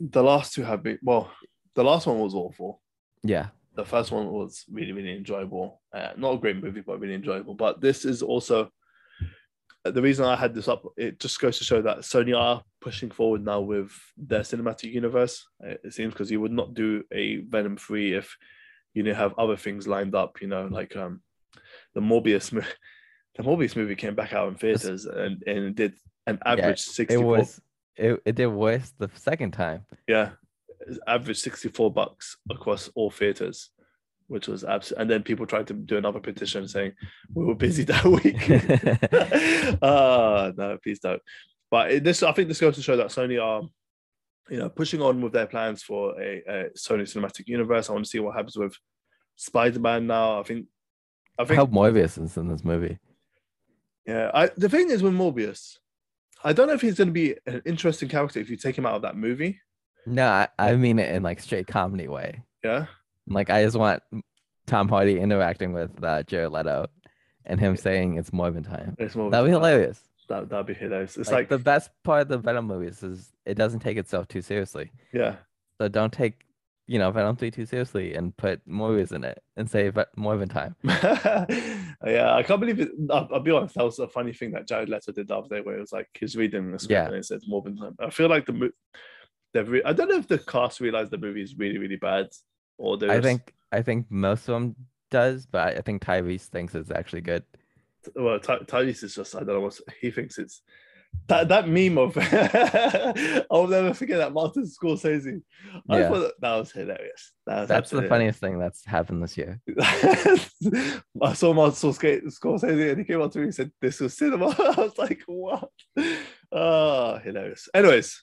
The 0.00 0.22
last 0.22 0.54
two 0.54 0.64
have 0.64 0.82
been 0.82 0.98
well. 1.02 1.30
The 1.74 1.84
last 1.84 2.06
one 2.06 2.18
was 2.18 2.34
awful. 2.34 2.80
Yeah. 3.22 3.48
The 3.74 3.84
first 3.84 4.12
one 4.12 4.30
was 4.30 4.64
really 4.70 4.92
really 4.92 5.16
enjoyable. 5.16 5.80
Uh, 5.92 6.10
not 6.16 6.34
a 6.34 6.38
great 6.38 6.62
movie, 6.62 6.82
but 6.82 7.00
really 7.00 7.14
enjoyable. 7.14 7.54
But 7.54 7.80
this 7.80 8.04
is 8.04 8.22
also 8.22 8.70
the 9.84 10.02
reason 10.02 10.24
I 10.24 10.36
had 10.36 10.54
this 10.54 10.68
up. 10.68 10.84
It 10.96 11.18
just 11.18 11.40
goes 11.40 11.58
to 11.58 11.64
show 11.64 11.80
that 11.82 11.98
Sony 11.98 12.38
are 12.38 12.62
pushing 12.80 13.10
forward 13.10 13.44
now 13.44 13.60
with 13.60 13.90
their 14.16 14.40
cinematic 14.40 14.92
universe. 14.92 15.46
It 15.60 15.94
seems 15.94 16.12
because 16.12 16.30
you 16.30 16.40
would 16.40 16.52
not 16.52 16.74
do 16.74 17.02
a 17.12 17.38
Venom 17.38 17.76
free 17.76 18.14
if 18.14 18.36
you 18.94 19.02
know 19.02 19.14
have 19.14 19.38
other 19.38 19.56
things 19.56 19.88
lined 19.88 20.14
up. 20.14 20.42
You 20.42 20.48
know, 20.48 20.68
like 20.70 20.94
um 20.96 21.22
the 21.94 22.00
Morbius 22.00 22.52
movie. 22.52 22.66
the 23.36 23.42
Morbius 23.42 23.76
movie 23.76 23.96
came 23.96 24.14
back 24.14 24.32
out 24.32 24.48
in 24.48 24.54
theaters 24.56 25.06
and, 25.06 25.42
and 25.46 25.58
it 25.64 25.74
did 25.74 25.94
an 26.26 26.38
average 26.44 26.84
yeah, 26.86 26.92
64 26.92 27.22
it 27.22 27.26
was 27.26 27.60
it, 27.96 28.22
it 28.24 28.34
did 28.34 28.46
worse 28.46 28.92
the 28.98 29.10
second 29.14 29.52
time 29.52 29.84
yeah 30.06 30.30
average 31.06 31.38
64 31.38 31.92
bucks 31.92 32.36
across 32.50 32.88
all 32.94 33.10
theaters 33.10 33.70
which 34.28 34.48
was 34.48 34.64
absolutely 34.64 35.02
and 35.02 35.10
then 35.10 35.22
people 35.22 35.46
tried 35.46 35.66
to 35.66 35.74
do 35.74 35.96
another 35.96 36.20
petition 36.20 36.66
saying 36.66 36.92
we 37.34 37.44
were 37.44 37.54
busy 37.54 37.84
that 37.84 38.04
week 38.04 38.48
uh 39.82 40.52
no 40.56 40.78
please 40.82 41.00
don't 41.00 41.20
but 41.70 42.02
this 42.02 42.22
i 42.22 42.32
think 42.32 42.48
this 42.48 42.60
goes 42.60 42.74
to 42.74 42.82
show 42.82 42.96
that 42.96 43.08
sony 43.08 43.42
are 43.42 43.62
you 44.48 44.58
know 44.58 44.68
pushing 44.68 45.02
on 45.02 45.20
with 45.20 45.32
their 45.32 45.46
plans 45.46 45.82
for 45.82 46.20
a, 46.20 46.42
a 46.48 46.64
sony 46.76 47.02
cinematic 47.02 47.46
universe 47.46 47.90
i 47.90 47.92
want 47.92 48.04
to 48.04 48.10
see 48.10 48.20
what 48.20 48.34
happens 48.34 48.56
with 48.56 48.74
spider-man 49.36 50.06
now 50.06 50.40
i 50.40 50.42
think 50.42 50.66
I 51.38 51.44
think 51.44 51.58
hope 51.58 51.70
Morbius 51.70 52.22
is 52.22 52.36
in 52.36 52.48
this 52.48 52.64
movie. 52.64 52.98
Yeah, 54.06 54.30
I 54.34 54.50
the 54.56 54.68
thing 54.68 54.90
is 54.90 55.02
with 55.02 55.14
Morbius, 55.14 55.78
I 56.44 56.52
don't 56.52 56.66
know 56.66 56.74
if 56.74 56.80
he's 56.80 56.96
going 56.96 57.08
to 57.08 57.12
be 57.12 57.36
an 57.46 57.62
interesting 57.64 58.08
character 58.08 58.40
if 58.40 58.50
you 58.50 58.56
take 58.56 58.76
him 58.76 58.86
out 58.86 58.96
of 58.96 59.02
that 59.02 59.16
movie. 59.16 59.60
No, 60.06 60.26
I, 60.26 60.48
I 60.58 60.76
mean 60.76 60.98
it 60.98 61.14
in 61.14 61.22
like 61.22 61.40
straight 61.40 61.66
comedy 61.66 62.08
way. 62.08 62.42
Yeah. 62.64 62.86
Like 63.26 63.50
I 63.50 63.64
just 63.64 63.76
want 63.76 64.02
Tom 64.66 64.88
Hardy 64.88 65.18
interacting 65.18 65.72
with 65.72 65.90
uh, 66.02 66.22
Jared 66.24 66.52
Leto, 66.52 66.86
and 67.46 67.60
him 67.60 67.76
saying 67.76 68.16
it's 68.16 68.30
Morbin 68.30 68.66
time. 68.66 68.96
It's 68.98 69.14
Morbin 69.14 69.30
That'd 69.30 69.46
be 69.46 69.52
hilarious. 69.52 70.00
That 70.28 70.48
that'd 70.48 70.66
be 70.66 70.74
hilarious. 70.74 71.16
It's 71.16 71.30
like, 71.30 71.42
like 71.42 71.48
the 71.48 71.58
best 71.58 71.90
part 72.04 72.22
of 72.22 72.28
the 72.28 72.38
Venom 72.38 72.68
Morbius 72.68 73.02
is 73.04 73.32
it 73.44 73.54
doesn't 73.54 73.80
take 73.80 73.96
itself 73.96 74.28
too 74.28 74.42
seriously. 74.42 74.90
Yeah. 75.12 75.36
So 75.78 75.88
don't 75.88 76.12
take 76.12 76.44
you 76.86 76.98
know, 76.98 77.10
Venom 77.10 77.36
3 77.36 77.50
too 77.50 77.64
seriously 77.64 78.14
and 78.14 78.36
put 78.36 78.60
movies 78.66 79.12
in 79.12 79.24
it 79.24 79.42
and 79.56 79.70
say 79.70 79.90
Morbin 79.90 80.50
time. 80.50 80.74
yeah, 82.04 82.34
I 82.34 82.42
can't 82.42 82.60
believe 82.60 82.80
it. 82.80 82.90
I'll, 83.10 83.28
I'll, 83.32 83.40
be 83.40 83.50
honest, 83.50 83.76
that 83.76 83.84
was 83.84 83.98
a 83.98 84.08
funny 84.08 84.32
thing 84.32 84.50
that 84.52 84.66
Jared 84.66 84.88
Leto 84.88 85.12
did 85.12 85.28
the 85.28 85.36
other 85.36 85.48
day 85.48 85.60
where 85.60 85.76
it 85.76 85.80
was 85.80 85.92
like 85.92 86.08
he's 86.18 86.36
reading 86.36 86.72
the 86.72 86.78
script 86.78 86.90
yeah. 86.90 87.06
and 87.06 87.14
it 87.14 87.24
says 87.24 87.46
Morbin 87.50 87.78
time. 87.78 87.96
I 88.00 88.10
feel 88.10 88.28
like 88.28 88.46
the 88.46 88.72
movie, 89.54 89.70
re- 89.70 89.82
I 89.84 89.92
don't 89.92 90.08
know 90.08 90.16
if 90.16 90.28
the 90.28 90.38
cast 90.38 90.80
realized 90.80 91.10
the 91.10 91.18
movie 91.18 91.42
is 91.42 91.56
really, 91.56 91.78
really 91.78 91.96
bad 91.96 92.28
or 92.78 92.96
there's... 92.96 93.12
I 93.12 93.20
think, 93.20 93.54
I 93.70 93.82
think 93.82 94.06
most 94.10 94.48
of 94.48 94.54
them 94.54 94.76
does, 95.10 95.46
but 95.46 95.76
I 95.76 95.80
think 95.80 96.04
Tyrese 96.04 96.46
thinks 96.46 96.74
it's 96.74 96.90
actually 96.90 97.20
good. 97.22 97.44
Well, 98.16 98.38
Ty- 98.40 98.60
Tyrese 98.60 99.04
is 99.04 99.14
just, 99.14 99.34
I 99.34 99.40
don't 99.40 99.48
know 99.48 99.60
what 99.60 99.78
he 100.00 100.10
thinks 100.10 100.38
it's 100.38 100.62
that 101.28 101.48
that 101.48 101.68
meme 101.68 101.98
of 101.98 102.16
I'll 103.50 103.66
never 103.66 103.94
forget 103.94 104.18
that 104.18 104.32
Martin 104.32 104.64
Scorsese. 104.64 105.40
I 105.88 105.98
yeah. 105.98 106.08
thought 106.08 106.32
that, 106.40 106.56
was 106.56 106.72
hilarious. 106.72 107.32
That 107.46 107.60
was 107.60 107.68
that's 107.68 107.90
the 107.90 108.02
funniest 108.02 108.40
thing 108.40 108.58
that's 108.58 108.84
happened 108.84 109.22
this 109.22 109.38
year. 109.38 109.60
I 109.78 111.32
saw 111.34 111.52
Martin 111.52 111.90
Scorsese 111.90 112.90
and 112.90 112.98
he 112.98 113.04
came 113.04 113.22
up 113.22 113.30
to 113.32 113.38
me 113.38 113.44
and 113.44 113.54
said, 113.54 113.70
This 113.80 114.00
was 114.00 114.16
cinema. 114.16 114.46
I 114.58 114.80
was 114.80 114.98
like, 114.98 115.22
What? 115.26 115.70
Oh, 116.50 117.18
hilarious. 117.18 117.68
Anyways, 117.72 118.22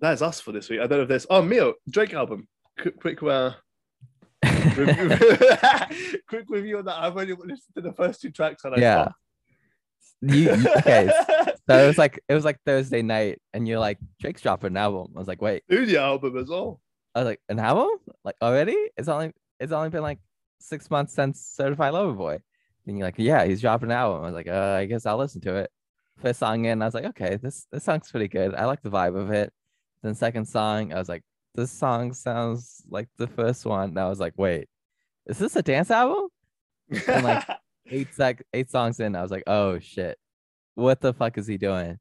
that's 0.00 0.22
us 0.22 0.40
for 0.40 0.52
this 0.52 0.68
week. 0.68 0.80
I 0.80 0.86
don't 0.86 0.98
know 0.98 1.02
if 1.02 1.08
there's 1.08 1.26
oh 1.30 1.42
Mio, 1.42 1.74
Drake 1.88 2.14
album. 2.14 2.48
Quick, 2.80 3.00
quick 3.00 3.22
uh 3.22 3.52
review. 4.76 5.08
quick 6.28 6.44
review 6.48 6.78
on 6.78 6.84
that. 6.86 6.96
I've 6.96 7.16
only 7.16 7.32
listened 7.32 7.74
to 7.76 7.82
the 7.82 7.92
first 7.92 8.20
two 8.20 8.30
tracks 8.30 8.64
and 8.64 8.74
I 8.74 8.80
yeah. 8.80 9.08
You, 10.26 10.52
okay, 10.78 11.10
so 11.68 11.84
it 11.84 11.86
was 11.86 11.98
like 11.98 12.20
it 12.28 12.34
was 12.34 12.44
like 12.44 12.58
Thursday 12.64 13.02
night, 13.02 13.40
and 13.52 13.68
you're 13.68 13.78
like 13.78 13.98
Drake's 14.20 14.40
dropping 14.40 14.68
an 14.68 14.76
album. 14.78 15.12
I 15.14 15.18
was 15.18 15.28
like, 15.28 15.42
wait, 15.42 15.64
studio 15.64 16.00
album 16.00 16.38
as 16.38 16.48
well. 16.48 16.80
I 17.14 17.20
was 17.20 17.26
like, 17.26 17.40
an 17.48 17.58
album? 17.58 17.88
Like 18.24 18.36
already? 18.40 18.76
It's 18.96 19.08
only 19.08 19.32
it's 19.60 19.72
only 19.72 19.90
been 19.90 20.02
like 20.02 20.20
six 20.60 20.90
months 20.90 21.12
since 21.14 21.40
Certified 21.40 21.92
Lover 21.92 22.12
Boy. 22.12 22.38
And 22.86 22.98
you're 22.98 23.06
like, 23.06 23.14
yeah, 23.18 23.44
he's 23.44 23.60
dropping 23.60 23.90
an 23.90 23.96
album. 23.96 24.22
I 24.22 24.26
was 24.26 24.34
like, 24.34 24.48
uh, 24.48 24.76
I 24.78 24.84
guess 24.86 25.06
I'll 25.06 25.16
listen 25.16 25.40
to 25.42 25.56
it. 25.56 25.70
First 26.20 26.38
song 26.38 26.64
in, 26.64 26.80
I 26.80 26.84
was 26.84 26.94
like, 26.94 27.06
okay, 27.06 27.36
this 27.36 27.66
this 27.70 27.84
song's 27.84 28.10
pretty 28.10 28.28
good. 28.28 28.54
I 28.54 28.64
like 28.64 28.82
the 28.82 28.90
vibe 28.90 29.16
of 29.16 29.30
it. 29.30 29.52
Then 30.04 30.14
second 30.14 30.46
song, 30.46 30.92
I 30.92 30.98
was 31.00 31.08
like, 31.08 31.22
this 31.56 31.72
song 31.72 32.12
sounds 32.12 32.82
like 32.88 33.08
the 33.16 33.26
first 33.26 33.66
one. 33.66 33.88
And 33.88 33.98
I 33.98 34.08
was 34.08 34.20
like, 34.20 34.34
wait, 34.36 34.68
is 35.26 35.38
this 35.38 35.56
a 35.56 35.62
dance 35.62 35.90
album? 35.90 36.28
And 37.08 37.24
like 37.24 37.44
eight 37.90 38.14
sec 38.14 38.44
eight 38.52 38.70
songs 38.70 39.00
in, 39.00 39.16
I 39.16 39.22
was 39.22 39.32
like, 39.32 39.44
oh 39.48 39.80
shit 39.80 40.16
what 40.74 41.00
the 41.00 41.12
fuck 41.12 41.38
is 41.38 41.46
he 41.46 41.56
doing? 41.56 41.98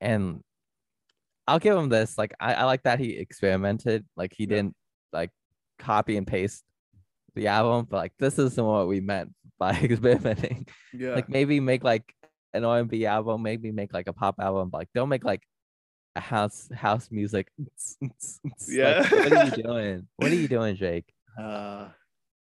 And 0.00 0.40
I'll 1.46 1.58
give 1.58 1.76
him 1.76 1.88
this. 1.88 2.16
Like, 2.18 2.34
I, 2.40 2.54
I 2.54 2.64
like 2.64 2.82
that 2.84 2.98
he 2.98 3.16
experimented. 3.16 4.04
Like, 4.16 4.32
he 4.36 4.44
yeah. 4.44 4.56
didn't 4.56 4.74
like 5.12 5.30
copy 5.78 6.16
and 6.16 6.26
paste 6.26 6.64
the 7.34 7.48
album, 7.48 7.86
but 7.90 7.98
like, 7.98 8.12
this 8.18 8.38
isn't 8.38 8.64
what 8.64 8.88
we 8.88 9.00
meant 9.00 9.32
by 9.58 9.72
experimenting. 9.72 10.66
Yeah. 10.92 11.14
Like, 11.14 11.28
maybe 11.28 11.60
make 11.60 11.84
like 11.84 12.14
an 12.52 12.64
R&B 12.64 13.06
album, 13.06 13.42
maybe 13.42 13.72
make 13.72 13.92
like 13.92 14.08
a 14.08 14.12
pop 14.12 14.36
album, 14.40 14.70
but 14.70 14.78
like, 14.78 14.88
don't 14.94 15.08
make 15.08 15.24
like 15.24 15.42
house 16.20 16.68
house 16.74 17.08
music. 17.10 17.48
yeah. 18.68 19.00
Like, 19.00 19.10
what 19.10 19.32
are 19.32 19.44
you 19.44 19.50
doing? 19.62 20.08
What 20.16 20.30
are 20.30 20.34
you 20.34 20.48
doing, 20.48 20.76
Jake? 20.76 21.12
Uh, 21.40 21.88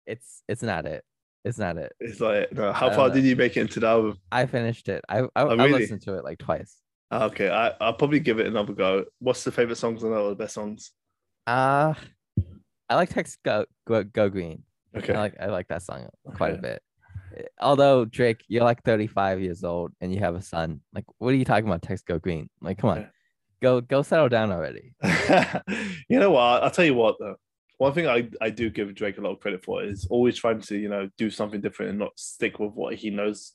it's 0.06 0.44
it's 0.48 0.64
not 0.64 0.86
it. 0.86 1.04
It's 1.46 1.58
not 1.58 1.78
it. 1.78 1.94
It's 2.00 2.20
like 2.20 2.52
no. 2.52 2.74
How 2.74 2.90
far 2.90 3.10
know. 3.10 3.16
did 3.16 3.24
you 3.24 3.36
make 3.36 3.58
it 3.58 3.62
into 3.62 3.80
the 3.80 3.88
album? 3.88 4.18
I 4.32 4.46
finished 4.46 4.90
it. 4.90 5.04
I 5.08 5.20
I, 5.20 5.26
oh, 5.36 5.56
really? 5.56 5.64
I 5.64 5.78
listened 5.78 6.02
to 6.04 6.16
it 6.16 6.24
like 6.24 6.40
twice. 6.40 6.78
Ah, 7.12 7.26
okay, 7.26 7.50
I 7.50 7.74
I'll 7.80 7.94
probably 7.94 8.20
give 8.20 8.40
it 8.40 8.48
another 8.48 8.74
go. 8.74 9.06
What's 9.20 9.44
the 9.44 9.52
favorite 9.52 9.78
songs 9.78 10.04
on 10.04 10.12
that? 10.12 10.18
Or 10.18 10.30
the 10.30 10.36
best 10.36 10.56
songs? 10.56 10.92
Uh 11.46 11.94
I 12.90 12.96
like 12.96 13.10
Text 13.10 13.40
Go 13.44 13.66
Go, 13.86 14.04
Go 14.04 14.30
Green. 14.30 14.64
Okay, 14.96 15.14
I 15.14 15.20
like 15.20 15.36
I 15.40 15.46
like 15.48 15.68
that 15.68 15.84
song 15.84 16.08
quite 16.36 16.52
okay. 16.54 16.60
a 16.60 16.62
bit. 16.62 16.82
Although 17.60 18.06
Drake, 18.06 18.44
you're 18.48 18.64
like 18.64 18.84
35 18.84 19.42
years 19.42 19.64
old 19.64 19.92
and 20.02 20.14
you 20.14 20.20
have 20.20 20.36
a 20.36 20.42
son. 20.42 20.82
Like, 20.94 21.06
what 21.20 21.30
are 21.30 21.38
you 21.38 21.46
talking 21.46 21.68
about? 21.68 21.82
Text 21.82 22.06
Go 22.06 22.18
Green. 22.18 22.50
Like, 22.62 22.80
come 22.80 22.90
on, 22.90 23.10
go 23.62 23.82
go 23.82 24.02
settle 24.02 24.30
down 24.30 24.52
already. 24.52 24.94
you 26.10 26.20
know 26.20 26.32
what? 26.32 26.64
I'll 26.64 26.72
tell 26.72 26.86
you 26.86 26.96
what 26.96 27.16
though 27.20 27.36
one 27.78 27.94
thing 27.94 28.08
I, 28.08 28.28
I 28.42 28.50
do 28.50 28.70
give 28.70 28.94
Drake 28.96 29.18
a 29.18 29.22
lot 29.22 29.32
of 29.32 29.40
credit 29.40 29.64
for 29.64 29.84
is 29.84 30.08
always 30.10 30.36
trying 30.36 30.62
to, 30.62 30.78
you 30.78 30.90
know, 30.90 31.10
do 31.18 31.30
something 31.30 31.62
different 31.62 31.92
and 31.92 32.00
not 32.00 32.20
stick 32.20 32.60
with 32.60 32.74
what 32.74 32.96
he 32.96 33.12
knows, 33.12 33.54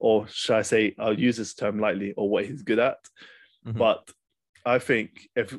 or 0.00 0.26
should 0.28 0.56
I 0.56 0.62
say, 0.62 0.94
I'll 0.98 1.18
use 1.18 1.36
this 1.36 1.54
term 1.54 1.78
lightly, 1.78 2.12
or 2.16 2.28
what 2.28 2.46
he's 2.46 2.62
good 2.62 2.80
at. 2.80 2.98
Mm-hmm. 3.66 3.78
But 3.78 4.10
I 4.66 4.80
think 4.80 5.28
if 5.36 5.56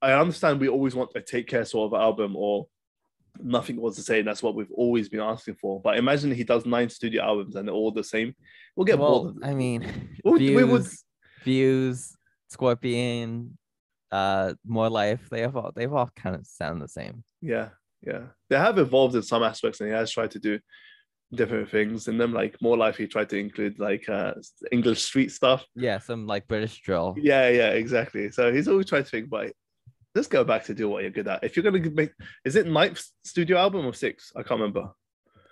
I 0.00 0.12
understand 0.12 0.60
we 0.60 0.68
always 0.68 0.94
want 0.94 1.10
a 1.14 1.20
take 1.20 1.46
care 1.46 1.64
sort 1.64 1.92
of 1.92 2.00
album 2.00 2.36
or 2.36 2.68
nothing 3.38 3.76
was 3.76 3.96
the 3.96 4.02
same. 4.02 4.24
that's 4.24 4.42
what 4.42 4.54
we've 4.54 4.72
always 4.72 5.10
been 5.10 5.20
asking 5.20 5.56
for. 5.56 5.80
But 5.80 5.98
imagine 5.98 6.32
he 6.32 6.44
does 6.44 6.64
nine 6.64 6.88
studio 6.88 7.22
albums 7.22 7.54
and 7.54 7.68
they're 7.68 7.74
all 7.74 7.92
the 7.92 8.04
same. 8.04 8.34
We'll 8.74 8.86
get 8.86 8.98
well, 8.98 9.24
bored. 9.24 9.36
I 9.42 9.52
mean, 9.52 10.10
we'll, 10.24 10.38
views, 10.38 10.56
we 10.56 10.64
would 10.64 10.86
views, 11.44 12.16
Scorpion, 12.48 13.56
uh 14.12 14.54
more 14.64 14.88
life 14.88 15.28
they 15.30 15.40
have 15.40 15.56
all 15.56 15.72
they've 15.74 15.92
all 15.92 16.08
kind 16.14 16.36
of 16.36 16.46
sound 16.46 16.80
the 16.80 16.86
same 16.86 17.24
yeah 17.42 17.70
yeah 18.02 18.20
they 18.48 18.56
have 18.56 18.78
evolved 18.78 19.16
in 19.16 19.22
some 19.22 19.42
aspects 19.42 19.80
and 19.80 19.90
he 19.90 19.94
has 19.94 20.12
tried 20.12 20.30
to 20.30 20.38
do 20.38 20.60
different 21.34 21.68
things 21.68 22.06
and 22.06 22.20
them. 22.20 22.32
like 22.32 22.54
more 22.62 22.76
life 22.76 22.96
he 22.96 23.08
tried 23.08 23.28
to 23.28 23.36
include 23.36 23.80
like 23.80 24.08
uh 24.08 24.32
english 24.70 25.02
street 25.02 25.32
stuff 25.32 25.64
yeah 25.74 25.98
some 25.98 26.24
like 26.24 26.46
british 26.46 26.80
drill 26.82 27.16
yeah 27.18 27.48
yeah 27.48 27.70
exactly 27.70 28.30
so 28.30 28.52
he's 28.52 28.68
always 28.68 28.86
tried 28.86 29.04
to 29.04 29.10
think 29.10 29.28
but 29.28 29.52
Just 30.16 30.30
go 30.30 30.44
back 30.44 30.64
to 30.64 30.72
do 30.74 30.88
what 30.88 31.02
you're 31.02 31.10
good 31.10 31.28
at. 31.28 31.44
If 31.44 31.56
you're 31.56 31.62
gonna 31.62 31.90
make, 31.90 32.10
is 32.42 32.56
it 32.56 32.66
ninth 32.66 33.04
studio 33.22 33.58
album 33.58 33.84
or 33.84 33.92
six? 33.92 34.32
I 34.34 34.42
can't 34.42 34.58
remember. 34.58 34.88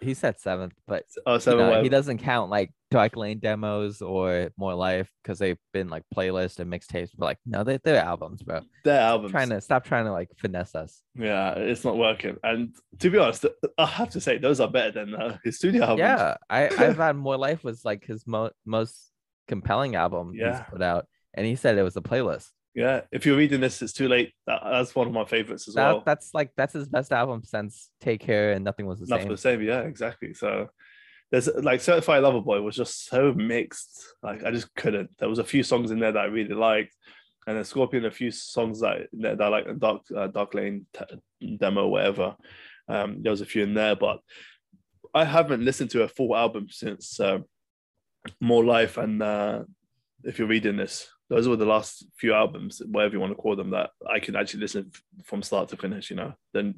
He 0.04 0.14
said 0.14 0.38
seventh, 0.38 0.74
but 0.86 1.04
Oh, 1.26 1.38
you 1.44 1.56
know, 1.56 1.82
he 1.82 1.88
doesn't 1.88 2.18
count 2.18 2.50
like 2.50 2.70
Dark 2.90 3.16
Lane 3.16 3.38
demos 3.40 4.02
or 4.02 4.50
More 4.56 4.74
Life 4.74 5.10
because 5.22 5.38
they've 5.38 5.58
been 5.72 5.88
like 5.88 6.02
playlists 6.14 6.60
and 6.60 6.70
mixtapes. 6.72 7.10
But 7.16 7.24
like, 7.26 7.38
no, 7.46 7.64
they, 7.64 7.78
they're 7.82 8.04
albums, 8.04 8.42
bro. 8.42 8.60
Their 8.84 9.00
albums. 9.00 9.32
Trying 9.32 9.48
to 9.50 9.60
stop 9.60 9.84
trying 9.84 10.04
to 10.04 10.12
like 10.12 10.28
finesse 10.38 10.74
us. 10.74 11.02
Yeah, 11.16 11.54
it's 11.54 11.84
not 11.84 11.96
working. 11.96 12.36
And 12.42 12.74
to 13.00 13.10
be 13.10 13.18
honest, 13.18 13.46
I 13.78 13.86
have 13.86 14.10
to 14.10 14.20
say 14.20 14.38
those 14.38 14.60
are 14.60 14.68
better 14.68 14.92
than 14.92 15.14
uh, 15.14 15.38
his 15.42 15.56
studio 15.56 15.82
albums. 15.82 15.98
Yeah, 16.00 16.36
I 16.48 16.64
I 16.86 16.92
thought 16.92 17.16
More 17.16 17.36
Life 17.36 17.64
was 17.64 17.84
like 17.84 18.04
his 18.04 18.26
mo- 18.26 18.50
most 18.64 19.10
compelling 19.48 19.94
album 19.96 20.32
Yeah. 20.34 20.58
he's 20.58 20.66
put 20.70 20.82
out, 20.82 21.06
and 21.34 21.46
he 21.46 21.56
said 21.56 21.76
it 21.78 21.82
was 21.82 21.96
a 21.96 22.00
playlist. 22.02 22.48
Yeah. 22.74 23.02
If 23.12 23.24
you're 23.24 23.36
reading 23.36 23.60
this, 23.60 23.80
it's 23.82 23.92
too 23.92 24.08
late. 24.08 24.32
That, 24.46 24.60
that's 24.64 24.94
one 24.94 25.06
of 25.06 25.12
my 25.12 25.24
favorites 25.24 25.68
as 25.68 25.74
That, 25.74 25.92
well. 25.92 26.02
That's 26.04 26.34
like 26.34 26.50
that's 26.56 26.72
his 26.72 26.88
best 26.88 27.12
album 27.12 27.42
since 27.44 27.90
Take 28.00 28.20
Care 28.20 28.52
and 28.52 28.64
Nothing 28.64 28.86
Was 28.86 29.00
the 29.00 29.06
Nothing 29.06 29.26
Same. 29.26 29.32
the 29.32 29.38
same. 29.38 29.62
Yeah, 29.62 29.80
exactly. 29.80 30.34
So 30.34 30.68
there's 31.30 31.48
like 31.48 31.80
Certified 31.80 32.22
Lover 32.22 32.40
Boy 32.40 32.60
was 32.60 32.76
just 32.76 33.06
so 33.06 33.32
mixed. 33.32 34.04
Like 34.22 34.44
I 34.44 34.50
just 34.50 34.74
couldn't. 34.74 35.10
There 35.18 35.28
was 35.28 35.38
a 35.38 35.44
few 35.44 35.62
songs 35.62 35.90
in 35.90 36.00
there 36.00 36.12
that 36.12 36.20
I 36.20 36.26
really 36.26 36.54
liked, 36.54 36.94
and 37.46 37.56
then 37.56 37.64
Scorpion 37.64 38.04
a 38.06 38.10
few 38.10 38.30
songs 38.30 38.80
that 38.80 39.08
that 39.12 39.40
I 39.40 39.48
like 39.48 39.78
Dark 39.78 40.02
uh, 40.14 40.26
Dark 40.26 40.54
Lane 40.54 40.86
t- 40.92 41.56
demo 41.56 41.86
whatever. 41.86 42.36
Um, 42.88 43.22
there 43.22 43.30
was 43.30 43.40
a 43.40 43.46
few 43.46 43.62
in 43.62 43.74
there, 43.74 43.96
but 43.96 44.18
I 45.14 45.24
haven't 45.24 45.64
listened 45.64 45.90
to 45.90 46.02
a 46.02 46.08
full 46.08 46.36
album 46.36 46.66
since 46.70 47.20
uh, 47.20 47.38
More 48.40 48.64
Life 48.64 48.98
and 48.98 49.22
uh, 49.22 49.62
if 50.24 50.38
you're 50.38 50.48
reading 50.48 50.76
this. 50.76 51.08
Those 51.34 51.48
were 51.48 51.56
the 51.56 51.66
last 51.66 52.06
few 52.16 52.32
albums, 52.32 52.80
whatever 52.86 53.14
you 53.14 53.20
want 53.20 53.32
to 53.32 53.42
call 53.42 53.56
them, 53.56 53.70
that 53.70 53.90
I 54.08 54.20
could 54.20 54.36
actually 54.36 54.60
listen 54.60 54.90
from 55.24 55.42
start 55.42 55.68
to 55.70 55.76
finish. 55.76 56.10
You 56.10 56.16
know, 56.16 56.34
the 56.52 56.72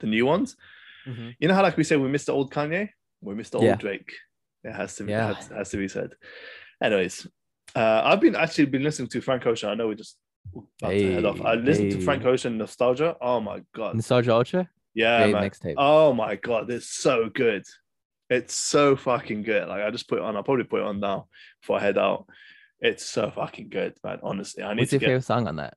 the 0.00 0.06
new 0.06 0.26
ones. 0.26 0.56
Mhm. 1.06 1.34
You 1.38 1.48
know 1.48 1.54
how 1.54 1.62
like 1.62 1.76
we 1.76 1.84
say 1.84 1.96
we 1.96 2.08
missed 2.08 2.26
the 2.26 2.32
old 2.32 2.52
Kanye, 2.52 2.88
we 3.20 3.34
missed 3.34 3.52
the 3.52 3.58
old 3.58 3.66
Yeah. 3.66 3.76
Drake. 3.76 4.12
It 4.64 4.72
has 4.72 4.96
to 4.96 5.04
be 5.04 5.12
Yeah. 5.12 5.34
has, 5.34 5.46
has 5.48 5.70
to 5.70 5.76
be 5.76 5.88
said. 5.88 6.10
Anyways, 6.82 7.26
uh, 7.76 8.02
I've 8.04 8.20
been 8.20 8.34
actually 8.34 8.66
been 8.66 8.82
listening 8.82 9.08
to 9.10 9.20
Frank 9.20 9.46
Ocean. 9.46 9.68
I 9.70 9.74
know 9.74 9.88
we 9.88 9.94
just 9.94 10.16
about 10.82 10.90
to 10.90 11.12
head 11.12 11.24
off. 11.24 11.40
I 11.40 11.54
Hey, 11.56 11.62
listened 11.62 11.92
to 11.92 12.00
Frank. 12.00 12.24
Ocean 12.24 12.58
Nostalgia. 12.58 13.16
Oh 13.20 13.40
my 13.40 13.62
god, 13.74 13.94
Nostalgia 13.94 14.32
Ultra, 14.34 14.68
yeah, 14.94 15.18
great 15.22 15.32
man. 15.34 15.42
mixtape. 15.50 15.74
Oh 15.78 16.12
my 16.12 16.34
god, 16.36 16.68
it's 16.70 16.88
so 16.88 17.28
good. 17.28 17.64
It's 18.28 18.54
so 18.54 18.96
fucking 18.96 19.42
good. 19.42 19.68
Like 19.68 19.82
I 19.82 19.90
just 19.90 20.08
put 20.08 20.18
it 20.18 20.24
on. 20.24 20.36
I'll 20.36 20.42
probably 20.42 20.64
put 20.64 20.80
it 20.80 20.86
on 20.86 21.00
now 21.00 21.28
before 21.60 21.78
I 21.78 21.82
head 21.82 21.98
out. 21.98 22.26
It's 22.80 23.04
so 23.04 23.30
fucking 23.30 23.68
good, 23.68 23.94
man. 24.02 24.18
Honestly, 24.22 24.62
I 24.62 24.74
need 24.74 24.80
What's 24.82 24.90
to 24.90 24.96
your 24.96 25.00
get. 25.00 25.06
favorite 25.06 25.24
song 25.24 25.46
on 25.48 25.56
that? 25.56 25.74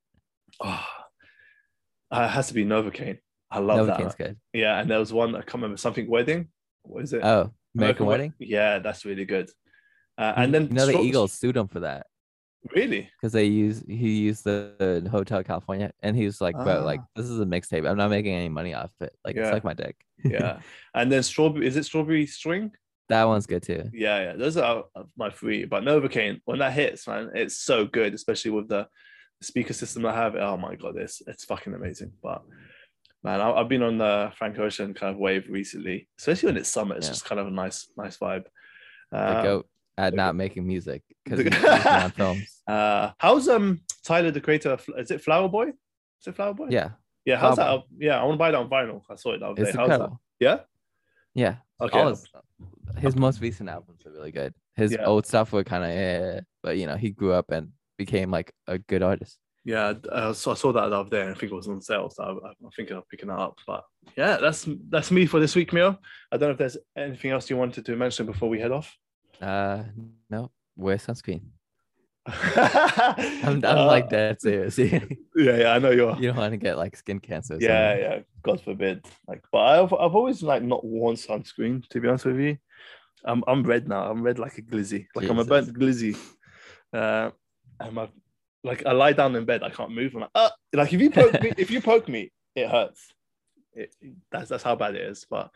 Oh, 0.62 0.86
it 2.12 2.28
has 2.30 2.48
to 2.48 2.54
be 2.54 2.66
Novocaine. 2.66 3.20
I 3.52 3.60
love 3.60 3.88
that. 3.88 4.00
Novocaine's 4.00 4.16
good. 4.16 4.38
Yeah, 4.54 4.80
and 4.80 4.90
there 4.90 5.00
was 5.00 5.12
one 5.14 5.36
I 5.36 5.40
can't 5.40 5.56
remember 5.56 5.78
something 5.78 6.10
wedding. 6.10 6.48
What 6.84 7.04
is 7.04 7.14
it? 7.14 7.22
Oh, 7.24 7.52
American 7.76 8.06
Wed- 8.06 8.14
Wedding. 8.20 8.34
Yeah, 8.40 8.80
that's 8.80 9.06
really 9.06 9.26
good. 9.26 9.50
Uh, 10.18 10.34
and 10.38 10.54
then 10.54 10.68
you 10.68 10.74
know 10.74 10.86
the 10.86 10.94
Stro- 10.94 11.04
Eagles 11.06 11.32
sued 11.34 11.58
him 11.58 11.68
for 11.68 11.80
that 11.82 12.06
Really? 12.76 13.10
because 13.20 13.34
they 13.34 13.46
use 13.46 13.84
he 13.88 14.12
used 14.20 14.44
the, 14.44 15.02
the 15.04 15.10
Hotel 15.10 15.44
California, 15.44 15.92
and 16.04 16.16
he 16.16 16.26
was 16.26 16.40
like, 16.40 16.56
"But 16.56 16.84
like 16.86 17.00
Ah. 17.02 17.08
this 17.16 17.26
is 17.30 17.40
a 17.40 17.46
mixtape. 17.46 17.90
I'm 17.90 17.98
not 17.98 18.10
making 18.12 18.34
any 18.36 18.50
money 18.50 18.74
off 18.74 18.92
it. 19.02 19.14
Like 19.26 19.36
Yeah. 19.36 19.44
it's 19.46 19.54
like 19.54 19.64
my 19.64 19.74
dick." 19.74 19.96
Yeah. 20.24 20.60
and 20.94 21.12
then 21.12 21.24
strawberry 21.24 21.66
is 21.68 21.76
it 21.78 21.84
Strawberry 21.86 22.26
Swing? 22.28 22.72
That 23.10 23.26
one's 23.26 23.46
good 23.46 23.64
too. 23.64 23.90
Yeah, 23.94 24.22
yeah. 24.22 24.34
Those 24.34 24.58
are 24.58 24.86
my 25.18 25.30
three. 25.30 25.66
But 25.66 25.84
Novocaine, 25.84 26.42
when 26.46 26.60
that 26.60 26.74
hits, 26.74 27.08
man, 27.08 27.32
it's 27.36 27.58
so 27.58 27.86
good, 27.86 28.14
especially 28.14 28.52
with 28.52 28.70
the 28.70 28.88
speaker 29.42 29.74
system 29.74 30.06
I 30.06 30.14
have. 30.14 30.36
Oh 30.36 30.58
my 30.58 30.76
god, 30.76 30.96
it's 30.98 31.22
it's 31.28 31.46
fucking 31.46 31.74
amazing. 31.74 32.14
But 32.22 32.44
man, 33.24 33.42
I, 33.42 33.52
I've 33.52 33.70
been 33.70 33.84
on 33.84 33.98
the 33.98 34.32
Frank 34.38 34.58
Ocean 34.60 34.94
kind 34.94 35.14
of 35.14 35.20
wave 35.20 35.46
recently, 35.50 36.08
especially 36.20 36.48
when 36.48 36.58
it's 36.58 36.70
summer. 36.70 36.96
It's 36.96 37.08
Yeah. 37.08 37.12
just 37.14 37.26
kind 37.26 37.40
of 37.42 37.48
a 37.48 37.52
nice, 37.52 37.88
nice 37.98 38.18
vibe. 38.18 38.46
The 39.12 39.18
Uh, 39.18 39.44
goat 39.44 39.70
at 39.98 40.14
not 40.14 40.36
making 40.36 40.66
music 40.66 41.04
because 41.24 41.44
The- 41.44 41.50
he's 41.54 41.64
working 41.64 41.92
on 41.92 42.12
films. 42.20 42.62
uh, 42.68 43.12
how's 43.20 43.48
um 43.50 43.82
Tyler 44.04 44.32
the 44.32 44.42
Creator? 44.42 44.78
Is 44.98 45.12
it 45.12 45.22
Flower 45.22 45.48
Boy? 45.50 45.68
Is 45.70 46.28
it 46.28 46.36
Flower 46.36 46.54
Boy? 46.54 46.68
Yeah, 46.70 46.92
Yeah. 47.26 47.36
How's 47.38 47.56
Flower 47.56 47.68
that? 47.68 47.74
up? 47.84 47.88
Yeah, 47.98 48.20
I 48.20 48.24
want 48.24 48.36
to 48.36 48.40
buy 48.40 48.52
that 48.52 48.58
on 48.58 48.70
vinyl. 48.70 49.02
I 49.10 49.16
saw 49.16 49.34
it 49.34 49.40
the 49.40 49.48
other 49.48 49.62
it's 49.62 49.72
day. 49.74 49.78
How's 49.78 49.90
that? 50.00 50.10
Yeah. 50.40 50.60
Yeah, 51.36 51.56
Okay. 51.82 52.04
his, 52.10 52.28
his 52.98 53.16
most 53.16 53.42
recent 53.42 53.70
albums 53.70 54.06
are 54.06 54.12
really 54.12 54.32
good. 54.32 54.54
His 54.76 54.92
Yeah. 54.94 55.06
old 55.06 55.26
stuff 55.26 55.52
were 55.52 55.64
kind 55.64 55.84
of 55.84 55.90
yeah, 55.92 56.40
but 56.62 56.78
you 56.78 56.86
know 56.88 56.96
he 56.96 57.12
grew 57.12 57.34
up 57.34 57.52
and 57.52 57.70
became 57.98 58.32
like 58.32 58.54
a 58.68 58.78
good 58.78 59.04
artist. 59.04 59.38
Yeah, 59.66 59.94
uh, 60.12 60.34
so 60.34 60.52
I 60.52 60.56
saw 60.56 60.74
that 60.74 60.90
the 60.90 60.96
other 61.00 61.10
day, 61.10 61.22
and 61.22 61.30
I 61.30 61.34
think 61.34 61.52
it 61.52 61.56
was 61.56 61.70
on 61.70 61.82
sale. 61.82 62.10
So 62.10 62.22
I, 62.24 62.50
I'm 62.50 62.72
thinking 62.76 62.98
of 62.98 63.08
picking 63.08 63.30
that 63.30 63.40
up. 63.40 63.58
But 63.66 63.84
yeah, 64.18 64.38
that's 64.38 64.68
that's 64.90 65.10
me 65.12 65.26
for 65.26 65.40
this 65.40 65.56
week, 65.56 65.72
Mio. 65.72 65.98
I 66.32 66.38
don't 66.38 66.50
know 66.50 66.52
if 66.52 66.58
there's 66.58 66.78
anything 66.98 67.32
else 67.32 67.50
you 67.50 67.56
wanted 67.58 67.86
to 67.86 67.96
mention 67.96 68.26
before 68.26 68.50
we 68.50 68.60
head 68.60 68.72
off. 68.72 68.94
Uh, 69.42 69.84
no, 70.30 70.52
wear 70.76 70.98
sunscreen. 70.98 71.42
I'm, 72.26 72.36
I'm, 73.44 73.66
I'm 73.66 73.88
like 73.88 74.10
that 74.10 74.42
serious. 74.42 74.78
Yeah, 75.36 75.58
yeah, 75.58 75.74
I 75.74 75.80
know 75.80 75.90
you 75.90 76.10
are. 76.10 76.16
You 76.16 76.28
don't 76.28 76.38
want 76.38 76.52
to 76.52 76.58
get 76.58 76.78
like 76.78 76.96
skin 76.96 77.20
cancer. 77.20 77.58
Yeah, 77.60 77.98
yeah. 77.98 78.20
God 78.44 78.62
forbid. 78.62 79.06
Like, 79.28 79.44
but 79.52 79.60
I've 79.60 79.94
I've 79.94 80.16
always 80.16 80.44
like 80.44 80.62
not 80.62 80.86
worn 80.86 81.16
sunscreen. 81.16 81.88
To 81.90 82.00
be 82.00 82.08
honest 82.08 82.26
with 82.26 82.40
you, 82.40 82.58
I'm 83.26 83.44
I'm 83.48 83.64
red 83.64 83.88
now. 83.88 84.10
I'm 84.10 84.22
red 84.22 84.40
like 84.40 84.58
a 84.58 84.62
glizzy. 84.62 85.08
Like 85.16 85.30
I'm 85.30 85.40
a 85.40 85.46
burnt 85.46 85.74
glizzy. 85.74 86.18
Uh, 86.94 87.32
and 87.80 87.94
my 87.94 88.10
like 88.64 88.86
I 88.86 88.92
lie 88.92 89.14
down 89.14 89.36
in 89.36 89.46
bed. 89.46 89.64
I 89.64 89.70
can't 89.70 89.92
move. 89.92 90.14
I'm 90.14 90.22
like, 90.22 90.30
uh, 90.36 90.50
like 90.74 90.94
if 90.94 91.02
you 91.02 91.10
poke 91.10 91.42
me, 91.42 91.54
if 91.58 91.72
you 91.72 91.82
poke 91.92 92.08
me, 92.08 92.32
it 92.56 92.70
hurts. 92.70 93.14
It, 93.74 93.94
that's 94.32 94.50
that's 94.50 94.64
how 94.64 94.76
bad 94.76 94.96
it 94.96 95.02
is. 95.02 95.26
But 95.30 95.50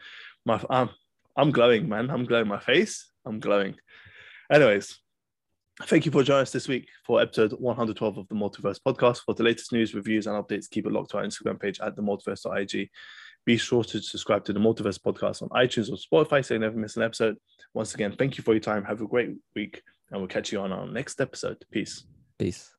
my 0.46 0.62
I'm 0.70 0.90
I'm 1.36 1.52
glowing, 1.52 1.88
man. 1.88 2.10
I'm 2.10 2.26
glowing. 2.26 2.48
My 2.48 2.60
face, 2.60 3.10
I'm 3.26 3.40
glowing. 3.40 3.76
Anyways, 4.52 5.00
thank 5.86 6.06
you 6.06 6.12
for 6.12 6.24
joining 6.24 6.42
us 6.42 6.52
this 6.52 6.68
week 6.68 6.90
for 7.06 7.22
episode 7.22 7.54
112 7.54 8.18
of 8.18 8.28
the 8.28 8.36
Multiverse 8.36 8.80
podcast. 8.86 9.22
For 9.26 9.34
the 9.36 9.44
latest 9.44 9.72
news, 9.72 9.94
reviews, 9.94 10.28
and 10.28 10.36
updates, 10.36 10.70
keep 10.70 10.86
it 10.86 10.92
locked 10.92 11.12
to 11.12 11.18
our 11.18 11.24
Instagram 11.24 11.60
page 11.60 11.80
at 11.80 11.96
the 11.96 12.02
multiverse.ig. 12.02 12.90
Be 13.46 13.58
sure 13.58 13.84
to 13.84 14.02
subscribe 14.02 14.44
to 14.46 14.54
the 14.54 14.60
Multiverse 14.60 15.00
podcast 15.00 15.42
on 15.42 15.50
iTunes 15.50 15.90
or 15.90 16.26
Spotify 16.26 16.44
so 16.44 16.56
you 16.56 16.60
never 16.60 16.78
miss 16.78 16.98
an 16.98 17.04
episode. 17.04 17.38
Once 17.74 17.94
again, 17.94 18.16
thank 18.18 18.38
you 18.38 18.44
for 18.44 18.54
your 18.54 18.60
time. 18.60 18.84
Have 18.84 19.02
a 19.02 19.08
great 19.08 19.36
week, 19.56 19.82
and 20.12 20.20
we'll 20.20 20.28
catch 20.28 20.52
you 20.52 20.60
on 20.60 20.72
our 20.72 20.88
next 20.88 21.22
episode. 21.22 21.64
Peace. 21.72 22.04
Peace. 22.40 22.77